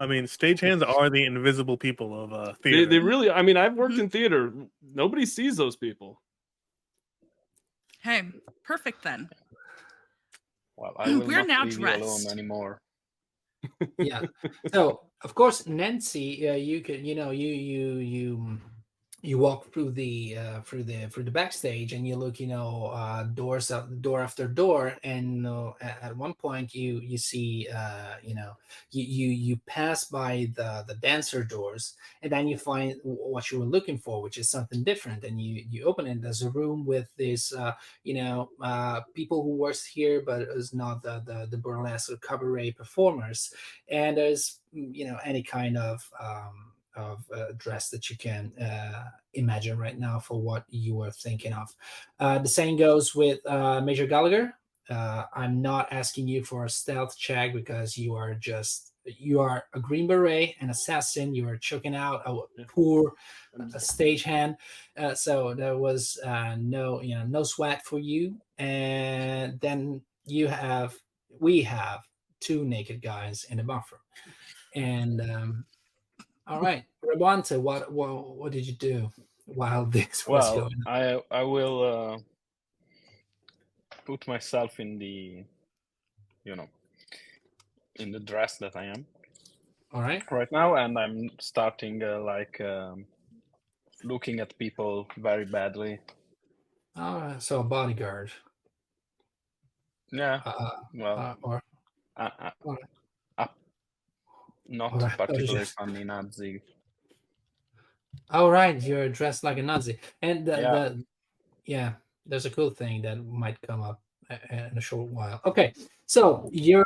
i 0.00 0.06
mean 0.06 0.24
stagehands 0.24 0.86
are 0.86 1.10
the 1.10 1.24
invisible 1.24 1.76
people 1.76 2.18
of 2.22 2.32
uh 2.32 2.52
They, 2.62 2.70
theater 2.70 2.90
they 2.90 2.98
really, 2.98 3.30
I 3.30 3.42
mean, 3.42 3.56
I've 3.56 3.74
worked 3.74 3.94
Mhm. 3.94 4.00
in 4.04 4.08
theater. 4.10 4.52
Nobody 4.82 5.26
sees 5.26 5.56
those 5.56 5.76
people. 5.76 6.20
Hey, 8.00 8.22
perfect 8.62 9.02
then. 9.02 9.28
Well, 10.76 10.94
I 10.98 11.10
will 11.10 11.26
We're 11.26 11.38
not 11.46 11.48
now 11.48 11.64
leave 11.64 11.78
you 11.78 11.86
alone 11.86 11.98
dressed. 11.98 12.30
anymore. 12.32 12.78
yeah 13.98 14.22
so 14.72 15.00
of 15.24 15.34
course 15.34 15.66
nancy 15.66 16.48
uh, 16.48 16.54
you 16.54 16.80
can 16.80 17.04
you 17.04 17.14
know 17.16 17.30
you 17.30 17.48
you 17.48 17.96
you 17.96 18.60
you 19.20 19.36
walk 19.36 19.72
through 19.72 19.90
the 19.90 20.36
uh, 20.38 20.60
through 20.60 20.84
the 20.84 21.06
through 21.08 21.24
the 21.24 21.30
backstage 21.30 21.92
and 21.92 22.06
you 22.06 22.14
look 22.14 22.38
you 22.38 22.46
know 22.46 22.86
uh, 22.94 23.24
doors 23.24 23.72
door 24.00 24.20
after 24.20 24.46
door 24.46 24.96
and 25.02 25.44
uh, 25.44 25.72
at, 25.80 26.16
one 26.16 26.32
point 26.34 26.72
you 26.72 27.00
you 27.00 27.18
see 27.18 27.66
uh, 27.74 28.14
you 28.22 28.34
know 28.34 28.52
you, 28.92 29.02
you 29.02 29.28
you 29.28 29.56
pass 29.66 30.04
by 30.04 30.48
the 30.54 30.84
the 30.86 30.94
dancer 30.96 31.42
doors 31.42 31.96
and 32.22 32.30
then 32.30 32.46
you 32.46 32.56
find 32.56 32.94
what 33.02 33.50
you 33.50 33.58
were 33.58 33.66
looking 33.66 33.98
for 33.98 34.22
which 34.22 34.38
is 34.38 34.48
something 34.48 34.84
different 34.84 35.24
and 35.24 35.40
you 35.40 35.64
you 35.68 35.84
open 35.84 36.06
it 36.06 36.22
there's 36.22 36.42
a 36.42 36.50
room 36.50 36.86
with 36.86 37.08
this 37.16 37.52
uh, 37.52 37.72
you 38.04 38.14
know 38.14 38.48
uh, 38.62 39.00
people 39.14 39.42
who 39.42 39.56
works 39.56 39.84
here 39.84 40.22
but 40.24 40.42
is 40.42 40.72
not 40.72 41.02
the, 41.02 41.20
the 41.26 41.48
the 41.50 41.58
burlesque 41.58 42.12
or 42.12 42.16
cabaret 42.18 42.70
performers 42.70 43.52
and 43.88 44.16
there's 44.16 44.60
you 44.72 45.04
know 45.04 45.18
any 45.24 45.42
kind 45.42 45.76
of 45.76 46.08
um, 46.20 46.70
of 46.98 47.24
uh, 47.34 47.52
dress 47.56 47.88
that 47.90 48.10
you 48.10 48.16
can 48.16 48.52
uh, 48.58 49.04
imagine 49.34 49.78
right 49.78 49.98
now 49.98 50.18
for 50.18 50.40
what 50.40 50.64
you 50.68 51.00
are 51.00 51.10
thinking 51.10 51.52
of. 51.52 51.74
Uh, 52.20 52.38
the 52.38 52.48
same 52.48 52.76
goes 52.76 53.14
with 53.14 53.38
uh, 53.46 53.80
Major 53.80 54.06
Gallagher. 54.06 54.54
Uh, 54.90 55.24
I'm 55.34 55.60
not 55.62 55.92
asking 55.92 56.28
you 56.28 56.44
for 56.44 56.64
a 56.64 56.70
stealth 56.70 57.16
check 57.16 57.52
because 57.52 57.96
you 57.96 58.14
are 58.14 58.34
just 58.34 58.92
you 59.04 59.40
are 59.40 59.64
a 59.72 59.80
green 59.80 60.06
beret, 60.06 60.54
an 60.60 60.70
assassin. 60.70 61.34
You 61.34 61.48
are 61.48 61.56
choking 61.56 61.94
out 61.94 62.22
a 62.26 62.64
poor 62.66 63.14
a 63.58 63.78
stagehand. 63.78 64.56
Uh, 64.96 65.14
so 65.14 65.54
there 65.54 65.76
was 65.76 66.18
uh, 66.24 66.56
no, 66.58 67.00
you 67.00 67.14
know, 67.14 67.24
no 67.26 67.42
sweat 67.42 67.84
for 67.84 67.98
you. 67.98 68.36
And 68.58 69.58
then 69.60 70.02
you 70.26 70.48
have, 70.48 70.94
we 71.40 71.62
have 71.62 72.00
two 72.40 72.64
naked 72.64 73.02
guys 73.02 73.44
in 73.50 73.56
the 73.56 73.62
buffer. 73.62 74.00
And 74.74 75.20
um, 75.20 75.64
all 76.48 76.60
right, 76.60 76.84
Rabante, 77.04 77.60
what, 77.60 77.92
what 77.92 78.36
what 78.36 78.52
did 78.52 78.66
you 78.66 78.74
do 78.74 79.10
while 79.46 79.84
this 79.90 80.26
was 80.26 80.50
Well, 80.50 80.54
going 80.60 80.74
on? 80.86 80.94
I 80.94 81.22
I 81.30 81.42
will 81.42 81.82
uh, 81.82 82.18
put 84.06 84.26
myself 84.26 84.80
in 84.80 84.98
the, 84.98 85.44
you 86.44 86.56
know, 86.56 86.68
in 87.96 88.10
the 88.12 88.20
dress 88.20 88.58
that 88.58 88.76
I 88.76 88.84
am 88.86 89.06
All 89.92 90.02
right, 90.02 90.22
right 90.30 90.50
now, 90.52 90.76
and 90.76 90.98
I'm 90.98 91.30
starting 91.40 92.02
uh, 92.02 92.20
like 92.20 92.60
um, 92.60 93.06
looking 94.04 94.40
at 94.40 94.56
people 94.58 95.06
very 95.18 95.44
badly. 95.44 95.98
uh, 96.96 97.38
so 97.38 97.60
a 97.60 97.64
bodyguard, 97.64 98.30
Yeah, 100.12 100.40
uh, 100.44 100.70
well, 100.94 101.18
uh, 101.18 101.34
or 101.42 101.62
not 104.68 104.92
Alright, 104.92 105.16
particularly 105.18 105.58
just- 105.60 105.74
funny 105.78 106.04
Nazi. 106.04 106.62
all 108.30 108.50
right, 108.50 108.80
you're 108.82 109.08
dressed 109.08 109.44
like 109.44 109.58
a 109.58 109.62
Nazi, 109.62 109.98
and 110.22 110.46
the, 110.46 110.52
Yeah. 110.60 110.72
the 110.72 111.04
yeah, 111.66 111.92
there's 112.26 112.46
a 112.46 112.50
cool 112.50 112.70
thing 112.70 113.02
that 113.02 113.16
might 113.24 113.60
come 113.62 113.82
up 113.82 114.00
in 114.50 114.76
a 114.76 114.80
short 114.80 115.08
while. 115.10 115.40
Okay, 115.46 115.72
so 116.06 116.48
you're 116.52 116.84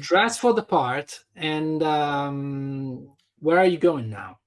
dressed 0.00 0.40
for 0.40 0.52
the 0.54 0.62
part, 0.62 1.18
and 1.36 1.82
um, 1.82 3.08
where 3.40 3.58
are 3.58 3.66
you 3.66 3.78
going 3.78 4.08
now? 4.10 4.38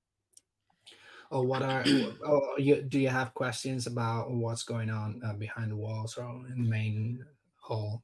Or 1.30 1.44
what 1.46 1.62
are? 1.62 1.84
or 2.26 2.42
you, 2.58 2.82
do 2.82 3.00
you 3.00 3.10
have 3.10 3.34
questions 3.34 3.86
about 3.88 4.32
what's 4.32 4.64
going 4.64 4.90
on 4.90 5.22
uh, 5.26 5.34
behind 5.34 5.72
the 5.72 5.76
walls 5.76 6.18
or 6.18 6.24
in 6.54 6.64
the 6.64 6.70
main 6.70 7.26
hall? 7.58 8.02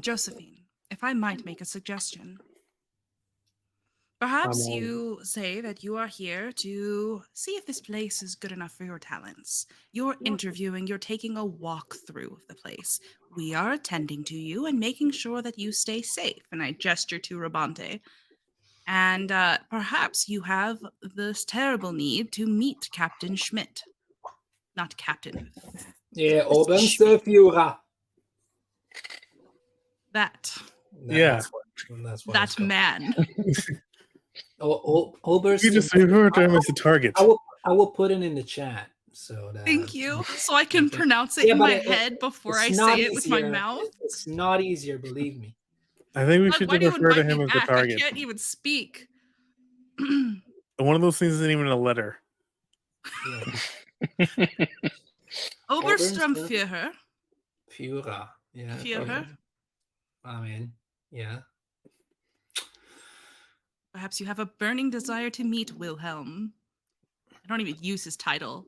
Josephine, 0.00 0.62
if 0.90 1.02
I 1.02 1.12
might 1.14 1.44
make 1.44 1.60
a 1.60 1.64
suggestion. 1.64 2.38
Perhaps 4.18 4.66
Um, 4.66 4.72
you 4.72 5.20
say 5.22 5.60
that 5.60 5.84
you 5.84 5.96
are 5.96 6.06
here 6.06 6.50
to 6.50 7.22
see 7.34 7.50
if 7.52 7.66
this 7.66 7.82
place 7.82 8.22
is 8.22 8.34
good 8.34 8.50
enough 8.52 8.72
for 8.72 8.84
your 8.84 8.98
talents. 8.98 9.66
You're 9.92 10.16
interviewing, 10.24 10.86
you're 10.86 10.96
taking 10.96 11.36
a 11.36 11.44
walk 11.44 11.96
through 12.06 12.32
of 12.40 12.46
the 12.48 12.54
place. 12.54 12.98
We 13.36 13.52
are 13.54 13.72
attending 13.72 14.24
to 14.24 14.34
you 14.34 14.64
and 14.66 14.80
making 14.80 15.10
sure 15.10 15.42
that 15.42 15.58
you 15.58 15.70
stay 15.70 16.00
safe. 16.00 16.42
And 16.50 16.62
I 16.62 16.72
gesture 16.72 17.18
to 17.18 17.38
Rabante. 17.38 18.00
And 18.86 19.30
uh, 19.32 19.58
perhaps 19.68 20.28
you 20.30 20.40
have 20.42 20.78
this 21.02 21.44
terrible 21.44 21.92
need 21.92 22.32
to 22.32 22.46
meet 22.46 22.88
Captain 22.92 23.36
Schmidt. 23.36 23.82
Not 24.76 24.96
Captain, 24.96 25.50
Yeah, 26.12 26.42
Mr. 26.44 26.46
Oben 26.48 26.78
Schmidt. 26.78 27.24
Führer. 27.24 27.76
that, 30.12 30.56
Yeah. 31.04 31.34
that's 31.34 31.50
what, 31.52 31.62
that's 32.02 32.26
what 32.26 32.32
that 32.34 32.58
man. 32.58 33.14
O- 34.60 34.70
O- 35.24 35.38
Oberst- 35.38 35.64
you 35.64 35.70
just 35.70 35.92
refer 35.94 36.30
to 36.30 36.40
him 36.40 36.54
as 36.56 36.64
the 36.64 36.72
target 36.72 37.12
I 37.16 37.22
will 37.24 37.38
I 37.64 37.72
will 37.72 37.88
put 37.88 38.10
it 38.10 38.22
in 38.22 38.34
the 38.34 38.42
chat. 38.42 38.88
So 39.12 39.50
that, 39.54 39.64
Thank 39.64 39.94
you. 39.94 40.22
So 40.24 40.54
I 40.54 40.64
can 40.64 40.90
pronounce 40.90 41.38
it 41.38 41.46
Yeah, 41.46 41.52
in 41.52 41.58
my 41.58 41.72
it- 41.74 41.86
head 41.86 42.18
before 42.18 42.58
I 42.58 42.68
say 42.70 42.76
not 42.76 42.98
it 42.98 43.12
with 43.14 43.26
my 43.28 43.42
mouth. 43.42 43.88
It's 44.02 44.26
not 44.26 44.60
easier, 44.60 44.98
believe 44.98 45.38
me. 45.40 45.54
i 46.14 46.24
think 46.24 46.42
we 46.42 46.50
Doug, 46.50 46.58
should 46.58 46.68
why 46.68 46.78
just 46.78 46.96
do 46.96 47.00
you 47.02 47.06
refer 47.08 47.22
to 47.22 47.28
him 47.28 47.38
me 47.38 47.44
as 47.44 47.50
the 47.50 47.60
target 47.60 47.96
I 47.96 48.00
can't 48.00 48.16
even 48.18 48.38
speak. 48.38 49.08
one 49.98 50.94
of 50.94 51.00
those 51.00 51.18
things 51.18 51.32
isn't 51.34 51.50
even 51.50 51.66
a 51.66 51.76
letter 51.76 52.18
Yeah. 53.28 54.46
Obersturmführer. 55.70 56.90
Führer. 57.70 58.28
Yeah. 58.52 58.76
Führer. 58.76 59.00
okay. 59.02 59.26
I 60.24 60.40
mean, 60.40 60.72
yeah. 61.10 61.38
Perhaps 63.96 64.20
you 64.20 64.26
have 64.26 64.38
a 64.40 64.44
burning 64.44 64.90
desire 64.90 65.30
to 65.30 65.42
meet 65.42 65.72
Wilhelm. 65.72 66.52
I 67.32 67.48
don't 67.48 67.62
even 67.62 67.76
use 67.80 68.04
his 68.04 68.14
title. 68.14 68.66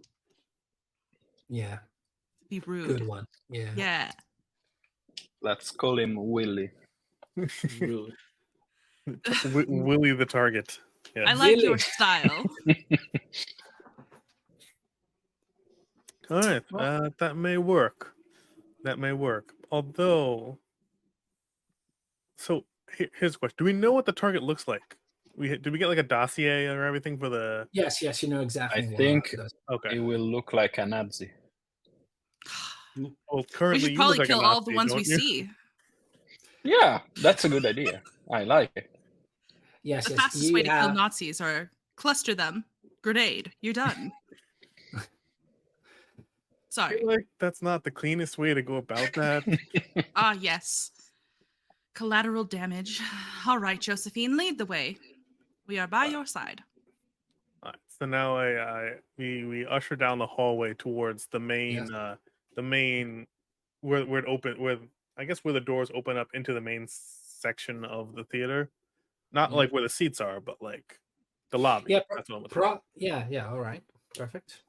Yeah. 1.51 1.81
Be 2.49 2.61
rude. 2.61 2.87
Good 2.87 3.07
one. 3.07 3.27
Yeah. 3.51 3.69
Yeah. 3.77 4.11
Let's 5.43 5.71
call 5.71 5.99
him 5.99 6.15
Willy. 6.17 6.71
Really. 7.79 8.15
Wi- 9.45 9.67
Willie 9.69 10.13
the 10.13 10.25
target. 10.25 10.81
Yeah. 11.15 11.25
I 11.27 11.35
like 11.35 11.61
your 11.61 11.77
style. 11.77 12.47
All 16.31 16.41
right, 16.41 16.63
uh, 16.73 17.11
that 17.19 17.37
may 17.37 17.59
work. 17.59 18.15
That 18.83 18.99
may 18.99 19.13
work. 19.13 19.53
Although, 19.71 20.57
so 22.39 22.65
here, 22.97 23.11
here's 23.21 23.35
a 23.35 23.39
question: 23.39 23.57
Do 23.59 23.65
we 23.67 23.75
know 23.75 23.93
what 23.93 24.07
the 24.07 24.13
target 24.13 24.43
looks 24.43 24.67
like? 24.67 24.98
We 25.39 25.49
did 25.49 25.71
we 25.71 25.79
get 25.79 25.87
like 25.89 25.99
a 25.99 26.03
dossier 26.03 26.67
or 26.67 26.85
everything 26.85 27.17
for 27.17 27.29
the? 27.29 27.69
Yes, 27.73 28.03
yes, 28.03 28.23
you 28.23 28.29
know 28.29 28.41
exactly. 28.41 28.83
I 28.83 28.97
think- 28.97 29.33
it. 29.33 29.41
Okay. 29.71 29.97
It 29.97 30.01
will 30.01 30.21
look 30.21 30.53
like 30.53 30.79
a 30.79 30.87
Nazi. 30.87 31.31
Well, 32.97 33.15
we 33.33 33.43
should 33.43 33.53
probably 33.53 33.97
look 33.97 34.19
like 34.19 34.21
a 34.21 34.27
kill 34.27 34.41
all 34.45 34.61
the 34.61 34.75
ones 34.75 34.93
we 34.93 35.01
you? 35.05 35.19
see. 35.19 35.51
Yeah, 36.65 37.01
that's 37.23 37.45
a 37.45 37.49
good 37.49 37.65
idea. 37.65 38.03
I 38.33 38.43
like 38.43 38.73
it. 38.75 38.91
Yes, 39.85 40.07
The 40.07 40.11
yes. 40.15 40.21
fastest 40.21 40.45
you 40.47 40.55
way 40.55 40.63
to 40.65 40.69
kill 40.69 40.95
Nazis 40.95 41.41
are 41.41 41.71
cluster 41.97 42.35
them, 42.35 42.65
grenade. 43.03 43.53
You're 43.61 43.75
done. 43.75 44.11
Sorry. 46.71 47.01
like 47.05 47.27
that's 47.39 47.63
not 47.63 47.85
the 47.85 47.91
cleanest 47.93 48.39
way 48.39 48.55
to 48.55 48.63
go 48.63 48.77
about 48.77 49.13
that. 49.15 49.45
Ah, 50.17 50.33
yes. 50.33 50.91
Collateral 51.95 52.45
damage. 52.45 53.01
All 53.47 53.59
right, 53.59 53.81
Josephine, 53.81 54.37
lead 54.37 54.59
the 54.59 54.67
way. 54.67 54.97
We 55.69 55.79
are 55.79 55.87
by 55.87 56.07
your 56.07 56.27
side. 56.27 56.65
All 57.63 57.71
right, 57.71 57.79
so 57.89 58.07
now 58.07 58.37
I, 58.37 58.49
I 58.91 58.95
we 59.17 59.45
we 59.45 59.67
usher 59.67 59.97
down 59.97 60.19
the 60.19 60.27
hallway 60.27 60.75
towards 60.75 61.27
the 61.27 61.41
main 61.41 61.75
Yes. 61.75 61.91
uh 61.93 62.17
the 62.57 62.63
main 62.63 63.27
where 63.81 64.07
where 64.07 64.21
it 64.21 64.27
open 64.29 64.61
where 64.61 64.79
I 65.17 65.25
guess 65.25 65.41
where 65.45 65.55
the 65.55 65.61
doors 65.61 65.91
open 65.95 66.17
up 66.17 66.29
into 66.35 66.53
the 66.55 66.61
main 66.61 66.87
section 66.89 67.85
of 67.85 68.15
the 68.15 68.25
theater. 68.25 68.71
Not 69.33 69.51
Mhm. 69.51 69.57
like 69.57 69.73
where 69.73 69.83
the 69.83 69.89
seats 69.89 70.21
are, 70.21 70.41
but 70.41 70.63
like 70.63 71.01
the 71.51 71.59
lobby. 71.59 71.93
Yeah, 71.93 72.01
pro- 72.09 72.17
That's 72.19 72.31
what 72.31 72.39
I'm. 72.39 72.45
Pro- 72.45 72.85
yeah, 72.97 73.27
yeah. 73.31 73.49
All 73.51 73.61
right. 73.61 73.85
Perfect. 74.15 74.63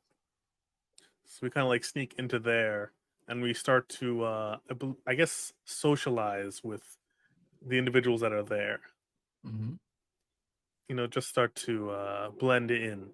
So 1.26 1.40
we 1.44 1.50
kind 1.50 1.64
of 1.66 1.70
like 1.70 1.84
sneak 1.84 2.16
into 2.18 2.40
there 2.40 2.94
and 3.28 3.42
we 3.42 3.54
start 3.54 3.88
to 4.02 4.24
uh 4.24 4.58
I, 5.06 5.14
guess 5.16 5.54
socialize 5.66 6.64
with 6.64 6.98
the 7.62 7.78
individuals 7.78 8.22
that 8.22 8.34
are 8.34 8.44
there. 8.44 8.82
hmm 9.44 9.74
You 10.90 10.96
know, 10.96 11.08
just 11.08 11.30
start 11.30 11.56
to 11.68 11.92
uh 11.92 12.30
blend 12.32 12.72
in. 12.72 13.12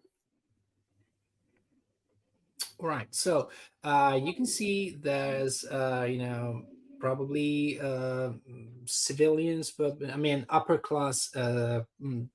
All 2.80 2.88
right. 2.88 3.08
So 3.12 3.50
uh, 3.84 4.20
you 4.22 4.34
can 4.34 4.46
see 4.46 4.98
there's, 5.00 5.64
uh, 5.66 6.06
you 6.10 6.20
know, 6.20 6.64
probably 7.00 7.80
uh, 7.80 8.32
civilians, 8.86 9.72
but 9.72 9.98
I 10.12 10.18
mean, 10.18 10.46
upper 10.50 10.78
class 10.78 11.34
uh, 11.36 11.84
mm, 12.02 12.28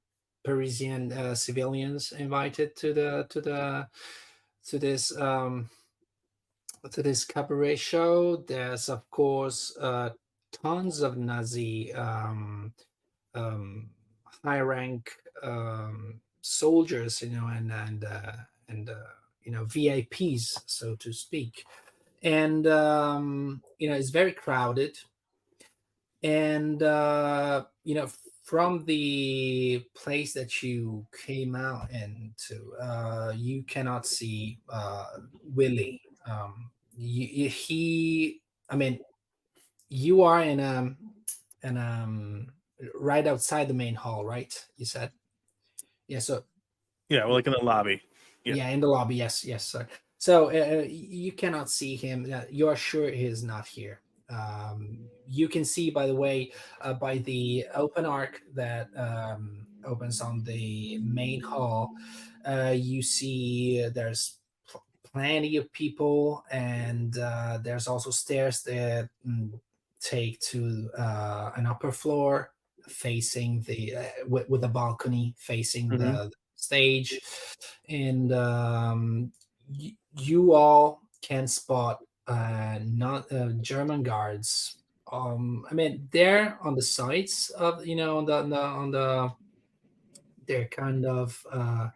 Parisian 0.44 1.12
uh, 1.12 1.34
civilians 1.34 2.12
invited 2.12 2.76
to 2.76 2.94
the 2.94 3.26
to 3.28 3.40
the 3.40 3.88
to 4.68 4.78
this 4.78 5.16
um, 5.18 5.68
to 6.90 7.02
this 7.02 7.24
cabaret 7.24 7.76
show. 7.76 8.36
There's 8.36 8.88
of 8.88 9.08
course 9.10 9.76
uh, 9.78 10.10
tons 10.52 11.00
of 11.00 11.18
Nazi 11.18 11.92
um, 11.92 12.72
um, 13.34 13.90
high 14.44 14.60
rank 14.60 15.10
um, 15.42 16.20
soldiers, 16.40 17.22
you 17.22 17.30
know, 17.30 17.46
and 17.48 17.72
and 17.72 18.04
uh, 18.04 18.32
and 18.68 18.90
uh, 18.90 19.12
you 19.42 19.52
know 19.52 19.64
VIPs, 19.64 20.62
so 20.66 20.96
to 20.96 21.12
speak, 21.12 21.64
and 22.22 22.66
um, 22.66 23.62
you 23.78 23.88
know 23.88 23.96
it's 23.96 24.10
very 24.10 24.32
crowded, 24.32 24.98
and 26.22 26.82
uh, 26.82 27.64
you 27.84 27.94
know 27.94 28.08
from 28.50 28.84
the 28.84 29.84
place 29.94 30.32
that 30.32 30.60
you 30.60 31.06
came 31.24 31.54
out 31.54 31.88
into, 31.92 32.72
uh, 32.82 33.32
you 33.36 33.62
cannot 33.62 34.04
see 34.04 34.58
uh, 34.68 35.06
Willie. 35.54 36.02
Um, 36.26 36.68
you, 36.96 37.48
he, 37.48 38.40
I 38.68 38.74
mean, 38.74 38.98
you 39.88 40.22
are 40.22 40.42
in 40.42 40.58
um 40.60 40.96
in 41.62 41.76
um 41.76 42.48
right 42.94 43.26
outside 43.26 43.68
the 43.68 43.74
main 43.74 43.94
hall, 43.94 44.24
right? 44.24 44.52
You 44.76 44.86
said, 44.86 45.12
yeah. 46.08 46.18
So 46.20 46.44
Yeah, 47.08 47.26
we're 47.26 47.34
like 47.34 47.46
in 47.46 47.52
the 47.52 47.64
lobby. 47.64 48.00
Yeah. 48.44 48.54
yeah. 48.54 48.68
in 48.68 48.80
the 48.80 48.88
lobby. 48.88 49.16
Yes, 49.16 49.44
yes, 49.44 49.64
sir. 49.64 49.86
So 50.18 50.50
uh, 50.50 50.84
you 50.86 51.32
cannot 51.32 51.70
see 51.70 51.96
him. 51.96 52.30
Uh, 52.32 52.42
you 52.50 52.68
are 52.68 52.76
sure 52.76 53.10
he 53.10 53.24
is 53.24 53.42
not 53.42 53.66
here. 53.66 54.00
Um, 54.28 55.08
you 55.26 55.48
can 55.48 55.64
see, 55.64 55.90
by 55.90 56.06
the 56.06 56.14
way, 56.14 56.52
uh, 56.80 56.94
by 56.94 57.18
the 57.18 57.66
open 57.74 58.04
arc 58.04 58.42
that 58.54 58.88
um, 58.96 59.66
opens 59.84 60.20
on 60.20 60.44
the 60.44 60.98
main 60.98 61.40
hall. 61.40 61.90
Uh, 62.46 62.74
you 62.76 63.02
see 63.02 63.88
there's 63.94 64.38
pl- 64.68 64.84
plenty 65.04 65.56
of 65.56 65.72
people, 65.72 66.44
and 66.50 67.18
uh, 67.18 67.58
there's 67.62 67.88
also 67.88 68.10
stairs 68.10 68.62
that 68.62 69.08
mm, 69.26 69.58
take 70.00 70.38
to 70.40 70.90
uh, 70.96 71.50
an 71.56 71.66
upper 71.66 71.92
floor 71.92 72.52
facing 72.90 73.62
the 73.62 73.96
uh, 73.96 74.08
with, 74.28 74.48
with 74.48 74.64
a 74.64 74.68
balcony 74.68 75.34
facing 75.38 75.92
Mhm. 75.92 75.96
the 75.96 76.30
stage 76.56 77.20
and 77.88 78.32
um, 78.32 79.32
y- 79.68 79.96
you 80.18 80.52
all 80.54 81.02
can 81.22 81.46
spot 81.46 82.00
uh, 82.26 82.78
not 82.84 83.30
uh, 83.32 83.50
German 83.60 84.02
guards. 84.02 84.76
Um, 85.10 85.66
I 85.70 85.74
mean, 85.74 86.08
they're 86.12 86.58
on 86.62 86.74
the 86.76 86.82
sides 86.82 87.50
of 87.50 87.84
you 87.86 87.96
know 87.96 88.18
on 88.18 88.26
the 88.26 88.34
on 88.34 88.50
the, 88.50 88.60
on 88.62 88.90
the 88.92 89.32
they're 90.46 90.68
kind 90.68 91.04
of 91.06 91.46
uh, 91.50 91.90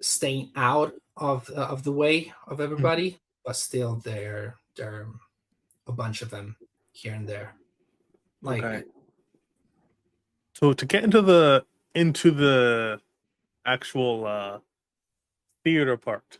staying 0.00 0.52
out 0.56 0.94
of 1.16 1.48
uh, 1.50 1.66
of 1.68 1.82
the 1.84 1.92
way 1.92 2.32
of 2.46 2.60
everybody, 2.60 3.18
but 3.44 3.56
still 3.56 3.96
there 3.96 4.56
there 4.76 4.92
are 4.94 5.08
a 5.86 5.92
bunch 5.92 6.22
of 6.22 6.30
them 6.30 6.56
here 6.92 7.14
and 7.14 7.28
there. 7.28 7.56
Like 8.42 8.62
Okay. 8.64 8.84
So 10.56 10.72
to 10.72 10.86
get 10.86 11.04
into 11.04 11.20
the 11.20 11.66
into 11.94 12.30
the 12.30 13.00
actual 13.66 14.26
uh 14.26 14.60
theater 15.64 15.96
part, 15.96 16.38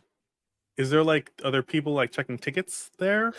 is 0.77 0.89
there 0.89 1.03
like 1.03 1.31
other 1.43 1.63
people 1.63 1.93
like 1.93 2.11
checking 2.11 2.37
tickets 2.37 2.91
there? 2.97 3.33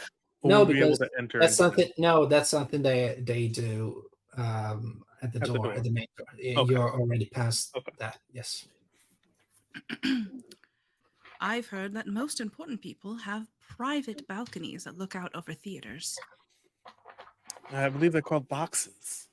No, 0.45 0.61
would 0.61 0.69
we 0.69 0.75
be 0.75 0.81
able 0.81 0.97
because 0.97 0.99
to 0.99 1.11
enter 1.19 1.41
that's 1.41 1.53
into 1.53 1.57
the- 1.65 1.87
something 1.87 1.91
no 1.99 2.27
that's 2.27 2.51
something 2.51 2.83
they 2.83 3.21
they 3.27 3.49
do 3.49 4.09
um 4.37 5.05
at 5.23 5.33
the 5.33 5.41
At 5.41 5.53
the 5.53 5.59
door 5.59 5.65
door. 5.65 5.73
at 5.75 5.83
the 5.85 5.91
main 5.91 6.07
door 6.17 6.27
Okay. 6.57 6.73
you're 6.73 7.01
already 7.01 7.27
past 7.27 7.75
Okay. 7.77 7.93
that 7.99 8.21
yes 8.33 8.69
I've 11.41 11.69
heard 11.69 11.95
that 11.95 12.07
most 12.09 12.41
important 12.41 12.81
people 12.83 13.17
have 13.19 13.47
private 13.69 14.27
balconies 14.27 14.85
that 14.85 14.99
look 14.99 15.15
out 15.15 15.31
over 15.35 15.55
theaters. 15.55 16.19
I 17.71 17.89
believe 17.89 18.13
they're 18.13 18.23
called 18.23 18.49
boxes. 18.49 19.28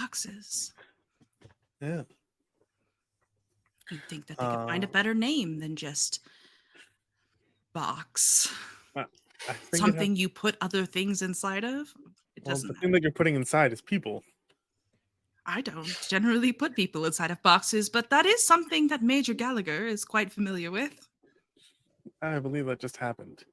Boxes. 0.00 0.72
Yeah. 1.80 2.02
You'd 3.90 4.02
think 4.08 4.26
that 4.26 4.38
they 4.38 4.44
could 4.44 4.68
find 4.68 4.84
a 4.84 4.88
Uh, 4.88 4.90
better 4.90 5.14
name 5.14 5.58
than 5.58 5.76
just 5.76 6.20
box. 7.72 8.52
I 8.94 9.04
think 9.04 9.08
it 9.48 9.70
has- 9.70 9.80
Something 9.80 10.16
you 10.16 10.28
put 10.28 10.56
other 10.60 10.86
things 10.86 11.22
inside 11.22 11.62
of. 11.64 11.92
It 12.36 12.44
well, 12.44 12.54
doesn't. 12.54 12.68
the 12.68 12.74
thing 12.80 12.90
that 12.92 13.02
you're 13.02 13.12
putting 13.12 13.36
inside 13.36 13.72
is 13.72 13.80
people. 13.80 14.24
I 15.44 15.60
don't 15.60 15.86
generally 16.08 16.52
put 16.52 16.74
people 16.74 17.04
inside 17.04 17.30
of 17.30 17.40
boxes, 17.42 17.88
but 17.88 18.10
that 18.10 18.26
is 18.26 18.44
something 18.44 18.88
that 18.88 19.02
Major 19.02 19.34
Gallagher 19.34 19.86
is 19.86 20.04
quite 20.04 20.32
familiar 20.32 20.70
with. 20.72 21.08
I 22.22 22.38
believe 22.40 22.66
that 22.66 22.80
just 22.80 22.96
happened. 22.96 23.44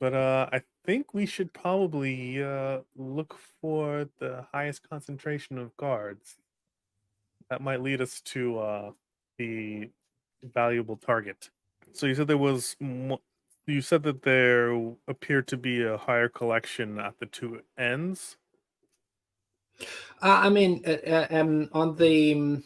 But 0.00 0.14
uh 0.14 0.48
I 0.52 0.62
think 0.84 1.14
we 1.14 1.26
should 1.26 1.52
probably 1.52 2.42
uh 2.42 2.80
look 2.96 3.38
for 3.60 4.08
the 4.20 4.46
highest 4.52 4.88
concentration 4.88 5.58
of 5.58 5.76
guards. 5.76 6.36
That 7.50 7.62
might 7.62 7.82
lead 7.82 8.00
us 8.00 8.20
to 8.22 8.58
uh 8.58 8.92
the 9.38 9.90
valuable 10.44 10.96
target. 10.96 11.50
So 11.92 12.06
you 12.06 12.14
said 12.14 12.28
there 12.28 12.38
was 12.38 12.76
mo- 12.80 13.22
you 13.66 13.80
said 13.82 14.02
that 14.04 14.22
there 14.22 14.72
appeared 15.08 15.48
to 15.48 15.56
be 15.56 15.82
a 15.82 15.98
higher 15.98 16.28
collection 16.28 16.98
at 17.00 17.18
the 17.20 17.26
two 17.26 17.62
ends. 17.78 18.36
uh, 20.22 20.40
i 20.44 20.48
mean 20.50 20.82
uh, 20.86 20.90
uh, 21.06 21.26
um 21.30 21.68
on 21.72 21.96
the 21.96 22.34
um, 22.34 22.64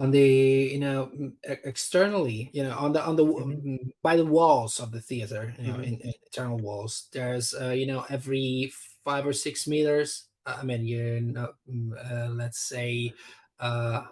on 0.00 0.10
the 0.10 0.72
you 0.72 0.80
know 0.80 1.10
mm, 1.14 1.30
e- 1.44 1.60
externally 1.68 2.48
you 2.56 2.62
know 2.64 2.72
on 2.78 2.92
the 2.92 3.02
on 3.04 3.16
the 3.16 3.24
w- 3.24 3.44
Mhm. 3.44 3.62
mm, 3.64 3.92
by 4.02 4.16
the 4.16 4.24
walls 4.24 4.80
of 4.80 4.90
the 4.92 5.00
theater 5.00 5.54
you 5.60 5.68
know 5.68 5.76
Mhm. 5.78 5.84
in, 5.84 5.94
in 6.00 6.12
internal 6.26 6.56
walls 6.58 7.08
there's 7.12 7.52
uh, 7.54 7.70
you 7.76 7.84
know 7.86 8.04
every 8.08 8.72
five 9.04 9.26
or 9.26 9.32
six 9.36 9.68
meters 9.68 10.28
uh, 10.46 10.56
i 10.60 10.64
mean 10.64 10.86
you 10.88 11.20
know 11.20 11.52
mm, 11.68 11.92
uh, 12.00 12.28
let's 12.32 12.60
say 12.64 13.12
uh 13.60 14.08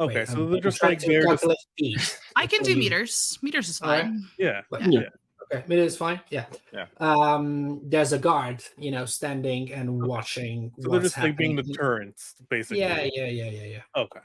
Okay, 0.00 0.20
wait, 0.24 0.28
so 0.28 0.32
I'm- 0.32 0.48
they're 0.48 0.56
I'm 0.56 0.62
just 0.62 0.78
trying 0.80 0.92
like 0.92 0.98
to 1.00 1.08
there. 1.08 1.20
To, 1.36 1.56
feet 1.76 2.00
I 2.36 2.46
can 2.46 2.62
do 2.64 2.72
meters. 2.76 3.36
Meters 3.42 3.68
is 3.68 3.80
All 3.82 3.88
right. 3.92 4.04
fine. 4.04 4.24
yeah, 4.38 4.62
But- 4.70 4.80
Yeah. 4.88 5.00
Yeah. 5.04 5.08
Okay, 5.52 5.64
meter 5.66 5.82
is 5.82 5.96
fine. 5.96 6.20
Yeah. 6.30 6.46
Yeah. 6.72 6.86
Um, 6.98 7.80
there's 7.84 8.12
a 8.12 8.18
guard, 8.18 8.62
you 8.78 8.90
know, 8.90 9.04
standing 9.04 9.72
and 9.72 10.02
watching. 10.02 10.72
so 10.76 10.82
they're 10.82 10.90
what's 10.90 11.04
just 11.04 11.18
like 11.18 11.36
being 11.36 11.56
happening. 11.56 11.72
deterrents, 11.72 12.34
basically. 12.48 12.80
Yeah, 12.80 13.02
yeah, 13.12 13.26
yeah, 13.26 13.50
yeah, 13.50 13.64
yeah. 13.64 13.82
Okay. 13.96 14.20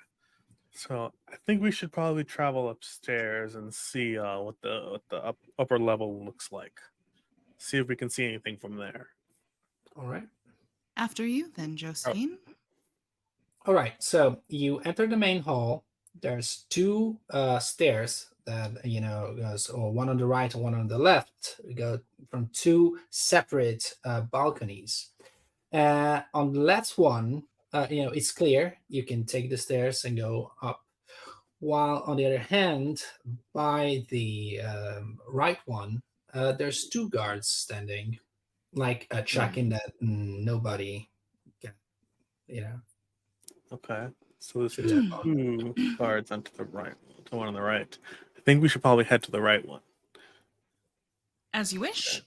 So 0.74 1.12
I 1.30 1.36
think 1.46 1.62
we 1.62 1.72
should 1.72 1.92
probably 1.92 2.26
travel 2.26 2.70
upstairs 2.70 3.56
and 3.56 3.74
see 3.74 4.20
uh, 4.20 4.40
what 4.42 4.56
the 4.62 4.88
what 4.92 5.02
the 5.10 5.26
up, 5.26 5.38
upper 5.58 5.80
level 5.80 6.24
looks 6.24 6.52
like. 6.52 6.80
See 7.58 7.78
if 7.78 7.88
we 7.88 7.96
can 7.96 8.10
see 8.10 8.26
anything 8.26 8.58
from 8.58 8.76
there. 8.76 9.08
All 9.96 10.08
right. 10.08 10.28
After 10.98 11.26
you, 11.26 11.52
then, 11.56 11.76
Josephine. 11.76 12.38
All 13.66 13.74
right. 13.74 13.94
So 14.00 14.42
you 14.50 14.80
enter 14.80 15.08
the 15.08 15.18
main 15.18 15.42
hall. 15.42 15.86
There's 16.22 16.66
two 16.70 17.18
uh, 17.30 17.60
stairs 17.60 18.28
that 18.46 18.86
you 18.86 19.02
know 19.02 19.36
goes 19.38 19.70
or 19.70 19.92
one 19.92 20.10
on 20.10 20.18
the 20.18 20.26
right 20.28 20.54
and 20.54 20.64
one 20.64 20.74
on 20.76 20.88
the 20.88 20.98
left. 20.98 21.60
Go 21.76 22.00
from 22.30 22.50
two 22.54 23.00
separate 23.10 23.94
uh, 24.04 24.22
balconies. 24.22 25.12
Uh, 25.74 26.22
on 26.34 26.54
the 26.54 26.60
left 26.60 26.98
one, 26.98 27.44
uh, 27.74 27.88
you 27.90 28.04
know, 28.04 28.12
it's 28.12 28.32
clear. 28.32 28.78
You 28.88 29.04
can 29.04 29.26
take 29.26 29.50
the 29.50 29.58
stairs 29.58 30.06
and 30.06 30.18
go 30.18 30.54
up. 30.62 30.82
While 31.60 32.04
on 32.06 32.18
the 32.18 32.26
other 32.26 32.38
hand, 32.40 33.04
by 33.54 34.06
the 34.10 34.62
um, 34.62 35.20
right 35.28 35.58
one, 35.66 36.02
uh, 36.34 36.52
there's 36.54 36.90
two 36.90 37.10
guards 37.10 37.48
standing, 37.48 38.20
like 38.74 39.08
uh, 39.12 39.22
checking 39.24 39.70
that 39.70 39.94
nobody, 40.02 41.10
can, 41.62 41.74
you 42.48 42.62
know, 42.62 42.80
Okay. 43.72 44.08
So 44.40 44.68
this 44.68 44.76
Hmm. 44.76 45.10
two 45.24 45.76
cards 45.98 46.32
onto 46.32 46.52
the 46.56 46.66
right, 46.66 46.94
to 47.26 47.36
one 47.36 47.48
on 47.48 47.54
the 47.54 47.62
right. 47.62 47.98
I 48.46 48.52
think 48.52 48.62
we 48.62 48.70
should 48.70 48.84
probably 48.84 49.06
head 49.06 49.24
to 49.24 49.32
the 49.32 49.42
right 49.42 49.66
one. 49.68 49.82
As 51.52 51.74
you 51.74 51.80
wish. 51.80 52.22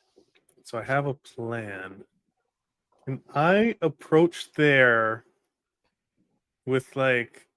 So 0.65 0.79
I 0.79 0.83
have 0.83 1.07
a 1.07 1.15
plan. 1.15 2.05
Can 3.05 3.23
I 3.35 3.77
approach 3.81 4.53
there 4.53 5.25
with 6.67 6.97
like 6.97 7.49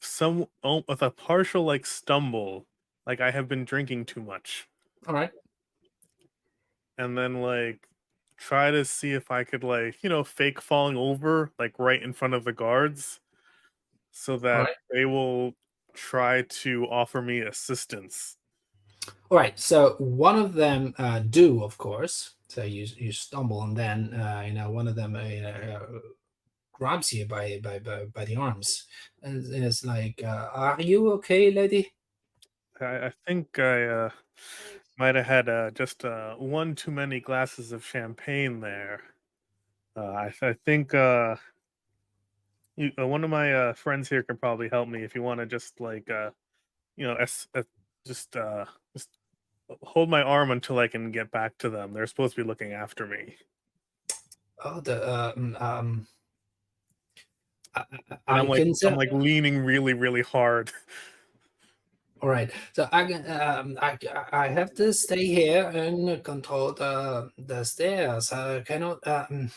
some 0.00 0.46
oh, 0.62 0.84
with 0.88 1.02
a 1.02 1.10
partial 1.10 1.64
like 1.64 1.86
stumble, 1.86 2.66
like 3.06 3.20
I 3.20 3.30
have 3.30 3.48
been 3.48 3.64
drinking 3.64 4.04
too 4.06 4.20
much, 4.22 4.68
All 5.06 5.14
right. 5.14 5.30
and 6.98 7.16
then 7.16 7.40
like 7.40 7.88
try 8.36 8.70
to 8.70 8.84
see 8.84 9.12
if 9.12 9.30
I 9.30 9.44
could 9.44 9.64
like 9.64 10.02
you 10.02 10.08
know 10.10 10.24
fake 10.24 10.60
falling 10.60 10.96
over 10.96 11.50
like 11.58 11.78
right 11.78 12.02
in 12.02 12.12
front 12.12 12.34
of 12.34 12.44
the 12.44 12.52
guards, 12.52 13.20
so 14.12 14.36
that 14.38 14.58
Alright. 14.58 14.76
they 14.92 15.04
will 15.06 15.54
try 15.94 16.42
to 16.42 16.86
offer 16.86 17.22
me 17.22 17.40
assistance. 17.40 18.36
All 19.30 19.38
right. 19.38 19.58
So 19.58 19.96
one 19.98 20.38
of 20.38 20.54
them 20.54 20.94
uh, 20.98 21.20
do, 21.20 21.62
of 21.64 21.76
course. 21.78 22.34
So 22.48 22.62
you 22.62 22.86
you 22.96 23.12
stumble, 23.12 23.62
and 23.62 23.76
then 23.76 24.12
uh, 24.14 24.42
you 24.46 24.52
know 24.52 24.70
one 24.70 24.86
of 24.86 24.94
them 24.94 25.16
uh, 25.16 25.20
uh, 25.20 25.86
grabs 26.72 27.12
you 27.12 27.26
by 27.26 27.60
by 27.62 27.78
by, 27.78 28.04
by 28.06 28.24
the 28.24 28.36
arms, 28.36 28.86
and 29.22 29.42
is 29.54 29.84
like, 29.84 30.22
uh, 30.22 30.50
"Are 30.52 30.80
you 30.82 31.12
okay, 31.12 31.50
lady?" 31.50 31.92
I, 32.80 33.06
I 33.06 33.12
think 33.26 33.58
I 33.58 33.86
uh, 33.86 34.10
might 34.98 35.14
have 35.14 35.26
had 35.26 35.48
uh, 35.48 35.70
just 35.70 36.04
uh, 36.04 36.34
one 36.36 36.74
too 36.74 36.90
many 36.90 37.20
glasses 37.20 37.72
of 37.72 37.84
champagne 37.84 38.60
there. 38.60 39.02
Uh, 39.96 40.12
I, 40.12 40.34
I 40.42 40.52
think 40.52 40.94
uh, 40.94 41.36
you, 42.76 42.90
uh, 42.98 43.06
one 43.06 43.24
of 43.24 43.30
my 43.30 43.52
uh, 43.52 43.72
friends 43.74 44.08
here 44.08 44.22
can 44.22 44.36
probably 44.36 44.68
help 44.68 44.88
me 44.88 45.02
if 45.02 45.14
you 45.14 45.22
want 45.22 45.40
to 45.40 45.46
just 45.46 45.80
like 45.80 46.10
uh, 46.10 46.30
you 46.96 47.06
know 47.06 47.14
es- 47.14 47.48
uh, 47.54 47.62
just 48.06 48.36
uh, 48.36 48.64
just 48.94 49.08
hold 49.82 50.08
my 50.08 50.22
arm 50.22 50.50
until 50.50 50.78
I 50.78 50.88
can 50.88 51.10
get 51.10 51.30
back 51.30 51.56
to 51.58 51.70
them. 51.70 51.92
They're 51.92 52.06
supposed 52.06 52.34
to 52.36 52.42
be 52.42 52.46
looking 52.46 52.72
after 52.72 53.06
me. 53.06 53.36
Oh, 54.64 54.80
the 54.80 55.02
uh, 55.02 55.34
mm, 55.34 55.60
um. 55.60 56.06
I, 57.74 57.80
I- 57.80 57.84
And 58.10 58.20
I 58.28 58.38
I'm 58.40 58.48
like 58.48 58.66
I'm 58.84 58.96
like 58.96 59.12
leaning 59.12 59.58
really 59.58 59.94
really 59.94 60.22
hard. 60.22 60.70
All 62.22 62.28
right. 62.28 62.50
So 62.72 62.88
I 62.92 63.04
can 63.04 63.28
um 63.28 63.78
I 63.82 63.98
I 64.30 64.48
have 64.48 64.74
to 64.74 64.92
stay 64.92 65.26
here 65.26 65.68
and 65.74 66.22
control 66.22 66.72
the 66.72 67.30
the 67.36 67.64
stairs. 67.64 68.32
I 68.32 68.60
cannot 68.60 69.04
um 69.08 69.50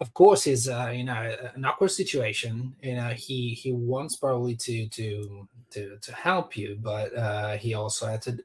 of 0.00 0.14
course 0.14 0.46
it's 0.46 0.68
uh 0.68 0.92
you 0.94 1.04
know 1.04 1.36
an 1.54 1.64
awkward 1.64 1.90
situation. 1.90 2.74
You 2.82 2.96
know 2.96 3.08
he 3.10 3.54
he 3.54 3.72
wants 3.72 4.16
probably 4.16 4.56
to 4.56 4.88
to 4.88 5.48
to 5.70 5.98
to 6.00 6.12
help 6.14 6.56
you, 6.56 6.78
but 6.80 7.14
uh 7.16 7.56
he 7.58 7.74
also 7.74 8.06
had 8.06 8.22
to 8.22 8.38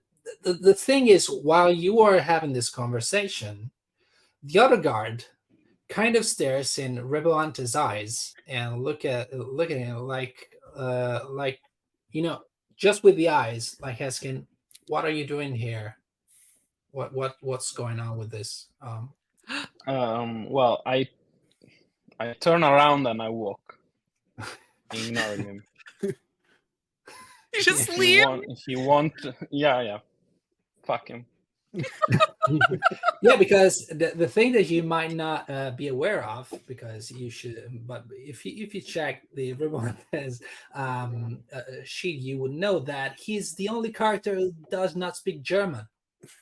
the, 0.43 0.53
the 0.53 0.73
thing 0.73 1.07
is 1.07 1.27
while 1.27 1.71
you 1.71 1.99
are 2.01 2.19
having 2.19 2.53
this 2.53 2.69
conversation, 2.69 3.71
the 4.43 4.59
other 4.59 4.77
guard 4.77 5.25
kind 5.89 6.15
of 6.15 6.25
stares 6.25 6.77
in 6.77 7.07
Reboante's 7.07 7.75
eyes 7.75 8.33
and 8.47 8.83
look 8.83 9.05
at 9.05 9.33
look 9.33 9.71
at 9.71 9.77
him 9.77 9.97
like 9.99 10.49
uh 10.75 11.21
like 11.29 11.61
you 12.11 12.21
know 12.23 12.41
just 12.75 13.03
with 13.03 13.15
the 13.15 13.29
eyes, 13.29 13.77
like 13.81 14.01
asking, 14.01 14.47
"What 14.87 15.05
are 15.05 15.09
you 15.09 15.25
doing 15.25 15.55
here? 15.55 15.97
What 16.91 17.13
what 17.13 17.37
what's 17.41 17.71
going 17.71 17.99
on 17.99 18.17
with 18.17 18.31
this?" 18.31 18.67
Um, 18.81 19.13
Um, 19.87 20.49
well, 20.49 20.81
I 20.85 21.07
I 22.19 22.33
turn 22.33 22.63
around 22.63 23.07
and 23.07 23.21
I 23.21 23.29
walk, 23.29 23.77
ignoring 24.93 25.43
him. 25.43 25.63
You 26.01 27.61
just 27.61 27.87
Yeah. 27.87 27.95
He 27.95 27.99
leave. 27.99 28.25
want, 28.25 28.45
he 28.65 28.75
want, 28.75 29.13
yeah, 29.49 29.81
yeah, 29.81 29.99
fuck 30.83 31.07
him. 31.07 31.25
yeah, 33.21 33.35
because 33.37 33.87
the, 33.87 34.13
the 34.15 34.27
thing 34.27 34.53
that 34.53 34.69
you 34.69 34.81
might 34.81 35.13
not 35.13 35.49
uh, 35.49 35.71
be 35.71 35.89
aware 35.89 36.23
of, 36.23 36.51
because 36.67 37.11
you 37.11 37.29
should, 37.29 37.81
but 37.85 38.05
if 38.11 38.45
you 38.45 38.63
if 38.63 38.73
you 38.73 38.81
check 38.81 39.23
the 39.33 39.53
Ribon's 39.53 40.41
um, 40.73 41.39
uh, 41.53 41.61
sheet, 41.83 42.21
you 42.21 42.37
would 42.39 42.53
know 42.53 42.79
that 42.79 43.19
he's 43.19 43.55
the 43.55 43.67
only 43.69 43.91
character 43.91 44.35
who 44.35 44.53
does 44.71 44.95
not 44.95 45.17
speak 45.17 45.41
German, 45.41 45.85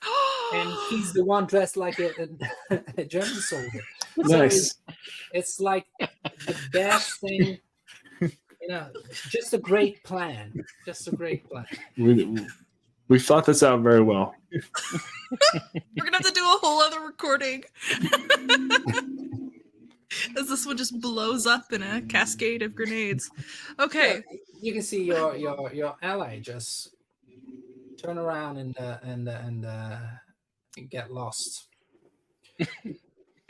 and 0.53 0.69
he's 0.89 1.13
the 1.13 1.25
one 1.25 1.45
dressed 1.45 1.77
like 1.77 1.99
a, 1.99 2.29
a, 2.69 2.79
a 2.97 3.05
German 3.05 3.33
soldier. 3.33 3.81
So 4.15 4.37
Nice. 4.37 4.55
it's, 4.55 4.75
it's 5.33 5.59
like 5.59 5.85
the 5.99 6.55
best 6.71 7.19
thing, 7.19 7.57
you 8.21 8.67
know, 8.67 8.87
just 9.29 9.53
a 9.53 9.57
great 9.57 10.03
plan, 10.03 10.63
just 10.85 11.07
a 11.07 11.11
great 11.11 11.49
plan. 11.49 11.65
We, 11.97 12.45
we 13.07 13.19
thought 13.19 13.45
this 13.45 13.63
out 13.63 13.81
very 13.81 14.01
well. 14.01 14.35
We're 14.51 16.03
gonna 16.03 16.17
have 16.17 16.25
to 16.25 16.31
do 16.31 16.43
a 16.43 16.59
whole 16.61 16.81
other 16.81 17.01
recording. 17.01 17.63
As 20.37 20.47
this 20.47 20.65
one 20.65 20.77
just 20.77 21.01
blows 21.01 21.47
up 21.47 21.73
in 21.73 21.81
a 21.81 22.01
cascade 22.03 22.61
of 22.61 22.75
grenades. 22.75 23.31
Okay. 23.79 24.21
you 24.61 24.71
can 24.71 24.83
see 24.83 25.03
your 25.03 25.35
your 25.35 25.73
your 25.73 25.95
ally 26.03 26.39
just 26.39 26.95
turn 27.97 28.19
around 28.19 28.57
and 28.57 28.77
uh, 28.77 28.99
and 29.01 29.27
uh, 29.27 29.39
and 29.43 29.65
uh, 29.65 29.97
get 30.89 31.11
lost. 31.11 31.67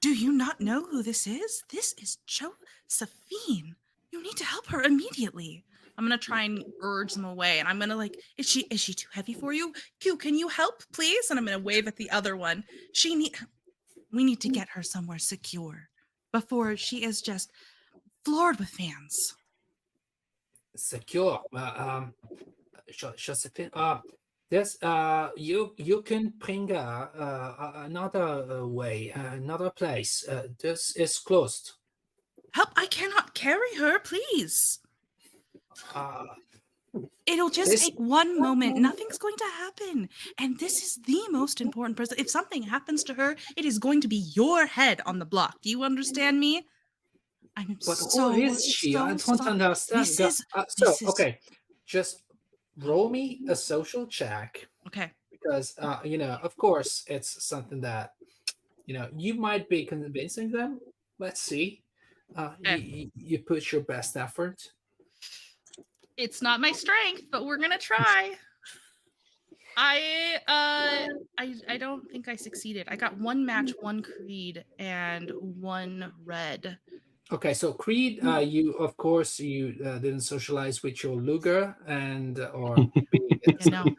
Do 0.00 0.14
you 0.14 0.32
not 0.32 0.60
know 0.60 0.84
who 0.84 1.02
this 1.02 1.26
is? 1.26 1.64
This 1.70 1.94
is 2.00 2.18
Josephine. 2.26 3.74
You 4.10 4.22
need 4.22 4.36
to 4.36 4.44
help 4.44 4.66
her 4.68 4.82
immediately. 4.82 5.64
I'm 5.96 6.04
gonna 6.04 6.18
try 6.18 6.42
and 6.42 6.64
urge 6.80 7.14
them 7.14 7.24
away, 7.24 7.60
and 7.60 7.68
I'm 7.68 7.78
gonna 7.78 7.96
like, 7.96 8.18
is 8.36 8.48
she 8.48 8.62
is 8.62 8.80
she 8.80 8.94
too 8.94 9.08
heavy 9.12 9.32
for 9.32 9.52
you? 9.52 9.72
Q, 10.00 10.16
can 10.16 10.36
you 10.36 10.48
help, 10.48 10.82
please? 10.92 11.30
And 11.30 11.38
I'm 11.38 11.44
gonna 11.44 11.58
wave 11.58 11.86
at 11.86 11.96
the 11.96 12.10
other 12.10 12.36
one. 12.36 12.64
She 12.92 13.14
need 13.14 13.36
we 14.12 14.24
need 14.24 14.40
to 14.40 14.48
get 14.48 14.68
her 14.70 14.82
somewhere 14.82 15.18
secure 15.18 15.88
before 16.32 16.76
she 16.76 17.04
is 17.04 17.22
just 17.22 17.50
floored 18.24 18.58
with 18.58 18.68
fans. 18.68 19.34
Secure. 20.76 21.42
Uh, 21.54 21.72
um, 21.76 22.14
Josephine. 23.16 23.70
Uh, 23.72 23.98
this 24.50 24.76
uh, 24.82 25.30
you 25.36 25.74
you 25.78 26.02
can 26.02 26.32
bring 26.38 26.68
her 26.68 27.10
uh, 27.18 27.84
another 27.84 28.60
uh, 28.62 28.66
way, 28.66 29.12
uh, 29.12 29.34
another 29.34 29.70
place. 29.70 30.26
Uh, 30.28 30.48
this 30.60 30.94
is 30.96 31.18
closed. 31.18 31.72
Help, 32.52 32.70
I 32.76 32.86
cannot 32.86 33.34
carry 33.34 33.74
her, 33.78 33.98
please. 33.98 34.78
Uh, 35.94 36.24
It'll 37.26 37.50
just 37.50 37.72
This- 37.72 37.86
take 37.88 37.98
one 37.98 38.38
moment. 38.38 38.76
Nothing's 38.76 39.18
going 39.18 39.34
to 39.38 39.44
happen. 39.58 40.08
And 40.38 40.56
this 40.60 40.80
is 40.84 40.94
the 41.06 41.20
most 41.30 41.60
important 41.60 41.96
person. 41.96 42.16
If 42.20 42.30
something 42.30 42.62
happens 42.62 43.02
to 43.04 43.14
her, 43.14 43.34
it 43.56 43.64
is 43.64 43.80
going 43.80 44.00
to 44.02 44.06
be 44.08 44.30
your 44.36 44.66
head 44.66 45.00
on 45.04 45.18
the 45.18 45.24
block. 45.24 45.60
Do 45.62 45.70
you 45.70 45.82
understand 45.82 46.38
me? 46.38 46.62
I'm 47.56 47.78
But 47.84 47.96
so, 47.96 48.30
who 48.30 48.42
is 48.42 48.64
she? 48.64 48.92
so 48.92 49.02
I 49.04 49.08
don't 49.08 49.18
sorry. 49.18 49.50
understand. 49.50 50.00
This 50.02 50.20
is- 50.20 50.44
uh, 50.54 50.64
so 50.68 50.86
this 50.86 51.02
is- 51.02 51.08
okay, 51.08 51.40
just 51.84 52.22
roll 52.78 53.08
me 53.08 53.40
a 53.48 53.56
social 53.56 54.06
check 54.06 54.68
Okay. 54.86 55.12
because 55.30 55.74
uh, 55.78 56.00
you 56.04 56.18
know, 56.18 56.38
of 56.42 56.56
course, 56.56 57.04
it's 57.08 57.44
something 57.44 57.80
that 57.82 58.14
you 58.86 58.94
know 58.94 59.08
you 59.16 59.34
might 59.34 59.68
be 59.68 59.84
convincing 59.84 60.50
them. 60.50 60.80
Let's 61.18 61.40
see. 61.40 61.82
Uh, 62.36 62.54
Okay. 62.60 62.78
you, 62.80 63.10
you 63.16 63.38
put 63.40 63.72
your 63.72 63.82
best 63.82 64.16
effort. 64.16 64.72
It's 66.16 66.42
not 66.42 66.60
my 66.60 66.72
strength, 66.72 67.24
but 67.30 67.44
we're 67.44 67.58
gonna 67.58 67.78
try. 67.78 68.36
I 69.76 70.38
uh 70.46 71.08
I 71.38 71.54
I 71.68 71.76
don't 71.78 72.08
think 72.10 72.28
I 72.28 72.36
succeeded. 72.36 72.86
I 72.88 72.96
got 72.96 73.18
one 73.18 73.44
match, 73.44 73.74
one 73.80 74.02
creed, 74.02 74.64
and 74.78 75.32
one 75.40 76.12
red. 76.24 76.78
Okay, 77.32 77.54
so 77.54 77.72
Creed, 77.72 78.20
uh, 78.24 78.38
you 78.38 78.72
of 78.74 78.96
course 78.96 79.40
you 79.40 79.74
uh, 79.84 79.98
didn't 79.98 80.20
socialize 80.20 80.82
with 80.82 81.02
your 81.02 81.16
Luger 81.16 81.74
and 81.86 82.38
uh, 82.38 82.50
or 82.54 82.76
You 83.60 83.70
know, 83.70 83.94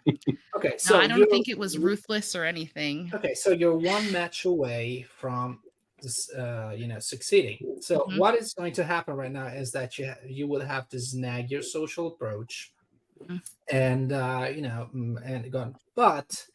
okay, 0.55 0.75
so 0.77 0.99
I 0.99 1.07
don't 1.07 1.29
think 1.29 1.47
it 1.47 1.57
was 1.57 1.77
ruthless 1.77 2.35
or 2.35 2.43
anything. 2.43 3.11
Okay, 3.13 3.33
so 3.33 3.51
you're 3.51 3.77
one 3.77 4.11
match 4.11 4.45
away 4.45 5.05
from 5.17 5.61
this, 6.01 6.31
uh, 6.33 6.73
you 6.77 6.87
know, 6.87 6.99
succeeding. 6.99 7.57
So 7.81 8.05
Mhm. 8.07 8.17
what 8.19 8.35
is 8.35 8.53
going 8.53 8.73
to 8.73 8.83
happen 8.83 9.15
right 9.15 9.31
now 9.31 9.47
is 9.47 9.71
that 9.71 9.97
you 9.97 10.13
you 10.27 10.47
will 10.47 10.65
have 10.65 10.87
to 10.89 10.99
snag 10.99 11.49
your 11.49 11.61
social 11.63 12.07
approach, 12.07 12.73
Mhm. 13.21 13.41
and 13.71 14.11
uh, 14.11 14.47
you 14.53 14.61
know, 14.61 14.89
mm, 14.93 15.17
and 15.25 15.51
gone. 15.51 15.75
But 15.95 16.47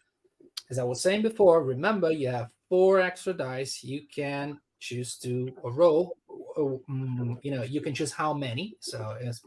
as 0.71 0.79
I 0.79 0.85
was 0.85 1.03
saying 1.03 1.23
before, 1.23 1.65
remember 1.65 2.11
you 2.13 2.29
have 2.29 2.53
four 2.69 3.01
extra 3.01 3.33
dice. 3.35 3.83
You 3.83 4.07
can 4.07 4.61
choose 4.79 5.19
to 5.19 5.53
or 5.63 5.73
roll. 5.73 6.17
Or, 6.57 6.81
mm, 6.89 7.39
you 7.43 7.51
know, 7.51 7.63
you 7.63 7.81
can 7.81 7.95
choose 7.95 8.13
how 8.13 8.35
many. 8.35 8.77
So 8.81 9.17
it's 9.21 9.43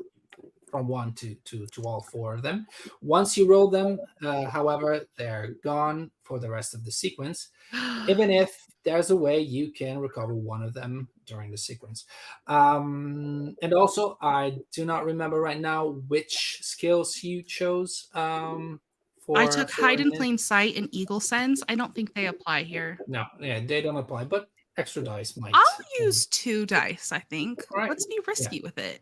from 0.74 0.88
one 0.88 1.14
to 1.14 1.36
to 1.36 1.68
to 1.68 1.84
all 1.84 2.02
four 2.02 2.34
of 2.34 2.42
them. 2.42 2.66
Once 3.02 3.38
you 3.38 3.48
roll 3.48 3.70
them, 3.70 4.00
uh, 4.24 4.46
however, 4.50 5.06
they're 5.18 5.56
gone 5.64 6.10
for 6.24 6.40
the 6.40 6.50
rest 6.50 6.74
of 6.74 6.84
the 6.84 6.92
sequence. 6.92 7.50
Even 8.10 8.32
if 8.32 8.66
there's 8.84 9.12
a 9.12 9.16
way 9.16 9.40
you 9.40 9.72
can 9.72 10.00
recover 10.00 10.34
one 10.34 10.64
of 10.64 10.74
them 10.74 11.08
during 11.26 11.52
the 11.52 11.58
sequence. 11.58 12.06
Um, 12.48 13.56
and 13.62 13.74
also, 13.74 14.18
I 14.20 14.58
do 14.72 14.84
not 14.84 15.06
remember 15.06 15.40
right 15.40 15.60
now 15.60 16.02
which 16.08 16.60
skills 16.62 17.24
you 17.24 17.44
chose. 17.44 18.10
Um, 18.14 18.82
for 19.26 19.38
I 19.38 19.46
took 19.48 19.72
hide 19.72 20.00
in 20.00 20.12
plain 20.12 20.38
sight 20.38 20.76
and 20.76 20.90
eagle 20.92 21.22
sense. 21.22 21.64
I 21.70 21.76
don't 21.76 21.96
think 21.96 22.14
they 22.14 22.26
apply 22.26 22.64
here. 22.64 22.98
No, 23.08 23.24
yeah, 23.40 23.62
they 23.66 23.82
don't 23.82 23.96
apply, 23.96 24.26
but 24.26 24.50
extra 24.78 25.04
dice 25.04 25.38
might. 25.38 25.54
I'll 25.54 25.86
use 26.00 26.26
two 26.28 26.66
dice, 26.66 27.12
I 27.12 27.20
think. 27.20 27.64
Right. 27.74 27.90
Let's 27.90 28.06
be 28.06 28.20
risky 28.28 28.62
with 28.62 28.78
it. 28.78 29.02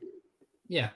Yeah. 0.68 0.90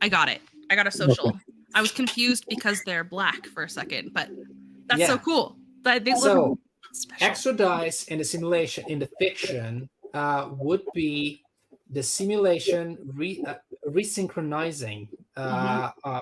I 0.00 0.08
got 0.08 0.28
it. 0.28 0.40
I 0.70 0.76
got 0.76 0.86
a 0.86 0.90
social. 0.90 1.38
I 1.74 1.80
was 1.82 1.92
confused 1.92 2.46
because 2.48 2.82
they're 2.84 3.04
black 3.04 3.46
for 3.46 3.64
a 3.64 3.68
second, 3.68 4.12
but 4.12 4.28
that's 4.86 5.06
so 5.06 5.18
cool. 5.18 5.56
That 5.82 6.04
they 6.04 6.14
So 6.14 6.58
special. 6.92 7.26
extra 7.26 7.52
dice 7.52 8.04
in 8.04 8.18
the 8.18 8.24
simulation 8.24 8.84
in 8.88 8.98
the 8.98 9.08
fiction 9.18 9.88
uh, 10.14 10.48
would 10.52 10.82
be 10.94 11.42
the 11.90 12.02
simulation 12.02 12.98
re, 13.14 13.42
uh, 13.46 13.54
resynchronizing 13.88 15.08
uh, 15.36 15.90
uh, 16.04 16.20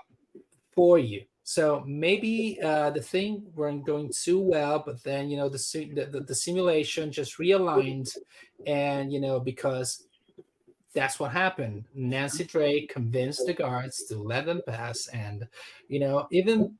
for 0.74 0.98
you. 0.98 1.22
So 1.48 1.84
maybe 1.86 2.58
uh, 2.60 2.90
the 2.90 3.00
thing 3.00 3.44
weren't 3.54 3.86
going 3.86 4.10
too 4.10 4.40
well, 4.40 4.82
but 4.84 5.00
then 5.04 5.30
you 5.30 5.36
know 5.36 5.48
the, 5.48 6.08
the, 6.10 6.20
the 6.20 6.34
simulation 6.34 7.12
just 7.12 7.38
realigned, 7.38 8.10
and 8.66 9.12
you 9.12 9.20
know 9.20 9.38
because 9.38 10.08
that's 10.92 11.20
what 11.20 11.30
happened. 11.30 11.84
Nancy 11.94 12.42
Drake 12.42 12.92
convinced 12.92 13.46
the 13.46 13.54
guards 13.54 14.06
to 14.06 14.16
let 14.20 14.44
them 14.44 14.60
pass, 14.66 15.06
and 15.12 15.46
you 15.86 16.00
know 16.00 16.26
even 16.32 16.76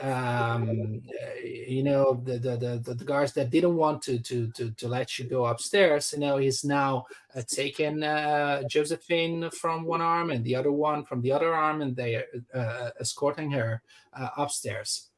um 0.00 1.02
uh, 1.22 1.40
you 1.44 1.82
know 1.82 2.14
the, 2.24 2.38
the 2.38 2.56
the 2.84 2.94
the 2.94 3.04
guards 3.04 3.32
that 3.32 3.50
didn't 3.50 3.76
want 3.76 4.00
to 4.02 4.18
to 4.18 4.50
to 4.52 4.70
to 4.72 4.88
let 4.88 5.18
you 5.18 5.24
go 5.24 5.44
upstairs 5.46 6.12
you 6.12 6.20
know 6.20 6.36
he's 6.36 6.64
now 6.64 7.04
uh, 7.34 7.42
taken 7.46 8.02
uh, 8.02 8.62
josephine 8.68 9.50
from 9.50 9.84
one 9.84 10.00
arm 10.00 10.30
and 10.30 10.44
the 10.44 10.54
other 10.56 10.72
one 10.72 11.04
from 11.04 11.20
the 11.20 11.32
other 11.32 11.52
arm 11.54 11.82
and 11.82 11.96
they 11.96 12.14
are 12.16 12.24
uh, 12.54 12.90
escorting 13.00 13.50
her 13.50 13.82
uh, 14.14 14.28
upstairs. 14.36 15.10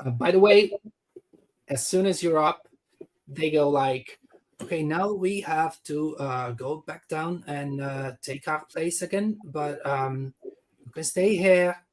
Uh, 0.00 0.10
by 0.10 0.30
the 0.30 0.38
way 0.38 0.70
as 1.68 1.86
soon 1.86 2.06
as 2.06 2.22
you're 2.22 2.42
up 2.42 2.68
they 3.28 3.50
go 3.50 3.68
like 3.68 4.18
okay 4.60 4.82
now 4.82 5.12
we 5.12 5.40
have 5.40 5.82
to 5.82 6.16
uh 6.18 6.50
go 6.52 6.84
back 6.86 7.08
down 7.08 7.42
and 7.46 7.80
uh 7.80 8.12
take 8.22 8.46
our 8.48 8.64
place 8.66 9.02
again 9.02 9.38
but 9.44 9.84
um 9.86 10.34
you 10.84 10.92
can 10.92 11.04
stay 11.04 11.36
here. 11.36 11.70
uh, 11.70 11.85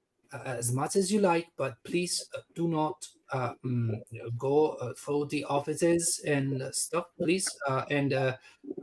as 0.46 0.72
much 0.72 0.96
as 0.96 1.12
you 1.12 1.20
like, 1.20 1.48
but 1.58 1.76
please 1.84 2.30
uh, 2.36 2.40
do 2.56 2.68
not 2.68 3.08
uh, 3.32 3.54
mm, 3.66 4.00
go 4.38 4.70
uh, 4.82 4.94
for 4.96 5.26
the 5.28 5.44
offices 5.46 6.22
and 6.26 6.62
uh, 6.62 6.72
stuff, 6.72 7.06
please. 7.18 7.50
Uh, 7.68 7.84
and 7.90 8.14
uh, 8.14 8.36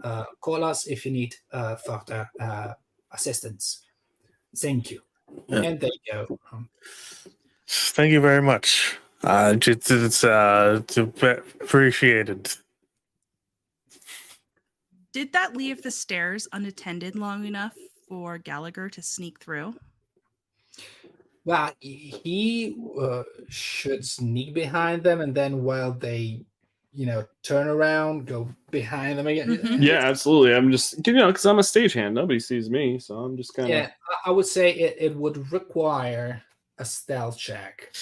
uh, 0.03 0.25
call 0.41 0.65
us 0.65 0.87
if 0.87 1.07
you 1.07 1.13
need 1.13 1.35
uh, 1.53 1.77
further 1.77 2.29
uh, 2.41 2.75
assistance. 3.13 3.83
Thank 4.57 4.91
you. 4.91 5.01
Yeah. 5.47 5.63
And 5.63 5.81
there 5.81 5.91
you 6.07 6.13
go. 6.13 6.39
Um, 6.53 6.69
Thank 7.69 8.13
you 8.13 8.21
very 8.21 8.43
much. 8.43 8.99
Uh, 9.23 9.57
it's, 9.65 9.91
it's 9.91 10.25
uh, 10.25 10.81
it's 10.83 10.97
appreciated. 10.97 12.57
Did 15.13 15.33
that 15.33 15.57
leave 15.57 15.83
the 15.83 15.91
stairs 15.91 16.49
unattended 16.53 17.15
long 17.15 17.45
enough 17.45 17.77
for 18.09 18.39
Gallagher 18.39 18.89
to 18.89 19.03
sneak 19.03 19.39
through? 19.39 19.75
Well, 21.45 21.73
he 21.81 22.77
uh, 23.01 23.23
should 23.49 24.05
sneak 24.05 24.55
behind 24.55 25.03
them, 25.03 25.21
and 25.21 25.35
then 25.35 25.65
while 25.65 25.93
they, 25.93 26.45
you 26.93 27.07
know, 27.07 27.25
turn 27.43 27.67
around, 27.67 28.27
go 28.27 28.49
behind 28.71 29.19
them 29.19 29.27
again. 29.27 29.49
Mhm. 29.59 29.83
Yeah, 29.83 30.01
absolutely. 30.05 30.55
I'm 30.55 30.71
just 30.71 31.07
you 31.07 31.13
know 31.15 31.29
because 31.29 31.47
I'm 31.47 31.59
a 31.59 31.63
stagehand. 31.63 32.13
Nobody 32.13 32.41
sees 32.41 32.69
me, 32.71 32.99
so 32.99 33.17
I'm 33.17 33.37
just 33.37 33.55
kind 33.55 33.67
of 33.69 33.75
Yeah, 33.75 33.91
I- 34.09 34.29
I 34.29 34.31
would 34.33 34.47
say 34.47 34.71
it, 34.73 34.97
it 34.99 35.17
would 35.17 35.51
require 35.53 36.43
a 36.79 36.85
stealth 36.85 37.39
check. 37.39 37.93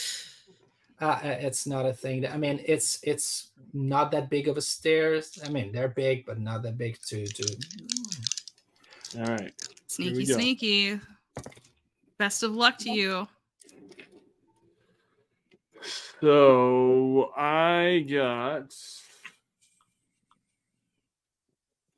Uh, 1.00 1.04
uh, 1.22 1.36
it's 1.40 1.64
not 1.64 1.86
a 1.86 1.92
thing. 1.92 2.22
That, 2.22 2.32
I 2.34 2.38
mean, 2.38 2.60
it's 2.66 2.98
it's 3.04 3.50
not 3.72 4.10
that 4.10 4.28
big 4.30 4.48
of 4.48 4.56
a 4.56 4.60
stairs. 4.60 5.38
I 5.44 5.48
mean, 5.48 5.70
they're 5.70 5.88
big, 5.94 6.26
but 6.26 6.40
not 6.40 6.62
that 6.64 6.76
big 6.76 6.98
to 7.06 7.24
to. 7.24 7.56
all 9.18 9.24
right. 9.26 9.52
Sneaky, 9.86 10.16
we 10.16 10.26
go. 10.26 10.34
sneaky. 10.34 11.00
Best 12.18 12.42
of 12.42 12.52
luck 12.52 12.78
to 12.78 12.90
you. 12.90 13.28
So 16.20 17.30
I 17.36 18.04
got 18.10 18.74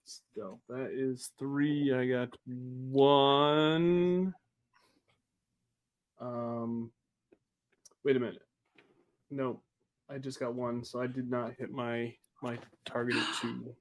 stealth. 0.05 0.61
That 0.69 0.91
is 0.93 1.31
three. 1.39 1.95
I 1.95 2.07
got 2.07 2.37
one. 2.47 4.35
Um, 6.21 6.91
wait 8.05 8.17
a 8.17 8.21
minute. 8.21 8.43
No, 9.31 9.63
I 10.11 10.19
just 10.19 10.39
got 10.39 10.55
one, 10.55 10.85
so 10.85 11.01
I 11.01 11.07
did 11.07 11.31
not 11.31 11.55
hit 11.59 11.71
my 11.71 12.15
my 12.43 12.59
targeted 12.85 13.23
two. 13.41 13.75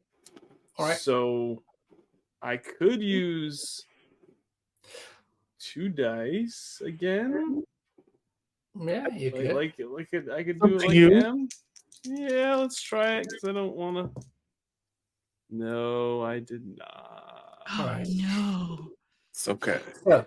All 0.78 0.86
right. 0.86 0.98
So 0.98 1.64
I 2.42 2.56
could 2.56 3.02
use 3.02 3.84
two 5.60 5.90
dice 5.90 6.82
again. 6.86 7.64
Mm-hmm. 8.76 8.88
Yeah, 8.88 9.08
you 9.16 9.32
Like, 9.32 9.36
could. 9.42 9.56
like, 9.56 9.74
it- 9.80 9.90
like 9.92 10.08
it, 10.14 10.30
I 10.30 10.44
could 10.44 10.62
Up 10.62 10.70
do 10.70 10.76
it 10.76 10.82
like 10.88 10.92
you. 10.96 11.10
him. 11.12 11.50
Yeah, 12.06 12.56
let's 12.56 12.82
try 12.82 13.18
it 13.18 13.24
because 13.30 13.44
I 13.50 13.52
don't 13.54 13.76
want 13.76 14.16
to. 14.16 14.22
No, 15.50 16.22
I 16.22 16.40
did 16.40 16.64
not. 16.78 17.64
Oh 17.72 17.82
Alright. 17.82 18.08
no. 18.10 18.92
It's 19.32 19.48
okay. 19.48 19.80
So, 20.04 20.26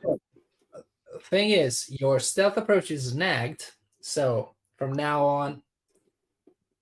thing 1.25 1.51
is, 1.51 1.89
your 2.01 2.19
stealth 2.21 2.57
approach 2.57 2.91
is 2.91 3.11
snagged. 3.13 3.71
So 4.01 4.55
from 4.77 4.93
now 4.93 5.25
on, 5.25 5.63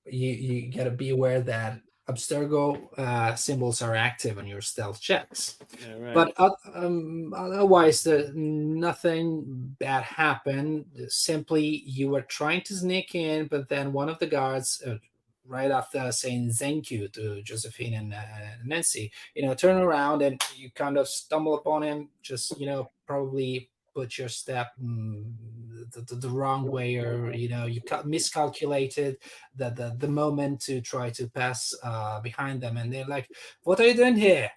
you 0.07 0.31
you 0.31 0.73
gotta 0.73 0.91
be 0.91 1.11
aware 1.11 1.41
that 1.43 1.81
Abstergo 2.13 2.99
uh, 2.99 3.35
symbols 3.35 3.83
are 3.83 3.95
active 3.95 4.39
on 4.39 4.47
your 4.47 4.61
stealth 4.61 5.01
checks. 5.01 5.59
Yeah, 5.87 5.99
right. 5.99 6.15
But 6.15 6.33
uh, 6.37 6.51
um, 6.75 7.33
otherwise, 7.37 8.03
the, 8.03 8.33
nothing 8.35 9.75
bad 9.79 10.03
happened. 10.03 10.87
Simply, 11.09 11.83
you 11.87 12.09
were 12.09 12.23
trying 12.23 12.63
to 12.63 12.75
sneak 12.75 13.15
in, 13.15 13.47
but 13.47 13.69
then 13.69 13.93
one 13.93 14.09
of 14.09 14.19
the 14.19 14.27
guards, 14.27 14.83
uh, 14.87 14.97
right 15.47 15.71
after 15.71 16.13
saying 16.13 16.53
thank 16.53 16.91
you 16.91 17.09
to 17.09 17.43
Josephine 17.43 17.95
and 17.95 18.15
uh, 18.15 18.23
Nancy, 18.65 19.11
you 19.35 19.43
know, 19.43 19.55
turn 19.55 19.77
around 19.83 20.23
and 20.23 20.41
you 20.55 20.71
kind 20.71 20.97
of 20.97 21.09
stumble 21.09 21.55
upon 21.55 21.83
him. 21.83 22.09
Just 22.23 22.59
you 22.59 22.67
know, 22.67 22.91
probably 23.07 23.69
put 23.95 24.17
your 24.17 24.29
step 24.29 24.73
mm, 24.83 25.25
the, 25.93 26.03
the, 26.03 26.15
the 26.17 26.29
wrong 26.29 26.65
way, 26.71 26.97
or 26.97 27.33
you 27.33 27.49
know, 27.49 27.67
you 27.67 27.81
miscalculated 28.05 29.19
the, 29.57 29.71
the 29.71 29.95
the 29.99 30.09
moment 30.09 30.61
to 30.63 30.81
try 30.81 31.11
to 31.11 31.29
pass 31.29 31.75
uh, 31.83 32.21
behind 32.21 32.61
them, 32.61 32.77
and 32.77 32.93
they're 32.93 33.07
like, 33.07 33.29
"What 33.63 33.81
are 33.81 33.87
you 33.87 33.95
doing 33.95 34.17
here?" 34.17 34.51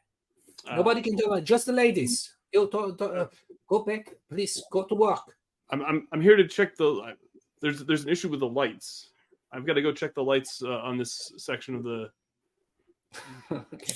Uh, 0.68 0.76
Nobody 0.78 1.02
can 1.02 1.16
do 1.16 1.34
it. 1.34 1.44
Just 1.44 1.66
the 1.66 1.74
ladies. 1.74 2.36
You 2.54 2.68
to, 2.68 2.96
to, 2.96 3.06
uh, 3.06 3.28
go 3.68 3.84
back, 3.84 4.14
please. 4.30 4.64
Go 4.72 4.84
to 4.84 4.96
work. 4.96 5.24
I'm, 5.70 5.82
I'm 5.84 6.08
I'm 6.12 6.22
here 6.22 6.36
to 6.36 6.48
check 6.48 6.76
the. 6.76 6.88
uh, 6.88 7.14
There's 7.62 7.84
there's 7.86 8.04
an 8.04 8.10
issue 8.10 8.30
with 8.30 8.40
the 8.40 8.48
lights. 8.48 9.10
I've 9.52 9.66
got 9.66 9.74
to 9.74 9.82
go 9.82 9.92
check 9.92 10.16
the 10.16 10.24
lights 10.24 10.64
uh, 10.64 10.80
on 10.80 10.98
this 10.98 11.32
section 11.38 11.76
of 11.76 11.84
the, 11.84 12.10
okay. 13.52 13.94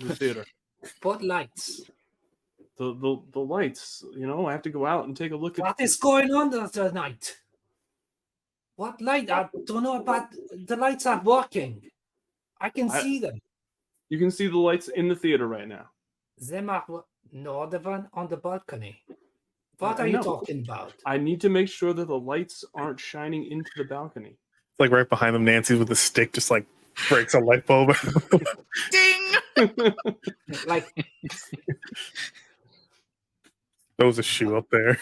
the 0.00 0.16
theater. 0.16 0.44
What 1.02 1.22
lights? 1.22 1.82
The, 2.78 2.94
the 2.94 3.22
the 3.32 3.40
lights. 3.40 4.04
You 4.14 4.26
know, 4.26 4.46
I 4.46 4.52
have 4.52 4.62
to 4.62 4.70
go 4.70 4.84
out 4.86 5.06
and 5.06 5.16
take 5.16 5.32
a 5.32 5.36
look 5.36 5.58
at. 5.58 5.62
What 5.64 5.80
is 5.80 5.96
going 5.96 6.32
on 6.34 6.50
the, 6.50 6.66
the 6.68 6.92
night? 6.92 7.36
What 8.76 9.00
light? 9.00 9.30
I 9.30 9.48
don't 9.64 9.82
know 9.82 9.98
about 10.00 10.28
the 10.54 10.76
lights 10.76 11.06
are 11.06 11.22
working. 11.22 11.82
I 12.60 12.68
can 12.70 12.90
I- 12.90 13.00
see 13.00 13.18
them. 13.18 13.40
You 14.08 14.18
can 14.18 14.30
see 14.30 14.46
the 14.46 14.58
lights 14.58 14.88
in 14.88 15.08
the 15.08 15.16
theater 15.16 15.48
right 15.48 15.66
now. 15.66 15.86
Them 16.38 16.70
are 16.70 16.84
wo- 16.86 17.06
no 17.32 17.66
the 17.66 17.80
one 17.80 18.08
on 18.12 18.28
the 18.28 18.36
balcony. 18.36 19.02
What 19.78 19.98
I 19.98 20.04
are 20.04 20.06
you 20.06 20.22
talking 20.22 20.60
about? 20.62 20.94
I 21.04 21.18
need 21.18 21.40
to 21.40 21.48
make 21.48 21.68
sure 21.68 21.92
that 21.92 22.06
the 22.06 22.18
lights 22.18 22.64
aren't 22.74 23.00
shining 23.00 23.46
into 23.50 23.70
the 23.76 23.84
balcony. 23.84 24.30
It's 24.70 24.80
like 24.80 24.90
right 24.92 25.08
behind 25.08 25.34
them, 25.34 25.44
Nancy 25.44 25.74
with 25.74 25.90
a 25.90 25.96
stick 25.96 26.32
just 26.34 26.50
like 26.50 26.66
breaks 27.08 27.34
a 27.34 27.40
light 27.40 27.66
bulb. 27.66 27.96
Ding! 28.90 29.22
Like 30.66 30.86
Throws 33.98 34.18
a 34.18 34.22
shoe 34.22 34.56
up 34.56 34.66
there. 34.70 34.98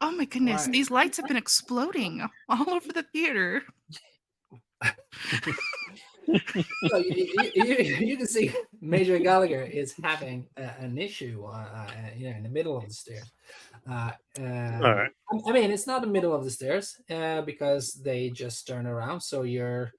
Oh 0.00 0.12
my 0.12 0.24
goodness, 0.26 0.64
Right. 0.66 0.72
these 0.72 0.90
lights 0.90 1.16
have 1.16 1.26
been 1.26 1.36
exploding 1.36 2.22
all 2.48 2.70
over 2.70 2.92
the 2.92 3.02
theater. 3.12 3.62
so 6.88 6.96
you, 6.98 7.50
you, 7.54 7.64
you, 7.64 7.76
you 8.06 8.16
can 8.16 8.26
see 8.26 8.52
Major 8.80 9.18
Gallagher 9.18 9.62
is 9.62 9.94
having 10.02 10.46
a, 10.56 10.62
an 10.80 10.98
issue, 10.98 11.44
uh, 11.44 11.50
uh, 11.50 11.90
you 12.16 12.30
know, 12.30 12.36
in 12.36 12.42
the 12.42 12.48
middle 12.48 12.76
of 12.76 12.86
the 12.86 12.94
stairs. 12.94 13.30
Uh, 13.88 14.12
uh, 14.40 14.42
All 14.84 14.94
right. 14.94 15.10
I- 15.32 15.50
I 15.50 15.52
mean, 15.52 15.70
it's 15.70 15.86
not 15.86 16.00
the 16.02 16.06
middle 16.08 16.34
of 16.34 16.44
the 16.44 16.50
stairs 16.50 16.94
uh, 17.10 17.42
because 17.42 17.94
they 17.94 18.30
just 18.30 18.66
turn 18.66 18.86
around. 18.86 19.20
So 19.20 19.42
you're 19.42 19.92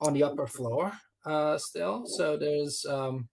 on 0.00 0.12
the 0.12 0.22
upper 0.24 0.46
floor 0.46 0.92
uh, 1.26 1.58
still. 1.58 2.06
So 2.06 2.36
there's 2.36 2.84
um, 2.86 3.28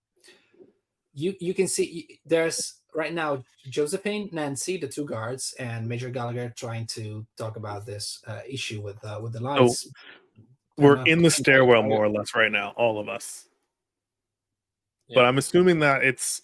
you 1.13 1.33
you 1.39 1.53
can 1.53 1.67
see 1.67 2.19
there's 2.25 2.81
right 2.95 3.13
now 3.13 3.43
Josephine, 3.69 4.29
Nancy, 4.31 4.77
the 4.77 4.87
two 4.87 5.05
guards, 5.05 5.53
and 5.59 5.87
Major 5.87 6.09
Gallagher 6.09 6.53
trying 6.55 6.87
to 6.87 7.25
talk 7.37 7.57
about 7.57 7.85
this 7.85 8.21
uh, 8.27 8.41
issue 8.47 8.81
with 8.81 9.03
uh, 9.03 9.19
with 9.21 9.33
the 9.33 9.41
lights. 9.41 9.87
We're 10.77 10.97
Uh, 10.97 11.05
in 11.05 11.21
the 11.21 11.31
stairwell 11.31 11.83
more 11.83 12.03
or 12.03 12.09
less 12.09 12.35
right 12.35 12.51
now, 12.51 12.73
all 12.75 12.99
of 12.99 13.07
us. 13.07 13.47
But 15.13 15.25
I'm 15.25 15.37
assuming 15.37 15.79
that 15.79 16.03
it's 16.03 16.41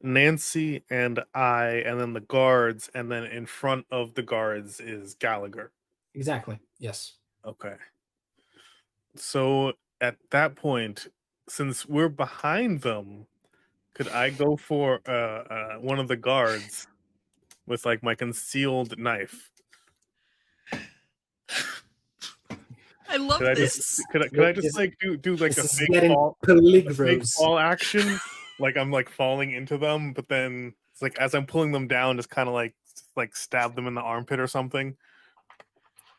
Nancy 0.00 0.84
and 0.90 1.20
I, 1.34 1.82
and 1.84 2.00
then 2.00 2.12
the 2.12 2.20
guards, 2.20 2.88
and 2.94 3.10
then 3.10 3.24
in 3.24 3.46
front 3.46 3.86
of 3.90 4.14
the 4.14 4.22
guards 4.22 4.80
is 4.80 5.14
Gallagher. 5.14 5.72
Exactly. 6.14 6.58
Yes. 6.78 7.14
Okay. 7.44 7.74
So 9.16 9.74
at 10.00 10.16
that 10.30 10.54
point, 10.54 11.08
since 11.48 11.84
we're 11.86 12.08
behind 12.08 12.82
them, 12.82 13.26
could 13.94 14.08
I 14.08 14.30
go 14.30 14.56
for 14.56 15.00
uh, 15.06 15.12
uh, 15.12 15.74
one 15.76 15.98
of 15.98 16.08
the 16.08 16.16
guards 16.16 16.86
with 17.66 17.84
like 17.84 18.02
my 18.02 18.14
concealed 18.14 18.98
knife? 18.98 19.50
I 23.08 23.16
love 23.16 23.38
Could 23.38 23.48
I 23.48 23.54
this. 23.54 23.76
just 23.76 24.08
could 24.12 24.22
I, 24.24 24.28
could 24.28 24.44
I 24.44 24.52
just 24.52 24.76
like 24.78 24.96
do 25.00 25.16
do 25.16 25.34
like 25.36 25.52
a 25.52 25.54
this 25.62 25.74
is 25.74 25.88
fake 25.88 26.06
fall, 26.12 26.36
a 26.46 26.94
fake 26.94 27.24
fall 27.26 27.58
action? 27.58 28.20
like 28.60 28.76
I'm 28.76 28.92
like 28.92 29.08
falling 29.08 29.50
into 29.50 29.78
them, 29.78 30.12
but 30.12 30.28
then 30.28 30.74
it's 30.92 31.02
like 31.02 31.18
as 31.18 31.34
I'm 31.34 31.46
pulling 31.46 31.72
them 31.72 31.88
down, 31.88 32.16
just 32.16 32.30
kind 32.30 32.48
of 32.48 32.54
like 32.54 32.74
like 33.16 33.34
stab 33.34 33.74
them 33.74 33.88
in 33.88 33.94
the 33.94 34.00
armpit 34.00 34.38
or 34.38 34.46
something. 34.46 34.96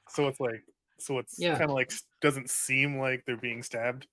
So 0.09 0.27
it's 0.27 0.41
like 0.41 0.63
so 0.99 1.17
it's 1.17 1.39
Yeah. 1.39 1.57
kind 1.57 1.69
of 1.69 1.75
like 1.75 1.93
doesn't 2.19 2.49
seem 2.49 2.97
like 2.97 3.23
they're 3.25 3.37
being 3.37 3.63
stabbed. 3.63 4.07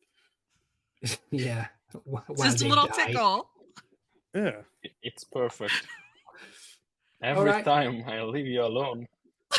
yeah. 1.32 1.66
Wh- 1.92 2.18
It's 2.30 2.38
while 2.38 2.50
just 2.50 2.62
a 2.62 2.68
little 2.68 2.86
die. 2.86 3.06
tickle. 3.06 3.50
Yeah. 4.34 4.62
It's 5.02 5.24
perfect. 5.24 5.72
Every 7.22 7.50
right. 7.50 7.64
time 7.64 8.04
I 8.06 8.22
leave 8.22 8.46
you 8.46 8.62
alone. 8.62 9.06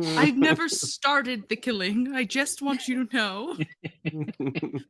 I've 0.00 0.36
never 0.36 0.68
started 0.68 1.48
the 1.48 1.56
killing. 1.56 2.14
I 2.14 2.24
just 2.24 2.62
want 2.62 2.86
you 2.88 3.04
to 3.06 3.16
know. 3.16 3.56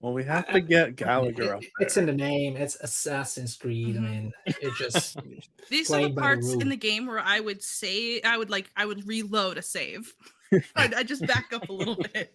Well, 0.00 0.12
we 0.12 0.24
have 0.24 0.46
to 0.50 0.60
get 0.60 0.96
Gallagher 0.96 1.44
It- 1.44 1.50
up 1.50 1.62
it's 1.80 1.96
in 1.96 2.04
the 2.04 2.12
name. 2.12 2.58
It's 2.58 2.76
Assassin's 2.76 3.56
Creed. 3.56 3.96
Mhm. 3.96 3.98
I 3.98 4.00
mean, 4.10 4.32
it 4.44 4.74
just 4.76 5.16
These 5.70 5.90
are 5.90 6.02
the 6.02 6.08
by 6.08 6.14
the 6.14 6.20
parts 6.20 6.52
in 6.52 6.68
the 6.68 6.76
game 6.76 7.06
where 7.06 7.20
I 7.20 7.40
would 7.40 7.62
say 7.62 8.20
I 8.20 8.36
would 8.36 8.50
like 8.50 8.68
I 8.76 8.84
would 8.84 9.08
reload 9.08 9.56
a 9.56 9.62
save. 9.62 10.12
I'd, 10.76 10.94
I'd 10.94 11.08
just 11.08 11.26
back 11.26 11.52
up 11.52 11.68
a 11.68 11.72
little 11.72 11.96
bit. 12.12 12.34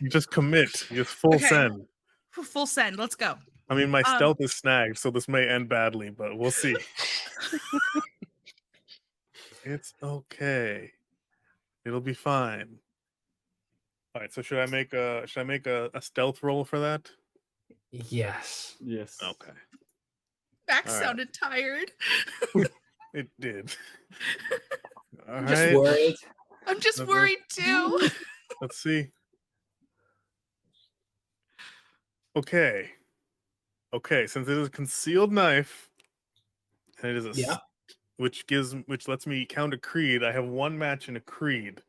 You 0.00 0.08
just 0.08 0.30
commit. 0.30 0.90
You 0.90 0.96
just 0.96 1.10
full 1.14 1.34
Okay. 1.34 1.46
send. 1.46 1.86
Full 2.30 2.66
send. 2.66 2.98
Let's 2.98 3.14
go. 3.14 3.36
I 3.68 3.74
mean, 3.74 3.90
my 3.90 4.02
Um, 4.02 4.16
stealth 4.16 4.36
is 4.40 4.52
snagged, 4.52 4.98
so 4.98 5.10
this 5.10 5.28
may 5.28 5.46
end 5.48 5.68
badly, 5.68 6.10
but 6.10 6.36
we'll 6.36 6.50
see. 6.50 6.76
it's 9.64 9.94
okay. 10.02 10.90
It'll 11.84 12.00
be 12.00 12.14
fine. 12.14 12.78
All 14.14 14.22
right. 14.22 14.32
So 14.32 14.42
should 14.42 14.58
I 14.58 14.66
make 14.66 14.92
a 14.92 15.26
should 15.26 15.40
I 15.40 15.44
make 15.44 15.66
a, 15.66 15.90
a 15.94 16.02
stealth 16.02 16.42
roll 16.42 16.64
for 16.64 16.78
that? 16.80 17.10
yes. 17.90 18.76
yes. 18.80 19.18
Okay. 19.22 19.52
Back 20.66 20.86
All 20.88 20.94
right. 20.94 21.02
sounded 21.02 21.28
tired. 21.32 21.92
It 23.12 23.28
did. 23.38 23.72
All 25.28 25.34
I'm 25.36 25.46
just 25.46 25.62
right. 25.62 25.76
worried. 25.76 26.16
I'm 26.66 26.80
just 26.80 27.00
Uh-huh. 27.00 27.08
worried 27.10 27.38
too. 27.48 28.10
Let's 28.60 28.78
see. 28.78 29.10
Okay. 32.36 32.90
Okay, 33.92 34.26
since 34.26 34.48
it 34.48 34.58
is 34.58 34.66
a 34.66 34.70
concealed 34.70 35.32
knife, 35.32 35.88
and 37.00 37.10
it 37.10 37.16
is 37.16 37.26
a 37.26 37.32
Yeah. 37.40 37.58
which 38.16 38.46
gives 38.46 38.74
which 38.86 39.06
lets 39.06 39.26
me 39.26 39.46
count 39.46 39.72
a 39.74 39.78
creed. 39.78 40.24
I 40.24 40.32
have 40.32 40.46
one 40.46 40.76
match 40.76 41.08
in 41.08 41.16
a 41.16 41.20
creed, 41.20 41.80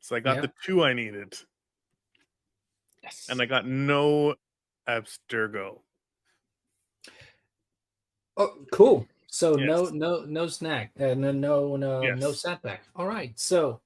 so 0.00 0.16
I 0.16 0.20
got 0.20 0.36
Yeah. 0.36 0.40
the 0.42 0.52
two 0.64 0.82
I 0.82 0.94
needed, 0.94 1.38
Yes. 3.02 3.26
and 3.28 3.42
I 3.42 3.44
got 3.46 3.66
no 3.66 4.34
abstergo. 4.88 5.82
Oh, 8.38 8.64
cool. 8.72 9.06
So 9.26 9.54
no, 9.56 9.84
Yes. 9.84 9.92
no, 9.92 10.24
no 10.24 10.46
snag. 10.46 10.90
Uh, 10.98 11.12
no, 11.14 11.32
no, 11.32 11.76
no, 11.76 12.14
no 12.14 12.32
setback. 12.32 12.82
All 12.96 13.06
right. 13.06 13.38
So 13.38 13.72
Nice. 13.72 13.80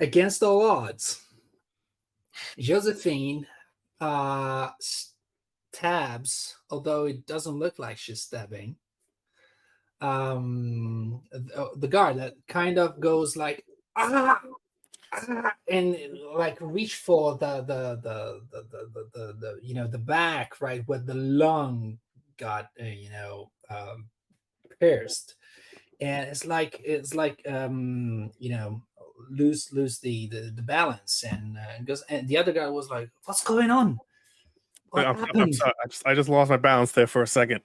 Against 0.00 0.42
all 0.42 0.62
odds, 0.62 1.22
Josephine 2.58 3.46
uh 4.00 4.70
stabs, 4.80 6.56
although 6.70 7.04
it 7.04 7.26
doesn't 7.26 7.58
look 7.58 7.78
like 7.78 7.98
she's 7.98 8.22
stabbing. 8.22 8.76
Um, 10.00 11.20
the, 11.30 11.70
the 11.76 11.88
guard 11.88 12.16
that 12.18 12.34
kind 12.48 12.78
of 12.78 13.00
goes 13.00 13.36
like 13.36 13.64
ah, 13.96 14.40
ah, 15.12 15.52
and 15.68 15.96
like 16.34 16.56
reach 16.60 16.94
for 16.94 17.36
the 17.36 17.60
the 17.62 18.00
the 18.02 18.40
the 18.50 18.66
the, 18.70 19.10
the, 19.12 19.36
the, 19.38 19.58
you 19.62 19.74
know 19.74 19.86
the 19.86 19.98
back 19.98 20.60
right 20.62 20.82
where 20.86 21.00
the 21.00 21.14
lung 21.14 21.98
got 22.38 22.68
uh, 22.80 22.84
you 22.84 23.10
know 23.10 23.50
um, 23.68 24.06
pierced 24.80 25.36
and 26.00 26.30
it's 26.30 26.46
like 26.46 26.80
it's 26.82 27.14
like 27.14 27.42
um 27.46 28.30
you 28.38 28.50
know 28.50 28.82
lose 29.28 29.72
lose 29.72 29.98
the 29.98 30.28
the, 30.28 30.52
the 30.54 30.62
balance. 30.62 31.24
And 31.30 31.56
uh, 31.56 31.76
and 31.76 31.86
goes 31.86 32.02
and 32.08 32.28
the 32.28 32.36
other 32.36 32.52
guy 32.52 32.68
was 32.68 32.90
like 32.90 33.10
what's 33.24 33.44
going 33.44 33.70
on? 33.70 33.98
What 34.90 35.06
I'm, 35.06 35.24
I'm 35.34 35.52
sorry, 35.52 35.72
I 35.84 35.88
just, 35.88 36.06
I 36.06 36.14
just 36.14 36.28
lost 36.28 36.50
my 36.50 36.56
balance 36.56 36.92
there 36.92 37.06
for 37.06 37.22
a 37.22 37.26
second. 37.26 37.60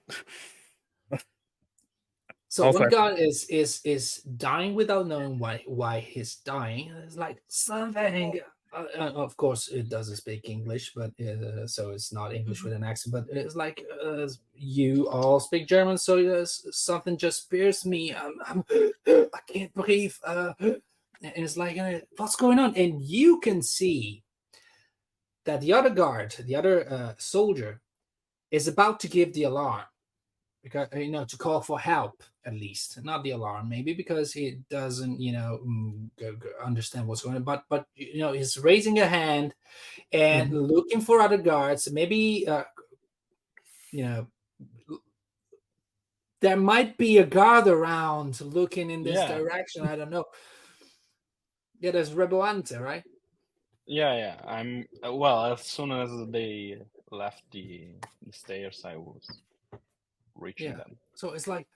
so 2.48 2.65
Also- 2.65 2.80
one 2.80 2.90
guy 2.90 3.11
is 3.11 3.45
is 3.45 3.82
is 3.84 4.18
dying 4.18 4.76
without 4.76 5.07
knowing 5.07 5.40
why 5.40 5.64
why 5.65 5.99
he's 5.99 6.36
dying. 6.36 6.91
It's 7.03 7.18
like 7.18 7.41
something 7.48 8.40
uh, 8.76 8.84
uh, 8.99 9.11
of 9.15 9.38
course 9.38 9.69
it 9.69 9.88
doesn't 9.88 10.18
speak 10.18 10.49
english 10.49 10.91
but 10.94 11.11
uh, 11.22 11.65
so 11.65 11.91
it's 11.91 12.11
not 12.11 12.34
english 12.34 12.61
with 12.61 12.73
an 12.73 12.84
accent 12.84 13.14
but 13.14 13.26
it's 13.30 13.56
like 13.56 13.86
uh, 14.03 14.27
you 14.53 15.07
all 15.07 15.40
speak 15.40 15.65
german 15.65 15.98
so 15.98 16.18
yes, 16.18 16.65
something 16.72 17.18
just 17.18 17.49
pierced 17.49 17.86
me. 17.86 18.14
I'm, 18.14 18.65
i 19.07 19.40
can't 19.48 19.73
breathe 19.73 20.15
uh, 20.26 20.53
and 21.21 21.33
it's 21.35 21.57
like 21.57 21.77
what's 22.17 22.35
going 22.35 22.59
on 22.59 22.75
and 22.75 23.01
you 23.01 23.39
can 23.39 23.61
see 23.61 24.23
that 25.45 25.61
the 25.61 25.73
other 25.73 25.89
guard 25.89 26.35
the 26.45 26.55
other 26.55 26.91
uh, 26.91 27.13
soldier 27.17 27.81
is 28.51 28.67
about 28.67 28.99
to 28.99 29.07
give 29.07 29.33
the 29.33 29.43
alarm 29.43 29.83
because 30.65 30.87
you 30.95 31.11
know 31.11 31.23
to 31.25 31.37
call 31.37 31.61
for 31.61 31.79
help 31.79 32.23
at 32.43 32.53
least, 32.53 33.03
not 33.03 33.23
the 33.23 33.31
alarm, 33.31 33.69
maybe 33.69 33.93
because 33.93 34.33
he 34.33 34.57
doesn't 34.69 35.19
you 35.19 35.31
know 35.31 35.59
mm, 35.65 36.09
understand 36.63 37.07
what's 37.07 37.21
going 37.21 37.35
on. 37.35 37.43
But 37.43 37.63
but 37.69 37.85
you 37.95 38.19
know 38.19 38.33
he's 38.33 38.57
raising 38.57 38.99
a 38.99 39.05
hand 39.07 39.53
and 40.11 40.51
Mhm. 40.51 40.69
looking 40.71 41.01
for 41.01 41.21
other 41.21 41.37
guards. 41.37 41.91
Maybe 41.91 42.47
uh, 42.47 42.63
you 43.91 44.05
know 44.05 44.27
there 46.41 46.57
might 46.57 46.97
be 46.97 47.19
a 47.19 47.25
guard 47.25 47.67
around 47.67 48.41
looking 48.41 48.89
in 48.89 49.03
this 49.03 49.19
Yeah. 49.19 49.37
direction. 49.37 49.85
I 49.85 49.95
don't 49.95 50.09
know. 50.11 50.25
Yeah, 51.80 51.91
there's 51.91 52.11
Reboante, 52.11 52.80
right? 52.80 53.03
Yeah, 53.88 54.15
yeah. 54.15 54.35
I'm 54.47 54.85
well. 55.03 55.53
As 55.53 55.61
soon 55.61 55.91
as 55.91 56.10
they 56.30 56.77
left 57.11 57.43
the, 57.52 57.88
the 58.26 58.34
stairs, 58.34 58.81
I 58.85 58.97
was 58.97 59.27
reaching 60.35 60.72
Yeah. 60.72 60.77
them. 60.77 60.97
So 61.15 61.31
it's 61.34 61.47
like 61.47 61.68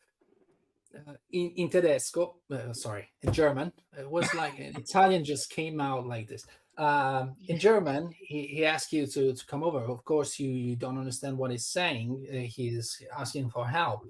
uh, 0.96 1.14
in, 1.32 1.52
in 1.56 1.70
tedesco, 1.70 2.36
uh, 2.52 2.74
sorry, 2.74 3.10
in 3.22 3.32
German, 3.32 3.72
it 3.98 4.10
was 4.10 4.34
like 4.34 4.58
in 4.60 4.76
Italian 4.78 5.24
just 5.24 5.50
came 5.50 5.80
out 5.80 6.08
like 6.08 6.28
this. 6.28 6.46
Um, 6.78 7.36
in 7.48 7.60
German, 7.60 8.10
he, 8.18 8.44
he 8.48 8.66
asked 8.66 8.94
you 8.94 9.06
to, 9.06 9.34
to 9.34 9.46
come 9.46 9.64
over. 9.64 9.80
Of 9.80 10.04
course, 10.06 10.40
you, 10.40 10.50
you 10.50 10.76
don't 10.76 10.98
understand 10.98 11.38
what 11.38 11.52
he's 11.52 11.66
saying. 11.68 12.26
Uh, 12.32 12.38
he's 12.38 13.04
asking 13.18 13.50
for 13.50 13.68
help. 13.68 14.06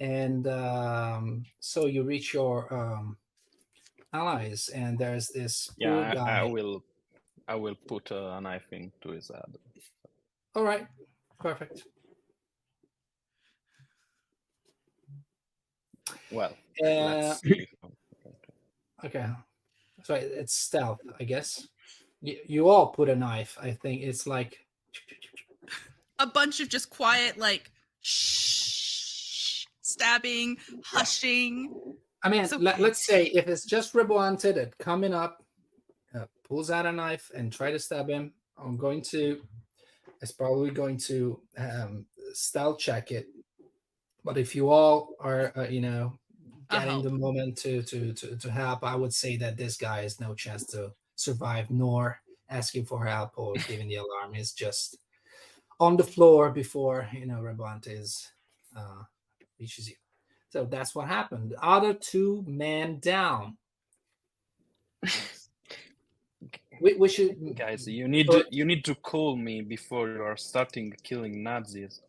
And 0.00 0.46
um, 0.46 1.44
so 1.58 1.86
you 1.86 2.04
reach 2.04 2.32
your 2.32 2.72
um, 2.72 3.16
allies, 4.12 4.68
and 4.74 4.98
there's 4.98 5.28
this 5.28 5.70
Yeah, 5.78 6.12
poor 6.14 6.22
I. 6.22 6.40
I 6.40 6.44
will. 6.44 6.82
I 7.46 7.54
will 7.54 7.76
put 7.86 8.12
uh, 8.12 8.36
a 8.36 8.40
knife 8.40 8.66
into 8.72 9.10
his 9.10 9.28
head. 9.28 9.56
All 10.54 10.64
right, 10.64 10.86
perfect. 11.40 11.84
Well, 16.30 16.52
Uh, 16.82 16.86
let's 16.86 17.40
see. 17.40 17.66
Okay. 19.04 19.26
So 20.04 20.14
it's 20.14 20.54
stealth, 20.54 21.00
I 21.18 21.24
guess. 21.24 21.66
You, 22.20 22.36
you 22.46 22.68
all 22.68 22.88
put 22.88 23.08
a 23.08 23.16
knife. 23.16 23.56
I 23.60 23.72
think 23.72 24.02
it's 24.02 24.26
like 24.26 24.66
A 26.18 26.26
bunch 26.26 26.60
of 26.60 26.68
just 26.68 26.90
quiet, 26.90 27.38
like 27.38 27.70
shh, 28.02 29.64
stabbing, 29.80 30.58
hushing. 30.84 31.72
I 32.22 32.28
mean, 32.28 32.46
let, 32.58 32.80
us 32.80 33.04
say 33.04 33.26
if 33.26 33.46
it's 33.46 33.64
just 33.64 33.94
Reboante 33.94 34.54
that 34.54 34.76
coming 34.78 35.14
up, 35.14 35.44
uh, 36.14 36.24
pulls 36.46 36.70
out 36.70 36.86
a 36.86 36.92
knife 36.92 37.30
and 37.34 37.52
try 37.52 37.70
to 37.70 37.78
stab 37.78 38.08
him, 38.08 38.32
I'm 38.56 38.76
going 38.76 39.02
to. 39.10 39.40
It's 40.20 40.32
probably 40.32 40.70
going 40.70 40.96
to 40.98 41.40
um, 41.56 42.06
stealth 42.32 42.78
check 42.78 43.12
it. 43.12 43.28
But 44.24 44.36
if 44.36 44.56
you 44.56 44.68
all 44.68 45.14
are, 45.20 45.52
uh, 45.56 45.68
you 45.68 45.80
know, 45.80 46.18
getting 46.70 47.02
the 47.02 47.10
moment 47.10 47.56
to, 47.58 47.82
to 47.82 48.12
to 48.12 48.36
to 48.36 48.50
help, 48.50 48.82
I 48.82 48.96
would 48.96 49.14
say 49.14 49.36
that 49.36 49.56
this 49.56 49.76
guy 49.76 50.02
has 50.02 50.20
no 50.20 50.34
chance 50.34 50.64
to 50.66 50.92
survive, 51.14 51.70
nor 51.70 52.20
asking 52.50 52.86
for 52.86 53.04
help 53.04 53.32
or 53.36 53.54
giving 53.68 53.88
the 53.88 53.96
alarm. 53.96 54.34
He's 54.34 54.52
just 54.52 54.98
on 55.78 55.96
the 55.96 56.04
floor 56.04 56.50
before 56.50 57.08
you 57.12 57.26
know 57.26 57.36
Reboante 57.36 57.88
is 57.88 58.32
uh, 58.76 59.02
reaches 59.60 59.88
you. 59.88 59.96
So 60.50 60.64
that's 60.64 60.94
what 60.94 61.08
happened. 61.08 61.50
The 61.50 61.64
other 61.64 61.92
two 61.94 62.44
men 62.46 62.98
down. 63.00 63.56
We, 66.80 66.94
we 66.94 67.08
should 67.08 67.56
Guys, 67.56 67.86
you 67.88 68.06
need 68.06 68.26
to 68.30 68.44
you 68.50 68.64
need 68.64 68.84
to 68.84 68.94
call 68.94 69.36
me 69.36 69.62
before 69.62 70.08
you 70.08 70.22
are 70.22 70.36
starting 70.36 70.94
killing 71.02 71.42
Nazis. 71.42 72.00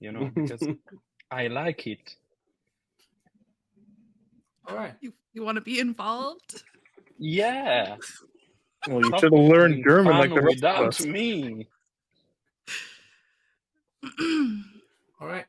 You 0.00 0.12
know, 0.12 0.30
because 0.34 0.62
I 1.30 1.48
like 1.48 1.86
it. 1.86 2.14
all 4.66 4.76
right. 4.76 4.94
You, 5.00 5.12
you 5.32 5.42
want 5.42 5.56
to 5.56 5.62
be 5.62 5.80
involved? 5.80 6.62
Yeah. 7.18 7.96
Well, 8.86 9.00
you 9.00 9.12
should 9.18 9.32
have 9.32 9.32
learned 9.32 9.84
German 9.84 10.12
like 10.18 10.30
fun 10.30 10.38
the 10.38 10.42
rest 10.42 10.62
of 10.62 10.62
without 10.62 10.88
us. 10.88 11.04
me. 11.04 11.66
All 15.20 15.26
right. 15.26 15.46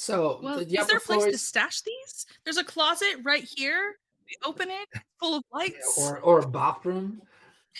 So 0.00 0.38
well, 0.44 0.58
the, 0.58 0.78
is 0.78 0.86
there 0.86 0.98
a 0.98 1.00
place 1.00 1.02
floor 1.22 1.26
to 1.26 1.36
stash 1.36 1.80
these? 1.80 2.24
There's 2.44 2.56
a 2.56 2.62
closet 2.62 3.16
right 3.24 3.42
here. 3.42 3.96
We 4.28 4.36
open 4.48 4.68
it, 4.70 5.02
full 5.18 5.34
of 5.34 5.42
lights. 5.52 5.98
or 5.98 6.20
or 6.20 6.38
a 6.38 6.46
bathroom. 6.46 7.20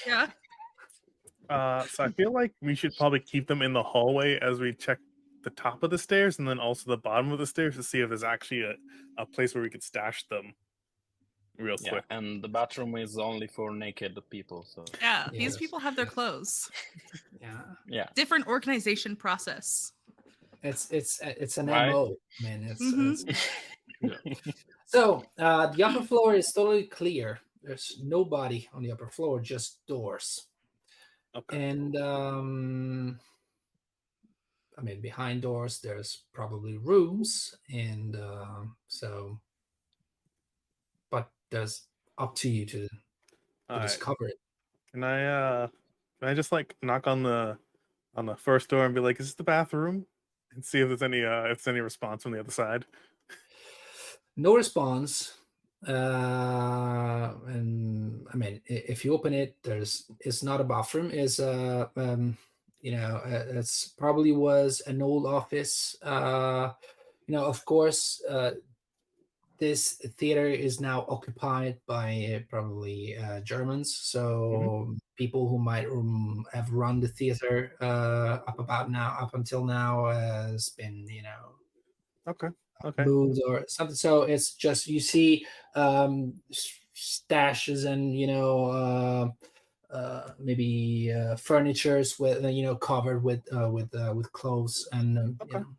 yeah. 0.05 0.27
Uh, 1.49 1.85
so 1.87 2.03
I 2.03 2.09
feel 2.09 2.33
like 2.33 2.53
we 2.61 2.75
should 2.75 2.97
probably 2.97 3.21
keep 3.21 3.47
them 3.47 3.63
in 3.63 3.73
the 3.73 3.85
hallway 3.85 4.37
as 4.41 4.59
we 4.59 4.73
check 4.73 4.99
the 5.45 5.51
top 5.51 5.85
of 5.85 5.91
the 5.91 5.97
stairs 5.97 6.41
and 6.41 6.49
then 6.49 6.59
also 6.59 6.91
the 6.91 6.97
bottom 6.97 7.31
of 7.31 7.39
the 7.39 7.47
stairs 7.47 7.77
to 7.77 7.85
see 7.85 8.01
if 8.01 8.09
there's 8.09 8.25
actually 8.25 8.63
a, 8.63 8.75
a 9.17 9.25
place 9.25 9.55
where 9.55 9.63
we 9.63 9.71
could 9.71 9.85
stash 9.85 10.27
them 10.27 10.53
real 11.57 11.77
Yeah, 11.81 11.91
quick. 11.91 12.05
and 12.11 12.43
the 12.43 12.49
bathroom 12.49 12.97
is 12.97 13.17
only 13.17 13.47
for 13.47 13.73
naked 13.73 14.19
people. 14.29 14.67
So 14.69 14.85
Yeah. 15.01 15.29
These 15.31 15.57
people 15.57 15.79
have 15.79 15.95
their 15.95 16.07
clothes. 16.07 16.69
Yeah. 17.41 17.61
yeah, 17.87 18.07
Different 18.17 18.49
organization 18.49 19.15
process. 19.15 19.93
It's 20.63 20.91
it's 20.91 21.21
it's 21.23 21.59
an 21.59 21.69
Right. 21.69 21.89
MO, 21.89 22.17
man. 22.41 22.65
It's, 22.65 22.81
Mhm. 22.83 23.29
it's 23.29 23.49
so 24.87 25.25
uh 25.39 25.67
the 25.69 25.83
upper 25.83 26.03
floor 26.03 26.35
is 26.35 26.53
totally 26.53 26.87
clear. 26.87 27.41
There's 27.63 28.01
nobody 28.03 28.69
on 28.73 28.83
the 28.83 28.93
upper 28.93 29.09
floor, 29.11 29.41
just 29.41 29.85
doors. 29.87 30.49
Okay. 31.35 31.59
And 31.59 31.97
um 31.97 33.21
I 34.77 34.81
mean 34.81 35.01
behind 35.01 35.43
doors 35.43 35.81
there's 35.81 36.25
probably 36.33 36.77
rooms 36.79 37.55
and 37.71 38.17
um 38.17 38.77
so 38.87 39.41
but 41.11 41.31
there's 41.51 41.87
up 42.19 42.35
to 42.37 42.49
you 42.49 42.67
to, 42.67 42.89
to 42.89 42.89
All 43.71 43.79
right. 43.79 43.89
discover 43.89 44.27
it. 44.29 44.37
Can 44.93 45.05
I 45.05 45.27
uh 45.27 45.69
can 46.21 46.29
I 46.29 46.35
just 46.35 46.53
like 46.53 46.77
knock 46.83 47.07
on 47.07 47.23
the 47.23 47.59
on 48.17 48.27
the 48.27 48.37
first 48.37 48.71
door 48.71 48.87
and 48.87 48.95
be 48.95 49.01
like, 49.01 49.21
is 49.21 49.29
this 49.29 49.35
the 49.37 49.45
bathroom? 49.45 50.07
And 50.59 50.65
see 50.65 50.81
if 50.81 50.89
there's 50.89 51.05
any 51.05 51.25
uh 51.25 51.45
if 51.45 51.63
there's 51.63 51.73
any 51.73 51.81
response 51.81 52.25
from 52.25 52.33
the 52.33 52.41
other 52.41 52.51
side. 52.51 52.85
no 54.37 54.57
response 54.57 55.35
uh 55.87 57.31
and 57.47 58.27
i 58.35 58.37
mean 58.37 58.61
if 58.67 59.05
you 59.05 59.15
open 59.15 59.33
it 59.33 59.55
there's 59.63 60.11
it's 60.19 60.43
not 60.43 60.61
a 60.61 60.65
bathroom 60.65 61.13
Is 61.13 61.39
uh 61.39 61.87
um 61.95 62.37
you 62.81 62.91
know 62.91 63.23
uh, 63.25 63.45
it's 63.51 63.87
probably 63.87 64.33
was 64.33 64.83
an 64.89 65.01
old 65.01 65.27
office 65.27 65.95
uh 66.03 66.73
you 67.29 67.37
know 67.37 67.45
of 67.45 67.65
course 67.65 68.21
uh 68.29 68.51
this 69.59 69.93
theater 70.19 70.49
is 70.49 70.81
now 70.81 71.07
occupied 71.09 71.79
by 71.87 72.45
probably 72.49 73.17
uh, 73.17 73.41
Germans, 73.41 73.93
so 73.95 74.95
people 75.19 75.49
who 75.49 75.59
might 75.59 75.87
um, 75.89 76.47
have 76.53 76.71
run 76.73 77.01
the 77.01 77.09
theater 77.09 77.77
uh, 77.81 78.41
up 78.49 78.59
about 78.59 78.91
now, 78.91 79.17
up 79.21 79.35
until 79.35 79.65
now, 79.65 80.07
has 80.07 80.71
been 80.71 81.07
you 81.09 81.23
know 81.23 81.57
Okay. 82.27 82.49
Okay. 82.85 83.07
moved 83.07 83.41
or 83.47 83.65
something. 83.69 83.95
So 83.97 84.23
it's 84.23 84.55
just 84.55 84.87
you 84.87 85.01
see 85.01 85.47
um, 85.75 86.41
stashes 86.95 87.87
and 87.87 88.19
you 88.19 88.27
know 88.27 88.67
uh, 88.67 89.31
uh, 89.95 90.35
maybe 90.39 91.13
uh, 91.13 91.37
furnitures 91.37 92.19
with 92.19 92.45
uh, 92.45 92.49
you 92.49 92.63
know 92.63 92.77
covered 92.77 93.23
with 93.23 93.43
uh, 93.53 93.71
with 93.71 93.95
uh, 93.95 94.13
with 94.17 94.33
clothes 94.33 94.89
and 94.93 95.19
um, 95.19 95.41
you 95.45 95.59
know, 95.59 95.77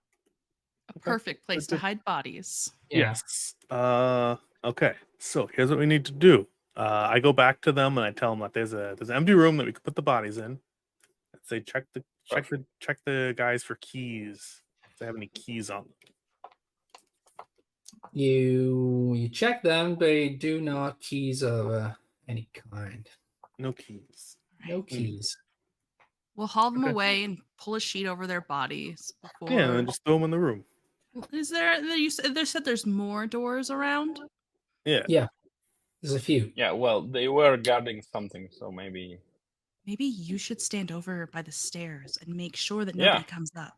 A 0.89 0.93
perfect 0.93 1.47
place 1.47 1.65
to 1.67 1.75
Good. 1.75 1.81
hide 1.81 2.03
bodies. 2.03 2.73
yeah. 2.91 3.05
Yes. 3.11 3.55
Uh 3.69 4.37
okay. 4.63 4.95
So 5.19 5.47
here's 5.47 5.69
what 5.69 5.79
we 5.79 5.85
need 5.85 6.05
to 6.05 6.11
do. 6.11 6.47
Uh 6.79 7.07
I 7.11 7.19
go 7.19 7.33
back 7.33 7.59
to 7.61 7.73
them 7.73 7.97
and 7.97 8.05
I 8.07 8.11
tell 8.11 8.31
them 8.31 8.39
that 8.39 8.53
there's 8.53 8.71
a 8.73 8.95
there's 8.97 9.09
an 9.09 9.17
empty 9.17 9.33
room 9.33 9.57
that 9.57 9.65
we 9.65 9.73
could 9.73 9.83
put 9.83 9.95
the 9.95 10.01
bodies 10.01 10.37
in. 10.37 10.59
I'd 11.35 11.45
say 11.45 11.59
check 11.59 11.83
the 11.93 12.03
check 12.25 12.47
the 12.47 12.63
check 12.79 12.99
the 13.05 13.33
guys 13.35 13.63
for 13.63 13.75
keys. 13.81 14.61
If 14.89 14.97
they 14.97 15.05
have 15.05 15.17
any 15.17 15.27
keys 15.27 15.69
on 15.69 15.83
them. 15.83 15.93
You 18.13 19.13
you 19.15 19.27
check 19.27 19.61
them; 19.61 19.97
they 19.97 20.29
do 20.29 20.61
not 20.61 21.01
keys 21.01 21.43
of 21.43 21.69
uh, 21.69 21.91
any 22.29 22.47
kind. 22.71 23.07
No 23.57 23.73
keys. 23.73 24.37
No 24.67 24.81
keys. 24.81 25.37
We'll 26.35 26.47
haul 26.47 26.71
them 26.71 26.83
Okay. 26.85 26.91
away 26.91 27.23
and 27.25 27.39
pull 27.61 27.75
a 27.75 27.79
sheet 27.79 28.07
over 28.07 28.25
their 28.25 28.41
bodies. 28.41 29.13
Before... 29.21 29.51
Yeah, 29.51 29.65
and 29.65 29.75
then 29.75 29.85
just 29.87 30.03
throw 30.05 30.13
them 30.15 30.23
in 30.23 30.31
the 30.31 30.39
room. 30.39 30.63
Is 31.33 31.49
there? 31.49 31.81
there- 31.81 31.97
You 31.97 32.09
said, 32.09 32.33
there 32.33 32.45
said 32.45 32.63
there's 32.63 32.85
more 32.85 33.27
doors 33.27 33.69
around. 33.69 34.21
Yeah. 34.85 35.03
Yeah. 35.09 35.27
There's 36.01 36.13
a 36.13 36.19
few. 36.19 36.51
yeah. 36.55 36.71
Well, 36.71 37.01
they 37.01 37.27
were 37.27 37.57
guarding 37.57 38.01
something, 38.01 38.49
so 38.51 38.71
maybe 38.71 39.19
Maybe 39.85 40.05
you 40.05 40.37
should 40.37 40.61
stand 40.61 40.91
over 40.91 41.27
by 41.33 41.41
the 41.41 41.51
stairs 41.51 42.17
and 42.21 42.35
make 42.35 42.55
sure 42.55 42.85
that 42.85 42.95
Yeah. 42.95 43.05
nobody 43.05 43.23
comes 43.25 43.51
up. 43.55 43.77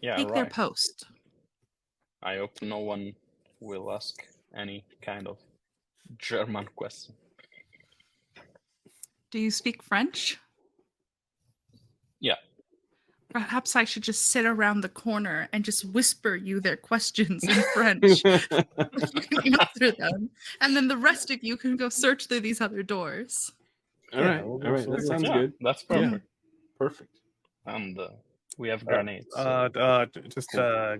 yeah. 0.00 0.16
Take 0.16 0.28
their 0.32 0.44
right. 0.44 0.52
post. 0.52 1.04
I 2.22 2.36
hope 2.36 2.62
no 2.62 2.78
one 2.78 3.14
will 3.60 3.90
ask 3.92 4.24
any 4.54 4.84
kind 5.00 5.26
of 5.26 5.38
German 6.18 6.68
question. 6.76 7.14
Do 9.32 9.38
you 9.40 9.50
speak 9.50 9.82
French? 9.82 10.38
Yeah. 13.34 13.40
perhaps 13.44 13.76
I 13.76 13.84
should 13.84 14.02
just 14.02 14.26
sit 14.26 14.44
around 14.44 14.80
the 14.82 14.88
corner 14.88 15.48
and 15.52 15.64
just 15.64 15.84
whisper 15.84 16.34
you 16.34 16.60
their 16.60 16.76
questions 16.76 17.42
in 17.44 17.50
French. 17.74 18.22
you 18.24 18.40
can 19.40 19.60
answer 19.60 19.92
them, 19.92 20.30
and 20.60 20.76
then 20.76 20.88
the 20.88 20.96
rest 20.96 21.30
of 21.30 21.42
you 21.42 21.56
can 21.56 21.76
go 21.76 21.88
search 21.88 22.26
through 22.26 22.40
these 22.40 22.60
other 22.60 22.82
doors. 22.82 23.50
all 24.12 24.20
Yeah, 24.20 24.26
right, 24.36 24.44
we'll 24.44 24.52
all 24.54 24.58
go 24.58 24.70
right. 24.70 24.84
for 24.84 24.90
That 24.92 25.00
it. 25.00 25.06
sounds 25.06 25.22
Yeah, 25.22 25.34
good. 25.38 25.52
That's 25.60 25.84
Yeah. 25.90 25.96
perfect. 25.96 26.26
Perfect. 26.78 27.18
And 27.66 27.98
uh, 27.98 28.08
we 28.58 28.68
have 28.68 28.82
Uh, 28.82 28.86
grenades. 28.86 29.26
so- 29.34 29.40
Uh, 29.74 29.78
uh, 29.78 30.06
just 30.28 30.54
uh, 30.54 30.96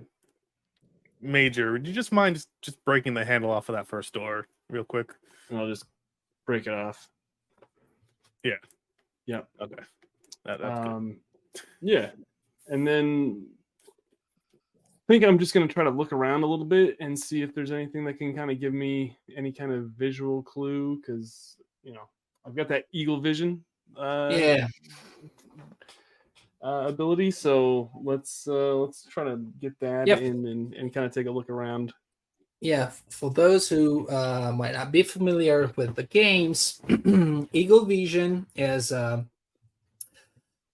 Major, 1.21 1.71
would 1.73 1.87
you 1.87 1.93
just 1.93 2.11
mind 2.11 2.35
just, 2.35 2.49
just 2.61 2.83
breaking 2.83 3.13
the 3.13 3.23
handle 3.23 3.49
off 3.49 3.69
of 3.69 3.75
that 3.75 3.87
first 3.87 4.13
door 4.13 4.47
real 4.69 4.83
quick? 4.83 5.09
And 5.49 5.57
I'll 5.59 5.67
just 5.69 5.85
break 6.45 6.67
it 6.67 6.73
off. 6.73 7.07
Yeah. 8.43 8.55
Yeah. 9.25 9.41
Okay, 9.61 9.83
that, 10.45 10.59
that's 10.59 10.85
good. 10.87 11.17
Yeah, 11.81 12.11
and 12.67 12.87
then 12.87 13.47
I 13.87 15.13
think 15.13 15.23
I'm 15.23 15.37
just 15.37 15.53
gonna 15.53 15.67
try 15.67 15.83
to 15.83 15.89
look 15.89 16.13
around 16.13 16.43
a 16.43 16.47
little 16.47 16.65
bit 16.65 16.97
and 16.99 17.17
see 17.17 17.41
if 17.41 17.53
there's 17.53 17.71
anything 17.71 18.05
that 18.05 18.17
can 18.17 18.35
kind 18.35 18.49
of 18.49 18.59
give 18.59 18.73
me 18.73 19.17
any 19.35 19.51
kind 19.51 19.71
of 19.71 19.89
visual 19.91 20.41
clue 20.43 20.99
because 21.01 21.57
you 21.83 21.93
know 21.93 22.09
I've 22.45 22.55
got 22.55 22.67
that 22.69 22.85
eagle 22.91 23.19
vision. 23.19 23.63
Uh, 23.97 24.29
yeah. 24.31 24.67
Uh, 26.63 26.85
ability. 26.87 27.29
So 27.29 27.91
let's 28.01 28.47
uh, 28.47 28.75
let's 28.75 29.05
try 29.05 29.25
to 29.25 29.37
get 29.59 29.77
that 29.81 30.07
Yep. 30.07 30.21
in 30.21 30.47
and, 30.47 30.73
and 30.73 30.93
kind 30.93 31.05
of 31.05 31.11
take 31.11 31.27
a 31.27 31.31
look 31.31 31.49
around. 31.49 31.93
Yeah, 32.61 32.91
for 33.09 33.29
those 33.29 33.67
who 33.67 34.07
uh, 34.07 34.53
might 34.55 34.71
not 34.71 34.89
be 34.93 35.03
familiar 35.03 35.69
with 35.75 35.95
the 35.95 36.03
games, 36.03 36.81
Eagle 37.51 37.83
Vision 37.83 38.45
is 38.55 38.93
uh, 38.93 39.23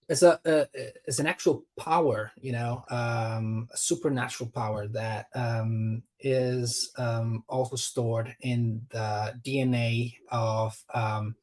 is 0.10 0.23
a 0.23 0.40
uh, 0.45 0.65
is 1.06 1.19
an 1.19 1.27
actual 1.27 1.64
power, 1.77 2.31
you 2.41 2.52
know, 2.52 2.84
um, 2.90 3.68
a 3.72 3.77
supernatural 3.77 4.49
power 4.49 4.88
that 4.88 5.27
um, 5.36 6.02
is 6.19 6.91
um, 6.98 7.44
also 7.48 7.76
stored 7.76 8.36
in 8.41 8.81
the 8.90 9.40
DNA 9.45 10.15
of 10.31 10.84
um, 10.94 11.36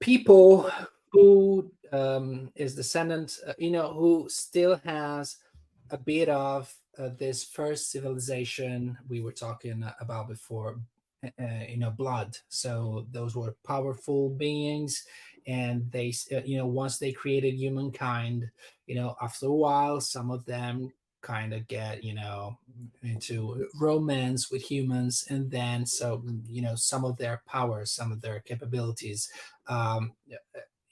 people 0.00 0.70
who 1.12 1.70
um, 1.92 2.50
is 2.54 2.74
descendant, 2.74 3.38
uh, 3.46 3.52
you 3.58 3.70
know, 3.70 3.92
who 3.92 4.26
still 4.28 4.80
has 4.84 5.36
a 5.90 5.98
bit 5.98 6.28
of 6.28 6.72
uh, 6.98 7.10
this 7.18 7.44
first 7.44 7.90
civilization 7.90 8.96
we 9.08 9.20
were 9.20 9.32
talking 9.32 9.84
about 10.00 10.28
before, 10.28 10.80
uh, 11.24 11.30
uh, 11.42 11.64
you 11.68 11.78
know, 11.78 11.90
blood. 11.90 12.36
So 12.48 13.06
those 13.10 13.34
were 13.34 13.56
powerful 13.66 14.30
beings, 14.30 15.04
and 15.46 15.90
they, 15.92 16.12
uh, 16.32 16.40
you 16.44 16.56
know, 16.56 16.66
once 16.66 16.98
they 16.98 17.12
created 17.12 17.54
humankind, 17.54 18.50
you 18.86 18.94
know, 18.94 19.16
after 19.20 19.46
a 19.46 19.52
while, 19.52 20.00
some 20.00 20.30
of 20.30 20.44
them 20.46 20.92
kind 21.22 21.54
of 21.54 21.66
get, 21.68 22.04
you 22.04 22.14
know, 22.14 22.58
into 23.02 23.68
romance 23.80 24.50
with 24.50 24.62
humans, 24.62 25.26
and 25.30 25.50
then 25.50 25.86
so 25.86 26.22
you 26.48 26.62
know, 26.62 26.74
some 26.74 27.04
of 27.04 27.16
their 27.18 27.42
powers, 27.46 27.92
some 27.92 28.12
of 28.12 28.20
their 28.20 28.40
capabilities, 28.40 29.30
um, 29.66 30.12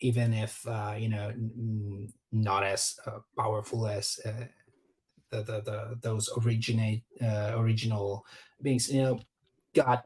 even 0.01 0.33
if 0.33 0.67
uh, 0.67 0.95
you 0.99 1.09
know, 1.09 1.29
n- 1.31 2.13
not 2.33 2.63
as 2.63 2.99
uh, 3.07 3.19
powerful 3.37 3.87
as. 3.87 4.21
Uh, 4.25 4.47
the, 5.31 5.43
the, 5.43 5.61
the 5.63 5.99
those 6.03 6.29
originate 6.45 7.03
uh, 7.23 7.53
original 7.57 8.25
beings 8.61 8.93
you 8.93 9.03
know 9.03 9.21
got 9.75 10.05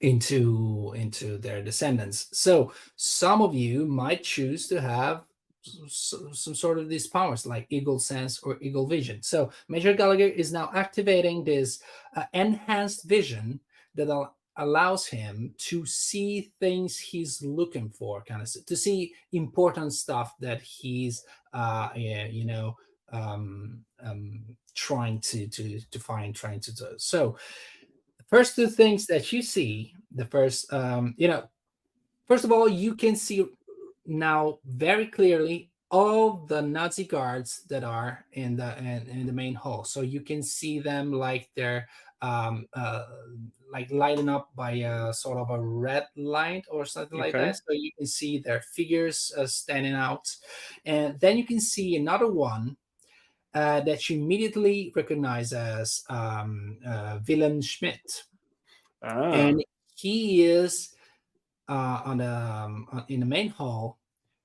into 0.00 0.92
into 0.96 1.36
their 1.38 1.62
descendants 1.62 2.28
so 2.32 2.72
some 2.96 3.42
of 3.42 3.54
you 3.54 3.84
might 3.86 4.22
choose 4.22 4.66
to 4.66 4.80
have 4.80 5.22
s- 5.66 5.78
s- 5.84 6.38
some 6.40 6.54
sort 6.54 6.78
of 6.78 6.88
these 6.88 7.06
powers 7.06 7.46
like 7.46 7.66
eagle 7.70 7.98
sense 7.98 8.38
or 8.42 8.56
eagle 8.62 8.86
vision 8.86 9.22
so 9.22 9.50
major 9.68 9.92
gallagher 9.92 10.26
is 10.28 10.52
now 10.52 10.70
activating 10.74 11.44
this 11.44 11.80
uh, 12.16 12.24
enhanced 12.32 13.04
vision 13.04 13.60
that 13.94 14.08
al- 14.08 14.34
allows 14.56 15.06
him 15.06 15.54
to 15.58 15.84
see 15.86 16.52
things 16.60 16.98
he's 16.98 17.42
looking 17.42 17.88
for 17.90 18.22
kind 18.24 18.42
of 18.42 18.48
to 18.66 18.76
see 18.76 19.12
important 19.32 19.92
stuff 19.92 20.34
that 20.40 20.60
he's 20.62 21.24
uh 21.52 21.88
yeah, 21.94 22.26
you 22.26 22.44
know 22.44 22.76
um, 23.12 23.80
um, 24.02 24.42
trying 24.74 25.20
to 25.20 25.48
to 25.48 25.80
to 25.90 25.98
find, 25.98 26.34
trying 26.34 26.60
to 26.60 26.74
do. 26.74 26.86
So, 26.96 27.36
first 28.30 28.56
two 28.56 28.68
things 28.68 29.06
that 29.06 29.32
you 29.32 29.42
see, 29.42 29.94
the 30.14 30.24
first, 30.24 30.72
um, 30.72 31.14
you 31.18 31.28
know, 31.28 31.48
first 32.26 32.44
of 32.44 32.52
all, 32.52 32.68
you 32.68 32.94
can 32.94 33.16
see 33.16 33.44
now 34.06 34.58
very 34.64 35.06
clearly 35.06 35.70
all 35.90 36.46
the 36.46 36.62
Nazi 36.62 37.04
guards 37.04 37.64
that 37.68 37.82
are 37.82 38.24
in 38.32 38.56
the 38.56 38.78
in, 38.78 39.08
in 39.08 39.26
the 39.26 39.32
main 39.32 39.54
hall. 39.54 39.84
So 39.84 40.02
you 40.02 40.20
can 40.20 40.42
see 40.42 40.78
them 40.78 41.12
like 41.12 41.50
they're 41.56 41.88
um, 42.22 42.66
uh, 42.74 43.06
like 43.72 43.90
lighting 43.90 44.28
up 44.28 44.50
by 44.54 44.72
a 44.72 45.12
sort 45.12 45.38
of 45.38 45.50
a 45.50 45.60
red 45.60 46.06
light 46.16 46.64
or 46.70 46.84
something 46.84 47.18
like 47.18 47.36
that. 47.36 47.56
So 47.56 47.72
you 47.72 47.90
can 47.96 48.06
see 48.06 48.38
their 48.38 48.60
figures 48.60 49.32
uh, 49.36 49.46
standing 49.46 49.94
out, 49.94 50.28
and 50.84 51.18
then 51.20 51.36
you 51.36 51.46
can 51.46 51.60
see 51.60 51.96
another 51.96 52.30
one 52.30 52.76
uh, 53.54 53.80
that 53.82 54.08
you 54.08 54.18
immediately 54.22 54.92
recognize 54.96 55.52
as 55.52 56.04
um, 56.08 56.78
uh, 56.86 57.20
Wilhelm 57.26 57.60
Schmidt, 57.62 58.24
Ah, 59.00 59.52
and 59.52 59.62
he 59.96 60.44
is 60.44 60.94
uh, 61.68 62.02
on 62.04 62.18
the 62.18 62.28
um, 62.28 62.88
on- 62.92 63.06
in 63.08 63.20
the 63.20 63.26
main 63.26 63.48
hall 63.50 64.00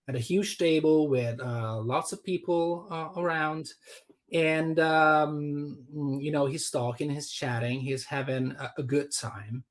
at 0.07 0.15
a 0.15 0.19
huge 0.19 0.57
table 0.57 1.07
with 1.09 1.39
uh, 1.41 1.79
lots 1.81 2.13
of 2.13 2.23
people 2.23 2.87
uh, 2.91 3.09
around, 3.19 3.73
and 4.33 4.79
um, 4.79 5.85
you 6.21 6.31
know 6.31 6.45
he's 6.47 6.71
talking, 6.71 7.09
he's 7.11 7.31
chatting, 7.31 7.79
he's 7.81 8.05
having 8.05 8.53
a, 8.53 8.73
a 8.79 8.83
good 8.83 9.11
time. 9.13 9.63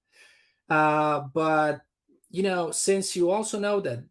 Uh, 0.69 1.21
but 1.35 1.83
you 2.31 2.43
know, 2.43 2.71
since 2.71 3.17
you 3.17 3.31
also 3.31 3.59
know 3.59 3.81
that 3.81 4.05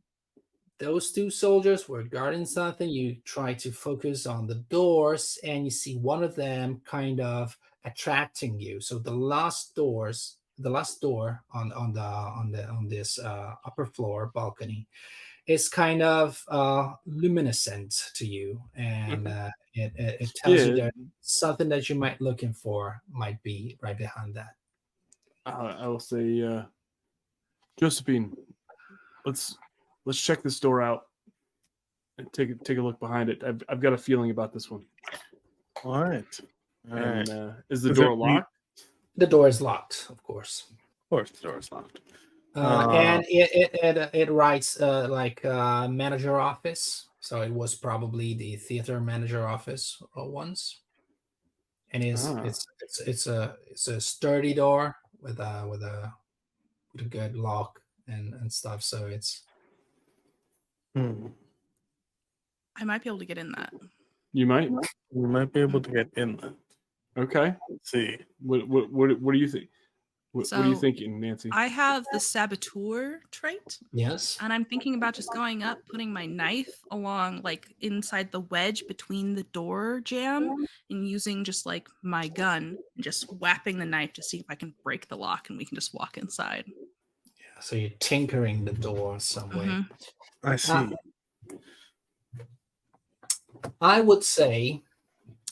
those 0.79 1.11
two 1.11 1.29
soldiers 1.29 1.87
were 1.87 2.03
guarding 2.03 2.45
something, 2.45 2.89
you 2.89 3.17
try 3.25 3.53
to 3.55 3.71
focus 3.71 4.25
on 4.25 4.47
the 4.47 4.55
doors, 4.69 5.37
and 5.43 5.65
you 5.65 5.71
see 5.71 5.97
one 5.97 6.23
of 6.23 6.35
them 6.35 6.81
kind 6.85 7.19
of 7.21 7.57
attracting 7.85 8.59
you. 8.59 8.81
So 8.81 8.99
the 8.99 9.13
last 9.13 9.75
doors, 9.75 10.37
the 10.57 10.69
last 10.69 11.01
door 11.01 11.43
on 11.53 11.71
on 11.73 11.93
the 11.93 12.01
on 12.01 12.51
the 12.51 12.67
on 12.67 12.87
this 12.87 13.19
uh, 13.19 13.55
upper 13.65 13.85
floor 13.85 14.31
balcony 14.33 14.87
is 15.45 15.67
kind 15.67 16.01
of 16.01 16.41
uh, 16.47 16.93
luminescent 17.05 18.11
to 18.15 18.25
you, 18.25 18.61
and 18.75 19.27
uh, 19.27 19.49
it, 19.73 19.91
it, 19.95 20.21
it 20.21 20.35
tells 20.35 20.65
you 20.65 20.75
that 20.75 20.93
something 21.21 21.69
that 21.69 21.89
you 21.89 21.95
might 21.95 22.21
looking 22.21 22.53
for 22.53 23.01
might 23.11 23.41
be 23.43 23.77
right 23.81 23.97
behind 23.97 24.33
that. 24.35 24.55
uh, 25.45 25.75
I 25.79 25.87
will 25.87 25.99
say, 25.99 26.41
uh, 26.41 26.63
Josephine, 27.77 28.35
let's 29.25 29.57
let's 30.05 30.21
check 30.21 30.41
this 30.43 30.59
door 30.59 30.81
out 30.81 31.07
and 32.17 32.31
take 32.33 32.49
a- 32.49 32.55
take 32.55 32.77
a 32.77 32.81
look 32.81 32.99
behind 32.99 33.29
it. 33.29 33.43
I've 33.43 33.61
I've 33.69 33.81
got 33.81 33.93
a 33.93 33.97
feeling 33.97 34.31
about 34.31 34.53
this 34.53 34.69
one. 34.69 34.85
All 35.83 36.01
right. 36.03 36.39
All 36.91 36.97
right. 36.97 37.05
And 37.05 37.29
uh, 37.29 37.51
is 37.69 37.81
the 37.81 37.91
Is 37.91 37.97
door 37.97 38.11
it- 38.13 38.15
locked? 38.17 38.49
The 39.15 39.27
door 39.27 39.47
is 39.47 39.61
locked, 39.61 40.07
of 40.09 40.23
course. 40.23 40.65
Of 40.71 41.09
course, 41.09 41.29
the 41.31 41.41
door 41.47 41.59
is 41.59 41.71
locked. 41.71 41.99
Uh, 42.55 42.59
Uh, 42.59 42.91
and 42.91 43.25
it 43.29 43.49
it 43.53 43.69
it, 43.83 44.09
it 44.13 44.31
writes 44.31 44.79
uh, 44.81 45.07
like 45.09 45.43
uh, 45.45 45.87
manager 45.87 46.39
office, 46.39 47.07
so 47.19 47.41
it 47.41 47.51
was 47.53 47.75
probably 47.75 48.33
the 48.33 48.55
theater 48.57 48.99
manager 48.99 49.47
office 49.47 50.01
uh, 50.17 50.23
once. 50.25 50.79
And 51.91 52.03
is 52.03 52.25
Ah. 52.25 52.41
it's 52.43 52.65
it's 52.81 52.99
it's 53.01 53.27
a 53.27 53.55
it's 53.69 53.87
a 53.87 54.01
sturdy 54.01 54.53
door 54.55 54.95
with 55.21 55.39
a 55.39 55.65
with 55.69 55.83
a 55.83 56.11
with 56.93 57.01
a 57.05 57.09
good 57.09 57.35
lock 57.35 57.81
and 58.07 58.33
and 58.33 58.51
stuff. 58.51 58.81
So 58.81 59.05
it's 59.07 59.43
Hmm. 60.95 61.27
I 62.75 62.83
might 62.83 63.03
be 63.03 63.09
able 63.09 63.19
to 63.19 63.25
get 63.25 63.37
in 63.37 63.51
that. 63.53 63.73
You 64.33 64.45
might. 64.45 64.69
We 65.11 65.27
might 65.27 65.53
be 65.53 65.61
able 65.61 65.81
to 65.81 65.91
get 65.91 66.09
in 66.15 66.37
that. 66.37 66.53
Okay. 67.17 67.55
Let's 67.69 67.91
see. 67.91 68.17
What 68.41 68.67
what 68.67 68.91
what, 68.91 69.21
what 69.21 69.33
do 69.33 69.39
you 69.39 69.47
think? 69.47 69.69
What, 70.33 70.47
what 70.49 70.61
are 70.61 70.67
you 70.67 70.75
thinking, 70.75 71.19
Nancy? 71.19 71.49
I 71.51 71.67
have 71.67 72.05
the 72.11 72.19
saboteur 72.19 73.21
trait, 73.29 73.77
yes. 73.91 74.39
and 74.41 74.51
I'm 74.51 74.65
thinking 74.65 74.95
about 74.95 75.13
just 75.13 75.31
going 75.31 75.61
up, 75.61 75.77
putting 75.91 76.11
my 76.11 76.25
knife 76.25 76.73
along 76.89 77.41
like 77.43 77.67
inside 77.81 78.31
the 78.31 78.39
wedge 78.39 78.87
between 78.87 79.35
the 79.35 79.43
door 79.43 80.01
jamb, 80.03 80.65
and 80.89 81.07
using 81.07 81.43
just 81.43 81.67
like 81.67 81.87
my 82.01 82.29
gun 82.29 82.79
and 82.95 83.03
just 83.03 83.31
whapping 83.31 83.77
the 83.77 83.85
knife 83.85 84.13
to 84.13 84.23
see 84.23 84.39
if 84.39 84.45
I 84.49 84.55
can 84.55 84.73
break 84.83 85.07
the 85.07 85.17
lock, 85.17 85.49
and 85.49 85.57
we 85.57 85.65
can 85.65 85.75
just 85.75 85.93
walk 85.93 86.17
inside. 86.17 86.65
So 87.63 87.77
you're 87.77 87.91
tinkering 87.99 88.65
the 88.65 88.73
door 88.73 89.19
some 89.19 89.49
way. 89.49 89.65
Mhm. 89.65 89.89
I 90.43 90.55
see. 90.57 90.71
Ah. 90.73 90.89
I 93.79 94.01
would 94.01 94.23
say 94.23 94.83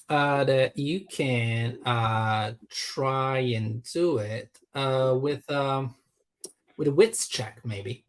uh, 0.10 0.44
that 0.44 0.78
you 0.78 1.06
can 1.06 1.80
uh, 1.86 2.54
try 2.70 3.40
and 3.56 3.82
do 3.94 4.18
it 4.18 4.50
uh, 4.76 5.18
with 5.22 5.50
um, 5.50 5.96
with 6.78 6.90
a 6.90 6.92
wits 6.92 7.30
check, 7.30 7.62
maybe. 7.64 8.04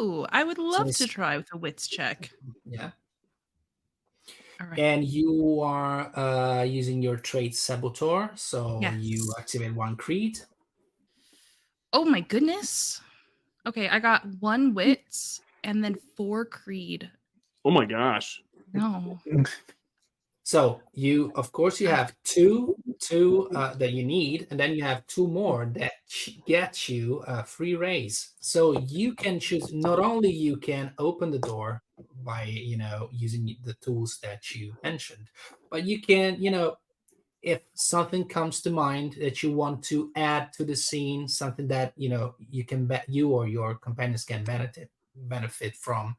Ooh, 0.00 0.26
I 0.30 0.42
would 0.42 0.58
love 0.58 0.86
to 0.86 0.90
it's- 1.04 1.08
try 1.08 1.36
with 1.36 1.48
a 1.52 1.56
wits 1.56 1.86
check. 1.86 2.30
Yeah. 2.64 2.90
And 4.78 5.04
you 5.04 5.60
are 5.60 6.10
uh, 6.18 6.62
using 6.62 7.02
your 7.02 7.16
trait 7.16 7.54
Saboteur, 7.54 8.30
so 8.34 8.78
Yes. 8.80 8.94
you 9.00 9.32
activate 9.38 9.74
one 9.74 9.94
creed. 9.96 10.38
Oh 11.92 12.04
my 12.04 12.20
goodness. 12.20 13.00
Okay, 13.66 13.88
I 13.88 13.98
got 13.98 14.26
one 14.40 14.74
wits 14.74 15.40
and 15.62 15.82
then 15.82 15.94
four 16.16 16.44
creed. 16.44 17.10
Oh 17.64 17.70
my 17.70 17.86
gosh. 17.86 18.42
No. 18.72 19.20
So 20.46 20.82
you, 20.92 21.32
of 21.36 21.52
course, 21.52 21.80
you 21.80 21.88
have 21.88 22.14
two, 22.22 22.76
two 23.00 23.48
uh, 23.54 23.74
that 23.76 23.92
you 23.92 24.04
need, 24.04 24.46
and 24.50 24.60
then 24.60 24.74
you 24.74 24.82
have 24.82 25.06
two 25.06 25.26
more 25.26 25.64
that 25.64 25.92
ch- 26.06 26.38
get 26.44 26.86
you 26.86 27.24
a 27.26 27.42
free 27.44 27.74
raise. 27.74 28.34
So 28.40 28.72
you 28.72 29.14
can 29.14 29.40
choose. 29.40 29.72
Not 29.72 29.98
only 30.00 30.30
you 30.30 30.58
can 30.58 30.92
open 30.98 31.30
the 31.30 31.38
door 31.38 31.82
by 32.22 32.44
you 32.44 32.76
know 32.76 33.08
using 33.10 33.56
the 33.62 33.72
tools 33.74 34.18
that 34.22 34.54
you 34.54 34.76
mentioned, 34.82 35.30
but 35.70 35.84
you 35.86 36.02
can 36.02 36.42
you 36.42 36.50
know 36.50 36.76
if 37.44 37.62
something 37.74 38.26
comes 38.28 38.60
to 38.62 38.70
mind 38.70 39.14
that 39.20 39.42
you 39.42 39.52
want 39.52 39.84
to 39.84 40.10
add 40.16 40.52
to 40.54 40.64
the 40.64 40.76
scene, 40.76 41.28
something 41.28 41.68
that 41.68 41.92
you 41.96 42.08
know 42.08 42.34
you 42.38 42.64
can 42.64 42.86
bet 42.86 43.08
you 43.08 43.30
or 43.32 43.48
your 43.48 43.76
companions 43.76 44.24
can 44.24 44.44
benefit 44.44 44.90
benefit 45.14 45.76
from. 45.76 46.16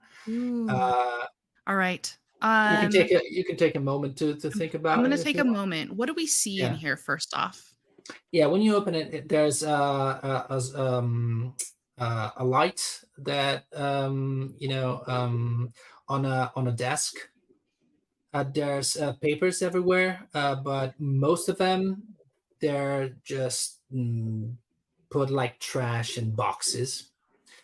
Uh, 0.67 1.25
All 1.67 1.75
right. 1.75 2.17
you 2.65 2.77
Um, 2.77 2.89
can 2.89 2.89
take 2.89 3.11
a 3.11 3.21
you 3.29 3.43
can 3.43 3.57
take 3.57 3.75
a 3.75 3.79
moment 3.79 4.17
to 4.17 4.35
to 4.37 4.49
think 4.51 4.73
about. 4.73 4.99
I'm 4.99 5.03
gonna 5.03 5.17
take 5.17 5.37
a 5.37 5.43
want. 5.43 5.57
moment. 5.57 5.91
What 5.93 6.07
do 6.07 6.13
we 6.13 6.25
see 6.27 6.63
in 6.63 6.73
here 6.73 6.97
first 6.97 7.33
off? 7.33 7.75
Yeah, 8.31 8.47
when 8.47 8.61
you 8.61 8.75
open 8.75 8.95
it, 8.95 9.13
it- 9.13 9.29
there's 9.29 9.63
uh, 9.63 10.19
a, 10.49 10.55
a, 10.55 10.81
um, 10.81 11.55
uh, 11.97 12.31
a 12.37 12.43
light 12.45 13.03
that 13.17 13.65
um, 13.73 14.55
you 14.59 14.67
know 14.67 15.03
um, 15.07 15.73
on 16.07 16.25
a 16.25 16.51
on 16.55 16.67
a 16.67 16.71
desk. 16.71 17.15
Uh, 18.35 18.43
there's 18.53 18.97
uh, 18.97 19.13
papers 19.21 19.61
everywhere, 19.61 20.27
uh, 20.33 20.55
but 20.55 20.93
most 20.99 21.47
of 21.47 21.57
them 21.57 22.03
they're 22.59 23.15
just 23.23 23.79
mm, 23.93 24.53
put 25.09 25.29
like 25.29 25.57
trash 25.61 26.17
in 26.17 26.31
boxes. 26.31 27.11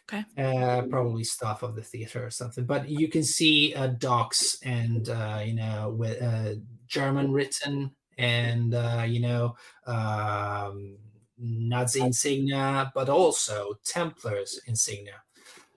Okay. 0.08 0.24
Uh, 0.38 0.84
probably 0.84 1.26
stuff 1.26 1.62
of 1.62 1.76
the 1.76 1.82
theater 1.82 2.26
or 2.26 2.30
something. 2.30 2.64
But 2.64 2.88
you 2.88 3.10
can 3.10 3.24
see 3.24 3.74
uh, 3.76 3.88
docs 3.88 4.62
and 4.64 5.10
uh, 5.10 5.42
you 5.46 5.56
know 5.56 5.90
with 5.90 6.22
uh, 6.22 6.54
German 6.88 7.34
written 7.34 7.92
and 8.18 8.74
uh, 8.74 9.04
you 9.06 9.20
know 9.20 9.58
um, 9.88 10.98
Nazi 11.38 12.00
insignia, 12.00 12.94
but 12.96 13.10
also 13.10 13.74
Templars 13.84 14.62
insignia. 14.68 15.22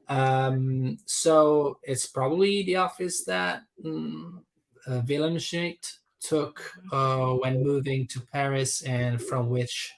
Um, 0.09 0.99
so 1.05 1.79
it's 1.83 2.07
probably 2.07 2.63
the 2.63 2.77
office 2.77 3.25
that 3.25 3.63
mm, 3.85 4.44
uh, 4.87 5.03
Wilhelm 5.07 5.39
Schmidt 5.39 5.99
took 6.21 6.73
uh, 6.93 7.33
when 7.35 7.63
moving 7.63 8.07
to 8.09 8.21
Paris, 8.21 8.83
and 8.83 9.21
from 9.21 9.51
which 9.51 9.93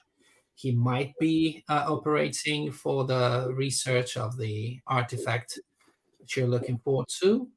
he 0.55 0.71
might 0.71 1.13
be 1.19 1.63
uh, 1.69 1.85
operating 1.87 2.71
for 2.71 3.05
the 3.05 3.53
research 3.55 4.17
of 4.17 4.37
the 4.37 4.79
artifact 4.87 5.59
that 6.19 6.35
you're 6.35 6.47
looking 6.47 6.79
forward 6.79 7.07
to. 7.19 7.47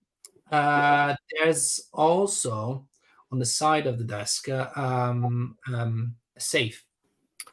Uh, 0.53 1.15
there's 1.33 1.89
also 1.93 2.87
on 3.33 3.39
the 3.39 3.47
side 3.47 3.87
of 3.87 3.99
the 3.99 4.05
desk 4.05 4.49
uh, 4.49 4.69
um, 4.77 5.57
um, 5.73 6.15
a 6.37 6.41
safe. 6.41 6.85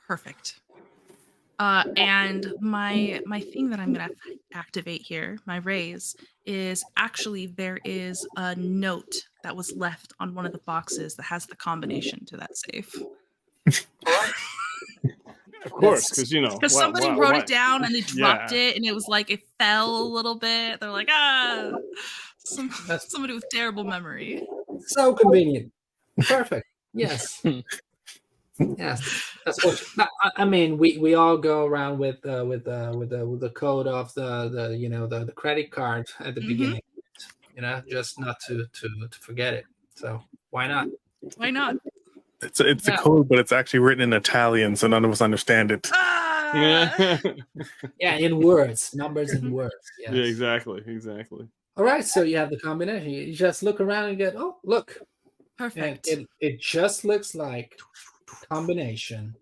Perfect. 0.08 0.60
Uh, 1.60 1.84
and 1.96 2.54
my 2.60 3.20
my 3.26 3.40
thing 3.40 3.70
that 3.70 3.80
I'm 3.80 3.92
gonna 3.92 4.10
activate 4.54 5.02
here, 5.02 5.40
my 5.46 5.58
raise, 5.58 6.16
is 6.46 6.84
actually 6.98 7.48
there 7.48 7.80
is 7.84 8.28
a 8.36 8.56
note 8.56 9.16
that 9.48 9.56
was 9.56 9.74
left 9.78 10.12
on 10.20 10.36
one 10.36 10.46
of 10.46 10.52
the 10.52 10.58
boxes 10.60 11.16
that 11.16 11.24
has 11.24 11.46
the 11.46 11.56
combination 11.56 12.26
to 12.26 12.36
that 12.36 12.52
safe. 12.58 12.94
Of 15.66 15.72
course, 15.72 16.10
because 16.10 16.32
you 16.32 16.40
know. 16.42 16.50
Because 16.54 16.74
why- 16.76 16.82
somebody 16.82 17.08
why- 17.08 17.18
wrote 17.18 17.34
why- 17.34 17.40
it 17.40 17.48
down 17.48 17.84
and 17.84 17.94
they 17.94 18.02
dropped 18.16 18.52
Yeah. 18.52 18.58
it, 18.70 18.76
and 18.78 18.86
it 18.86 18.94
was 18.94 19.08
like 19.08 19.32
it 19.32 19.42
fell 19.60 19.98
a 20.02 20.04
little 20.04 20.36
bit. 20.36 20.80
They're 20.80 20.92
like, 20.92 21.10
ah, 21.12 21.72
some, 22.38 22.70
somebody 23.00 23.34
with 23.34 23.44
terrible 23.52 23.84
memory. 23.84 24.46
So 24.88 25.14
convenient. 25.14 25.72
Perfect. 26.22 26.68
Yes. 26.94 27.42
yes. 28.60 29.32
That's 29.46 29.66
what. 29.66 29.84
I- 29.98 30.08
I, 30.24 30.32
I 30.44 30.46
mean, 30.46 30.78
we, 30.78 30.98
we 31.00 31.16
all 31.16 31.38
go 31.38 31.66
around 31.66 31.98
with 32.00 32.24
uh, 32.26 32.46
with 32.46 32.68
uh, 32.68 32.94
with 32.96 33.10
the 33.10 33.26
with 33.26 33.40
the 33.42 33.50
code 33.50 33.88
of 33.88 34.14
the 34.14 34.50
the 34.50 34.78
you 34.78 34.90
know 34.90 35.06
the, 35.08 35.26
the 35.26 35.32
credit 35.34 35.72
card 35.72 36.08
at 36.20 36.36
the 36.36 36.42
Mhm. 36.42 36.48
beginning. 36.48 36.82
You 37.58 37.64
know, 37.64 37.82
just 37.90 38.20
not 38.20 38.40
to 38.48 38.66
to 38.72 38.88
to 39.10 39.20
forget 39.20 39.54
it. 39.56 39.66
So 39.96 40.22
why 40.52 40.68
not? 40.68 40.88
Why 41.38 41.50
not? 41.50 41.76
It's 42.44 42.60
it's 42.62 42.88
Yeah. 42.88 42.94
a 42.94 42.98
code, 43.00 43.28
but 43.28 43.40
it's 43.40 43.52
actually 43.52 43.80
written 43.80 44.04
in 44.04 44.14
Italian, 44.14 44.76
so 44.76 44.88
none 44.88 45.04
of 45.04 45.10
us 45.12 45.22
understand 45.22 45.72
it. 45.72 45.90
Ah! 45.92 46.52
yeah, 46.56 47.18
Yeah, 48.00 48.16
in 48.18 48.38
words, 48.38 48.94
numbers 48.94 49.34
in 49.34 49.52
words. 49.52 49.74
Yes. 50.00 50.14
yeah, 50.14 50.24
exactly, 50.24 50.84
exactly. 50.86 51.48
All 51.76 51.84
right, 51.84 52.06
so 52.06 52.22
you 52.22 52.38
have 52.38 52.52
the 52.52 52.60
combination. 52.60 53.10
You 53.10 53.34
just 53.34 53.64
look 53.64 53.82
around 53.82 54.10
and 54.10 54.18
get, 54.20 54.36
oh, 54.38 54.58
look, 54.64 55.00
perfect. 55.58 56.08
and 56.08 56.24
Perfect. 56.24 56.30
it, 56.40 56.54
it 56.54 56.62
just 56.62 57.04
looks 57.06 57.34
like 57.36 57.78
combination. 58.52 59.36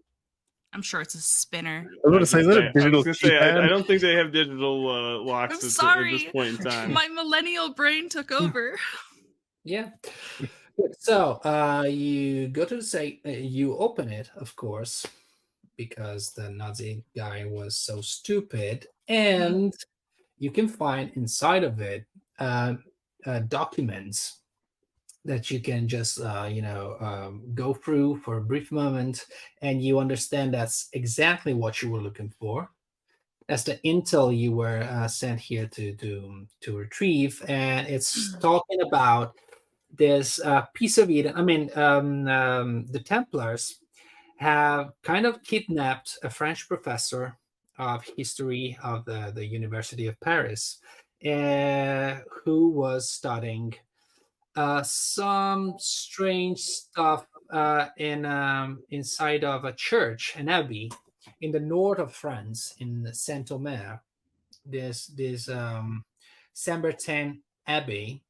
I'm 0.75 0.81
sure 0.81 0.99
it's 0.99 1.15
a 1.15 1.21
spinner. 1.21 1.87
I 1.89 2.09
was 2.09 2.11
going 2.11 2.19
to 2.19 2.25
say, 2.25 2.39
is 2.41 2.47
that 2.47 2.57
a 2.57 2.61
I 2.61 2.65
was 2.65 2.73
digital 2.73 3.03
gonna 3.03 3.13
say, 3.13 3.37
I, 3.37 3.63
I 3.63 3.67
don't 3.67 3.87
think 3.87 4.01
they 4.01 4.13
have 4.15 4.33
digital 4.33 4.89
uh, 4.89 5.19
locks 5.23 5.53
I'm 5.53 5.55
at, 5.55 5.61
th- 5.61 5.71
at 5.71 5.71
sorry. 5.71 6.11
this 6.11 6.31
point 6.33 6.49
in 6.49 6.57
time. 6.57 6.91
My 6.91 7.07
millennial 7.07 7.73
brain 7.73 8.09
took 8.09 8.33
over. 8.33 8.77
Yeah. 9.63 9.91
So 10.99 11.39
uh, 11.45 11.85
you 11.87 12.49
go 12.49 12.65
to 12.65 12.75
the 12.75 12.83
site, 12.83 13.21
uh, 13.25 13.29
you 13.29 13.77
open 13.77 14.09
it, 14.09 14.29
of 14.35 14.53
course, 14.57 15.07
because 15.77 16.33
the 16.33 16.49
Nazi 16.49 17.05
guy 17.15 17.45
was 17.45 17.77
so 17.77 18.01
stupid, 18.01 18.85
and 19.07 19.73
you 20.37 20.51
can 20.51 20.67
find 20.67 21.09
inside 21.15 21.63
of 21.63 21.79
it 21.79 22.05
uh, 22.37 22.73
uh, 23.25 23.39
documents 23.47 24.41
that 25.25 25.49
you 25.51 25.59
can 25.59 25.87
just 25.87 26.21
uh, 26.21 26.47
you 26.49 26.61
know 26.61 26.97
um, 27.01 27.41
go 27.53 27.73
through 27.73 28.17
for 28.17 28.37
a 28.37 28.41
brief 28.41 28.71
moment, 28.71 29.25
and 29.61 29.81
you 29.81 29.99
understand 29.99 30.53
that's 30.53 30.89
exactly 30.93 31.53
what 31.53 31.81
you 31.81 31.89
were 31.89 32.01
looking 32.01 32.33
for. 32.39 32.69
That's 33.47 33.63
the 33.63 33.79
intel 33.85 34.35
you 34.35 34.53
were 34.53 34.83
uh, 34.83 35.07
sent 35.07 35.39
here 35.39 35.67
to 35.67 35.95
to 35.95 36.47
to 36.61 36.77
retrieve, 36.77 37.43
and 37.47 37.87
it's 37.87 38.37
talking 38.39 38.81
about 38.81 39.35
this 39.97 40.39
uh, 40.41 40.63
piece 40.73 40.97
of 40.97 41.09
Eden. 41.09 41.33
I 41.35 41.41
mean, 41.41 41.69
um, 41.75 42.27
um, 42.27 42.85
the 42.87 42.99
Templars 42.99 43.79
have 44.37 44.91
kind 45.03 45.25
of 45.25 45.41
kidnapped 45.43 46.17
a 46.23 46.29
French 46.29 46.67
professor 46.67 47.37
of 47.77 48.03
history 48.17 48.77
of 48.83 49.05
the, 49.05 49.31
the 49.33 49.45
University 49.45 50.07
of 50.07 50.19
Paris, 50.19 50.79
uh, 51.25 52.19
who 52.43 52.69
was 52.69 53.09
studying 53.09 53.73
uh, 54.55 54.83
some 54.83 55.75
strange 55.77 56.59
stuff 56.59 57.27
uh, 57.51 57.87
in 57.97 58.25
um, 58.25 58.83
inside 58.89 59.43
of 59.43 59.65
a 59.65 59.73
church, 59.73 60.33
an 60.37 60.49
abbey 60.49 60.91
in 61.41 61.51
the 61.51 61.59
north 61.59 61.99
of 61.99 62.13
France, 62.13 62.75
in 62.79 63.07
Saint 63.13 63.51
Omer. 63.51 64.01
This 64.65 65.07
this 65.07 65.49
um, 65.49 66.05
Saint 66.53 66.81
Bertin 66.81 67.41
Abbey 67.67 68.23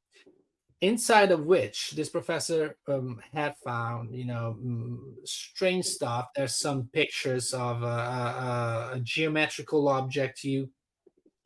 inside 0.80 1.32
of 1.32 1.46
which 1.46 1.92
this 1.92 2.10
professor 2.10 2.76
um, 2.86 3.20
had 3.32 3.56
found, 3.64 4.14
you 4.14 4.26
know, 4.26 4.56
mm, 4.62 4.98
strange 5.24 5.86
stuff. 5.86 6.28
There's 6.34 6.54
some 6.54 6.88
pictures 6.92 7.54
of 7.54 7.82
a, 7.82 7.86
a, 7.86 8.90
a 8.94 9.00
geometrical 9.02 9.88
object 9.88 10.44
you 10.44 10.68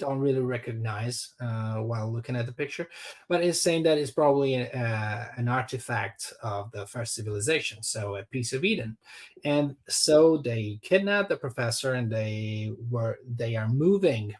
don't 0.01 0.18
really 0.18 0.40
recognize 0.40 1.35
uh, 1.40 1.77
while 1.77 2.12
looking 2.12 2.36
at 2.36 2.47
the 2.47 2.52
picture, 2.52 2.89
but 3.28 3.44
it's 3.44 3.60
saying 3.60 3.85
that 3.85 3.98
it's 3.98 4.10
probably 4.10 4.55
a, 4.56 4.70
uh, 4.70 5.27
an 5.36 5.48
artifact 5.48 6.32
of 6.43 6.72
the 6.72 6.86
first 6.86 7.14
civilization, 7.14 7.82
so 7.82 8.16
a 8.16 8.24
piece 8.24 8.52
of 8.52 8.64
Eden. 8.64 8.97
And 9.44 9.77
so 9.89 10.39
they 10.39 10.81
kidnapped 10.82 11.28
the 11.28 11.36
professor, 11.36 11.94
and 11.94 12.10
they 12.10 12.72
were 12.90 13.18
they 13.36 13.55
are 13.56 13.68
moving 13.68 14.35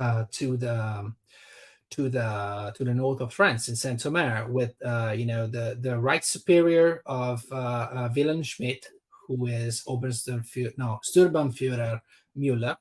uh, 0.00 0.24
to 0.32 0.56
the 0.56 1.12
to 1.90 2.08
the 2.08 2.72
to 2.74 2.84
the 2.84 2.94
north 2.94 3.20
of 3.20 3.32
France 3.32 3.68
in 3.68 3.76
Saint 3.76 4.04
Omer 4.04 4.46
with 4.50 4.74
uh, 4.84 5.14
you 5.16 5.26
know 5.26 5.46
the 5.46 5.78
the 5.80 5.96
right 5.98 6.24
superior 6.24 7.02
of 7.06 7.44
uh, 7.52 7.54
uh, 7.54 8.08
Wilhelm 8.16 8.42
Schmidt, 8.42 8.88
who 9.26 9.46
is 9.46 9.84
Obersturmführer 9.86 10.76
no 10.76 11.00
Sturmbannführer 11.04 12.00
Müller, 12.36 12.76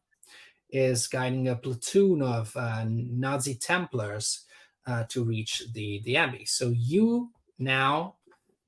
is 0.73 1.07
guiding 1.07 1.47
a 1.47 1.55
platoon 1.55 2.21
of 2.21 2.51
uh, 2.57 2.83
Nazi 2.87 3.55
Templars 3.55 4.45
uh, 4.85 5.05
to 5.09 5.23
reach 5.23 5.63
the 5.73 6.01
the 6.03 6.17
abbey. 6.17 6.43
So 6.45 6.73
you 6.75 7.31
now 7.59 8.15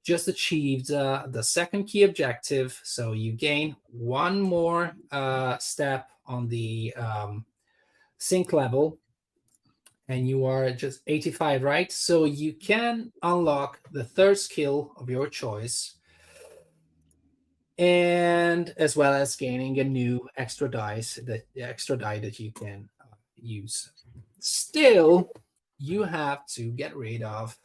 just 0.03 0.27
achieved 0.27 0.91
uh, 0.91 1.23
the 1.27 1.43
second 1.43 1.85
key 1.85 2.03
objective. 2.03 2.79
So 2.83 3.13
you 3.13 3.33
gain 3.33 3.75
one 3.87 4.39
more 4.39 4.95
uh, 5.11 5.57
step 5.57 6.09
on 6.27 6.47
the 6.47 6.93
um, 6.95 7.43
sync 8.19 8.53
level 8.53 8.99
and 10.07 10.27
you 10.27 10.45
are 10.45 10.69
just 10.71 11.01
85, 11.07 11.63
right? 11.63 11.91
So 11.91 12.25
you 12.25 12.53
can 12.53 13.11
unlock 13.23 13.79
the 13.91 14.03
third 14.03 14.37
skill 14.37 14.91
of 14.97 15.09
your 15.09 15.27
choice, 15.27 15.95
and 17.77 18.73
as 18.77 18.95
well 18.95 19.13
as 19.13 19.35
gaining 19.35 19.79
a 19.79 19.83
new 19.83 20.27
extra 20.37 20.69
dice 20.69 21.15
that 21.25 21.45
extra 21.57 21.97
die 21.97 22.19
that 22.19 22.39
you 22.39 22.51
can 22.51 22.89
uh, 23.01 23.15
use. 23.35 23.91
Still, 24.39 25.29
you 25.77 26.03
have 26.03 26.45
to 26.47 26.71
get 26.71 26.95
rid 26.95 27.21
of 27.21 27.57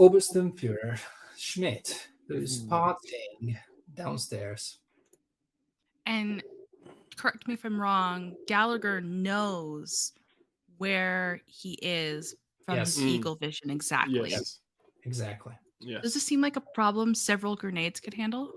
Obersturmführer 0.00 0.98
Schmidt, 1.36 2.08
who's 2.26 2.62
Hmm. 2.62 2.68
potting 2.68 3.58
downstairs. 3.94 4.78
And 6.06 6.42
correct 7.16 7.46
me 7.46 7.54
if 7.54 7.64
I'm 7.64 7.80
wrong, 7.80 8.36
Gallagher 8.46 9.00
knows 9.00 10.12
where 10.78 11.42
he 11.46 11.72
is 11.82 12.34
from 12.64 12.76
Yes. 12.76 12.94
his 12.96 13.04
Mm. 13.04 13.08
eagle 13.08 13.34
vision 13.36 13.70
exactly. 13.70 14.30
Yes. 14.30 14.60
Exactly. 15.04 15.54
Yes. 15.80 16.02
Does 16.02 16.14
this 16.14 16.24
seem 16.24 16.40
like 16.40 16.56
a 16.56 16.60
problem 16.74 17.14
several 17.14 17.54
grenades 17.56 18.00
could 18.00 18.14
handle? 18.14 18.52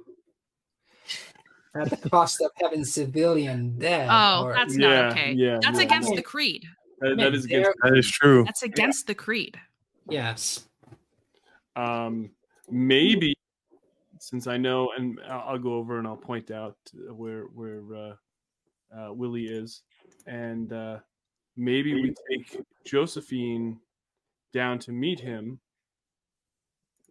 At 1.74 1.90
the 1.90 2.10
cost 2.10 2.42
of 2.42 2.52
having 2.62 2.84
civilian 2.84 3.78
death. 3.80 4.10
Oh, 4.12 4.44
or- 4.46 4.54
that's 4.54 4.78
Yeah, 4.78 4.88
not 4.88 5.12
okay. 5.14 5.34
yeah, 5.34 5.60
That's 5.62 5.78
yeah. 5.80 5.86
against 5.86 6.10
Yeah. 6.10 6.16
the 6.16 6.22
creed. 6.24 6.66
That- 7.00 7.18
that 7.18 7.34
is 7.34 7.46
against, 7.46 7.72
that 7.84 7.98
is 7.98 8.10
true. 8.12 8.44
That's 8.44 8.64
against 8.64 9.08
the 9.08 9.16
creed. 9.16 9.60
yes. 10.10 10.68
Um, 11.76 12.32
maybe 12.70 13.34
since 14.20 14.46
I 14.46 14.58
know, 14.58 14.92
and 14.98 15.20
I'll, 15.28 15.40
I'll 15.52 15.58
go 15.60 15.76
over 15.76 15.98
and 15.98 16.06
I'll 16.08 16.18
point 16.18 16.52
out 16.52 16.76
where 17.10 17.44
where 17.46 17.82
uh, 17.96 18.14
uh, 18.96 19.14
Willie 19.14 19.46
is, 19.46 19.82
and 20.28 20.72
uh, 20.74 21.00
maybe 21.56 21.94
we 21.94 22.14
take 22.30 22.62
Josephine 22.86 23.80
down 24.54 24.78
to 24.80 24.92
meet 24.92 25.20
him 25.22 25.60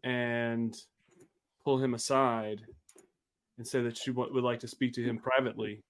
and 0.04 0.76
pull 1.64 1.82
him 1.82 1.94
aside 1.94 2.60
and 3.58 3.66
say 3.66 3.82
that 3.82 3.96
she 3.96 4.10
would 4.10 4.32
like 4.34 4.60
to 4.60 4.68
speak 4.68 4.92
to 4.94 5.02
him 5.02 5.18
privately 5.18 5.82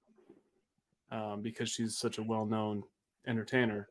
um, 1.13 1.41
because 1.43 1.71
she's 1.71 1.97
such 1.97 2.19
a 2.19 2.23
well-known 2.23 2.83
entertainer. 3.27 3.89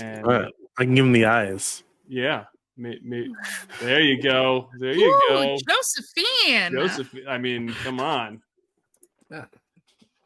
And 0.00 0.26
Right. 0.26 0.52
I 0.78 0.84
can 0.84 0.94
give 0.94 1.04
him 1.06 1.12
the 1.12 1.26
eyes. 1.26 1.82
yeah, 2.08 2.44
may, 2.76 2.98
may, 3.02 3.28
there 3.80 4.00
you 4.00 4.20
go. 4.22 4.68
There 4.78 4.94
you 4.94 5.06
Ooh, 5.06 5.28
go. 5.28 5.56
Josephine. 5.68 6.72
Josephine. 6.72 7.28
I 7.28 7.38
mean, 7.38 7.72
come 7.84 8.00
on. 8.00 8.42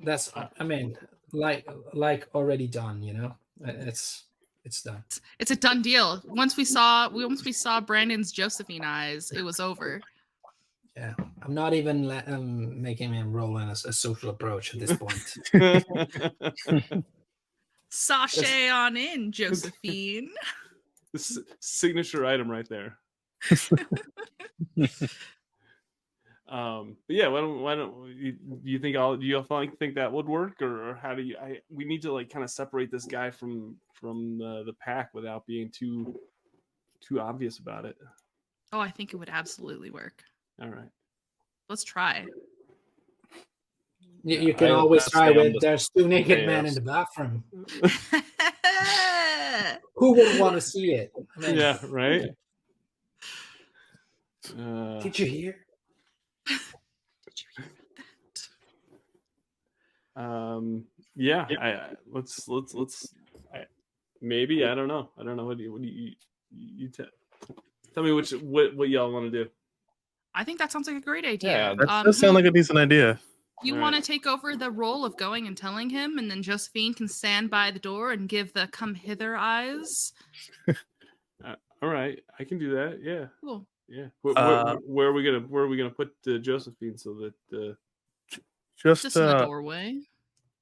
That's 0.01 0.33
I 0.59 0.65
mean, 0.65 0.97
like 1.33 1.67
like 1.93 2.29
already 2.35 2.67
done, 2.67 3.03
you 3.03 3.15
know? 3.15 3.35
It's 3.65 4.25
it's 4.66 4.82
done. 4.82 5.02
It's 5.38 5.52
a 5.52 5.56
done 5.56 5.80
deal. 5.80 6.20
Once 6.26 6.56
we 6.56 6.64
saw 6.64 7.09
we 7.09 7.24
once 7.24 7.44
we 7.44 7.52
saw 7.52 7.80
Brandon's 7.80 8.32
Josephine 8.32 8.84
eyes, 8.84 9.30
it 9.30 9.43
was 9.43 9.60
over. 9.60 10.01
Yeah. 10.97 11.14
I'm 11.43 11.55
not 11.55 11.72
even 11.72 12.09
le- 12.09 12.24
um, 12.26 12.82
making 12.82 13.12
him 13.12 13.32
roll 13.32 13.59
in 13.59 13.68
a, 13.68 13.72
a 13.72 13.93
social 13.93 14.30
approach 14.30 14.74
at 14.74 14.80
this 14.80 14.97
point. 14.97 15.36
Sashay 17.90 18.68
on 18.68 18.97
in, 18.97 19.30
Josephine. 19.30 20.30
this 21.12 21.38
signature 21.60 22.26
item 22.26 22.51
right 22.51 22.68
there. 22.68 22.98
um, 26.48 26.97
but 27.09 27.16
yeah, 27.16 27.28
why 27.28 27.40
don't 27.40 27.60
why 27.60 27.74
don't 27.74 28.14
you, 28.16 28.32
do 28.32 28.70
you 28.70 28.78
think 28.78 28.97
all 28.97 29.16
do 29.16 29.27
you 29.27 29.36
all 29.36 29.66
think 29.78 29.97
that 29.97 30.12
would 30.12 30.27
work, 30.27 30.62
or, 30.62 30.90
or 30.90 30.94
how 30.94 31.14
do 31.14 31.23
you? 31.23 31.36
I 31.36 31.60
we 31.70 31.85
need 31.85 32.02
to 32.02 32.12
like 32.12 32.31
kind 32.31 32.44
of 32.44 32.51
separate 32.51 32.90
this 32.90 33.05
guy 33.05 33.31
from 33.31 33.77
from 33.93 34.39
the, 34.39 34.62
the 34.64 34.73
pack 34.74 35.12
without 35.12 35.47
being 35.47 35.70
too 35.70 36.18
too 37.01 37.20
obvious 37.20 37.59
about 37.59 37.85
it. 37.85 37.97
Oh, 38.73 38.81
I 38.81 38.90
think 38.90 39.12
it 39.12 39.16
would 39.16 39.28
absolutely 39.28 39.90
work. 39.90 40.23
All 40.62 40.68
right. 40.68 40.89
Let's 41.68 41.82
try. 41.82 42.24
You, 44.23 44.39
you 44.39 44.55
can 44.55 44.68
I- 44.68 44.74
always 44.74 45.09
try 45.10 45.31
stay 45.31 45.39
on 45.39 45.44
with 45.47 45.52
the 45.55 45.59
there's 45.60 45.89
two 45.89 46.06
naked 46.06 46.47
men 46.47 46.66
in 46.66 46.74
the 46.74 46.81
bathroom. 46.81 47.43
Who 49.97 50.14
would 50.14 50.40
want 50.40 50.55
to 50.55 50.60
see 50.60 50.93
it? 50.93 51.12
I 51.36 51.40
mean, 51.40 51.56
yeah. 51.56 51.78
Right. 51.89 52.28
Uh, 54.56 55.01
Did 55.01 55.18
you 55.18 55.27
hear? 55.27 55.65
Did 56.47 56.56
you 57.39 57.47
hear 57.56 57.66
that? 60.14 60.23
Um. 60.23 60.85
Yeah. 61.14 61.47
I, 61.60 61.70
I 61.73 61.89
let's 62.10 62.48
let's 62.48 62.74
let's. 62.74 63.14
I, 63.55 63.64
maybe 64.20 64.64
I 64.64 64.74
don't 64.74 64.89
know. 64.89 65.10
I 65.18 65.23
don't 65.24 65.36
know 65.36 65.44
what 65.44 65.59
do 65.59 65.64
you 65.64 65.73
what 65.73 65.82
do 65.82 65.89
you 65.89 66.12
you 66.51 66.89
te- 66.89 67.05
tell 67.94 68.02
me 68.02 68.12
which 68.12 68.31
what 68.32 68.74
what 68.77 68.89
y'all 68.89 69.12
want 69.12 69.31
to 69.31 69.44
do. 69.44 69.51
I 70.35 70.44
think 70.44 70.59
that 70.59 70.70
sounds 70.73 70.86
like 70.86 70.97
a 70.97 71.01
great 71.01 71.24
idea. 71.24 71.51
Yeah, 71.51 71.74
That 71.74 71.89
Um, 71.89 72.05
does 72.05 72.18
sound 72.18 72.35
like 72.35 72.44
a 72.44 72.51
decent 72.51 72.78
idea. 72.78 73.18
you 73.62 73.73
Alright. 73.74 73.93
want 73.93 73.97
to 73.97 74.02
take 74.02 74.27
over 74.27 74.55
the 74.55 74.70
role 74.70 75.05
of 75.06 75.16
going 75.16 75.47
and 75.47 75.56
telling 75.56 75.89
him, 75.89 76.18
and 76.18 76.31
then 76.31 76.43
Josephine 76.43 76.93
can 76.93 77.09
stand 77.09 77.48
by 77.48 77.70
the 77.70 77.78
door 77.78 78.12
and 78.12 78.28
give 78.28 78.52
the 78.52 78.68
"come 78.68 78.94
hither" 78.94 79.35
eyes. 79.36 80.12
All 81.82 81.89
right, 81.90 82.18
I 82.39 82.44
can 82.44 82.59
do 82.59 82.74
that. 82.74 83.01
Yeah, 83.02 83.27
Cool. 83.43 83.66
Yeah. 83.89 84.07
Where, 84.23 84.39
Uh, 84.39 84.65
where, 84.65 84.77
where 84.87 85.07
are 85.09 85.13
we 85.13 85.23
gonna 85.23 85.41
where 85.41 85.65
are 85.65 85.69
we 85.69 85.77
gonna 85.77 85.91
put 85.91 86.13
uh, 86.29 86.39
Josephine 86.39 86.99
so 86.99 87.15
that 87.15 87.35
uh, 87.53 87.75
Just, 88.77 89.03
Just 89.03 89.17
in 89.17 89.27
the 89.27 89.37
uh, 89.37 89.45
doorway. 89.47 90.01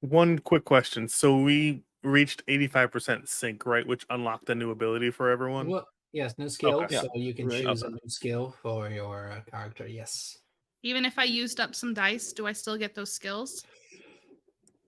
one 0.01 0.39
quick 0.39 0.63
question. 0.65 1.07
So 1.07 1.41
we 1.41 1.83
reached 2.03 2.45
85% 2.47 3.27
sync, 3.27 3.65
right? 3.65 3.85
Which 3.85 4.05
unlocked 4.09 4.49
a 4.49 4.55
new 4.55 4.71
ability 4.71 5.11
for 5.11 5.29
everyone. 5.29 5.69
Well, 5.69 5.87
yes, 6.13 6.37
new 6.37 6.49
skill. 6.49 6.83
Okay. 6.83 6.95
Yeah. 6.95 7.01
So 7.01 7.09
you 7.15 7.33
can 7.33 7.47
Right. 7.47 7.63
choose 7.63 7.83
a 7.83 7.89
new 7.89 8.07
skill 8.07 8.55
for 8.61 8.89
your 8.89 9.31
uh, 9.31 9.41
character. 9.49 9.87
Yes. 9.87 10.37
Even 10.83 11.03
if 11.03 11.17
I 11.17 11.23
used 11.23 11.59
up 11.59 11.73
some 11.73 11.93
dice, 11.95 12.31
do 12.31 12.45
I 12.45 12.53
still 12.53 12.77
get 12.77 12.93
those 12.93 13.11
skills? 13.11 13.65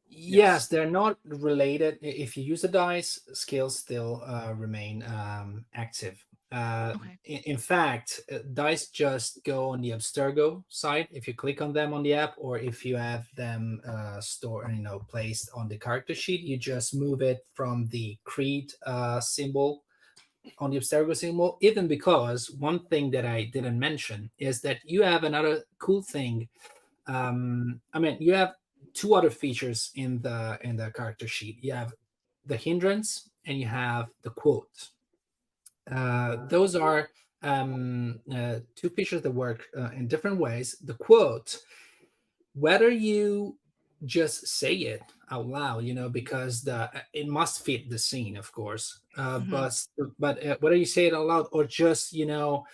Yes, 0.09 0.67
they're 0.67 0.89
not 0.89 1.17
related. 1.25 1.97
If 2.01 2.37
you 2.37 2.43
use 2.43 2.61
the 2.61 2.67
dice, 2.67 3.19
skills 3.33 3.77
still 3.79 4.23
uh, 4.25 4.53
remain 4.55 5.03
um, 5.03 5.65
active. 5.73 6.23
Uh, 6.51 6.93
Okay. 6.95 7.19
in, 7.25 7.39
in 7.53 7.57
fact, 7.57 8.21
uh, 8.31 8.39
dice 8.53 8.87
just 8.87 9.43
go 9.43 9.69
on 9.69 9.81
the 9.81 9.89
Abstergo 9.91 10.63
side 10.69 11.07
if 11.11 11.27
you 11.27 11.33
click 11.33 11.61
on 11.61 11.73
them 11.73 11.93
on 11.93 12.03
the 12.03 12.13
app, 12.13 12.35
or 12.37 12.57
if 12.57 12.85
you 12.85 12.95
have 12.95 13.27
them 13.35 13.81
uh, 13.85 14.21
stored, 14.21 14.71
you 14.73 14.81
know, 14.81 14.99
placed 15.09 15.49
on 15.53 15.67
the 15.67 15.77
character 15.77 16.15
sheet, 16.15 16.41
you 16.41 16.57
just 16.57 16.95
move 16.95 17.21
it 17.21 17.45
from 17.53 17.87
the 17.87 18.17
Creed 18.23 18.71
uh, 18.85 19.19
symbol 19.19 19.83
on 20.59 20.71
the 20.71 20.77
Abstergo 20.77 21.15
symbol. 21.15 21.57
Even 21.59 21.87
because 21.87 22.49
one 22.51 22.79
thing 22.87 23.11
that 23.11 23.25
I 23.25 23.49
didn't 23.51 23.77
mention 23.77 24.31
is 24.39 24.61
that 24.61 24.79
you 24.85 25.03
have 25.03 25.25
another 25.25 25.63
cool 25.79 26.01
thing. 26.01 26.47
Um, 27.07 27.81
I 27.93 27.99
mean, 27.99 28.17
you 28.21 28.33
have 28.33 28.53
two 28.93 29.15
other 29.15 29.29
features 29.29 29.91
in 29.95 30.21
the 30.21 30.57
in 30.61 30.77
the 30.77 30.91
character 30.91 31.27
sheet. 31.27 31.57
You 31.61 31.73
have 31.73 31.93
the 32.45 32.55
hindrance 32.55 33.29
and 33.45 33.59
you 33.59 33.67
have 33.67 34.07
the 34.23 34.29
quote. 34.29 34.91
Uh, 35.91 36.45
those 36.47 36.75
are 36.75 37.09
um, 37.43 38.19
uh, 38.33 38.59
two 38.75 38.89
features 38.89 39.21
that 39.21 39.31
work 39.31 39.67
uh, 39.77 39.89
in 39.91 40.07
different 40.07 40.37
ways. 40.37 40.75
The 40.83 40.95
quote, 40.95 41.59
whether 42.53 42.89
you 42.89 43.57
just 44.05 44.47
say 44.47 44.73
it 44.73 45.01
out 45.31 45.47
loud, 45.47 45.83
you 45.83 45.93
know, 45.93 46.09
because 46.09 46.61
the 46.61 46.89
it 47.13 47.27
must 47.27 47.65
fit 47.65 47.89
the 47.89 47.97
scene, 47.97 48.37
of 48.37 48.51
course. 48.51 48.99
Uh, 49.17 49.39
Mhm. 49.39 49.49
But 49.49 49.87
but 50.19 50.45
uh, 50.45 50.57
whether 50.59 50.75
you 50.75 50.85
say 50.85 51.07
it 51.07 51.13
out 51.13 51.27
loud 51.27 51.47
or 51.51 51.65
just 51.65 52.13
you 52.13 52.25
know 52.25 52.65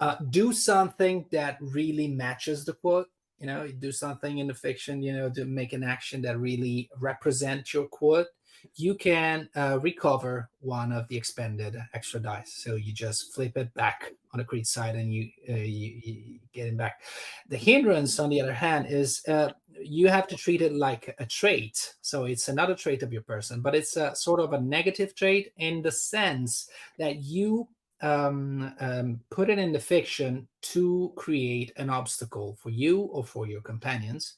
uh, 0.00 0.16
do 0.30 0.52
something 0.52 1.26
that 1.30 1.58
really 1.60 2.08
matches 2.08 2.64
the 2.64 2.72
quote 2.72 3.08
you 3.38 3.46
know 3.46 3.66
do 3.68 3.92
something 3.92 4.38
in 4.38 4.46
the 4.46 4.54
fiction 4.54 5.02
you 5.02 5.12
know 5.12 5.28
to 5.28 5.44
make 5.44 5.72
an 5.72 5.82
action 5.82 6.22
that 6.22 6.38
really 6.38 6.88
represents 6.98 7.74
your 7.74 7.86
quote 7.86 8.26
you 8.74 8.94
can 8.94 9.48
uh, 9.54 9.78
recover 9.80 10.50
one 10.60 10.92
of 10.92 11.08
the 11.08 11.16
expended 11.16 11.76
extra 11.94 12.20
dice. 12.20 12.52
So 12.52 12.74
you 12.74 12.92
just 12.92 13.34
flip 13.34 13.56
it 13.56 13.72
back 13.74 14.12
on 14.32 14.38
the 14.38 14.44
creed 14.44 14.66
side 14.66 14.96
and 14.96 15.12
you, 15.12 15.28
uh, 15.48 15.54
you, 15.54 16.00
you 16.02 16.38
get 16.52 16.68
it 16.68 16.76
back. 16.76 17.02
The 17.48 17.56
hindrance 17.56 18.18
on 18.18 18.30
the 18.30 18.40
other 18.40 18.54
hand 18.54 18.86
is 18.88 19.22
uh, 19.28 19.50
you 19.80 20.08
have 20.08 20.26
to 20.28 20.36
treat 20.36 20.62
it 20.62 20.72
like 20.72 21.14
a 21.18 21.26
trait. 21.26 21.94
So 22.00 22.24
it's 22.24 22.48
another 22.48 22.74
trait 22.74 23.02
of 23.02 23.12
your 23.12 23.22
person 23.22 23.60
but 23.60 23.74
it's 23.74 23.96
a 23.96 24.14
sort 24.14 24.40
of 24.40 24.52
a 24.52 24.60
negative 24.60 25.14
trait 25.14 25.52
in 25.56 25.82
the 25.82 25.92
sense 25.92 26.68
that 26.98 27.22
you 27.22 27.68
um, 28.02 28.74
um, 28.80 29.20
put 29.30 29.48
it 29.48 29.58
in 29.58 29.72
the 29.72 29.78
fiction 29.78 30.48
to 30.60 31.12
create 31.16 31.72
an 31.76 31.88
obstacle 31.88 32.56
for 32.60 32.70
you 32.70 33.00
or 33.00 33.24
for 33.24 33.46
your 33.46 33.60
companions. 33.60 34.34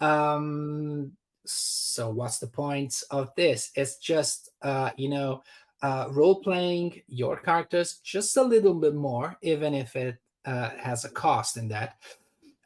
Um, 0.00 1.12
so, 1.44 2.10
what's 2.10 2.38
the 2.38 2.46
point 2.46 3.02
of 3.10 3.34
this? 3.36 3.70
It's 3.74 3.96
just, 3.96 4.50
uh, 4.62 4.90
you 4.96 5.08
know, 5.08 5.42
uh, 5.82 6.08
role 6.10 6.40
playing 6.40 7.02
your 7.08 7.36
characters 7.36 8.00
just 8.02 8.36
a 8.36 8.42
little 8.42 8.74
bit 8.74 8.94
more, 8.94 9.36
even 9.42 9.74
if 9.74 9.96
it 9.96 10.16
uh, 10.46 10.70
has 10.70 11.04
a 11.04 11.10
cost 11.10 11.56
in 11.56 11.68
that. 11.68 11.96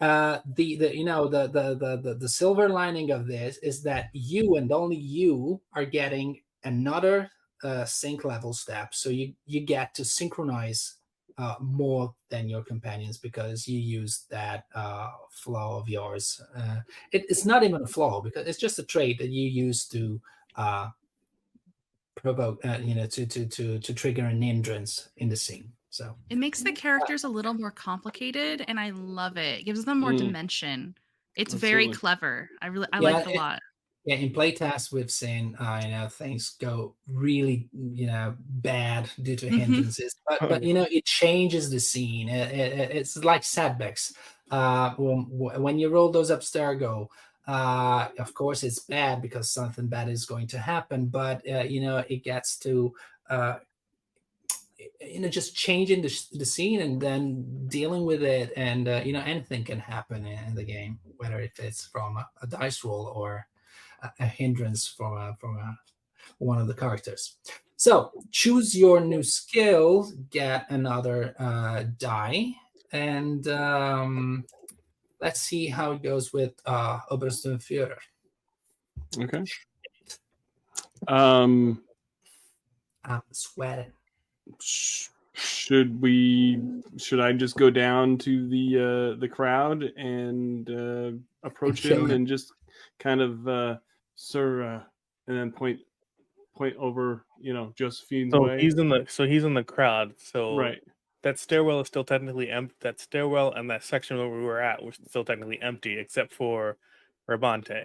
Uh, 0.01 0.39
the 0.55 0.77
the 0.77 0.97
you 0.97 1.05
know 1.05 1.27
the, 1.27 1.49
the 1.49 1.75
the 1.75 2.15
the 2.15 2.29
silver 2.29 2.69
lining 2.69 3.11
of 3.11 3.27
this 3.27 3.57
is 3.59 3.83
that 3.83 4.11
you 4.13 4.55
and 4.55 4.71
only 4.71 4.97
you 4.97 5.61
are 5.73 5.85
getting 5.85 6.41
another 6.63 7.29
uh, 7.65 7.85
sync 7.85 8.25
level 8.25 8.53
step, 8.53 8.95
so 8.95 9.11
you 9.11 9.35
you 9.47 9.61
get 9.61 9.95
to 9.95 10.05
synchronize 10.05 10.98
uh, 11.39 11.57
more 11.61 12.15
than 12.31 12.49
your 12.49 12.63
companions 12.65 13.19
because 13.19 13.67
you 13.69 13.79
use 13.79 14.27
that 14.31 14.67
uh, 14.75 15.11
flaw 15.31 15.79
of 15.81 15.89
yours. 15.89 16.41
Uh, 16.55 16.81
it, 17.13 17.25
it's 17.29 17.47
not 17.47 17.63
even 17.65 17.83
a 17.83 17.87
flaw 17.87 18.21
because 18.21 18.47
it's 18.47 18.59
just 18.59 18.79
a 18.79 18.85
trait 18.85 19.19
that 19.19 19.31
you 19.31 19.49
use 19.49 19.87
to 19.89 20.21
uh, 20.57 20.91
provoke, 22.17 22.65
uh, 22.65 22.79
you 22.83 22.95
know, 22.95 23.07
to 23.07 23.27
to 23.27 23.47
to 23.47 23.79
to 23.79 23.95
trigger 23.95 24.25
an 24.27 24.43
hindrance 24.43 25.11
in 25.17 25.29
the 25.29 25.37
scene. 25.37 25.73
So 25.91 26.17
It 26.31 26.37
makes 26.37 26.63
the 26.63 26.73
characters 26.73 27.25
a 27.25 27.29
little 27.29 27.55
more 27.55 27.71
complicated, 27.71 28.63
and 28.69 28.79
I 28.79 28.91
love 28.91 29.37
it. 29.39 29.61
It 29.61 29.65
gives 29.65 29.85
them 29.85 30.01
more 30.01 30.13
Mm. 30.13 30.19
dimension. 30.19 30.97
It's 31.37 31.55
very 31.55 31.89
clever. 31.89 32.51
I 32.61 32.67
really 32.69 32.89
I 32.93 32.99
Yeah, 32.99 33.01
like 33.01 33.21
it 33.21 33.27
a 33.27 33.31
lot. 33.31 33.61
Yeah, 34.09 34.17
in 34.17 34.33
playtests 34.33 34.93
we've 34.93 35.11
seen, 35.11 35.55
uh, 35.57 35.81
you 35.85 35.91
know, 35.91 36.09
things 36.09 36.51
go 36.61 36.97
really, 37.07 37.69
you 37.73 38.07
know, 38.07 38.37
bad 38.39 39.11
due 39.23 39.37
to 39.37 39.51
Mhm. 39.51 39.55
hindrances. 39.61 40.15
But 40.27 40.41
but 40.49 40.63
you 40.63 40.75
know, 40.75 40.87
it 40.91 41.05
changes 41.05 41.71
the 41.71 41.81
scene. 41.81 42.29
It, 42.29 42.53
it- 42.53 42.97
it's 42.97 43.17
like 43.25 43.45
setbacks. 43.45 44.13
Uh, 44.51 44.95
when 44.99 45.63
when 45.63 45.79
you 45.79 45.91
roll 45.91 46.11
those 46.11 46.31
abstergo, 46.31 47.09
uh, 47.47 48.09
of 48.19 48.33
course 48.35 48.63
it's 48.63 48.79
bad 48.81 49.21
because 49.23 49.51
something 49.51 49.89
bad 49.89 50.09
is 50.09 50.25
going 50.27 50.47
to 50.49 50.59
happen. 50.59 51.07
But 51.09 51.47
uh, 51.49 51.65
you 51.65 51.81
know, 51.83 51.99
it 52.09 52.25
gets 52.25 52.59
to 52.61 52.95
uh, 53.29 53.59
you 55.01 55.21
know 55.21 55.29
just 55.29 55.57
changing 55.57 56.03
the, 56.03 56.27
the 56.33 56.45
scene 56.45 56.81
and 56.81 57.01
then 57.01 57.67
dealing 57.69 58.05
with 58.05 58.23
it 58.23 58.53
and 58.57 58.89
uh, 58.89 59.03
you 59.05 59.13
know 59.13 59.21
anything 59.23 59.65
can 59.65 59.79
happen 59.79 60.27
in, 60.27 60.39
in 60.49 60.55
the 60.55 60.65
game 60.65 60.99
whether 61.17 61.41
if 61.41 61.59
it's 61.59 61.87
from 61.87 62.17
a, 62.17 62.29
a 62.43 62.47
dice 62.47 62.85
roll 62.85 63.07
or 63.15 63.47
a, 64.03 64.11
a 64.21 64.27
hindrance 64.27 64.87
from 64.87 65.17
a, 65.17 65.37
one 66.39 66.59
of 66.59 66.67
the 66.67 66.75
characters 66.75 67.37
so 67.77 68.11
choose 68.31 68.77
your 68.77 69.01
new 69.01 69.23
skill 69.23 70.11
get 70.31 70.71
another 70.71 71.35
uh, 71.39 71.85
die 71.99 72.53
and 72.93 73.49
um, 73.49 74.45
let's 75.21 75.41
see 75.41 75.67
how 75.67 75.93
it 75.93 76.03
goes 76.03 76.33
with 76.33 76.53
uh 76.67 77.01
Obersturmführer. 77.11 77.99
Okay. 79.19 79.45
Um, 81.07 81.83
I'm 83.05 83.23
sweating. 83.33 83.93
sh- 84.61 85.09
should 85.35 86.01
we? 86.01 86.61
Should 86.97 87.21
I 87.21 87.33
just 87.33 87.57
go 87.57 87.71
down 87.71 88.19
to 88.19 88.49
the 88.49 89.15
uh, 89.17 89.21
the 89.21 89.29
crowd 89.29 89.83
and 89.97 90.69
uh, 90.69 91.13
approach 91.47 91.85
him. 91.85 92.11
and 92.11 92.27
just 92.27 92.53
kind 92.99 93.21
of, 93.21 93.47
uh, 93.47 93.77
sir, 94.21 94.63
uh, 94.65 94.83
and 95.29 95.37
then 95.39 95.53
point 95.53 95.79
point 96.57 96.77
over, 96.77 97.25
you 97.41 97.55
know, 97.55 97.73
Josephine's 97.77 98.33
So 98.33 98.43
way. 98.43 98.61
he's 98.61 98.75
in 98.77 98.89
the 98.89 99.07
so 99.09 99.25
he's 99.25 99.45
in 99.45 99.55
the 99.55 99.63
crowd. 99.63 100.13
So 100.19 100.57
right. 100.57 100.81
that 101.23 101.39
stairwell 101.39 101.81
is 101.81 101.87
still 101.87 102.03
technically 102.05 102.51
empty. 102.51 102.75
That 102.81 102.99
stairwell 103.01 103.53
and 103.53 103.71
that 103.71 103.85
section 103.85 104.19
where 104.19 104.29
we 104.29 104.43
were 104.43 104.61
at 104.61 104.83
was 104.83 104.97
still 105.09 105.25
technically 105.25 105.63
empty, 105.63 105.97
except 105.99 106.33
for 106.35 106.77
Rabante. 107.31 107.85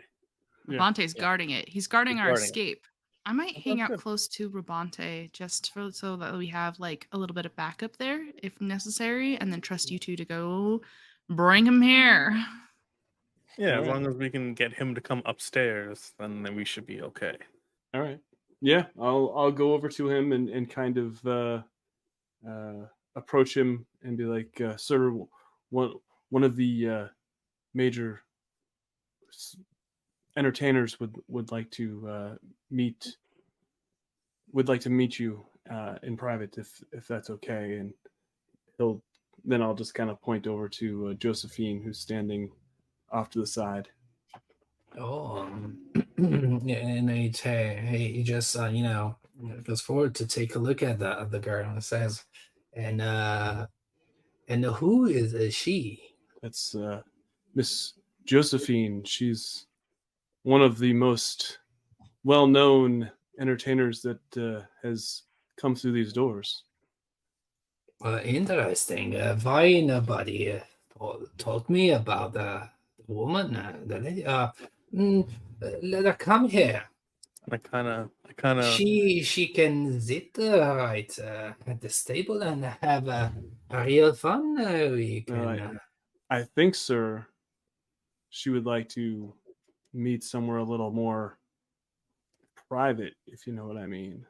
Yeah. 0.68 0.80
Rabante's 0.80 1.14
Yeah. 1.16 1.22
guarding 1.22 1.52
it. 1.52 1.70
He's 1.70 1.86
guarding 1.88 2.16
He's 2.16 2.22
our 2.22 2.28
guarding 2.30 2.44
it. 2.44 2.48
escape. 2.48 2.88
I 3.26 3.32
might 3.32 3.54
That 3.56 3.62
hang 3.64 3.82
out 3.82 3.90
good. 3.92 4.00
close 4.00 4.28
to 4.30 4.50
Rabante 4.50 5.32
just 5.34 5.72
for 5.72 5.92
so 5.92 6.16
that 6.18 6.36
we 6.36 6.48
have 6.48 6.80
like 6.80 7.08
a 7.12 7.18
little 7.18 7.34
bit 7.36 7.46
of 7.46 7.56
backup 7.56 7.96
there 7.98 8.26
if 8.42 8.60
necessary, 8.60 9.38
and 9.38 9.52
then 9.54 9.62
trust 9.62 9.92
you 9.92 10.00
two 10.00 10.16
to 10.16 10.26
go 10.26 10.82
bring 11.30 11.66
him 11.68 11.82
here. 11.82 12.44
Yeah, 13.58 13.80
as 13.80 13.88
long 13.88 14.08
as 14.08 14.16
we 14.16 14.30
can 14.30 14.54
get 14.54 14.74
him 14.74 14.96
to 14.96 15.02
come 15.02 15.22
upstairs, 15.26 16.14
then, 16.18 16.44
then 16.44 16.56
we 16.56 16.66
should 16.66 16.86
be 16.86 17.02
okay. 17.02 17.38
All 17.94 18.02
right. 18.02 18.20
Yeah, 18.62 18.86
I'll 19.00 19.34
I'll 19.36 19.52
go 19.52 19.74
over 19.74 19.90
to 19.90 20.10
him 20.10 20.32
and 20.32 20.50
and 20.50 20.70
kind 20.70 20.98
of 20.98 21.26
uh, 21.26 21.62
uh, 22.48 22.88
approach 23.16 23.56
him 23.56 23.86
and 24.02 24.18
be 24.18 24.26
like, 24.26 24.60
uh, 24.62 24.78
"Sir, 24.78 25.14
one 25.70 25.94
one 26.30 26.44
of 26.44 26.56
the 26.56 26.90
uh, 26.90 27.08
major 27.74 28.24
entertainers 30.38 31.00
would 31.00 31.16
would 31.28 31.52
like 31.52 31.70
to 31.72 32.08
uh, 32.08 32.36
meet 32.72 33.18
would 34.52 34.68
like 34.68 34.82
to 34.82 34.90
meet 34.90 35.20
you 35.20 35.46
uh, 35.70 35.96
in 36.04 36.18
private 36.18 36.58
if 36.58 36.82
if 36.92 37.08
that's 37.08 37.30
okay." 37.30 37.78
And 37.78 37.94
he'll 38.78 39.04
then 39.44 39.62
I'll 39.62 39.76
just 39.76 39.94
kind 39.94 40.10
of 40.10 40.22
point 40.22 40.48
over 40.48 40.70
to 40.70 41.10
uh, 41.10 41.14
Josephine, 41.16 41.82
who's 41.84 42.00
standing 42.00 42.50
off 43.14 43.30
to 43.32 43.40
the 43.40 43.48
side. 43.48 43.90
Oh, 44.98 45.38
um, 45.38 45.78
yeah, 46.66 46.78
and 46.78 47.10
he, 47.10 48.24
just, 48.24 48.58
uh, 48.58 48.68
you 48.68 48.84
know, 48.84 49.16
goes 49.64 49.82
forward 49.82 50.14
to 50.16 50.28
take 50.28 50.56
a 50.56 50.60
look 50.60 50.84
at 50.84 51.00
the 51.00 51.28
the 51.30 51.40
girl 51.40 51.70
and 51.70 51.84
says, 51.84 52.24
and 52.74 53.02
uh, 53.02 53.68
and 54.48 54.66
who 54.66 55.06
is, 55.06 55.34
is 55.34 55.56
she? 55.56 56.02
That's 56.42 56.76
uh, 56.76 57.02
Miss 57.56 57.94
Josephine. 58.26 59.04
She's 59.04 59.68
one 60.44 60.62
of 60.62 60.78
the 60.78 60.94
most 60.94 61.60
well-known 62.24 63.10
entertainers 63.40 64.02
that 64.02 64.38
uh, 64.38 64.66
has 64.84 65.24
come 65.58 65.76
through 65.76 65.94
these 65.94 66.14
doors. 66.14 66.64
Uh, 68.04 68.20
interesting. 68.24 69.16
Uh, 69.16 69.38
why 69.40 69.80
nobody 69.80 70.52
uh, 70.52 70.60
told, 70.98 71.30
told 71.38 71.70
me 71.70 71.92
about 71.92 72.34
the 72.34 72.70
woman, 73.14 73.56
uh, 73.56 73.78
the 73.86 74.00
lady? 74.00 74.26
Uh, 74.26 74.50
mm, 74.94 75.28
let 75.82 76.06
her 76.06 76.14
come 76.14 76.50
here. 76.50 76.84
I 77.52 77.58
kind 77.58 77.88
of, 77.88 78.10
I 78.28 78.34
kind 78.34 78.60
of, 78.60 78.66
She 78.66 79.22
she 79.22 79.48
can 79.48 80.00
sit 80.00 80.38
uh, 80.40 80.76
right 80.76 81.20
uh, 81.20 81.54
at 81.68 81.82
the 81.82 81.90
stable 81.90 82.42
and 82.42 82.64
have 82.64 83.08
a, 83.08 83.34
a 83.70 83.84
real 83.84 84.14
fun. 84.14 84.58
Uh, 84.60 84.90
we 84.92 85.22
can. 85.22 85.44
Right. 85.44 85.62
uh, 85.62 85.74
I 86.30 86.44
think, 86.44 86.76
sir, 86.76 87.26
she 88.30 88.50
would 88.50 88.66
like 88.66 88.90
to 88.90 89.34
meet 89.94 90.24
somewhere 90.24 90.58
a 90.58 90.64
little 90.64 90.92
more 90.92 91.38
private, 92.70 93.14
if 93.28 93.46
you 93.46 93.54
know 93.54 93.68
what 93.68 93.78
I 93.78 93.86
mean. 93.86 94.26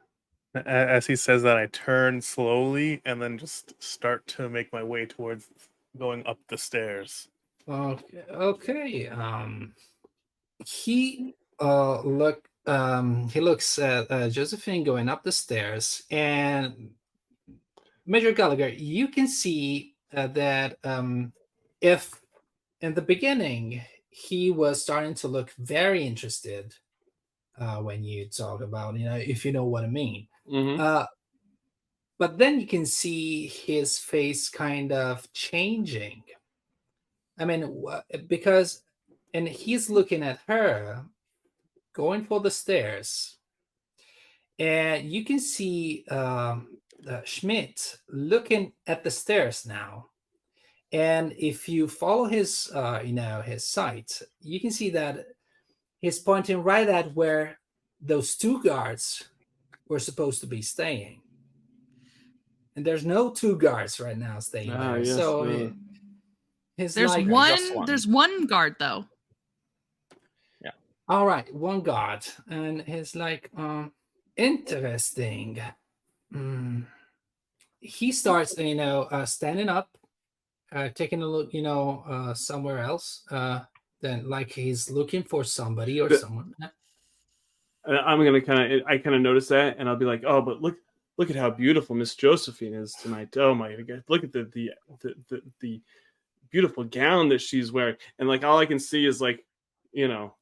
as 0.66 1.06
he 1.06 1.16
says 1.16 1.42
that, 1.42 1.56
I 1.56 1.66
turn 1.66 2.20
slowly 2.20 3.00
and 3.04 3.22
then 3.22 3.38
just 3.38 3.80
start 3.82 4.26
to 4.28 4.48
make 4.48 4.72
my 4.72 4.82
way 4.82 5.06
towards 5.06 5.48
going 5.98 6.26
up 6.26 6.38
the 6.48 6.58
stairs. 6.58 7.28
Okay, 7.68 8.24
okay. 8.30 9.08
Um, 9.08 9.72
he 10.66 11.34
uh 11.60 12.02
look 12.02 12.48
um 12.66 13.28
he 13.28 13.40
looks 13.40 13.78
at 13.78 14.10
uh, 14.10 14.28
Josephine 14.28 14.84
going 14.84 15.08
up 15.08 15.22
the 15.22 15.32
stairs, 15.32 16.02
and 16.10 16.90
Major 18.06 18.32
Gallagher, 18.32 18.68
you 18.68 19.08
can 19.08 19.26
see 19.26 19.94
uh, 20.14 20.26
that 20.28 20.78
um 20.84 21.32
if 21.80 22.20
in 22.80 22.94
the 22.94 23.02
beginning 23.02 23.82
he 24.10 24.50
was 24.50 24.82
starting 24.82 25.14
to 25.14 25.28
look 25.28 25.50
very 25.58 26.06
interested 26.06 26.74
uh 27.58 27.78
when 27.78 28.04
you 28.04 28.28
talk 28.28 28.60
about 28.60 28.96
you 28.96 29.06
know 29.06 29.16
if 29.16 29.44
you 29.44 29.52
know 29.52 29.64
what 29.64 29.84
I 29.84 29.88
mean. 29.88 30.28
Mm-hmm. 30.50 30.80
Uh, 30.80 31.06
but 32.18 32.38
then 32.38 32.60
you 32.60 32.66
can 32.66 32.86
see 32.86 33.48
his 33.48 33.98
face 33.98 34.48
kind 34.48 34.92
of 34.92 35.30
changing. 35.32 36.22
I 37.38 37.44
mean, 37.44 37.84
because, 38.28 38.82
and 39.32 39.48
he's 39.48 39.90
looking 39.90 40.22
at 40.22 40.38
her 40.46 41.04
going 41.92 42.24
for 42.24 42.40
the 42.40 42.50
stairs, 42.50 43.38
and 44.58 45.10
you 45.10 45.24
can 45.24 45.40
see 45.40 46.04
um, 46.10 46.78
uh, 47.08 47.20
Schmidt 47.24 47.98
looking 48.08 48.72
at 48.86 49.02
the 49.02 49.10
stairs 49.10 49.66
now. 49.66 50.06
And 50.92 51.32
if 51.36 51.68
you 51.68 51.88
follow 51.88 52.26
his, 52.26 52.70
uh, 52.72 53.00
you 53.04 53.12
know, 53.14 53.42
his 53.42 53.66
sight, 53.66 54.22
you 54.40 54.60
can 54.60 54.70
see 54.70 54.90
that 54.90 55.26
he's 56.00 56.20
pointing 56.20 56.62
right 56.62 56.88
at 56.88 57.14
where 57.16 57.58
those 58.00 58.36
two 58.36 58.62
guards 58.62 59.24
were 59.88 59.98
supposed 59.98 60.40
to 60.42 60.46
be 60.46 60.62
staying. 60.62 61.20
And 62.76 62.84
there's 62.84 63.04
no 63.04 63.30
two 63.30 63.56
guards 63.56 63.98
right 63.98 64.16
now 64.16 64.38
staying 64.38 64.70
Ah, 64.70 64.92
there. 64.92 64.98
yes, 65.04 65.16
so 65.16 65.42
it- 65.44 65.72
his 66.76 66.94
There's 66.94 67.10
like, 67.10 67.26
one, 67.28 67.58
one. 67.74 67.86
There's 67.86 68.06
one 68.06 68.46
guard 68.46 68.76
though. 68.78 69.04
Yeah. 70.62 70.72
All 71.08 71.26
right, 71.26 71.52
one 71.54 71.82
guard, 71.82 72.26
and 72.48 72.82
he's 72.82 73.14
like, 73.14 73.50
um, 73.56 73.92
interesting. 74.36 75.60
Mm. 76.34 76.86
He 77.80 78.12
starts, 78.12 78.58
you 78.58 78.74
know, 78.74 79.02
uh, 79.10 79.26
standing 79.26 79.68
up, 79.68 79.96
uh, 80.72 80.88
taking 80.94 81.22
a 81.22 81.26
look, 81.26 81.52
you 81.52 81.62
know, 81.62 82.02
uh, 82.08 82.34
somewhere 82.34 82.78
else. 82.78 83.22
Uh, 83.30 83.60
then, 84.00 84.28
like 84.28 84.50
he's 84.50 84.90
looking 84.90 85.22
for 85.22 85.44
somebody 85.44 86.00
or 86.00 86.08
But- 86.08 86.20
someone. 86.20 86.54
I'm 87.86 88.24
gonna 88.24 88.40
kind 88.40 88.72
of 88.72 88.86
I 88.86 88.96
kind 88.96 89.14
of 89.14 89.20
notice 89.20 89.48
that, 89.48 89.76
and 89.78 89.88
I'll 89.88 89.96
be 89.96 90.06
like, 90.06 90.24
oh, 90.26 90.40
but 90.40 90.62
look 90.62 90.78
look 91.18 91.28
at 91.28 91.36
how 91.36 91.50
beautiful 91.50 91.94
Miss 91.94 92.14
Josephine 92.14 92.72
is 92.72 92.94
tonight. 92.94 93.36
Oh 93.36 93.54
my 93.54 93.74
god, 93.76 94.04
look 94.08 94.24
at 94.24 94.32
the 94.32 94.44
the 94.54 94.70
the 95.02 95.14
the, 95.28 95.42
the 95.60 95.82
beautiful 96.50 96.84
gown 96.84 97.28
that 97.30 97.40
she's 97.40 97.72
wearing, 97.72 97.96
and 98.18 98.28
like 98.28 98.44
all 98.44 98.58
I 98.58 98.66
can 98.66 98.78
see 98.78 99.06
is 99.06 99.20
like, 99.20 99.44
you 99.92 100.08
know, 100.08 100.34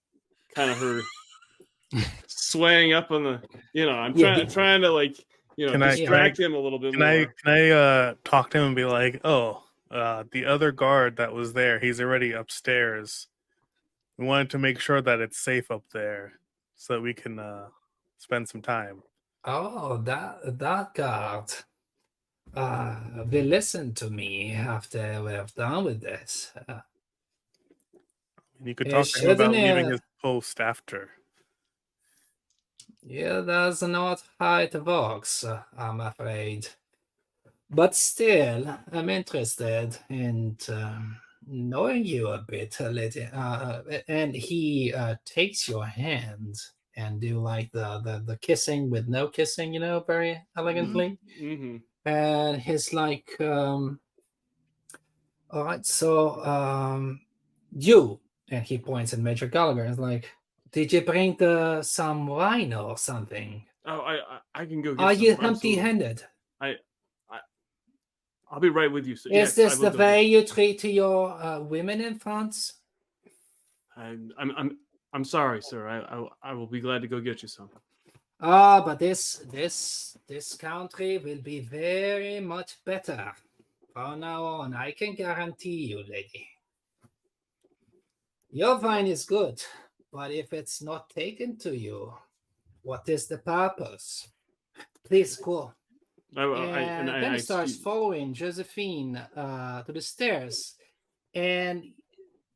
kind 0.55 0.71
of 0.71 0.79
her 0.79 1.01
swaying 2.27 2.93
up 2.93 3.11
on 3.11 3.25
the. 3.25 3.43
You 3.73 3.87
know, 3.87 3.93
I'm 3.93 4.17
Yeah, 4.17 4.35
trying 4.35 4.47
he- 4.47 4.53
trying 4.55 4.81
to 4.83 4.91
like 4.91 5.17
you 5.57 5.67
know 5.67 5.73
Can 5.73 5.83
I- 5.83 5.97
distract 5.97 6.39
him 6.39 6.55
a 6.55 6.59
little 6.59 6.79
bit 6.79 6.93
Can 6.93 7.01
more. 7.01 7.09
I 7.09 7.27
can 7.43 7.53
I 7.53 7.71
uh 7.71 8.15
talk 8.25 8.51
to 8.51 8.59
him 8.59 8.65
and 8.69 8.77
be 8.77 8.85
like, 8.85 9.21
oh, 9.25 9.63
uh, 9.91 10.25
the 10.33 10.47
other 10.47 10.73
guard 10.73 11.17
that 11.17 11.33
was 11.33 11.53
there, 11.53 11.79
he's 11.79 12.01
already 12.01 12.33
upstairs. 12.33 13.29
We 14.19 14.27
wanted 14.27 14.51
to 14.51 14.59
make 14.59 14.79
sure 14.81 15.01
that 15.03 15.21
it's 15.21 15.39
safe 15.39 15.71
up 15.71 15.85
there, 15.93 16.35
so 16.77 16.95
that 16.95 17.01
we 17.01 17.15
can 17.15 17.39
uh 17.39 17.69
spend 18.19 18.49
some 18.49 18.63
time. 18.63 19.03
Oh, 19.45 19.99
that 20.05 20.59
that 20.59 20.95
guard. 20.95 21.53
Uh, 22.55 23.25
will 23.31 23.45
listen 23.45 23.93
to 23.95 24.09
me 24.11 24.53
after 24.53 25.23
we 25.23 25.33
have 25.33 25.55
done 25.55 25.85
with 25.85 26.01
this. 26.01 26.53
Uh, 26.69 26.81
And 28.59 28.67
you 28.67 28.75
could 28.75 28.89
Yeah, 28.89 28.89
talk 28.89 29.13
to 29.13 29.21
him 29.21 29.29
about 29.31 29.59
leaving 29.59 29.91
his 29.91 30.01
post 30.23 30.59
after. 30.59 31.11
yeah, 33.03 33.41
that's 33.41 33.83
not 33.83 34.23
how 34.39 34.59
it 34.59 34.75
works, 34.85 35.45
I'm 35.77 36.01
afraid. 36.01 36.69
But 37.71 37.95
still, 37.97 38.79
I'm 38.93 39.09
interested 39.09 39.99
in 40.09 40.59
um, 40.69 41.21
knowing 41.47 42.05
you 42.05 42.29
a 42.29 42.39
bit, 42.47 42.79
a 42.81 42.91
little. 42.91 43.29
Uh, 43.33 43.83
and 44.09 44.35
he 44.35 44.93
uh, 44.95 45.17
takes 45.25 45.69
your 45.69 45.87
hand 45.87 46.57
and 46.97 47.21
do 47.21 47.41
like 47.41 47.73
the, 47.73 48.01
the 48.05 48.23
the 48.27 48.39
kissing 48.39 48.91
with 48.91 49.09
no 49.09 49.29
kissing, 49.29 49.75
you 49.75 49.81
know, 49.81 50.01
very 50.01 50.43
elegantly. 50.57 51.19
hmm 51.39 51.77
and 52.05 52.61
he's 52.61 52.93
like 52.93 53.41
um 53.41 53.99
all 55.51 55.65
right 55.65 55.85
so 55.87 56.45
um 56.45 57.21
you 57.73 58.19
and 58.51 58.65
he 58.65 58.79
points 58.79 59.13
at 59.13 59.19
major 59.19 59.47
gallagher 59.47 59.83
and 59.83 59.93
is 59.93 59.99
like 59.99 60.31
did 60.73 60.93
you 60.93 61.01
bring 61.01 61.37
the 61.37 61.83
some 61.83 62.27
wine 62.27 62.73
or 62.73 62.97
something 62.97 63.65
Oh, 63.85 63.99
I 63.99 64.15
I, 64.15 64.63
I 64.63 64.67
can 64.67 64.81
go. 64.81 64.95
Get 64.95 65.03
are 65.03 65.13
you 65.13 65.37
empty-handed 65.41 66.23
I, 66.61 66.77
I'll 68.53 68.61
be 68.61 68.69
right 68.69 68.93
with 68.93 69.07
you. 69.07 69.17
So 69.17 69.29
is 69.31 69.35
yes, 69.35 69.55
this 69.55 69.79
the 69.79 69.91
way 69.91 70.23
you 70.23 70.45
treat 70.45 70.85
your 70.85 71.33
uh, 71.43 71.61
women 71.61 72.03
in 72.03 72.19
france 72.19 72.75
I'm, 73.97 74.33
I'm 74.39 74.51
I'm 74.57 74.79
I'm 75.15 75.25
sorry, 75.25 75.61
sir. 75.63 75.89
I, 75.89 75.99
I 76.17 76.51
I 76.51 76.53
will 76.55 76.67
be 76.67 76.81
glad 76.81 77.03
to 77.03 77.09
go 77.09 77.21
get 77.21 77.43
you 77.43 77.49
some. 77.49 77.69
Ah 78.45 78.83
but 78.85 78.99
this 78.99 79.37
this 79.53 80.17
this 80.27 80.55
country 80.55 81.19
will 81.19 81.41
be 81.41 81.61
very 81.61 82.41
much 82.41 82.85
better. 82.85 83.33
From 83.93 84.19
now 84.21 84.43
on 84.45 84.75
i 84.75 84.91
can 84.91 85.15
guarantee 85.15 85.87
you 85.87 86.03
lady. 86.09 86.49
Your 88.51 88.81
wine 88.81 89.07
is 89.07 89.25
good 89.25 89.63
but 90.13 90.33
if 90.33 90.53
it's 90.53 90.83
not 90.83 91.09
taken 91.11 91.57
to 91.59 91.77
you 91.77 92.13
what 92.83 93.09
is 93.09 93.29
the 93.29 93.39
purpose? 93.39 94.27
Please 95.05 95.37
go. 95.37 95.73
I, 96.37 96.43
I, 96.43 96.47
I, 96.47 96.81
and 96.81 97.11
I, 97.11 97.21
then 97.21 97.31
I 97.31 97.35
he 97.35 97.41
starts 97.41 97.77
following 97.77 98.35
josephine 98.35 99.19
uh, 99.37 99.83
to 99.85 99.93
the 99.93 100.01
stairs. 100.01 100.75
And 101.33 101.85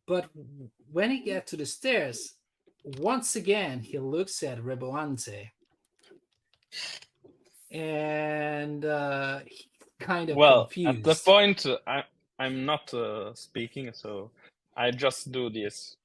but 0.09 0.31
when 0.91 1.13
he 1.13 1.21
gets 1.21 1.53
to 1.53 1.57
the 1.57 1.67
stairs 1.67 2.33
once 2.99 3.37
again 3.37 3.79
he 3.81 3.99
looks 4.01 4.43
at 4.43 4.59
Rabante 4.59 5.51
and 7.71 8.85
uh 8.85 9.41
he 9.47 9.69
kind 10.01 10.31
of 10.31 10.37
well, 10.37 10.65
confused 10.67 10.89
at 10.99 11.03
the 11.05 11.15
point, 11.25 11.67
I 11.87 12.05
I'm 12.39 12.65
not 12.67 12.93
uh, 12.95 13.35
speaking, 13.35 13.91
so 13.95 14.31
I 14.77 14.91
just 14.91 15.33
do 15.33 15.51
this. 15.51 15.97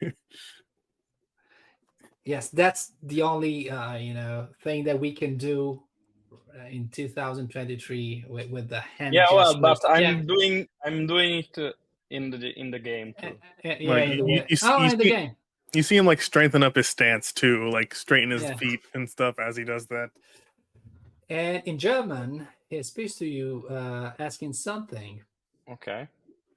yes 2.24 2.50
that's 2.50 2.92
the 3.02 3.22
only 3.22 3.68
uh 3.70 3.96
you 3.96 4.14
know 4.14 4.46
thing 4.62 4.84
that 4.84 4.98
we 5.00 5.12
can 5.12 5.36
do 5.36 5.82
uh, 6.56 6.66
in 6.70 6.88
2023 6.88 8.24
with, 8.28 8.48
with 8.50 8.68
the 8.68 8.80
hand 8.80 9.14
Yeah, 9.14 9.26
well, 9.32 9.54
gestures. 9.54 9.80
but 9.80 9.90
I'm 9.90 10.26
doing 10.26 10.68
I'm 10.84 11.06
doing 11.06 11.38
it 11.44 11.58
uh, 11.58 11.72
in 12.10 12.30
the 12.30 12.52
in 12.58 12.70
the 12.70 12.78
game 12.78 13.14
too. 13.20 13.26
uh, 13.28 13.48
yeah, 13.64 13.74
Like, 13.90 14.04
in 14.04 14.16
the 14.18 14.24
you- 14.26 14.34
way- 14.36 14.46
you 14.48 14.54
s- 14.56 14.62
oh, 14.64 14.78
you 14.78 14.90
in 14.90 14.98
the 14.98 15.04
game. 15.10 15.36
You 15.74 15.82
see 15.82 15.96
him 15.96 16.06
like 16.06 16.20
strengthen 16.20 16.62
up 16.62 16.76
his 16.76 16.88
stance 16.88 17.32
too, 17.32 17.70
like 17.70 17.94
straighten 17.94 18.30
his 18.30 18.42
Yeah. 18.42 18.56
feet 18.56 18.80
and 18.94 19.08
stuff 19.08 19.38
as 19.38 19.56
he 19.56 19.64
does 19.64 19.86
that. 19.86 20.10
And 21.30 21.62
in 21.64 21.78
German, 21.78 22.46
he 22.68 22.82
speaks 22.82 23.14
to 23.16 23.26
you 23.26 23.66
uh, 23.70 24.12
asking 24.18 24.52
something, 24.52 25.22
Okay. 25.70 26.08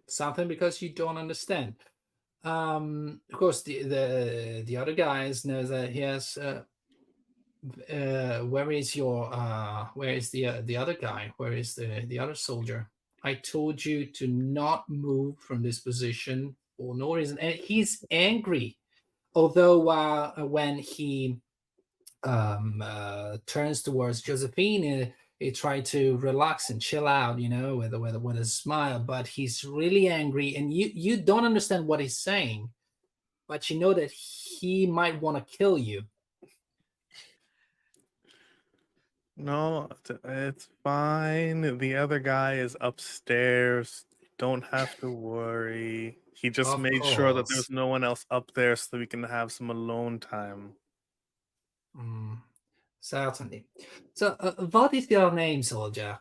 something 0.07 0.47
because 0.47 0.81
you 0.81 0.89
don't 0.89 1.17
understand. 1.17 1.75
Um, 2.43 3.21
of 3.31 3.39
course, 3.39 3.63
the 3.63 3.83
the 3.83 4.63
the 4.65 4.77
other 4.77 4.93
guys 4.93 5.45
knows 5.45 5.69
that 5.69 5.89
he 5.89 6.01
has. 6.01 6.37
Uh, 6.37 6.63
uh, 7.91 8.39
where 8.41 8.71
is 8.71 8.95
your 8.95 9.33
uh, 9.33 9.85
where 9.95 10.13
is 10.13 10.29
the 10.29 10.45
uh, 10.45 10.61
the 10.65 10.77
other 10.77 10.93
guy? 10.93 11.33
Where 11.37 11.53
is 11.53 11.73
the 11.73 12.03
the 12.07 12.19
other 12.19 12.35
soldier? 12.35 12.89
I 13.23 13.35
told 13.35 13.83
you 13.83 14.05
to 14.05 14.27
not 14.27 14.87
move 14.87 15.39
from 15.39 15.63
this 15.63 15.79
position 15.79 16.55
for 16.77 16.95
no 16.95 17.15
reason, 17.15 17.39
and 17.39 17.55
he's 17.55 18.03
angry. 18.11 18.77
Although 19.36 19.90
uh, 19.90 20.32
when 20.45 20.80
he 20.80 21.38
um, 22.24 22.82
uh, 22.84 23.38
turns 23.45 23.82
towards 23.82 24.22
Josephine, 24.22 25.14
he 25.40 25.52
tried 25.52 25.86
to 25.86 26.18
relax 26.18 26.70
and 26.70 26.82
chill 26.82 27.07
out, 27.07 27.40
you 27.40 27.49
know, 27.49 27.76
with, 27.76 27.94
with 27.94 28.16
with 28.16 28.38
a 28.38 28.45
smile. 28.45 28.99
But 28.99 29.28
he's 29.28 29.64
really 29.66 30.07
angry, 30.07 30.56
and 30.56 30.74
you 30.74 30.90
you 30.94 31.18
don't 31.18 31.45
understand 31.45 31.86
what 31.86 31.99
he's 31.99 32.18
saying, 32.18 32.70
but 33.48 33.70
you 33.70 33.78
know 33.78 33.94
that 33.94 34.12
he 34.12 34.88
might 34.88 35.22
want 35.22 35.38
to 35.38 35.57
kill 35.57 35.78
you. 35.78 36.03
No, 39.38 39.90
it's 40.24 40.70
fine. 40.82 41.78
The 41.78 41.95
other 41.98 42.20
guy 42.20 42.53
is 42.53 42.78
upstairs. 42.80 44.06
Don't 44.38 44.64
have 44.72 44.98
to 45.02 45.12
worry. 45.12 46.20
He 46.36 46.49
just 46.49 46.74
Of 46.74 46.82
made 46.82 47.03
sure 47.06 47.32
that 47.34 47.48
there's 47.48 47.70
no 47.70 47.88
one 47.88 48.03
else 48.03 48.26
up 48.30 48.52
there 48.53 48.76
so 48.76 48.90
that 48.91 48.98
we 48.99 49.07
can 49.07 49.24
have 49.24 49.52
some 49.52 49.70
alone 49.70 50.20
time. 50.20 50.74
Mm, 51.98 52.38
certainly. 52.99 53.66
So, 54.14 54.36
uh, 54.40 54.52
what 54.66 54.94
is 54.94 55.10
your 55.10 55.32
name, 55.32 55.64
soldier? 55.64 56.20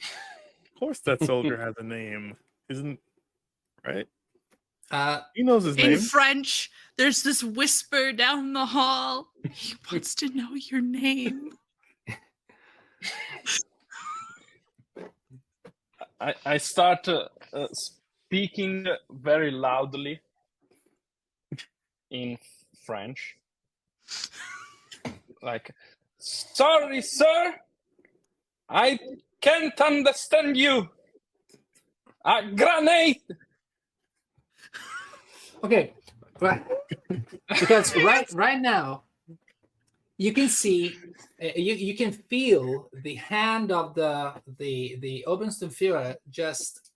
Of 0.00 0.78
course, 0.78 1.00
that 1.00 1.22
soldier 1.24 1.56
has 1.66 1.74
a 1.78 1.82
name, 1.82 2.36
isn't 2.68 3.00
right? 3.84 4.06
Uh, 4.90 5.20
He 5.34 5.42
knows 5.42 5.64
his 5.64 5.76
In 5.76 5.82
name. 5.82 5.92
In 5.94 6.00
French, 6.00 6.70
there's 6.96 7.22
this 7.24 7.42
whisper 7.42 8.12
down 8.12 8.52
the 8.52 8.66
hall. 8.66 9.32
He 9.50 9.74
wants 9.90 10.14
to 10.16 10.28
know 10.28 10.54
your 10.54 10.80
name. 10.80 11.58
I 16.20 16.34
I 16.46 16.58
start 16.58 17.08
uh, 17.08 17.28
uh, 17.52 17.66
speaking 18.34 18.84
very 19.12 19.52
loudly 19.52 20.20
in 22.10 22.36
French. 22.84 23.36
Like, 25.40 25.72
sorry, 26.18 27.00
sir, 27.00 27.54
I 28.68 28.98
can't 29.40 29.80
understand 29.80 30.56
you. 30.56 30.88
A 32.24 32.42
grenade. 32.50 33.22
Okay, 35.62 35.94
right. 36.40 36.64
because 37.60 37.94
right 37.94 38.26
right 38.32 38.60
now, 38.60 39.04
you 40.18 40.32
can 40.32 40.48
see, 40.48 40.96
uh, 41.40 41.54
you 41.54 41.74
you 41.74 41.94
can 41.94 42.10
feel 42.10 42.90
the 43.04 43.14
hand 43.14 43.70
of 43.70 43.94
the 43.94 44.34
the 44.58 44.96
the 45.00 45.24
Obersturmführer 45.28 46.16
just 46.30 46.93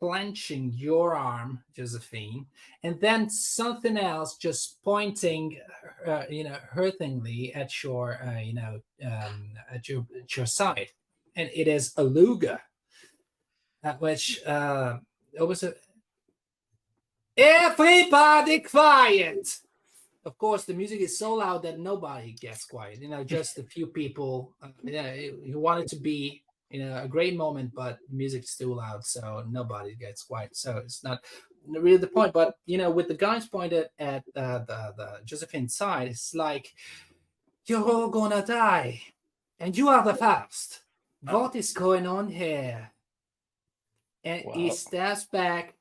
clenching 0.00 0.72
your 0.74 1.14
arm, 1.14 1.62
Josephine, 1.76 2.46
and 2.82 2.98
then 3.00 3.28
something 3.28 3.98
else 3.98 4.36
just 4.36 4.82
pointing, 4.82 5.60
uh, 6.06 6.24
you 6.30 6.44
know, 6.44 6.56
hurtingly 6.70 7.54
at 7.54 7.82
your, 7.84 8.18
uh, 8.24 8.40
you 8.40 8.54
know, 8.54 8.80
um, 9.04 9.52
at 9.70 9.88
your 9.88 10.06
at 10.18 10.36
your 10.36 10.46
side, 10.46 10.88
and 11.36 11.50
it 11.54 11.68
is 11.68 11.92
a 11.96 12.02
Luger, 12.02 12.60
at 13.82 14.00
which 14.00 14.42
uh, 14.44 14.98
Oberst 15.38 15.64
Everybody 17.36 18.60
quiet. 18.60 19.48
Of 20.26 20.36
course, 20.36 20.64
the 20.64 20.74
music 20.74 21.00
is 21.00 21.18
so 21.18 21.34
loud 21.34 21.62
that 21.62 21.78
nobody 21.78 22.32
gets 22.32 22.66
quiet. 22.66 23.00
You 23.00 23.08
know, 23.08 23.24
just 23.24 23.58
a 23.58 23.62
few 23.62 23.86
people. 23.86 24.54
Uh, 24.62 24.68
yeah, 24.82 25.14
you 25.14 25.58
want 25.58 25.80
it 25.84 25.88
to 25.88 25.96
be, 25.96 26.42
you 26.70 26.84
know, 26.84 27.02
a 27.02 27.08
great 27.08 27.36
moment, 27.36 27.72
but 27.74 27.98
music's 28.10 28.56
too 28.56 28.74
loud, 28.74 29.04
so 29.04 29.44
nobody 29.50 29.94
gets 29.94 30.22
quiet. 30.22 30.56
So 30.56 30.76
it's 30.78 31.02
not 31.02 31.24
really 31.66 31.96
the 31.96 32.06
point. 32.06 32.32
But 32.32 32.54
you 32.64 32.78
know, 32.78 32.90
with 32.90 33.08
the 33.08 33.14
guys 33.14 33.46
pointed 33.46 33.88
at 33.98 34.24
uh, 34.36 34.60
the 34.60 34.94
the 34.96 35.20
Josephine 35.24 35.68
side, 35.68 36.08
it's 36.08 36.34
like 36.34 36.72
you're 37.66 37.84
all 37.84 38.08
gonna 38.08 38.44
die, 38.46 39.02
and 39.58 39.76
you 39.76 39.88
are 39.88 40.04
the 40.04 40.14
first. 40.14 40.80
What 41.22 41.54
is 41.56 41.72
going 41.72 42.06
on 42.06 42.28
here? 42.28 42.92
And 44.24 44.44
he 44.54 44.70
steps 44.70 45.24
back, 45.24 45.74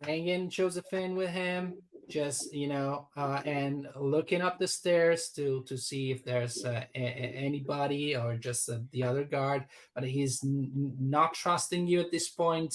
bringing 0.00 0.50
Josephine 0.50 1.14
with 1.14 1.30
him. 1.30 1.74
Just 2.08 2.54
you 2.54 2.68
know 2.68 3.08
uh, 3.16 3.42
and 3.44 3.88
looking 3.96 4.40
up 4.40 4.58
the 4.58 4.66
stairs 4.68 5.30
to 5.30 5.64
to 5.66 5.76
see 5.76 6.10
if 6.10 6.24
there's 6.24 6.64
uh, 6.64 6.84
a- 6.94 6.98
anybody 6.98 8.16
or 8.16 8.36
just 8.36 8.68
uh, 8.70 8.78
the 8.92 9.02
other 9.02 9.24
guard 9.24 9.64
but 9.94 10.04
he's 10.04 10.44
n- 10.44 10.70
not 11.00 11.34
trusting 11.34 11.86
you 11.86 12.00
at 12.00 12.10
this 12.10 12.28
point. 12.28 12.74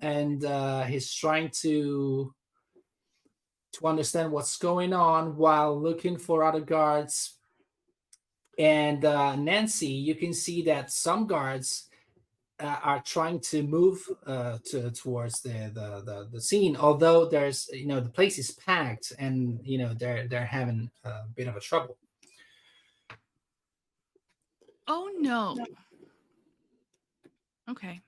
And 0.00 0.42
uh, 0.46 0.84
he's 0.84 1.12
trying 1.12 1.50
to 1.60 2.34
to 3.74 3.86
understand 3.86 4.32
what's 4.32 4.56
going 4.56 4.92
on 4.94 5.36
while 5.36 5.78
looking 5.80 6.16
for 6.16 6.42
other 6.42 6.60
guards. 6.60 7.36
And 8.58 9.04
uh, 9.04 9.36
nancy 9.36 9.88
you 9.88 10.14
can 10.14 10.32
see 10.32 10.62
that 10.62 10.90
some 10.90 11.26
guards 11.26 11.89
are 12.62 13.02
trying 13.04 13.40
to 13.40 13.62
move 13.62 14.00
uh, 14.26 14.58
to, 14.66 14.90
towards 14.90 15.40
the, 15.40 15.70
the, 15.74 16.02
the 16.04 16.28
the 16.32 16.40
scene. 16.40 16.76
Although 16.76 17.26
there's 17.26 17.68
you 17.72 17.86
know 17.86 18.00
the 18.00 18.08
place 18.10 18.38
is 18.38 18.50
packed 18.52 19.12
and 19.18 19.60
you 19.62 19.78
know 19.78 19.94
they're 19.94 20.26
they're 20.28 20.46
having 20.46 20.90
a 21.04 21.22
bit 21.34 21.48
of 21.48 21.56
a 21.56 21.60
trouble. 21.60 21.96
Oh 24.86 25.10
no. 25.18 25.56
Okay. 27.70 28.00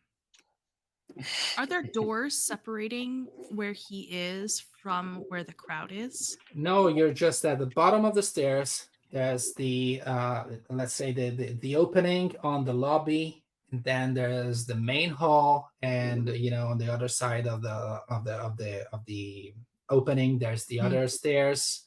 Are 1.57 1.67
there 1.67 1.83
doors 1.93 2.37
separating 2.37 3.29
where 3.51 3.73
he 3.73 4.09
is 4.11 4.65
from 4.83 5.25
where 5.29 5.45
the 5.45 5.53
crowd 5.53 5.93
is? 5.93 6.37
No, 6.55 6.89
you're 6.89 7.13
just 7.13 7.45
at 7.45 7.59
the 7.59 7.67
bottom 7.67 8.05
of 8.05 8.15
the 8.15 8.23
stairs. 8.23 8.89
There's 9.13 9.53
the 9.55 10.03
uh, 10.07 10.45
let's 10.71 10.95
say 10.95 11.13
the, 11.13 11.31
the 11.31 11.53
the 11.61 11.77
opening 11.77 12.35
on 12.43 12.65
the 12.65 12.73
lobby, 12.73 13.42
and 13.73 13.83
then 13.85 14.13
there's 14.13 14.67
the 14.67 14.75
main 14.75 15.11
hall, 15.11 15.71
and 15.83 16.29
you 16.29 16.51
know 16.51 16.69
on 16.69 16.79
the 16.79 16.93
other 16.93 17.09
side 17.09 17.47
of 17.47 17.63
the 17.63 18.01
of 18.09 18.25
the 18.25 18.35
of 18.35 18.57
the 18.57 18.87
of 18.93 19.05
the 19.07 19.55
opening, 19.89 20.39
there's 20.39 20.67
the 20.67 20.79
other 20.79 21.09
stairs. 21.09 21.85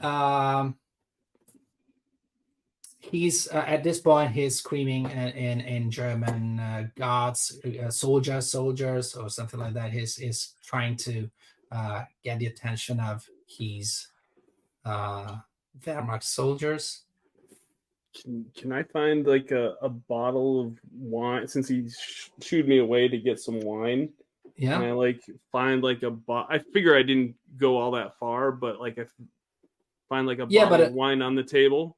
Um, 0.00 0.76
he's 3.00 3.48
uh, 3.50 3.64
at 3.66 3.82
this 3.82 4.00
point 4.00 4.32
he's 4.32 4.56
screaming 4.56 5.10
in 5.10 5.28
in, 5.30 5.60
in 5.60 5.90
German, 5.90 6.60
uh, 6.60 6.86
"Gods, 6.94 7.58
uh, 7.64 7.90
soldiers, 7.90 8.50
soldiers," 8.50 9.14
or 9.16 9.28
something 9.28 9.58
like 9.58 9.74
that. 9.74 9.90
He's 9.90 10.18
is 10.18 10.54
trying 10.64 10.96
to 10.98 11.28
uh, 11.72 12.04
get 12.22 12.38
the 12.38 12.46
attention 12.46 13.00
of 13.00 13.28
his 13.46 14.06
uh, 14.84 15.38
Wehrmacht 15.84 16.22
soldiers. 16.22 17.05
Can, 18.22 18.46
can 18.56 18.72
I 18.72 18.82
find 18.82 19.26
like 19.26 19.50
a, 19.50 19.74
a 19.82 19.88
bottle 19.88 20.60
of 20.60 20.78
wine 20.92 21.46
since 21.48 21.68
he 21.68 21.88
sh- 21.88 22.30
shooed 22.40 22.66
me 22.68 22.78
away 22.78 23.08
to 23.08 23.18
get 23.18 23.38
some 23.40 23.60
wine? 23.60 24.08
Yeah. 24.56 24.78
Can 24.78 24.84
I 24.88 24.92
like 24.92 25.20
find 25.52 25.82
like 25.82 26.02
a 26.02 26.10
bot? 26.10 26.46
I 26.50 26.58
figure 26.58 26.96
I 26.96 27.02
didn't 27.02 27.34
go 27.58 27.76
all 27.76 27.90
that 27.92 28.18
far, 28.18 28.52
but 28.52 28.80
like 28.80 28.96
if 28.98 29.12
find 30.08 30.26
like 30.26 30.38
a 30.38 30.46
Yeah, 30.48 30.64
bottle 30.64 30.78
but 30.78 30.86
of 30.88 30.92
wine 30.94 31.20
on 31.20 31.34
the 31.34 31.42
table. 31.42 31.96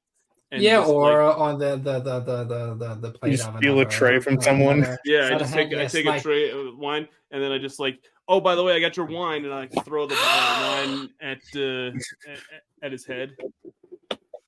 and 0.50 0.62
yeah, 0.62 0.78
just, 0.78 0.90
or 0.90 1.24
like- 1.24 1.38
on 1.38 1.58
the 1.58 1.76
the 1.76 2.00
the 2.00 2.20
the 2.20 2.44
the 2.44 2.74
the, 2.74 2.94
the 3.00 3.10
plate 3.18 3.32
just 3.32 3.48
of 3.48 3.56
steal 3.58 3.78
a 3.80 3.84
tray 3.84 4.18
from 4.18 4.40
someone? 4.40 4.78
another- 4.78 4.98
yeah, 5.04 5.30
I 5.32 5.38
just 5.38 5.52
take 5.52 5.72
I 5.74 5.86
take 5.86 6.06
like- 6.06 6.20
a 6.20 6.22
tray 6.22 6.50
of 6.50 6.76
wine 6.78 7.06
and 7.30 7.42
then 7.42 7.52
I 7.52 7.58
just 7.58 7.78
like, 7.78 8.00
oh, 8.26 8.40
by 8.40 8.54
the 8.54 8.64
way, 8.64 8.74
I 8.74 8.80
got 8.80 8.96
your 8.96 9.06
wine, 9.06 9.44
and 9.44 9.52
I 9.54 9.60
like, 9.60 9.84
throw 9.84 10.06
the 10.06 10.14
bottle 10.14 10.94
of 10.94 10.98
wine 10.98 11.10
at 11.20 11.38
uh, 11.54 11.88
at, 12.32 12.38
at 12.82 12.92
his 12.92 13.04
head. 13.06 13.36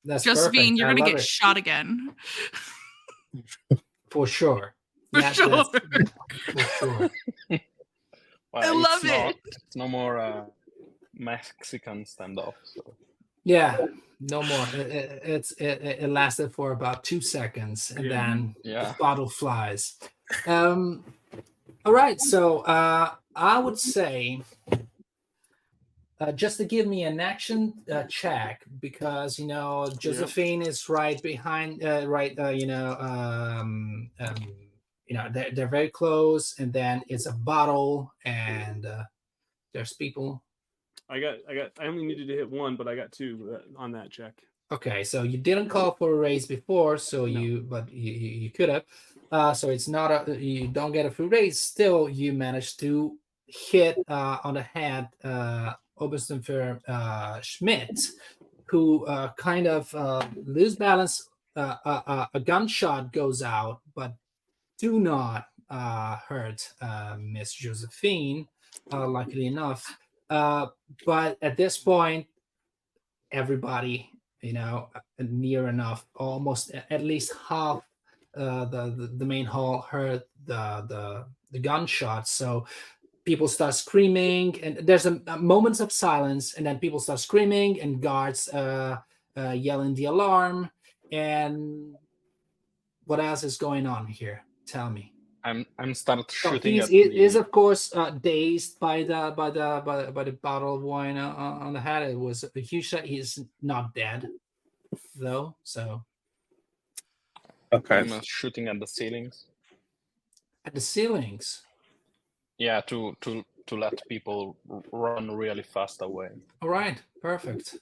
That's 0.05 0.25
Josephine, 0.25 0.53
perfect. 0.53 0.79
you're 0.79 0.89
gonna 0.95 1.11
get 1.11 1.21
it. 1.21 1.25
shot 1.25 1.57
again. 1.57 2.15
for 4.11 4.27
sure. 4.27 4.75
For 5.13 5.21
That- 5.21 5.35
sure. 5.35 5.65
For 6.53 6.59
sure. 6.79 7.11
Well, 8.53 8.63
I 8.65 8.67
it's 8.67 8.71
love 8.75 9.05
not- 9.05 9.31
it. 9.31 9.37
It's 9.47 9.77
no 9.77 9.89
more 9.89 10.19
uh, 10.19 10.45
Mexican 11.15 12.05
standoff. 12.05 12.55
So. 12.65 12.95
Yeah, 13.45 13.77
no 14.21 14.43
more. 14.43 14.67
It, 14.75 14.81
it, 14.91 15.23
it's 15.25 15.53
it, 15.53 15.81
it 15.83 15.99
it 16.03 16.09
lasted 16.11 16.53
for 16.53 16.73
about 16.73 17.05
two 17.05 17.21
seconds, 17.21 17.91
and 17.95 18.05
Yeah. 18.07 18.11
then 18.11 18.55
Yeah. 18.65 18.85
the 18.93 18.97
bottle 18.99 19.29
flies. 19.29 19.97
Um, 20.47 21.05
all 21.85 21.93
right, 21.93 22.21
so 22.21 22.61
uh, 22.61 23.13
I 23.35 23.59
would 23.59 23.79
say 23.79 24.43
uh, 26.21 26.33
just 26.33 26.59
to 26.59 26.65
give 26.65 26.87
me 26.87 27.05
an 27.05 27.19
action 27.19 27.75
uh, 27.91 28.05
check 28.05 28.65
because 28.81 29.39
you 29.39 29.47
know 29.47 29.89
Josephine 29.99 30.63
is 30.63 30.89
right 30.89 31.21
behind, 31.23 31.83
uh, 31.83 32.05
right? 32.07 32.39
Uh, 32.39 32.49
you 32.51 32.67
know, 32.67 32.97
um, 33.01 34.11
um, 34.21 34.37
you 35.07 35.17
know 35.17 35.29
they're 35.33 35.51
they're 35.53 35.69
very 35.69 35.89
close, 35.89 36.59
and 36.59 36.73
then 36.73 37.03
it's 37.09 37.27
a 37.27 37.33
bottle, 37.33 38.13
and 38.25 38.85
uh, 38.87 39.05
there's 39.73 39.95
people 39.95 40.43
I 41.11 41.19
got 41.19 41.39
I 41.49 41.55
got 41.55 41.73
I 41.81 41.87
only 41.87 42.07
needed 42.07 42.29
to 42.29 42.35
hit 42.35 42.51
one, 42.51 42.77
but 42.77 42.87
I 42.87 42.95
got 42.95 43.11
two 43.11 43.57
uh, 43.57 43.83
on 43.83 43.93
that 43.93 44.11
check. 44.11 44.35
Okay, 44.73 45.03
so 45.03 45.25
you 45.25 45.37
didn't 45.37 45.69
call 45.69 45.97
for 45.97 46.13
a 46.13 46.17
raise 46.17 46.47
before, 46.47 46.97
so 46.99 47.23
No. 47.23 47.27
you 47.27 47.67
but 47.69 47.91
you, 47.91 48.13
you, 48.13 48.29
you 48.43 48.51
could 48.51 48.69
have. 48.69 48.85
Uh, 49.33 49.53
so 49.53 49.71
it's 49.71 49.89
not 49.89 50.29
a 50.29 50.39
you 50.39 50.69
don't 50.69 50.93
get 50.93 51.07
a 51.07 51.11
free 51.11 51.27
raise. 51.27 51.61
Still, 51.61 52.09
you 52.09 52.33
managed 52.33 52.79
to 52.81 53.17
hit 53.47 53.99
uh, 54.07 54.39
on 54.45 54.55
the 54.55 54.63
head 54.63 55.09
uh, 55.25 55.73
Oberstenfer 56.01 56.81
uh, 56.89 57.41
Schmidt, 57.41 58.01
who 58.67 59.05
uh, 59.07 59.33
kind 59.35 59.67
of 59.67 59.93
uh, 59.95 60.27
lose 60.47 60.77
balance. 60.77 61.29
Uh, 61.57 61.77
uh, 61.85 62.01
uh, 62.07 62.27
a 62.33 62.41
gunshot 62.41 63.13
goes 63.13 63.43
out, 63.43 63.81
but 63.95 64.15
do 64.79 65.01
not 65.01 65.47
hurt 65.69 66.73
Miss 67.19 67.53
Josephine. 67.53 68.47
Luckily 68.93 69.47
enough, 69.47 69.85
but 70.29 71.37
at 71.43 71.57
this 71.57 71.77
point, 71.79 72.27
everybody 73.33 74.11
you 74.41 74.53
know 74.53 74.89
near 75.19 75.69
enough 75.69 76.07
almost 76.17 76.73
at 76.91 77.03
least 77.03 77.33
half 77.49 77.83
the, 78.35 78.95
the 78.97 79.11
the 79.19 79.25
main 79.25 79.45
hall 79.45 79.83
heard 79.83 80.23
the 80.47 80.85
the 80.89 81.27
the 81.53 81.59
gunshots 81.59 82.31
so 82.31 82.65
people 83.25 83.49
start 83.49 83.75
screaming 83.75 84.61
and 84.63 84.79
there's 84.87 85.07
a, 85.07 85.21
a 85.27 85.37
moments 85.37 85.81
of 85.81 85.93
silence 85.93 86.55
and 86.55 86.65
then 86.67 86.79
people 86.79 86.99
start 86.99 87.21
screaming 87.21 87.81
and 87.81 88.01
guards 88.01 88.49
uh, 88.49 88.99
uh 89.37 89.51
yelling 89.51 89.95
the 89.95 90.07
alarm 90.07 90.71
and 91.13 91.95
what 93.05 93.21
else 93.21 93.45
is 93.45 93.57
going 93.57 93.87
on 93.87 94.07
here 94.07 94.45
tell 94.67 94.91
me 94.91 95.13
I'm 95.45 95.67
I'm 95.79 95.95
start 95.95 96.31
so 96.31 96.53
shooting 96.53 96.75
he's, 96.75 96.85
at 96.85 96.91
he 96.91 97.01
is 97.01 97.35
of 97.35 97.51
course 97.51 97.95
uh, 97.95 98.11
dazed 98.11 98.79
by 98.79 99.03
the 99.05 99.33
by 99.37 99.51
the 99.51 99.83
by, 99.85 100.11
by 100.11 100.25
the 100.25 100.33
bottle 100.33 100.77
of 100.77 100.83
wine 100.83 101.17
uh, 101.17 101.33
on 101.33 101.63
on 101.63 101.73
the 101.73 101.81
head. 101.81 102.03
It 102.11 102.19
was 102.19 102.45
a 102.45 102.61
huge 102.61 102.89
shot. 102.89 103.07
He's 103.07 103.39
not 103.63 103.95
dead 103.95 104.29
though. 105.17 105.57
So 105.63 106.05
Okay. 107.73 107.99
I'm 107.99 108.13
uh, 108.13 108.21
shooting 108.23 108.69
at 108.69 108.81
the 108.81 108.87
ceilings. 108.87 109.47
at 110.65 110.75
the 110.75 110.81
ceilings. 110.81 111.63
Yeah, 112.61 112.83
to 112.83 113.17
to 113.23 113.43
to 113.67 113.77
let 113.77 114.07
people 114.07 114.59
run 114.93 115.35
really 115.35 115.63
fast 115.63 116.03
away. 116.03 116.29
All 116.61 116.69
right, 116.69 117.03
perfect. 117.23 117.77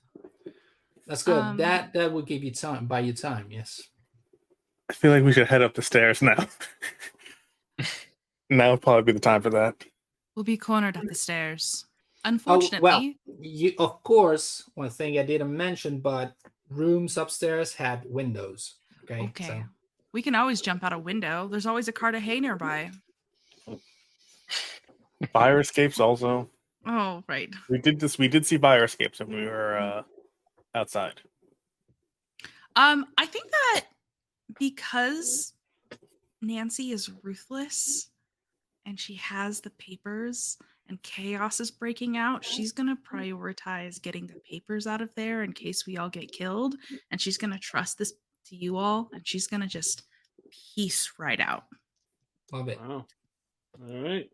That's 1.04 1.24
good. 1.24 1.36
Um, 1.36 1.56
that 1.56 1.92
that 1.94 2.12
will 2.12 2.22
give 2.22 2.44
you 2.44 2.52
time. 2.52 2.86
Buy 2.86 3.00
you 3.00 3.12
time. 3.12 3.48
Yes. 3.50 3.82
I 4.88 4.92
feel 4.94 5.10
like 5.10 5.24
we 5.24 5.32
should 5.32 5.48
head 5.48 5.62
up 5.62 5.74
the 5.74 5.82
stairs 5.82 6.22
now. 6.22 6.46
now 8.50 8.70
would 8.70 8.80
probably 8.80 9.02
be 9.02 9.12
the 9.12 9.20
time 9.20 9.42
for 9.42 9.50
that. 9.50 9.84
We'll 10.36 10.44
be 10.44 10.56
cornered 10.56 10.96
at 10.96 11.08
the 11.08 11.14
stairs. 11.14 11.84
unfortunately 12.24 12.24
Oh, 12.24 12.28
Unfortunately, 12.28 13.18
well, 13.26 13.42
you 13.42 13.72
of 13.80 14.02
course 14.04 14.62
one 14.74 14.90
thing 14.90 15.18
I 15.18 15.24
didn't 15.24 15.54
mention, 15.54 15.98
but 15.98 16.34
rooms 16.70 17.18
upstairs 17.18 17.74
had 17.74 18.04
windows. 18.06 18.76
Okay. 19.02 19.24
okay. 19.24 19.46
So 19.46 19.62
We 20.12 20.22
can 20.22 20.36
always 20.36 20.60
jump 20.60 20.84
out 20.84 20.92
a 20.92 20.98
window. 20.98 21.48
There's 21.48 21.66
always 21.66 21.88
a 21.88 21.92
cart 21.92 22.14
of 22.14 22.22
hay 22.22 22.38
nearby. 22.38 22.92
Fire 25.32 25.60
escapes 25.60 26.00
also. 26.00 26.48
Oh, 26.86 27.22
right. 27.28 27.52
We 27.68 27.78
did 27.78 28.00
this. 28.00 28.18
We 28.18 28.28
did 28.28 28.46
see 28.46 28.56
fire 28.56 28.84
escapes 28.84 29.18
when 29.18 29.30
we 29.30 29.44
were 29.44 29.78
uh, 29.78 30.02
outside. 30.74 31.20
Um, 32.76 33.06
I 33.18 33.26
think 33.26 33.50
that 33.50 33.86
because 34.58 35.52
Nancy 36.40 36.92
is 36.92 37.10
ruthless 37.22 38.10
and 38.86 38.98
she 38.98 39.16
has 39.16 39.60
the 39.60 39.70
papers 39.70 40.56
and 40.88 41.02
chaos 41.02 41.60
is 41.60 41.70
breaking 41.70 42.16
out, 42.16 42.44
she's 42.44 42.72
gonna 42.72 42.96
prioritize 42.96 44.00
getting 44.00 44.26
the 44.26 44.40
papers 44.48 44.86
out 44.86 45.02
of 45.02 45.10
there 45.16 45.42
in 45.42 45.52
case 45.52 45.86
we 45.86 45.98
all 45.98 46.08
get 46.08 46.32
killed. 46.32 46.76
And 47.10 47.20
she's 47.20 47.36
gonna 47.36 47.58
trust 47.58 47.98
this 47.98 48.12
to 48.46 48.56
you 48.56 48.76
all 48.76 49.10
and 49.12 49.26
she's 49.26 49.48
gonna 49.48 49.66
just 49.66 50.04
piece 50.74 51.12
right 51.18 51.40
out. 51.40 51.64
love 52.52 52.68
it. 52.68 52.80
Wow. 52.80 53.04
All 53.82 54.02
right. 54.02 54.30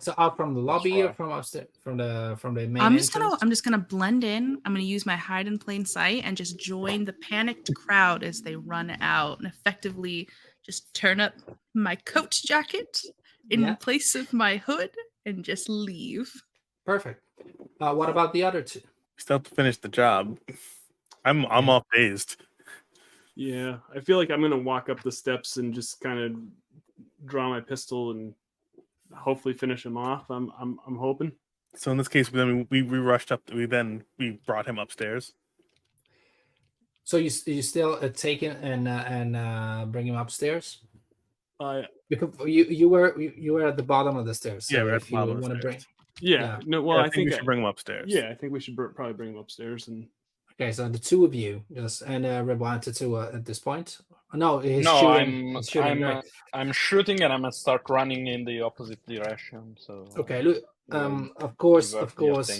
So 0.00 0.14
out 0.18 0.36
from 0.36 0.54
the 0.54 0.60
lobby 0.60 1.02
or 1.02 1.12
from 1.12 1.30
upstairs 1.30 1.68
from 1.82 1.96
the 1.98 2.36
from 2.38 2.54
the 2.54 2.66
main 2.66 2.82
I'm 2.82 2.96
just 2.96 3.12
gonna? 3.12 3.36
I'm 3.42 3.50
just 3.50 3.64
gonna 3.64 3.78
blend 3.78 4.24
in. 4.24 4.60
I'm 4.64 4.72
gonna 4.72 4.84
use 4.84 5.04
my 5.04 5.16
hide 5.16 5.46
in 5.46 5.58
plain 5.58 5.84
sight 5.84 6.22
and 6.24 6.36
just 6.36 6.58
join 6.58 7.04
the 7.04 7.12
panicked 7.14 7.74
crowd 7.74 8.22
as 8.24 8.40
they 8.42 8.56
run 8.56 8.96
out 9.00 9.38
and 9.38 9.46
effectively 9.46 10.28
just 10.64 10.92
turn 10.94 11.20
up 11.20 11.34
my 11.74 11.96
coat 11.96 12.30
jacket 12.44 13.02
in 13.50 13.60
Yeah. 13.62 13.74
place 13.74 14.14
of 14.14 14.32
my 14.32 14.56
hood 14.56 14.90
and 15.26 15.44
just 15.44 15.68
leave. 15.68 16.32
Perfect. 16.86 17.22
Uh, 17.80 17.94
what 17.94 18.08
about 18.08 18.32
the 18.32 18.42
other 18.42 18.62
two? 18.62 18.80
Still 19.18 19.36
have 19.38 19.44
to 19.44 19.54
finish 19.54 19.76
the 19.76 19.88
job. 19.88 20.38
I'm 21.24 21.44
I'm 21.46 21.68
off 21.68 21.84
dazed. 21.92 22.36
Yeah, 23.34 23.78
I 23.94 24.00
feel 24.00 24.16
like 24.16 24.30
I'm 24.30 24.40
gonna 24.40 24.58
walk 24.58 24.88
up 24.88 25.02
the 25.02 25.12
steps 25.12 25.56
and 25.58 25.74
just 25.74 26.00
kind 26.00 26.18
of 26.18 27.26
draw 27.26 27.48
my 27.48 27.60
pistol 27.60 28.10
and 28.12 28.34
hopefully 29.14 29.54
finish 29.54 29.84
him 29.86 29.96
off. 29.96 30.30
I'm 30.30 30.50
I'm 30.58 30.78
I'm 30.86 30.96
hoping. 30.96 31.32
So 31.76 31.90
in 31.90 31.96
this 31.98 32.08
case, 32.08 32.28
then 32.28 32.66
we 32.70 32.82
we 32.82 32.98
rushed 32.98 33.30
up. 33.32 33.42
We 33.52 33.66
then 33.66 34.04
we 34.18 34.40
brought 34.46 34.66
him 34.66 34.78
upstairs. 34.78 35.32
So 37.04 37.16
you 37.16 37.30
you 37.46 37.62
still 37.62 37.98
uh, 38.00 38.08
take 38.08 38.40
him 38.40 38.56
and 38.62 38.86
uh, 38.88 39.04
and 39.06 39.36
uh, 39.36 39.86
bring 39.86 40.06
him 40.06 40.16
upstairs 40.16 40.78
Uh, 41.58 41.82
because 42.08 42.30
you 42.46 42.64
you 42.64 42.88
were 42.88 43.18
you, 43.20 43.32
you 43.36 43.52
were 43.52 43.66
at 43.66 43.76
the 43.76 43.82
bottom 43.82 44.16
of 44.16 44.26
the 44.26 44.34
stairs. 44.34 44.68
Yeah, 44.70 44.84
we're 44.84 44.94
at 44.94 45.02
if 45.02 45.06
the 45.08 45.12
bottom 45.16 45.28
you 45.30 45.34
of 45.36 45.42
the 45.42 45.48
wanna 45.48 45.60
stairs. 45.60 45.86
yeah, 46.20 46.40
Yeah. 46.40 46.58
no. 46.66 46.82
Well, 46.82 46.98
Yeah, 46.98 47.04
I, 47.04 47.08
think, 47.10 47.26
we 47.28 47.32
I- 47.32 47.36
should 47.36 47.44
bring 47.46 47.58
him 47.60 47.66
upstairs. 47.66 48.06
Yeah, 48.08 48.28
I 48.30 48.34
think 48.34 48.52
we 48.52 48.60
should 48.60 48.76
br- 48.76 48.88
probably 48.96 49.14
bring 49.14 49.30
him 49.32 49.38
upstairs 49.38 49.88
and. 49.88 50.08
Okay, 50.54 50.72
so 50.72 50.88
the 50.90 50.98
two 50.98 51.24
of 51.24 51.34
you 51.34 51.64
just 51.72 52.02
and 52.02 52.26
uh, 52.26 52.42
Red 52.44 52.60
One 52.60 52.80
to 52.82 52.92
two 52.92 53.16
uh, 53.16 53.30
at 53.32 53.44
this 53.46 53.58
point. 53.58 53.98
No, 54.32 54.58
he's 54.58 54.84
no, 54.84 54.96
shooting. 55.00 55.10
I'm 55.10 55.54
he's 55.56 55.70
shooting, 55.70 55.90
I'm 55.90 56.02
right. 56.02 56.16
uh, 56.18 56.22
I'm 56.52 56.72
shooting 56.72 57.22
and 57.22 57.32
I'm 57.32 57.42
gonna 57.42 57.52
start 57.52 57.82
running 57.88 58.28
in 58.28 58.44
the 58.44 58.60
opposite 58.60 59.04
direction. 59.06 59.76
So 59.78 60.06
okay, 60.18 60.42
look. 60.42 60.62
Um, 60.92 61.32
of 61.36 61.56
course, 61.56 61.94
of 61.94 62.16
course, 62.16 62.50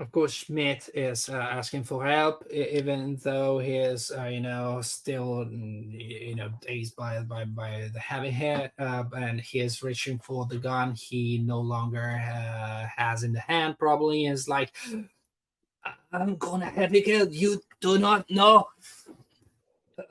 of 0.00 0.10
course, 0.10 0.32
Schmidt 0.32 0.90
is 0.92 1.28
uh, 1.28 1.36
asking 1.36 1.84
for 1.84 2.04
help, 2.04 2.44
even 2.50 3.16
though 3.22 3.58
he 3.58 3.76
is, 3.76 4.10
uh, 4.10 4.24
you 4.24 4.40
know, 4.40 4.80
still, 4.82 5.46
mm, 5.46 5.90
you 6.28 6.34
know, 6.34 6.50
dazed 6.60 6.96
by 6.96 7.20
by 7.20 7.44
by 7.44 7.88
the 7.94 8.00
heavy 8.00 8.30
hit, 8.30 8.72
uh, 8.78 9.04
and 9.16 9.40
he 9.40 9.60
is 9.60 9.82
reaching 9.82 10.18
for 10.18 10.46
the 10.46 10.58
gun. 10.58 10.94
He 10.94 11.38
no 11.38 11.60
longer 11.60 12.20
uh, 12.20 12.86
has 12.96 13.22
in 13.22 13.32
the 13.32 13.40
hand. 13.40 13.78
Probably 13.78 14.26
is 14.26 14.48
like, 14.48 14.74
"I- 15.84 15.94
I'm 16.12 16.36
gonna 16.36 16.66
heavy 16.66 17.00
kill. 17.00 17.32
You 17.32 17.62
do 17.80 17.98
not 17.98 18.28
know 18.30 18.66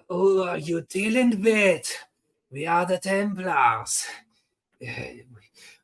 who 0.09 0.43
are 0.43 0.57
you 0.57 0.81
dealing 0.81 1.41
with. 1.41 1.91
We 2.51 2.67
are 2.67 2.85
the 2.85 2.97
Templars. 2.97 4.05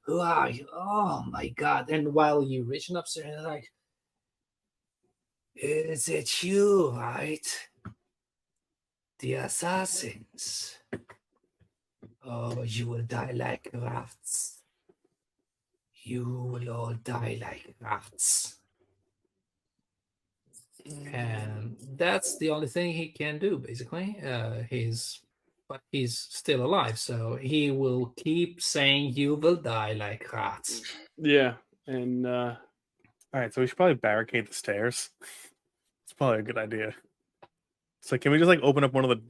Who 0.03 0.19
are 0.19 0.49
you? 0.49 0.67
Oh 0.73 1.23
my 1.29 1.49
god. 1.49 1.89
And 1.89 2.13
while 2.13 2.43
you 2.43 2.63
reaching 2.63 2.95
upstairs, 2.95 3.27
you're 3.31 3.41
like, 3.41 3.71
is 5.55 6.07
it 6.07 6.43
you, 6.43 6.91
right? 6.91 7.69
The 9.19 9.33
assassins. 9.33 10.77
Oh, 12.23 12.63
you 12.63 12.87
will 12.87 13.01
die 13.01 13.33
like 13.35 13.69
rats. 13.73 14.59
You 16.03 16.23
will 16.25 16.69
all 16.69 16.93
die 17.03 17.37
like 17.41 17.75
rats. 17.81 18.58
And 21.11 21.77
that's 21.95 22.37
the 22.37 22.49
only 22.49 22.67
thing 22.67 22.93
he 22.93 23.09
can 23.09 23.39
do, 23.39 23.57
basically. 23.57 24.17
Uh, 24.25 24.63
he's 24.69 25.21
but 25.67 25.81
he's 25.91 26.17
still 26.17 26.65
alive, 26.65 26.97
so 26.97 27.37
he 27.39 27.69
will 27.69 28.07
keep 28.17 28.59
saying 28.59 29.13
you 29.13 29.35
will 29.35 29.55
die 29.55 29.93
like 29.93 30.33
rats. 30.33 30.81
Yeah, 31.17 31.53
and 31.85 32.25
uh, 32.25 32.55
All 33.31 33.39
right, 33.39 33.53
so 33.53 33.61
we 33.61 33.67
should 33.67 33.77
probably 33.77 33.93
barricade 33.95 34.47
the 34.47 34.53
stairs. 34.53 35.11
It's 36.05 36.13
probably 36.17 36.39
a 36.39 36.43
good 36.43 36.57
idea. 36.57 36.95
So 38.01 38.17
can 38.17 38.31
we 38.31 38.39
just 38.39 38.47
like 38.47 38.61
open 38.63 38.83
up 38.83 38.93
one 38.93 39.05
of 39.05 39.11
the 39.11 39.21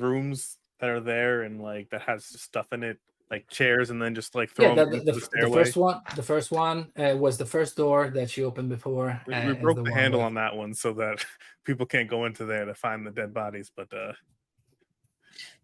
rooms 0.00 0.58
that 0.78 0.90
are 0.90 1.00
there 1.00 1.42
and 1.42 1.60
like 1.60 1.90
that 1.90 2.02
has 2.02 2.24
stuff 2.24 2.68
in 2.72 2.84
it, 2.84 2.98
like 3.30 3.48
chairs, 3.48 3.90
and 3.90 4.00
then 4.00 4.14
just 4.14 4.34
like 4.34 4.50
throw 4.50 4.68
yeah, 4.68 4.74
them 4.74 4.90
the, 4.90 4.98
the, 4.98 5.12
the, 5.12 5.28
the 5.42 5.50
first 5.52 5.76
one, 5.76 6.00
the 6.14 6.22
first 6.22 6.50
one 6.50 6.90
uh, 6.96 7.16
was 7.16 7.36
the 7.36 7.46
first 7.46 7.76
door 7.76 8.08
that 8.10 8.30
she 8.30 8.44
opened 8.44 8.68
before. 8.68 9.20
we, 9.26 9.34
uh, 9.34 9.46
we 9.46 9.52
is 9.52 9.58
broke 9.58 9.82
the, 9.84 9.92
handle 9.92 10.20
with- 10.20 10.26
on 10.26 10.34
that 10.34 10.54
one 10.54 10.72
so 10.72 10.92
that 10.92 11.24
people 11.64 11.86
can't 11.86 12.08
go 12.08 12.24
into 12.26 12.44
there 12.44 12.64
to 12.64 12.74
find 12.74 13.06
the 13.06 13.10
dead 13.10 13.34
bodies, 13.34 13.70
but 13.74 13.92
uh 13.92 14.12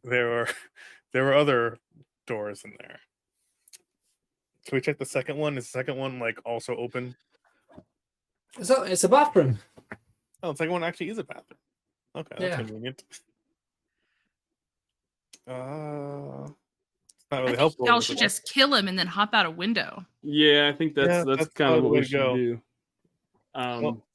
there 0.04 0.28
were 0.28 0.48
there 1.12 1.24
were 1.24 1.34
other 1.34 1.78
doors 2.26 2.62
in 2.64 2.74
there. 2.80 2.98
Can 4.66 4.76
we 4.76 4.80
check 4.80 4.98
the 4.98 5.04
second 5.04 5.36
one? 5.36 5.56
Is 5.58 5.64
the 5.64 5.70
second 5.78 5.96
one 5.96 6.18
like 6.18 6.38
also 6.44 6.76
open? 6.76 7.14
So 8.60 8.82
it's 8.82 9.04
a 9.04 9.08
bathroom. 9.08 9.58
Oh, 10.42 10.52
the 10.52 10.58
second 10.58 10.72
one 10.72 10.84
actually 10.84 11.08
is 11.10 11.18
a 11.18 11.24
bathroom. 11.24 11.58
Okay, 12.16 12.36
that's 12.38 12.50
Yeah. 12.50 12.56
convenient. 12.56 13.04
Uh, 15.46 16.48
not 17.32 17.38
really 17.38 17.44
I 17.44 17.48
think 17.50 17.58
helpful. 17.58 17.86
y'all 17.86 18.00
should 18.00 18.18
just 18.18 18.44
kill 18.44 18.74
him 18.74 18.86
and 18.88 18.98
then 18.98 19.06
hop 19.06 19.34
out 19.34 19.46
a 19.46 19.50
window. 19.50 20.04
yeah, 20.22 20.70
I 20.72 20.76
think 20.76 20.94
that's 20.94 21.08
Yeah, 21.08 21.24
that's, 21.24 21.44
that's 21.44 21.54
kind 21.54 21.74
of 21.74 21.82
what 21.84 21.92
we 21.92 22.02
should 22.04 22.12
go. 22.12 22.36
do. 22.36 22.60
Um, 23.54 23.82
Well- 23.82 24.06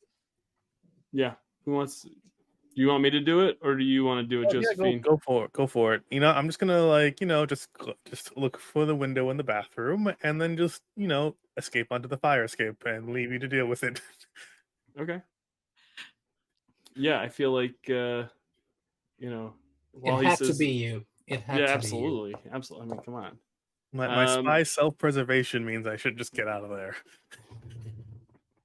yeah. 1.11 1.33
Who 1.65 1.71
wants? 1.73 2.03
Do 2.03 2.81
you 2.83 2.87
want 2.89 3.01
me 3.01 3.09
to 3.09 3.19
do 3.19 3.41
it, 3.41 3.57
or 3.63 3.75
do 3.75 3.83
you 3.83 4.05
want 4.05 4.21
to 4.23 4.27
do 4.27 4.43
it, 4.43 4.49
Oh, 4.51 4.53
yeah, 4.59 4.61
go, 4.61 4.69
Josephine? 4.83 5.01
go 5.01 5.17
for 5.17 5.45
it. 5.45 5.51
Go 5.53 5.65
for 5.65 5.95
it. 5.95 6.03
You 6.11 6.19
know, 6.19 6.29
I'm 6.29 6.47
just 6.47 6.59
gonna 6.59 6.83
like, 6.85 7.19
you 7.19 7.25
know, 7.27 7.45
just 7.45 7.69
just 8.05 8.37
look 8.37 8.57
for 8.59 8.85
the 8.85 8.95
window 8.95 9.31
in 9.31 9.37
the 9.37 9.43
bathroom 9.43 10.13
and 10.21 10.39
then 10.39 10.55
just, 10.55 10.83
you 10.95 11.07
know, 11.07 11.35
escape 11.57 11.87
onto 11.91 12.07
the 12.07 12.17
fire 12.17 12.43
escape 12.43 12.83
and 12.85 13.09
leave 13.11 13.31
you 13.31 13.39
to 13.39 13.47
deal 13.47 13.65
with 13.65 13.83
it. 13.83 13.99
Okay. 14.99 15.21
Yeah, 16.95 17.19
I 17.19 17.29
feel 17.29 17.51
like 17.51 17.75
uh, 17.89 18.23
you 19.19 19.29
know. 19.29 19.53
While 19.91 20.19
it 20.19 20.23
he 20.23 20.29
had 20.29 20.37
says, 20.37 20.49
to 20.49 20.55
be 20.57 20.69
you. 20.69 21.05
It 21.27 21.41
had 21.41 21.59
yeah, 21.59 21.65
to 21.67 21.71
absolutely, 21.73 22.35
absolutely. 22.53 22.87
I 22.87 22.95
mean, 22.95 23.03
come 23.03 23.15
on. 23.15 23.37
My, 23.93 24.07
my 24.07 24.25
Um, 24.25 24.43
spy 24.45 24.63
self-preservation 24.63 25.65
means 25.65 25.87
I 25.87 25.97
should 25.97 26.17
just 26.17 26.33
get 26.33 26.47
out 26.47 26.63
of 26.63 26.69
there. 26.69 26.95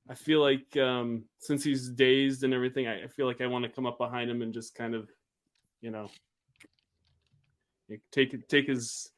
I 0.08 0.14
feel 0.14 0.40
like 0.40 0.76
um, 0.76 1.24
since 1.38 1.64
he's 1.64 1.88
dazed 1.88 2.44
and 2.44 2.52
everything, 2.52 2.86
I, 2.86 3.04
I 3.04 3.06
feel 3.08 3.26
like 3.26 3.40
I 3.40 3.46
want 3.46 3.64
to 3.64 3.70
come 3.70 3.86
up 3.86 3.98
behind 3.98 4.30
him 4.30 4.42
and 4.42 4.52
just 4.52 4.74
kind 4.74 4.94
of, 4.94 5.08
you 5.80 5.90
know, 5.90 6.10
like, 7.88 8.00
take 8.10 8.46
take 8.48 8.66
his 8.66 9.10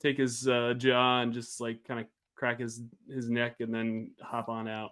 take 0.00 0.16
his 0.16 0.48
uh, 0.48 0.74
jaw 0.78 1.20
and 1.20 1.32
just 1.32 1.60
like 1.60 1.84
kind 1.84 2.00
of 2.00 2.06
crack 2.34 2.60
his 2.60 2.82
his 3.08 3.28
neck 3.28 3.56
and 3.60 3.74
then 3.74 4.12
hop 4.22 4.48
on 4.48 4.66
out. 4.68 4.90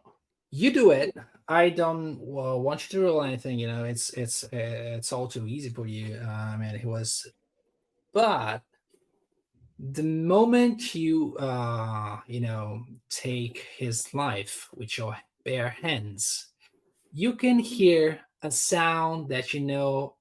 You. 0.50 0.68
you 0.68 0.74
do 0.74 0.90
it. 0.90 1.16
I 1.48 1.70
don't 1.70 2.18
well, 2.20 2.60
want 2.60 2.92
you 2.92 2.98
to 2.98 3.04
roll 3.06 3.22
anything. 3.22 3.58
You 3.58 3.68
know, 3.68 3.84
it's 3.84 4.10
it's 4.10 4.44
uh, 4.44 4.48
it's 4.52 5.12
all 5.12 5.28
too 5.28 5.46
easy 5.46 5.70
for 5.70 5.86
you. 5.86 6.18
Uh, 6.22 6.28
I 6.28 6.56
mean, 6.56 6.78
he 6.78 6.86
was, 6.86 7.26
but 8.16 8.62
the 9.78 10.02
moment 10.02 10.94
you 10.94 11.36
uh 11.36 12.18
you 12.26 12.40
know 12.40 12.82
take 13.10 13.66
his 13.76 14.14
life 14.14 14.70
with 14.74 14.96
your 14.96 15.14
bare 15.44 15.68
hands, 15.68 16.46
you 17.12 17.34
can 17.34 17.58
hear 17.58 18.18
a 18.42 18.50
sound 18.50 19.28
that 19.28 19.52
you 19.52 19.60
know 19.60 20.14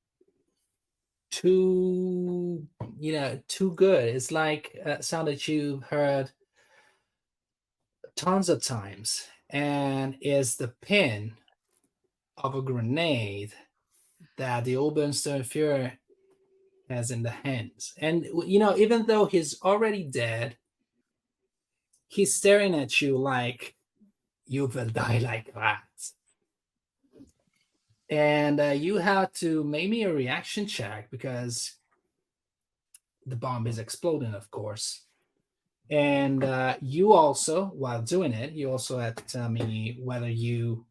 too 1.31 2.67
you 2.99 3.13
know 3.13 3.39
too 3.47 3.71
good. 3.75 4.13
It's 4.13 4.29
like 4.29 4.77
a 4.83 5.01
sound 5.01 5.29
that 5.29 5.47
you've 5.47 5.83
heard 5.83 6.29
tons 8.17 8.49
of 8.49 8.61
times 8.61 9.25
and 9.51 10.17
is 10.19 10.57
the 10.57 10.73
pin 10.81 11.31
of 12.35 12.55
a 12.55 12.61
grenade 12.61 13.53
that 14.37 14.65
the 14.65 14.73
Oberstern 14.73 15.43
Führer 15.43 15.93
has 16.89 17.11
in 17.11 17.23
the 17.23 17.31
hands. 17.31 17.93
And 17.97 18.25
you 18.45 18.59
know, 18.59 18.75
even 18.77 19.05
though 19.05 19.25
he's 19.25 19.61
already 19.61 20.03
dead, 20.03 20.57
he's 22.07 22.33
staring 22.33 22.75
at 22.75 23.01
you 23.01 23.17
like 23.17 23.75
you 24.47 24.67
will 24.67 24.87
die 24.87 25.19
like 25.19 25.53
that. 25.53 25.81
And 28.09 28.59
uh, 28.59 28.65
you 28.65 28.97
have 28.97 29.33
to 29.33 29.63
make 29.63 29.89
me 29.89 30.03
a 30.03 30.13
reaction 30.13 30.67
check 30.67 31.09
because 31.09 31.75
the 33.25 33.35
bomb 33.35 33.65
is 33.65 33.79
exploding, 33.79 34.35
of 34.35 34.51
course. 34.51 35.01
And 35.89 36.43
uh, 36.43 36.75
you 36.81 37.13
also, 37.13 37.65
while 37.67 38.01
doing 38.01 38.33
it, 38.33 38.53
you 38.53 38.71
also 38.71 38.99
have 38.99 39.15
to 39.15 39.25
tell 39.25 39.49
me 39.49 39.97
whether 39.99 40.29
you 40.29 40.85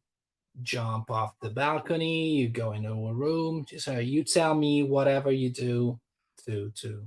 jump 0.62 1.10
off 1.10 1.34
the 1.40 1.50
balcony, 1.50 2.30
you 2.30 2.48
go 2.48 2.72
into 2.72 2.90
a 2.90 3.12
room. 3.12 3.66
So 3.78 3.98
you 3.98 4.24
tell 4.24 4.54
me 4.54 4.82
whatever 4.82 5.32
you 5.32 5.50
do 5.50 5.98
to 6.46 6.70
to 6.76 7.06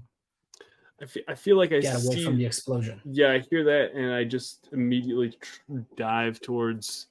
I 1.01 1.05
feel, 1.05 1.23
I 1.27 1.35
feel 1.35 1.57
like 1.57 1.71
I 1.71 1.79
get 1.79 1.93
away 1.93 2.15
see. 2.15 2.25
from 2.25 2.37
the 2.37 2.45
explosion. 2.45 2.99
Yeah, 3.05 3.31
I 3.31 3.39
hear 3.39 3.63
that, 3.63 3.91
and 3.93 4.13
I 4.13 4.23
just 4.23 4.67
immediately 4.71 5.29
tr- 5.39 5.79
dive 5.95 6.41
towards 6.41 7.07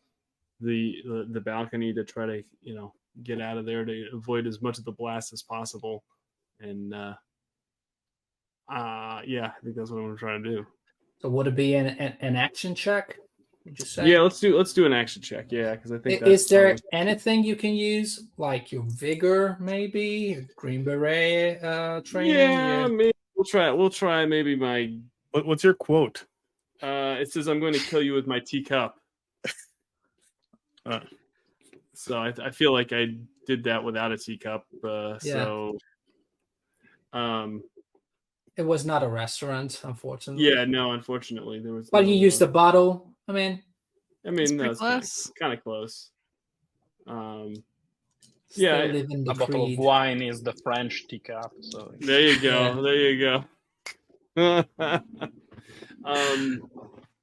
the, 0.60 0.96
the 1.04 1.28
the 1.32 1.40
balcony 1.40 1.92
to 1.92 2.02
try 2.02 2.26
to 2.26 2.42
you 2.62 2.74
know 2.74 2.92
get 3.22 3.40
out 3.40 3.58
of 3.58 3.64
there 3.64 3.84
to 3.84 4.08
avoid 4.12 4.46
as 4.46 4.60
much 4.60 4.78
of 4.78 4.84
the 4.84 4.92
blast 4.92 5.32
as 5.32 5.42
possible. 5.42 6.02
And 6.60 6.92
uh, 6.92 7.14
uh 8.72 9.22
yeah, 9.24 9.52
I 9.56 9.60
think 9.62 9.76
that's 9.76 9.90
what 9.90 10.00
I'm 10.00 10.16
trying 10.16 10.42
to 10.42 10.50
to 10.50 10.56
do. 10.56 10.66
So 11.20 11.28
would 11.30 11.46
it 11.46 11.54
be 11.54 11.76
an, 11.76 11.86
an, 11.86 12.16
an 12.20 12.36
action 12.36 12.74
check? 12.74 13.18
Would 13.66 13.78
you 13.80 13.84
say? 13.84 14.06
Yeah, 14.08 14.20
let's 14.20 14.38
do 14.38 14.56
let's 14.56 14.72
do 14.72 14.86
an 14.86 14.92
action 14.92 15.20
check. 15.20 15.50
Yeah, 15.50 15.74
because 15.74 15.90
I 15.90 15.96
I- 15.96 15.98
think 15.98 16.22
Is 16.22 16.46
there 16.46 16.66
almost- 16.68 16.84
anything 16.92 17.42
you 17.44 17.56
can 17.56 17.74
use, 17.74 18.24
like 18.38 18.70
your 18.70 18.84
vigor, 18.86 19.56
maybe 19.60 20.46
Green 20.54 20.84
Beret 20.84 21.62
uh, 21.64 22.00
training? 22.04 22.36
Yeah, 22.36 22.80
your- 22.86 22.88
maybe 22.88 23.12
we'll 23.34 23.44
try. 23.44 23.70
We'll 23.72 23.90
try 23.90 24.24
maybe 24.24 24.54
my. 24.54 24.96
What, 25.32 25.46
what's 25.46 25.64
your 25.64 25.74
quote? 25.74 26.24
Uh, 26.80 27.16
it 27.18 27.32
says 27.32 27.48
I'm 27.48 27.58
going 27.58 27.72
to 27.72 27.80
kill 27.80 28.02
you 28.02 28.12
with 28.14 28.26
my 28.26 28.38
teacup. 28.40 28.98
Uh. 30.84 31.00
So 31.94 32.16
I, 32.18 32.32
I 32.40 32.50
feel 32.50 32.72
like 32.72 32.92
I 32.92 33.16
did 33.46 33.64
that 33.64 33.82
without 33.82 34.12
a 34.12 34.18
teacup. 34.18 34.66
Uh, 34.84 35.18
Yeah. 35.24 35.44
So, 35.44 35.78
um, 37.12 37.64
It 38.56 38.62
was 38.62 38.84
not 38.86 39.02
a 39.02 39.08
restaurant, 39.08 39.80
unfortunately. 39.82 40.48
yeah, 40.48 40.64
no, 40.66 40.92
unfortunately 40.92 41.58
there 41.58 41.72
was. 41.72 41.90
But 41.90 42.04
you 42.06 42.14
no, 42.14 42.20
used 42.20 42.40
uh, 42.40 42.46
the 42.46 42.52
bottle. 42.52 43.15
I 43.28 43.32
mean, 43.32 43.62
I 44.26 44.30
mean, 44.30 44.36
pretty 44.36 44.56
that's 44.56 44.80
kind 44.80 44.94
of, 44.94 45.00
close. 45.00 45.32
kind 45.38 45.52
of 45.52 45.62
close. 45.62 46.10
Um, 47.06 47.54
still 48.48 48.64
Yeah, 48.64 48.76
I- 48.82 48.86
living 48.86 49.24
the 49.24 49.32
A 49.32 49.34
bottle 49.34 49.72
of 49.72 49.78
wine 49.78 50.22
is 50.22 50.42
the 50.42 50.52
French 50.64 51.06
teacup. 51.08 51.52
So 51.60 51.92
there 52.00 52.20
you 52.20 52.40
go. 52.40 52.60
Yeah. 52.60 52.80
There 52.82 53.10
you 53.10 53.20
go. 53.20 53.44
um, 56.04 56.70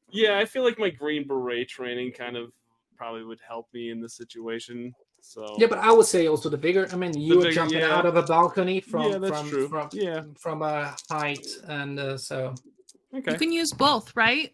yeah, 0.09 0.37
I 0.39 0.45
feel 0.45 0.63
like 0.63 0.79
my 0.79 0.89
Green 0.89 1.27
Beret 1.27 1.69
training 1.69 2.11
kind 2.13 2.37
of 2.37 2.51
probably 2.97 3.23
would 3.23 3.39
help 3.47 3.67
me 3.73 3.91
in 3.91 4.01
this 4.01 4.15
situation. 4.15 4.93
So 5.21 5.55
Yeah, 5.57 5.67
but 5.67 5.79
I 5.79 5.91
would 5.91 6.05
say 6.05 6.27
also 6.27 6.49
the 6.49 6.57
bigger. 6.57 6.87
I 6.91 6.95
mean, 6.95 7.17
you 7.17 7.37
were 7.39 7.51
jumping 7.51 7.79
yeah. 7.79 7.95
out 7.95 8.05
of 8.05 8.15
a 8.15 8.23
balcony 8.23 8.81
from 8.81 9.11
yeah, 9.11 9.17
that's 9.19 9.39
from, 9.39 9.49
true. 9.49 9.67
from 9.69 9.89
yeah, 9.93 10.21
from 10.37 10.61
a 10.61 10.95
height, 11.09 11.45
and 11.67 11.99
uh, 11.99 12.17
so 12.17 12.53
okay. 13.15 13.31
You 13.31 13.37
can 13.37 13.51
use 13.51 13.71
both, 13.71 14.15
right? 14.15 14.51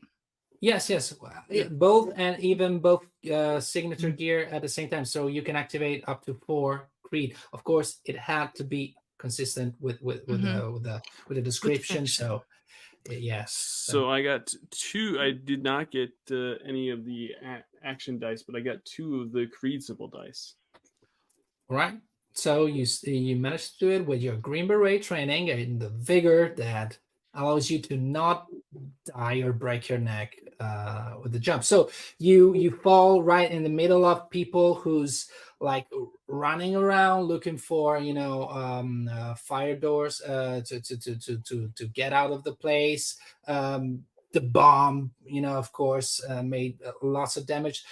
Yes, 0.62 0.90
yes, 0.90 1.14
Yeah. 1.22 1.42
yeah, 1.50 1.68
both 1.70 2.14
and 2.16 2.40
even 2.40 2.80
both 2.80 3.04
uh, 3.32 3.60
signature 3.60 4.12
gear 4.12 4.48
at 4.52 4.62
the 4.62 4.68
same 4.70 4.90
time. 4.90 5.06
So 5.06 5.28
you 5.28 5.42
can 5.42 5.56
activate 5.56 6.04
up 6.08 6.26
to 6.26 6.34
four 6.46 6.90
creed. 7.04 7.36
Of 7.54 7.64
course, 7.64 8.00
it 8.06 8.18
had 8.18 8.54
to 8.56 8.64
be 8.64 8.96
consistent 9.18 9.76
with 9.80 10.02
with 10.02 10.22
with, 10.28 10.42
Mhm. 10.42 10.56
the, 10.60 10.72
with 10.72 10.84
the 10.84 11.02
with 11.28 11.36
the 11.38 11.42
description. 11.42 12.08
So 12.08 12.44
yes. 13.10 13.52
So 13.90 14.10
I 14.10 14.22
got 14.22 14.54
two. 14.72 15.18
I 15.20 15.32
did 15.32 15.64
not 15.64 15.92
get 15.92 16.12
uh, 16.32 16.56
any 16.66 16.90
of 16.90 17.06
the 17.06 17.32
a- 17.44 17.66
action 17.84 18.20
dice, 18.20 18.44
but 18.44 18.56
I 18.56 18.62
got 18.62 18.84
two 18.86 19.22
of 19.22 19.32
the 19.32 19.48
Creed 19.48 19.84
symbol 19.84 20.08
dice. 20.08 20.56
right? 21.70 22.00
So 22.34 22.66
you 22.68 22.84
s- 22.84 23.04
you 23.04 23.36
managed 23.36 23.80
to 23.80 23.86
do 23.86 23.92
it 23.92 24.06
with 24.06 24.22
your 24.22 24.38
Green 24.38 24.68
Beret 24.68 25.04
training 25.04 25.50
and 25.50 25.80
the 25.80 25.90
vigor 25.90 26.54
that 26.58 26.98
allows 27.34 27.70
you 27.70 27.80
to 27.80 27.98
not 27.98 28.48
die 29.06 29.38
or 29.38 29.54
break 29.54 29.90
your 29.90 30.00
neck 30.00 30.38
uh, 30.60 31.16
with 31.22 31.32
the 31.32 31.40
jump. 31.40 31.64
So 31.64 31.90
you 32.18 32.54
you 32.54 32.72
fall 32.72 33.24
right 33.24 33.50
in 33.50 33.64
the 33.64 33.70
middle 33.70 34.06
of 34.06 34.30
people 34.30 34.76
who's 34.76 35.28
like 35.60 35.88
running 36.28 36.76
around 36.76 37.24
looking 37.24 37.58
for 37.58 37.98
you 37.98 38.14
know 38.14 38.48
um, 38.50 39.10
uh, 39.12 39.36
fire 39.36 39.76
doors 39.76 40.22
uh, 40.22 40.62
to, 40.66 40.80
to, 40.82 40.98
to 40.98 41.16
to 41.20 41.38
to 41.38 41.72
to 41.76 41.88
get 41.88 42.14
out 42.14 42.32
of 42.32 42.44
the 42.44 42.54
place. 42.54 43.18
Um, 43.48 44.04
the 44.32 44.42
bomb, 44.42 45.12
you 45.26 45.42
know, 45.42 45.54
of 45.54 45.72
course, 45.72 46.24
uh, 46.30 46.44
made 46.44 46.80
uh, 46.86 46.92
lots 47.02 47.36
of 47.36 47.46
damage. 47.46 47.84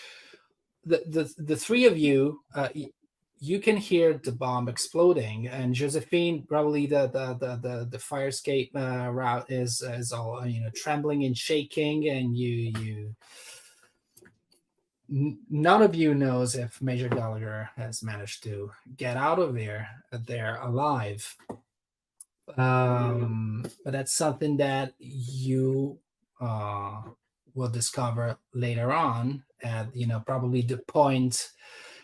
The 0.86 1.04
the 1.08 1.34
the 1.42 1.56
three 1.56 1.86
of 1.86 1.98
you, 1.98 2.42
uh, 2.54 2.70
you 3.40 3.60
can 3.60 3.78
hear 3.78 4.20
the 4.24 4.32
bomb 4.32 4.68
exploding, 4.68 5.48
and 5.48 5.74
Josephine, 5.74 6.44
probably 6.48 6.86
the 6.86 7.08
the 7.08 7.34
the 7.40 7.56
the, 7.62 7.88
the 7.92 8.00
fire 8.00 8.28
escape 8.28 8.72
uh, 8.76 9.10
route 9.12 9.52
is 9.52 9.82
is 9.82 10.12
all 10.12 10.40
uh, 10.40 10.46
you 10.46 10.62
know 10.62 10.70
trembling 10.76 11.24
and 11.26 11.38
shaking, 11.38 12.10
and 12.10 12.36
you 12.36 12.74
you. 12.80 13.16
None 15.10 15.82
of 15.82 15.96
you 15.96 16.14
knows 16.14 16.56
if 16.56 16.82
Major 16.82 17.08
Gallagher 17.08 17.70
has 17.78 18.04
managed 18.04 18.44
to 18.44 18.72
get 18.98 19.16
out 19.16 19.40
of 19.40 19.56
there 19.56 19.88
there 20.12 20.58
alive. 20.62 21.34
Um, 22.58 23.66
but 23.86 23.94
that's 23.94 24.14
something 24.14 24.58
that 24.58 24.94
you 25.00 25.98
uh, 26.42 27.04
will 27.54 27.70
discover 27.70 28.38
later 28.54 28.92
on 28.92 29.44
at 29.64 29.96
you 29.96 30.08
know 30.08 30.22
probably 30.26 30.62
the 30.62 30.78
point 30.78 31.52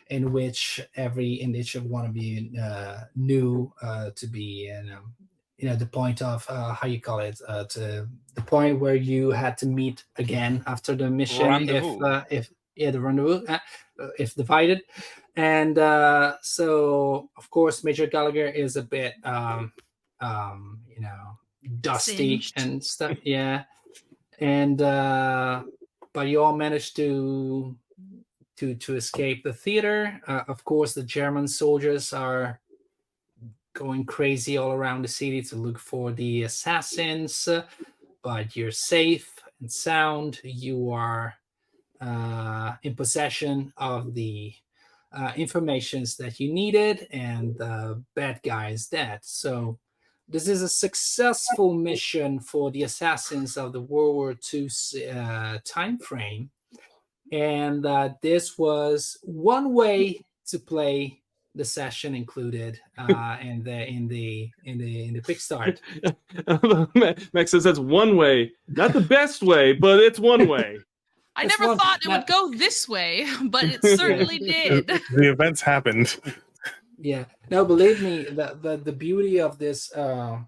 in 0.10 0.32
which 0.32 0.82
every 0.96 1.34
in 1.42 1.56
each 1.56 1.76
of 1.76 1.86
one 1.86 2.06
of 2.06 2.16
you 2.16 2.50
uh, 2.60 3.02
knew 3.16 3.72
uh, 3.82 4.10
to 4.16 4.28
be 4.28 4.68
and 4.68 4.92
um, 4.92 5.14
you 5.58 5.70
know 5.70 5.76
the 5.76 5.86
point 5.86 6.22
of 6.22 6.46
uh, 6.50 6.74
how 6.74 6.88
you 6.88 7.00
call 7.00 7.20
it 7.20 7.40
uh, 7.48 7.64
to 7.66 8.08
the 8.36 8.42
point 8.42 8.80
where 8.80 8.96
you 8.96 9.32
had 9.32 9.58
to 9.58 9.66
meet 9.66 10.04
again 10.18 10.64
after 10.68 10.96
the 10.96 11.10
mission 11.10 11.48
Rendezvous. 11.48 11.96
if 11.96 12.04
uh, 12.04 12.24
if 12.30 12.52
yeah 12.76 12.92
the 12.92 13.00
rendezvous 13.00 13.46
uh, 13.48 13.60
uh, 14.02 14.08
if 14.20 14.36
divided 14.36 14.82
and 15.36 15.78
uh, 15.78 16.36
so 16.42 17.30
of 17.38 17.50
course 17.50 17.84
major 17.84 18.08
gallagher 18.08 18.48
is 18.48 18.76
a 18.76 18.84
bit 18.84 19.14
um, 19.24 19.72
um, 20.20 20.80
you 20.88 21.02
know 21.02 21.38
dusty 21.82 22.42
Singed. 22.42 22.54
and 22.58 22.84
stuff 22.84 23.18
yeah 23.24 23.64
and 24.40 24.82
uh 24.82 25.64
but 26.14 26.28
you 26.28 26.42
all 26.44 26.56
managed 26.56 26.96
to 26.96 27.76
to 28.58 28.76
to 28.76 28.96
escape 28.96 29.44
the 29.44 29.54
theater. 29.54 30.22
Uh, 30.28 30.44
of 30.48 30.64
course 30.64 30.94
the 30.94 31.04
german 31.04 31.48
soldiers 31.48 32.14
are 32.14 32.60
going 33.74 34.06
crazy 34.06 34.58
all 34.58 34.72
around 34.72 35.02
the 35.02 35.08
city 35.08 35.42
to 35.42 35.56
look 35.56 35.80
for 35.80 36.12
the 36.12 36.44
assassins 36.44 37.50
but 38.24 38.56
you're 38.56 38.72
safe 38.72 39.40
and 39.60 39.72
sound. 39.72 40.40
You 40.44 40.92
are 40.92 41.36
uh, 42.02 42.74
in 42.84 42.96
possession 42.96 43.74
of 43.78 44.14
the 44.16 44.54
uh, 45.12 45.34
informations 45.36 46.16
that 46.18 46.40
you 46.40 46.52
needed 46.52 47.08
and 47.12 47.56
the 47.58 48.02
bad 48.16 48.40
guy 48.44 48.70
is 48.70 48.88
dead. 48.88 49.20
So 49.22 49.78
this 50.28 50.48
is 50.48 50.62
a 50.62 50.70
successful 50.70 51.74
mission 51.74 52.40
for 52.40 52.72
the 52.72 52.84
assassins 52.84 53.58
of 53.58 53.74
the 53.74 53.82
World 53.82 54.16
War 54.16 54.36
II 54.54 54.70
uh, 55.12 55.60
time 55.66 56.00
frame, 56.00 56.50
and 57.32 57.86
uh, 57.86 58.10
this 58.22 58.58
was 58.58 59.18
one 59.24 59.74
way 59.74 60.24
to 60.48 60.60
play 60.60 61.20
the 61.56 61.64
session 61.66 62.16
included 62.16 62.80
uh, 62.98 63.38
in 63.42 63.64
the 63.64 63.88
in 63.88 64.08
the 64.08 64.50
in 64.66 64.78
the 64.78 65.06
in 65.08 65.14
the 65.14 65.22
quick 65.22 65.40
start. 65.40 65.80
Max 67.34 67.52
says 67.52 67.64
that's 67.64 67.80
one 67.80 68.18
way, 68.18 68.52
not 68.68 68.94
the 68.94 69.02
best 69.02 69.42
way, 69.44 69.74
but 69.74 70.00
it's 70.00 70.20
one 70.20 70.48
way. 70.48 70.78
I 71.36 71.44
It's 71.46 71.58
never 71.60 71.70
one- 71.70 71.78
thought 71.80 72.00
it 72.04 72.10
not- 72.10 72.20
would 72.22 72.28
go 72.28 72.52
this 72.58 72.88
way, 72.88 73.28
but 73.46 73.64
it 73.66 73.82
certainly 73.84 74.38
did. 74.40 74.88
the 75.16 75.32
events 75.32 75.62
happened. 75.62 76.16
Yeah, 77.00 77.26
no, 77.50 77.66
believe 77.66 78.02
me, 78.02 78.24
the 78.24 78.58
the, 78.62 78.78
the 78.78 78.92
beauty 78.92 79.40
of 79.42 79.58
this 79.58 79.92
uh, 79.94 80.40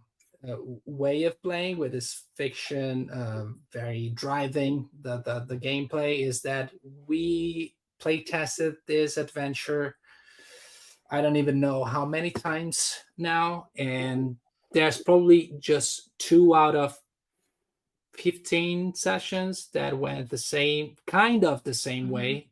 uh, 0.48 0.58
way 0.86 1.24
of 1.24 1.42
playing 1.42 1.78
with 1.78 1.92
this 1.92 2.26
fiction, 2.36 3.10
uh, 3.10 3.46
very 3.72 4.12
driving 4.16 4.90
the, 5.02 5.22
the 5.24 5.46
the 5.48 5.58
gameplay 5.58 6.26
is 6.26 6.42
that 6.42 6.72
we 7.08 7.76
play 8.00 8.24
tested 8.24 8.76
this 8.88 9.18
adventure. 9.18 9.96
I 11.10 11.22
don't 11.22 11.36
even 11.36 11.60
know 11.60 11.84
how 11.84 12.06
many 12.06 12.32
times 12.32 12.98
now, 13.18 13.68
and 13.78 14.38
there's 14.72 15.02
probably 15.02 15.54
just 15.60 16.12
two 16.18 16.56
out 16.56 16.76
of 16.76 16.98
15 18.18 18.96
sessions 18.96 19.70
that 19.74 19.98
went 19.98 20.30
the 20.30 20.38
same 20.38 20.96
kind 21.06 21.44
of 21.44 21.64
the 21.64 21.74
same 21.74 22.10
way 22.10 22.50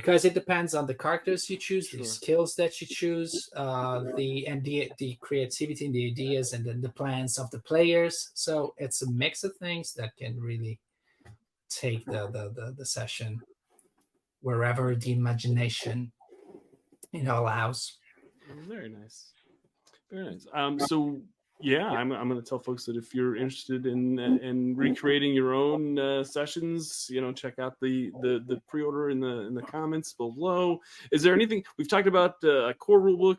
because 0.00 0.24
it 0.24 0.34
depends 0.34 0.74
on 0.74 0.84
the 0.86 0.94
characters 0.94 1.48
you 1.50 1.56
choose 1.68 1.88
Sure. 1.88 2.00
the 2.00 2.06
skills 2.18 2.50
that 2.60 2.72
you 2.80 2.86
choose 2.86 3.32
uh 3.56 3.98
the 4.16 4.46
and 4.50 4.64
the, 4.64 4.90
the 4.98 5.10
creativity 5.20 5.82
and 5.86 5.94
the 5.94 6.06
ideas 6.12 6.46
and 6.54 6.64
then 6.64 6.80
the 6.80 6.94
plans 7.00 7.38
of 7.38 7.50
the 7.50 7.60
players 7.70 8.30
so 8.34 8.74
it's 8.84 9.02
a 9.02 9.10
mix 9.10 9.44
of 9.44 9.52
things 9.56 9.86
that 9.98 10.10
can 10.16 10.32
really 10.50 10.78
take 11.68 12.04
the 12.06 12.22
the, 12.34 12.44
the, 12.58 12.66
the 12.78 12.86
session 12.86 13.40
wherever 14.42 14.94
the 14.94 15.12
imagination 15.12 16.12
you 17.12 17.22
know 17.22 17.38
allows 17.42 17.98
Very 18.68 18.88
nice. 18.88 19.32
Very 20.10 20.24
nice. 20.32 20.46
Um, 20.52 20.80
so 20.80 21.20
yeah, 21.62 21.88
I'm, 21.88 22.12
I'm 22.12 22.28
going 22.28 22.40
to 22.40 22.46
tell 22.48 22.58
folks 22.58 22.84
that 22.86 22.96
if 22.96 23.14
you're 23.14 23.36
interested 23.36 23.86
in 23.86 24.18
in 24.18 24.74
recreating 24.76 25.34
your 25.34 25.54
own 25.54 25.98
uh, 25.98 26.24
sessions, 26.24 27.06
you 27.10 27.20
know, 27.20 27.32
check 27.32 27.58
out 27.58 27.78
the 27.80 28.12
the 28.20 28.44
the 28.46 28.60
pre-order 28.68 29.10
in 29.10 29.20
the 29.20 29.40
in 29.46 29.54
the 29.54 29.62
comments 29.62 30.12
below. 30.12 30.78
Is 31.12 31.22
there 31.22 31.34
anything 31.34 31.62
we've 31.78 31.88
talked 31.88 32.08
about 32.08 32.36
uh, 32.44 32.68
a 32.68 32.74
core 32.74 33.00
rulebook, 33.00 33.38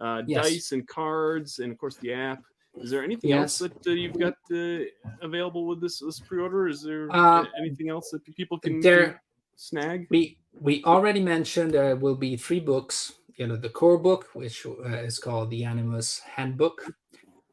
uh, 0.00 0.22
Yes. 0.26 0.44
dice 0.44 0.72
and 0.72 0.86
cards, 0.86 1.58
and 1.58 1.72
of 1.72 1.78
course 1.78 1.96
the 1.98 2.12
app? 2.12 2.42
Is 2.82 2.90
there 2.90 3.02
anything 3.02 3.30
Yes. 3.30 3.60
else 3.60 3.70
that 3.70 3.86
uh, 3.86 3.94
you've 3.94 4.18
got 4.18 4.34
uh, 4.52 4.84
available 5.22 5.66
with 5.66 5.80
this 5.80 6.00
this 6.00 6.20
pre-order? 6.20 6.68
Is 6.68 6.82
there 6.82 7.08
Uh, 7.10 7.44
anything 7.58 7.88
else 7.88 8.10
that 8.10 8.22
people 8.36 8.58
can, 8.58 8.80
there 8.82 9.22
snag? 9.56 10.06
we 10.10 10.38
we 10.60 10.82
already 10.84 11.20
mentioned 11.20 11.72
there 11.72 11.96
will 11.96 12.14
be 12.16 12.36
three 12.36 12.60
books 12.60 13.14
you 13.36 13.46
know 13.46 13.56
the 13.56 13.68
core 13.70 13.98
book 13.98 14.28
which 14.34 14.66
uh, 14.66 15.02
is 15.02 15.18
called 15.18 15.50
the 15.50 15.64
animus 15.64 16.20
handbook 16.20 16.94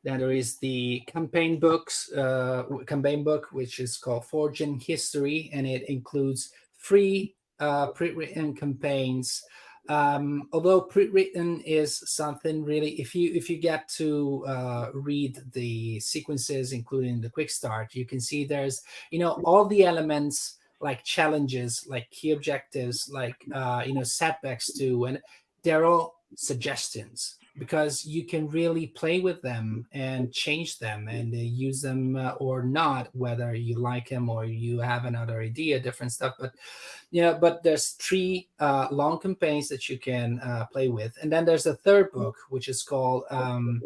then 0.03 0.19
there 0.19 0.31
is 0.31 0.57
the 0.57 1.03
campaign 1.07 1.59
books 1.59 2.11
uh, 2.13 2.63
campaign 2.87 3.23
book 3.23 3.47
which 3.51 3.79
is 3.79 3.97
called 3.97 4.25
forging 4.25 4.79
history 4.79 5.49
and 5.53 5.67
it 5.67 5.87
includes 5.89 6.51
three 6.79 7.35
uh, 7.59 7.87
pre-written 7.87 8.55
campaigns. 8.55 9.43
Um, 9.89 10.47
although 10.53 10.81
pre-written 10.81 11.61
is 11.61 12.03
something 12.05 12.63
really 12.63 13.01
if 13.01 13.15
you 13.15 13.33
if 13.33 13.49
you 13.49 13.57
get 13.57 13.87
to 13.97 14.45
uh, 14.47 14.89
read 14.93 15.39
the 15.53 15.99
sequences 15.99 16.71
including 16.71 17.19
the 17.19 17.31
quick 17.31 17.49
start 17.49 17.95
you 17.95 18.05
can 18.05 18.19
see 18.19 18.45
there's 18.45 18.83
you 19.09 19.17
know 19.17 19.41
all 19.43 19.65
the 19.65 19.83
elements 19.83 20.57
like 20.81 21.03
challenges, 21.03 21.85
like 21.87 22.09
key 22.09 22.31
objectives, 22.31 23.09
like 23.11 23.35
uh, 23.53 23.83
you 23.85 23.93
know 23.93 24.03
setbacks 24.03 24.71
too, 24.73 25.05
and 25.05 25.19
they're 25.63 25.85
all 25.85 26.15
suggestions 26.35 27.37
because 27.61 28.03
you 28.03 28.25
can 28.25 28.47
really 28.47 28.87
play 28.87 29.19
with 29.19 29.39
them 29.43 29.85
and 29.91 30.33
change 30.33 30.79
them 30.79 31.07
and 31.07 31.31
use 31.31 31.79
them 31.79 32.15
uh, 32.15 32.31
or 32.39 32.63
not 32.63 33.07
whether 33.13 33.53
you 33.53 33.77
like 33.77 34.09
them 34.09 34.29
or 34.29 34.45
you 34.45 34.79
have 34.79 35.05
another 35.05 35.41
idea 35.41 35.79
different 35.79 36.11
stuff. 36.11 36.33
But 36.39 36.53
yeah 37.11 37.33
but 37.33 37.61
there's 37.61 37.89
three 37.89 38.49
uh, 38.59 38.87
long 38.89 39.19
campaigns 39.19 39.69
that 39.69 39.89
you 39.89 39.99
can 39.99 40.39
uh, 40.39 40.65
play 40.71 40.87
with. 40.87 41.15
And 41.21 41.31
then 41.31 41.45
there's 41.45 41.67
a 41.67 41.75
third 41.75 42.11
book 42.11 42.35
which 42.49 42.67
is 42.67 42.81
called 42.81 43.25
um, 43.29 43.83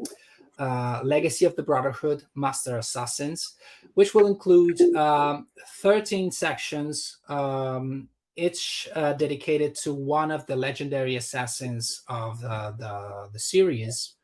uh, 0.58 1.02
legacy 1.04 1.44
of 1.44 1.58
the 1.58 1.64
brotherhood 1.64 2.24
master 2.34 2.78
assassins 2.78 3.56
which 3.96 4.16
will 4.16 4.28
include 4.28 4.80
um, 4.96 5.48
13 5.82 6.32
sections 6.32 7.18
um, 7.28 8.08
each 8.36 8.88
uh, 8.96 9.14
dedicated 9.14 9.76
to 9.76 9.94
one 9.94 10.32
of 10.32 10.46
the 10.46 10.56
legendary 10.56 11.16
assassins 11.16 12.04
of 12.08 12.42
the, 12.42 12.76
the, 12.78 13.30
the 13.34 13.40
series. 13.40 14.16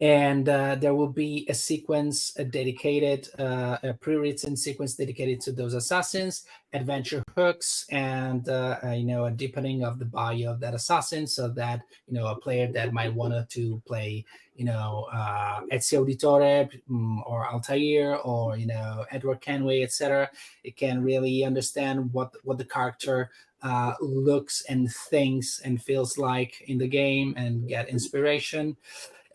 And 0.00 0.48
uh, 0.48 0.74
there 0.74 0.94
will 0.94 1.08
be 1.08 1.46
a 1.48 1.54
sequence 1.54 2.36
a 2.36 2.44
dedicated, 2.44 3.28
uh, 3.38 3.78
a 3.82 3.94
pre-written 3.94 4.56
sequence 4.56 4.96
dedicated 4.96 5.40
to 5.42 5.52
those 5.52 5.72
assassins, 5.72 6.44
adventure 6.72 7.22
hooks, 7.36 7.86
and 7.90 8.48
uh, 8.48 8.78
you 8.92 9.04
know 9.04 9.26
a 9.26 9.30
deepening 9.30 9.84
of 9.84 10.00
the 10.00 10.04
bio 10.04 10.50
of 10.50 10.60
that 10.60 10.74
assassin, 10.74 11.28
so 11.28 11.48
that 11.48 11.82
you 12.08 12.14
know 12.14 12.26
a 12.26 12.36
player 12.36 12.66
that 12.72 12.92
might 12.92 13.14
want 13.14 13.48
to 13.50 13.80
play, 13.86 14.24
you 14.56 14.64
know, 14.64 15.06
uh, 15.12 15.60
Ezio 15.72 16.04
Auditore 16.04 16.68
um, 16.90 17.22
or 17.24 17.46
Altair 17.46 18.16
or 18.18 18.56
you 18.56 18.66
know 18.66 19.04
Edward 19.12 19.40
Kenway, 19.40 19.82
etc. 19.82 20.28
It 20.64 20.76
can 20.76 21.04
really 21.04 21.44
understand 21.44 22.12
what 22.12 22.34
what 22.42 22.58
the 22.58 22.64
character 22.64 23.30
uh, 23.62 23.94
looks 24.00 24.62
and 24.68 24.92
thinks 24.92 25.60
and 25.60 25.80
feels 25.80 26.18
like 26.18 26.62
in 26.66 26.78
the 26.78 26.88
game 26.88 27.32
and 27.36 27.68
get 27.68 27.88
inspiration 27.88 28.76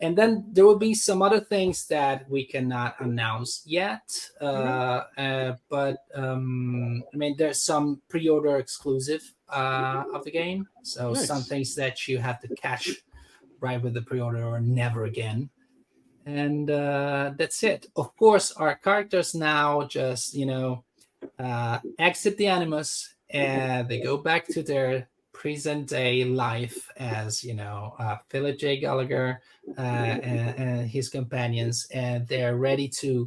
and 0.02 0.16
then 0.16 0.44
there 0.52 0.64
will 0.64 0.78
be 0.78 0.94
some 0.94 1.20
other 1.20 1.40
things 1.40 1.86
that 1.86 2.28
we 2.30 2.44
cannot 2.44 2.94
announce 3.00 3.62
yet 3.66 4.02
uh, 4.40 5.04
uh, 5.18 5.56
but 5.68 5.98
um, 6.14 7.02
i 7.12 7.16
mean 7.16 7.34
there's 7.36 7.62
some 7.62 8.00
pre-order 8.08 8.56
exclusive 8.56 9.22
uh, 9.52 10.04
of 10.12 10.24
the 10.24 10.30
game. 10.30 10.68
So 10.82 11.12
Nice. 11.12 11.26
some 11.26 11.42
things 11.42 11.74
that 11.74 12.08
you 12.08 12.18
have 12.18 12.40
to 12.40 12.48
catch 12.54 12.90
right 13.60 13.82
with 13.82 13.94
the 13.94 14.02
pre-order 14.02 14.44
or 14.44 14.60
never 14.60 15.04
again. 15.04 15.50
And 16.26 16.70
uh, 16.70 17.32
that's 17.36 17.62
it. 17.62 17.86
Of 17.96 18.16
course 18.16 18.52
our 18.52 18.76
characters 18.76 19.34
now 19.34 19.82
just 19.82 20.34
you 20.34 20.46
know 20.46 20.84
uh, 21.38 21.78
exit 21.98 22.36
the 22.36 22.46
animus 22.46 23.14
and 23.30 23.88
they 23.88 24.00
go 24.00 24.16
back 24.16 24.46
to 24.48 24.62
their 24.62 25.08
present 25.40 25.88
day 25.88 26.22
life 26.22 26.90
as 26.98 27.42
you 27.42 27.54
know 27.54 27.94
uh, 27.98 28.18
Philip 28.28 28.58
J. 28.58 28.78
Gallagher 28.78 29.40
uh, 29.78 29.80
and, 29.80 30.54
and 30.58 30.90
his 30.90 31.08
companions, 31.08 31.88
and 31.94 32.28
they're 32.28 32.56
ready 32.56 32.86
to 33.00 33.26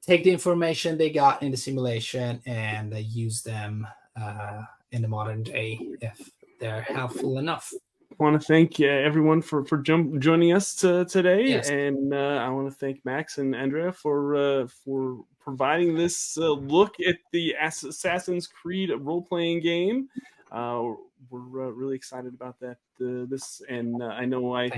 take 0.00 0.24
the 0.24 0.30
information 0.30 0.96
they 0.96 1.10
got 1.10 1.42
in 1.42 1.50
the 1.50 1.56
simulation 1.56 2.40
and 2.46 2.96
use 2.96 3.42
them 3.42 3.86
uh, 4.18 4.62
in 4.92 5.02
the 5.02 5.08
modern 5.08 5.42
day 5.42 5.78
if 6.00 6.30
they're 6.58 6.80
helpful 6.80 7.36
enough. 7.36 7.74
I 8.18 8.22
want 8.24 8.40
to 8.40 8.46
thank 8.46 8.80
uh, 8.80 8.84
everyone 8.84 9.42
for 9.42 9.66
for 9.66 9.78
jump, 9.78 10.18
joining 10.18 10.54
us 10.54 10.74
to, 10.76 11.04
today, 11.04 11.44
Yes. 11.44 11.68
and 11.68 12.14
uh, 12.14 12.40
I 12.40 12.48
want 12.48 12.68
to 12.68 12.74
thank 12.74 13.04
Max 13.04 13.36
and 13.36 13.54
Andrea 13.54 13.92
for 13.92 14.34
uh, 14.34 14.66
for 14.66 15.24
providing 15.40 15.94
this 15.94 16.38
uh, 16.38 16.52
look 16.52 16.94
at 17.06 17.16
the 17.32 17.54
Assassin's 17.60 18.46
Creed 18.46 18.90
role 18.98 19.22
playing 19.22 19.60
game. 19.60 20.08
Uh, 20.52 20.92
we're 21.30 21.66
uh, 21.66 21.70
really 21.70 21.96
excited 21.96 22.34
about 22.34 22.60
that. 22.60 22.76
Uh, 23.00 23.24
this, 23.28 23.62
and 23.70 24.02
uh, 24.02 24.06
I 24.06 24.26
know 24.26 24.54
I 24.54 24.68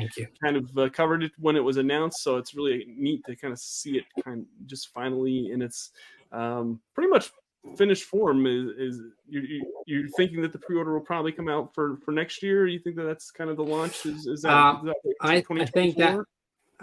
kind 0.43 0.57
of 0.57 0.79
uh, 0.79 0.89
covered 0.91 1.25
it 1.25 1.33
when 1.39 1.57
it 1.57 1.65
was 1.65 1.79
announced, 1.79 2.23
so 2.23 2.37
it's 2.37 2.55
really 2.55 2.87
neat 2.97 3.25
to 3.27 3.35
kind 3.35 3.53
of 3.53 3.59
see 3.59 3.99
it 3.99 4.05
kind 4.25 4.41
of 4.43 4.67
just 4.69 4.93
finally 4.93 5.51
in 5.51 5.61
its 5.63 5.91
um, 6.33 6.81
pretty 6.95 7.11
much 7.11 7.31
finished 7.77 8.05
form. 8.05 8.47
Is, 8.47 8.71
is 8.79 9.01
you, 9.29 9.41
you, 9.41 9.73
you're 9.87 10.09
thinking 10.17 10.43
that 10.43 10.53
the 10.53 10.59
pre-order 10.59 10.93
will 10.93 11.01
probably 11.01 11.33
come 11.33 11.49
out 11.49 11.75
for 11.75 11.97
for 12.05 12.13
next 12.13 12.43
year? 12.43 12.67
You 12.69 12.79
think 12.79 12.95
that 12.97 13.05
that's 13.05 13.31
kind 13.33 13.51
of 13.51 13.57
the 13.57 13.65
launch? 13.65 14.07
Is, 14.07 14.27
is 14.27 14.43
that, 14.43 14.53
Uh, 14.53 14.77
is 14.79 14.85
that 14.85 14.97
I- 15.23 15.37
I 15.37 15.41
think 15.43 15.97
that- 15.97 16.13
2024? 16.13 16.27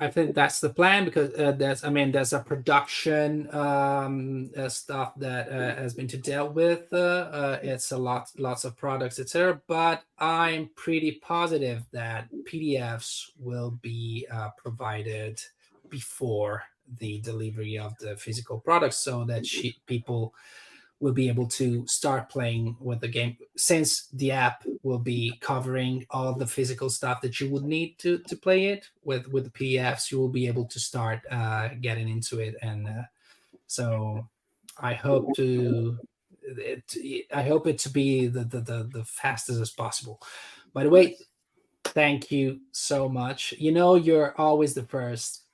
I 0.02 0.10
think 0.10 0.34
that's 0.34 0.60
the 0.60 0.72
plan 0.72 1.06
because 1.06 1.32
uh, 1.36 1.52
there's, 1.52 1.84
I 1.84 1.92
mean, 1.92 2.12
there's 2.12 2.34
a 2.34 2.40
production 2.40 3.48
um, 3.54 4.50
uh, 4.58 4.68
stuff 4.68 5.14
that 5.18 5.48
uh, 5.50 5.80
has 5.80 5.94
been 5.94 6.08
to 6.08 6.18
dealt 6.18 6.56
with. 6.56 6.92
Uh, 6.92 6.98
uh, 6.98 7.60
it's 7.62 7.92
a 7.92 7.98
lot, 8.00 8.32
lots 8.40 8.66
of 8.66 8.76
products, 8.76 9.20
etc. 9.20 9.62
But 9.68 10.02
I'm 10.18 10.72
pretty 10.76 11.20
positive 11.22 11.84
that 11.92 12.30
PDFs 12.52 13.26
will 13.38 13.78
be 13.84 14.26
uh, 14.34 14.50
provided 14.58 15.40
before 15.88 16.64
the 16.98 17.22
delivery 17.22 17.78
of 17.78 17.96
the 18.00 18.18
physical 18.18 18.60
products, 18.60 18.98
so 18.98 19.24
that 19.26 19.46
she, 19.46 19.78
people 19.86 20.34
will 21.02 21.12
be 21.12 21.28
able 21.28 21.48
to 21.48 21.86
start 21.88 22.30
playing 22.30 22.78
with 22.80 23.02
the 23.02 23.08
game 23.08 23.36
since 23.58 24.08
the 24.14 24.32
app 24.32 24.64
will 24.84 25.00
be 25.00 25.34
covering 25.42 26.06
all 26.12 26.34
the 26.34 26.46
physical 26.46 26.90
stuff 26.90 27.20
that 27.22 27.42
you 27.42 27.50
would 27.50 27.64
need 27.64 27.98
to 27.98 28.20
to 28.20 28.36
play 28.38 28.68
it 28.68 28.88
with 29.04 29.28
with 29.28 29.44
the 29.44 29.50
pdfs 29.50 30.12
you 30.12 30.20
will 30.20 30.30
be 30.30 30.48
able 30.48 30.66
to 30.66 30.80
start 30.80 31.20
uh 31.32 31.70
getting 31.82 32.08
into 32.08 32.40
it. 32.40 32.56
And 32.62 32.88
uh, 32.88 33.04
so 33.68 34.28
i 34.80 34.94
hope 34.94 35.36
to 35.36 35.98
it 36.44 37.28
i 37.34 37.42
hope 37.42 37.68
it 37.68 37.78
to 37.80 37.90
be 37.90 38.28
the 38.28 38.44
the, 38.46 38.62
the 38.62 38.90
the 38.94 39.04
fastest 39.04 39.60
as 39.60 39.72
possible. 39.72 40.22
By 40.74 40.84
the 40.84 40.90
way 40.90 41.18
thank 41.84 42.32
you 42.32 42.62
so 42.72 43.10
much. 43.10 43.54
You 43.58 43.72
know 43.72 43.96
you're 43.96 44.40
always 44.40 44.74
the 44.74 44.84
first 44.84 45.46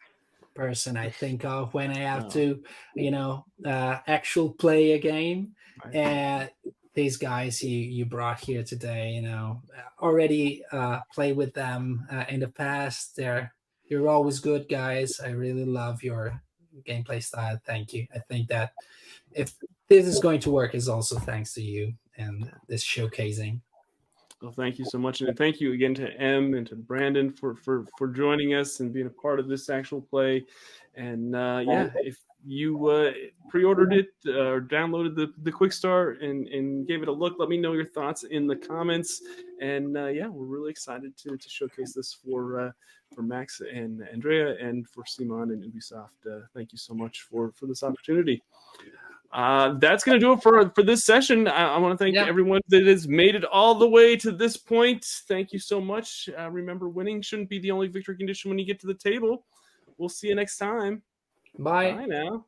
person 0.58 0.98
i 0.98 1.10
think 1.22 1.46
of 1.46 1.74
when 1.78 1.92
i 1.92 2.00
have 2.12 2.26
Oh. 2.26 2.30
to 2.38 2.46
you 2.96 3.12
know 3.12 3.46
uh 3.66 4.00
actual 4.08 4.50
play 4.64 4.84
a 4.94 5.00
game. 5.14 5.40
Right. 5.86 5.96
and 5.96 6.50
these 6.98 7.18
guys 7.30 7.62
you 7.64 7.78
you 7.98 8.04
brought 8.06 8.40
here 8.50 8.64
today 8.64 9.12
you 9.18 9.22
know 9.22 9.62
already 10.02 10.64
uh 10.72 10.98
play 11.14 11.32
with 11.34 11.54
them 11.54 11.82
uh, 12.12 12.26
in 12.34 12.40
the 12.42 12.48
past. 12.64 13.16
They're 13.16 13.54
you're 13.90 14.10
always 14.10 14.40
good 14.40 14.66
guys. 14.68 15.20
I 15.28 15.30
really 15.46 15.64
love 15.82 16.02
your 16.04 16.24
gameplay 16.90 17.22
style. 17.24 17.58
Thank 17.70 17.94
you. 17.94 18.08
I 18.18 18.20
think 18.30 18.50
that 18.50 18.72
if 19.32 19.54
this 19.88 20.06
is 20.08 20.20
going 20.20 20.42
to 20.42 20.52
work 20.60 20.74
is 20.76 20.90
also 20.90 21.16
thanks 21.20 21.54
to 21.54 21.62
you 21.62 21.94
and 22.18 22.52
this 22.68 22.84
showcasing 22.84 23.62
Well, 24.42 24.52
thank 24.52 24.78
you 24.78 24.86
so 24.86 25.00
much, 25.00 25.22
and 25.22 25.36
thank 25.36 25.60
you 25.60 25.74
again 25.74 25.96
to 25.96 26.12
M 26.16 26.54
and 26.54 26.68
to 26.68 26.76
Brandon 26.76 27.32
for 27.32 27.56
for 27.56 27.86
for 27.98 28.08
joining 28.08 28.54
us 28.54 28.80
and 28.82 28.94
being 28.94 29.08
a 29.08 29.22
part 29.22 29.40
of 29.40 29.48
this 29.48 29.68
actual 29.68 30.00
play. 30.00 30.46
And 30.94 31.36
uh, 31.36 31.64
yeah, 31.66 31.90
if 31.96 32.20
you 32.46 32.88
uh, 32.88 33.12
pre-ordered 33.50 33.94
it 33.94 34.10
uh, 34.28 34.46
or 34.46 34.62
downloaded 34.62 35.16
the 35.16 35.34
the 35.42 35.52
quick 35.52 35.74
start 35.74 36.22
and 36.22 36.48
and 36.50 36.88
gave 36.88 37.02
it 37.02 37.08
a 37.08 37.12
look, 37.12 37.38
let 37.40 37.50
me 37.50 37.58
know 37.58 37.74
your 37.74 37.86
thoughts 37.86 38.24
in 38.26 38.46
the 38.46 38.56
comments. 38.56 39.22
And 39.60 39.98
uh, 39.98 40.08
yeah, 40.08 40.28
we're 40.28 40.46
really 40.46 40.70
excited 40.70 41.18
to 41.18 41.36
to 41.36 41.50
showcase 41.50 41.94
this 41.94 42.14
for 42.14 42.60
uh, 42.60 42.72
for 43.16 43.24
Max 43.24 43.62
and 43.62 44.08
Andrea 44.14 44.56
and 44.60 44.88
for 44.88 45.04
CMON 45.04 45.52
and 45.52 45.64
Ubisoft. 45.64 46.32
Uh, 46.32 46.46
thank 46.54 46.72
you 46.72 46.78
so 46.78 46.94
much 46.94 47.22
for 47.22 47.52
for 47.54 47.66
this 47.66 47.82
opportunity. 47.82 48.44
Uh, 49.32 49.74
that's 49.80 50.04
going 50.04 50.20
to 50.20 50.26
do 50.26 50.32
it 50.34 50.42
for 50.42 50.70
for 50.70 50.84
this 50.84 51.04
session. 51.04 51.48
I, 51.48 51.76
I 51.76 51.78
want 51.78 51.98
to 51.98 52.04
thank 52.04 52.16
Yeah. 52.16 52.26
everyone 52.26 52.62
that 52.70 52.86
has 52.88 53.08
made 53.08 53.36
it 53.36 53.44
all 53.44 53.76
the 53.76 53.88
way 53.88 54.16
to 54.18 54.32
this 54.32 54.56
point. 54.58 55.04
Thank 55.28 55.52
you 55.52 55.60
so 55.60 55.82
much. 55.82 56.30
Uh, 56.38 56.50
remember, 56.50 56.88
winning 56.90 57.22
shouldn't 57.22 57.50
be 57.50 57.60
the 57.60 57.72
only 57.72 57.88
victory 57.88 58.16
condition 58.18 58.50
when 58.50 58.58
you 58.58 58.66
get 58.66 58.80
to 58.82 58.88
the 58.88 58.94
table. 58.94 59.46
We'll 59.98 60.10
see 60.10 60.30
you 60.30 60.36
next 60.36 60.58
time. 60.58 61.02
bye 61.60 61.92
Bye 61.92 62.06
now. 62.06 62.46